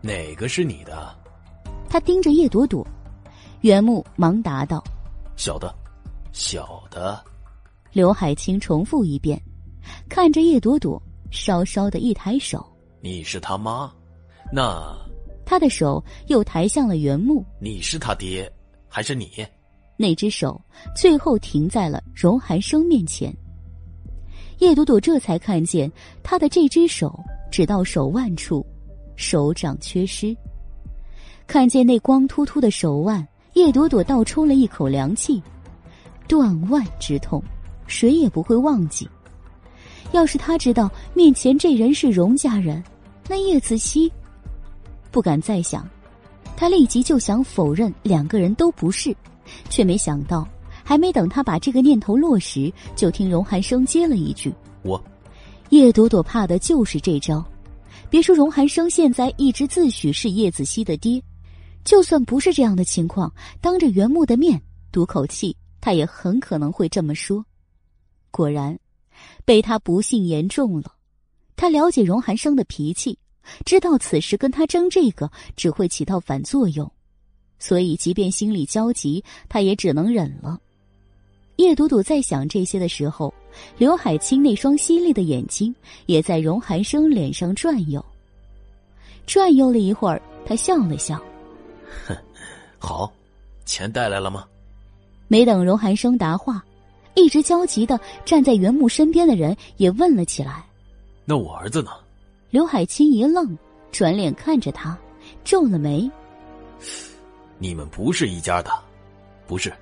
[0.00, 1.14] 哪个是你的？
[1.88, 2.86] 他盯着叶朵朵，
[3.60, 4.82] 袁木忙答道
[5.36, 5.72] ：“小的，
[6.32, 7.22] 小的。”
[7.92, 9.40] 刘海清重复一遍，
[10.08, 12.64] 看着叶朵朵，稍稍的一抬手
[13.02, 13.92] ：“你是他妈？
[14.52, 14.96] 那……”
[15.44, 18.50] 他的手又抬向了原木：“你是他爹，
[18.88, 19.30] 还是你？”
[19.98, 20.58] 那只手
[20.96, 23.32] 最后停在了荣寒生面前，
[24.58, 25.90] 叶朵朵这才看见
[26.22, 28.64] 他的这只手指到手腕处，
[29.16, 30.34] 手掌缺失。
[31.46, 35.42] 看见那光秃秃的手腕，叶朵朵倒抽了一口凉气。
[36.26, 37.42] 断腕之痛，
[37.92, 39.06] 谁也不会忘记。
[40.12, 42.82] 要是他知道面前这人是荣家人，
[43.28, 44.10] 那叶子熙
[45.10, 45.86] 不敢再想，
[46.56, 49.14] 他立即就想否认两个人都不是。
[49.68, 50.48] 却没想到，
[50.84, 55.02] 还没等他把这个念头落实，就听荣寒生接了一句：“我。”
[55.70, 57.44] 叶朵朵怕的就是这招。
[58.08, 61.22] 别说荣寒生现在一直自诩是叶子熙的爹，
[61.84, 64.60] 就算不是这样的情况，当着袁木的面
[64.92, 67.44] 赌口气，他也很可能会这么说。
[68.32, 68.76] 果然，
[69.44, 70.92] 被他不幸言中了。
[71.54, 73.16] 他了解荣寒生的脾气，
[73.64, 76.90] 知道此时跟他争这个只会起到反作用。
[77.60, 80.58] 所以，即便心里焦急，他也只能忍了。
[81.56, 83.32] 叶朵朵在想这些的时候，
[83.78, 85.72] 刘海清那双犀利的眼睛
[86.06, 88.04] 也在荣寒生脸上转悠。
[89.26, 91.22] 转悠了一会儿，他笑了笑
[92.08, 92.16] ：“哼，
[92.78, 93.12] 好，
[93.64, 94.44] 钱带来了吗？”
[95.28, 96.64] 没等荣寒生答话，
[97.14, 100.64] 一直焦急的站在袁木身边的人也问了起来
[101.24, 101.90] ：“那我儿子呢？”
[102.50, 103.56] 刘海清一愣，
[103.90, 104.98] 转脸看着他，
[105.44, 106.10] 皱了眉。
[107.58, 108.70] 你们不是一家的，
[109.46, 109.72] 不是，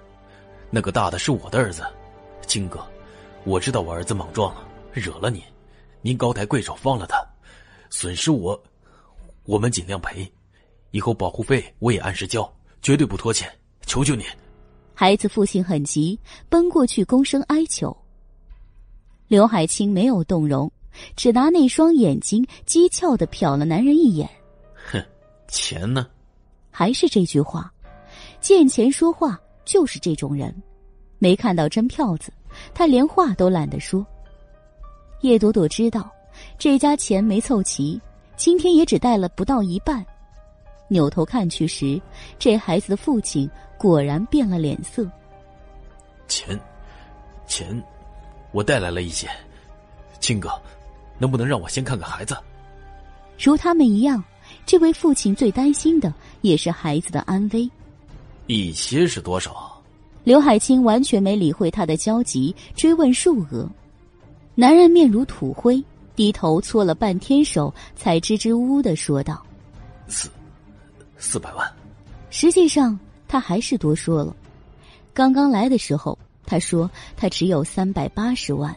[0.70, 1.82] 那个大的是我的儿子，
[2.46, 2.80] 金哥，
[3.44, 5.42] 我知道我儿子莽撞了，惹了你，
[6.02, 7.24] 您高抬贵手放了他，
[7.90, 8.60] 损失我，
[9.44, 10.30] 我们尽量赔。
[10.92, 12.52] 以后保护费我也按时交，
[12.82, 13.50] 绝对不拖欠，
[13.86, 14.26] 求求您。
[15.00, 16.20] 孩子父亲很急，
[16.50, 17.96] 奔过去躬身哀求。
[19.28, 20.70] 刘海清没有动容，
[21.16, 24.28] 只拿那双眼睛讥诮的瞟了男人一眼。
[24.74, 25.02] 哼，
[25.48, 26.06] 钱呢？
[26.70, 27.72] 还是这句话，
[28.42, 30.54] 见钱说话就是这种人。
[31.18, 32.30] 没看到真票子，
[32.74, 34.06] 他连话都懒得说。
[35.22, 36.12] 叶朵朵知道
[36.58, 37.98] 这家钱没凑齐，
[38.36, 40.04] 今天也只带了不到一半。
[40.90, 42.00] 扭头看去时，
[42.36, 45.08] 这孩子的父亲果然变了脸色。
[46.26, 46.58] 钱，
[47.46, 47.80] 钱，
[48.50, 49.28] 我带来了一些。
[50.18, 50.50] 青哥，
[51.16, 52.36] 能不能让我先看看孩子？
[53.38, 54.22] 如他们一样，
[54.66, 57.70] 这位父亲最担心的也是孩子的安危。
[58.48, 59.80] 一些是多少？
[60.24, 63.66] 刘海清完全没理会他的焦急，追问数额。
[64.56, 65.82] 男人面如土灰，
[66.16, 69.40] 低头搓了半天手，才支支吾吾的说道
[70.08, 70.28] ：“四。”
[71.20, 71.70] 四百万，
[72.30, 74.34] 实际上他还是多说了。
[75.12, 78.74] 刚刚来的时候，他说他只有三百八十万。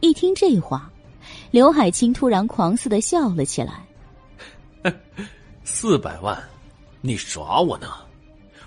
[0.00, 0.90] 一听这话，
[1.50, 3.84] 刘海清突然狂似的笑了起来。
[5.64, 6.42] 四百万，
[7.02, 7.88] 你耍我呢？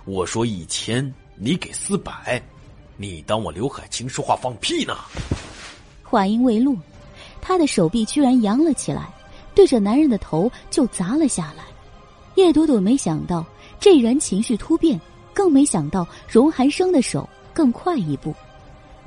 [0.05, 2.39] 我说一千，你给四百，
[2.95, 4.95] 你当我刘海清说话放屁呢？
[6.03, 6.75] 话音未落，
[7.41, 9.11] 他的手臂居然扬了起来，
[9.55, 11.63] 对着男人的头就砸了下来。
[12.37, 13.43] 叶朵朵没想到
[13.79, 14.99] 这人情绪突变，
[15.33, 18.31] 更没想到荣寒生的手更快一步。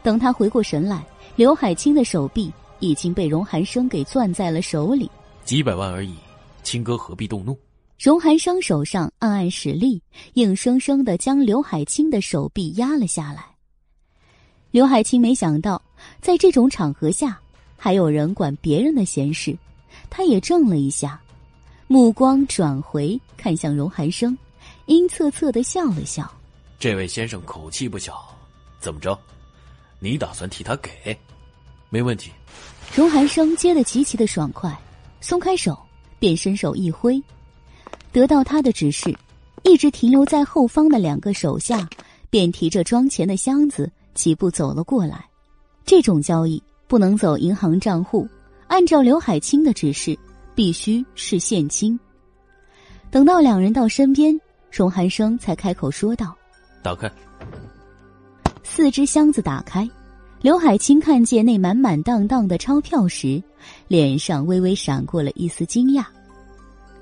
[0.02, 5.08] 等他回过神来，刘海清的手臂已经被荣寒生给攥在了手里。
[5.44, 6.16] 几百万而已，
[6.64, 7.56] 青哥何必动怒？
[8.00, 10.02] 荣寒生手上暗暗使力，
[10.34, 13.44] 硬生生的将刘海清的手臂压了下来。
[14.72, 15.80] 刘海清没想到，
[16.20, 17.38] 在这种场合下，
[17.76, 19.56] 还有人管别人的闲事，
[20.10, 21.20] 他也怔了一下。
[21.92, 24.38] 目光转回，看向荣寒生，
[24.86, 26.32] 阴恻恻的笑了笑。
[26.78, 28.24] 这位先生口气不小，
[28.78, 29.18] 怎么着？
[29.98, 31.18] 你打算替他给？
[31.88, 32.30] 没问题。
[32.94, 34.72] 荣寒生接得极其的爽快，
[35.20, 35.76] 松开手，
[36.20, 37.20] 便伸手一挥。
[38.12, 39.12] 得到他的指示，
[39.64, 41.90] 一直停留在后方的两个手下，
[42.30, 45.28] 便提着装钱的箱子，几步走了过来。
[45.84, 48.28] 这种交易不能走银行账户，
[48.68, 50.16] 按照刘海清的指示。
[50.54, 51.98] 必须是现金。
[53.10, 54.38] 等到两人到身边，
[54.70, 56.36] 荣寒生才开口说道
[56.82, 57.10] ：“打开。”
[58.62, 59.88] 四只箱子打开，
[60.40, 63.42] 刘海清看见那满满当当的钞票时，
[63.88, 66.04] 脸上微微闪过了一丝惊讶。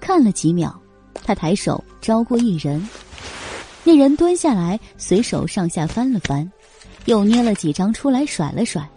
[0.00, 0.80] 看了几秒，
[1.12, 2.88] 他抬手招过一人，
[3.84, 6.50] 那人蹲下来，随手上下翻了翻，
[7.04, 8.88] 又捏了几张出来甩了甩，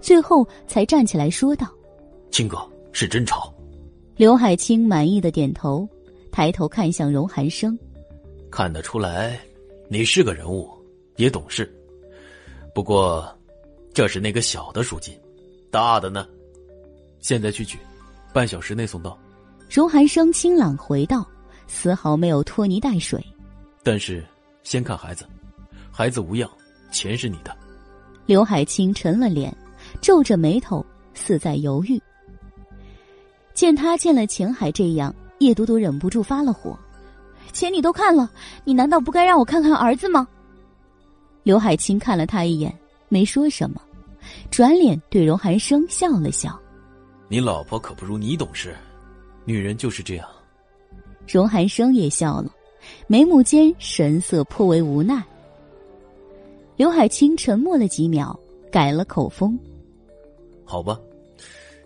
[0.00, 1.68] 最后才站起来说道
[2.32, 2.56] ：“青哥
[2.92, 3.52] 是真钞。”
[4.16, 5.86] 刘海清满意的点头，
[6.32, 7.78] 抬头看向荣寒生，
[8.50, 9.38] 看得出来，
[9.90, 10.70] 你是个人物，
[11.16, 11.70] 也懂事。
[12.74, 13.30] 不过，
[13.92, 15.14] 这是那个小的赎金，
[15.70, 16.26] 大的呢？
[17.20, 17.78] 现在去取，
[18.32, 19.18] 半小时内送到。
[19.68, 21.28] 荣寒生清朗回道，
[21.66, 23.22] 丝毫没有拖泥带水。
[23.82, 24.24] 但是，
[24.62, 25.26] 先看孩子，
[25.92, 26.50] 孩子无恙，
[26.90, 27.54] 钱是你的。
[28.24, 29.54] 刘海清沉了脸，
[30.00, 32.00] 皱着眉头，似在犹豫。
[33.56, 36.78] 见他见了钱还这样，叶朵朵忍不住发了火
[37.54, 38.30] ：“钱你都看了，
[38.64, 40.28] 你难道不该让我看看儿子吗？”
[41.42, 42.70] 刘海清看了他一眼，
[43.08, 43.80] 没说什么，
[44.50, 46.60] 转脸对荣寒生笑了笑
[47.28, 48.76] ：“你老婆可不如你懂事，
[49.46, 50.28] 女人就是这样。”
[51.26, 52.50] 荣寒生也笑了，
[53.06, 55.24] 眉目间神色颇为无奈。
[56.76, 58.38] 刘海清沉默了几秒，
[58.70, 59.58] 改了口风
[60.62, 61.00] ：“好吧。”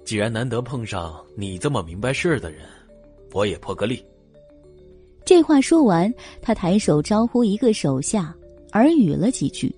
[0.04, 2.62] 既然难得碰上你这么明白事儿的人，
[3.32, 4.04] 我也破个例。
[5.24, 6.12] 这话说完，
[6.42, 8.34] 他抬手招呼一个手下，
[8.72, 9.72] 耳语了几句。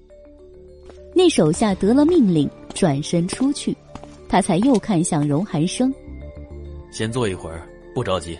[1.15, 3.77] 那手下得了命令，转身出去。
[4.27, 5.93] 他才又看向荣寒生
[6.91, 8.39] ：“先坐一会儿，不着急。”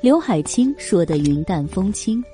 [0.00, 2.24] 刘海清说的云淡风轻，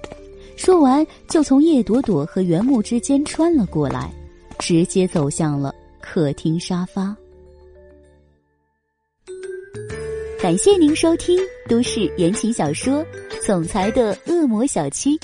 [0.55, 4.15] 说完就从叶朵朵和袁木之间穿了过来，
[4.61, 7.17] 直接走向了客厅沙发。
[10.39, 13.03] 感谢您收听都市言情小说
[13.43, 15.19] 《总裁的恶魔小七》。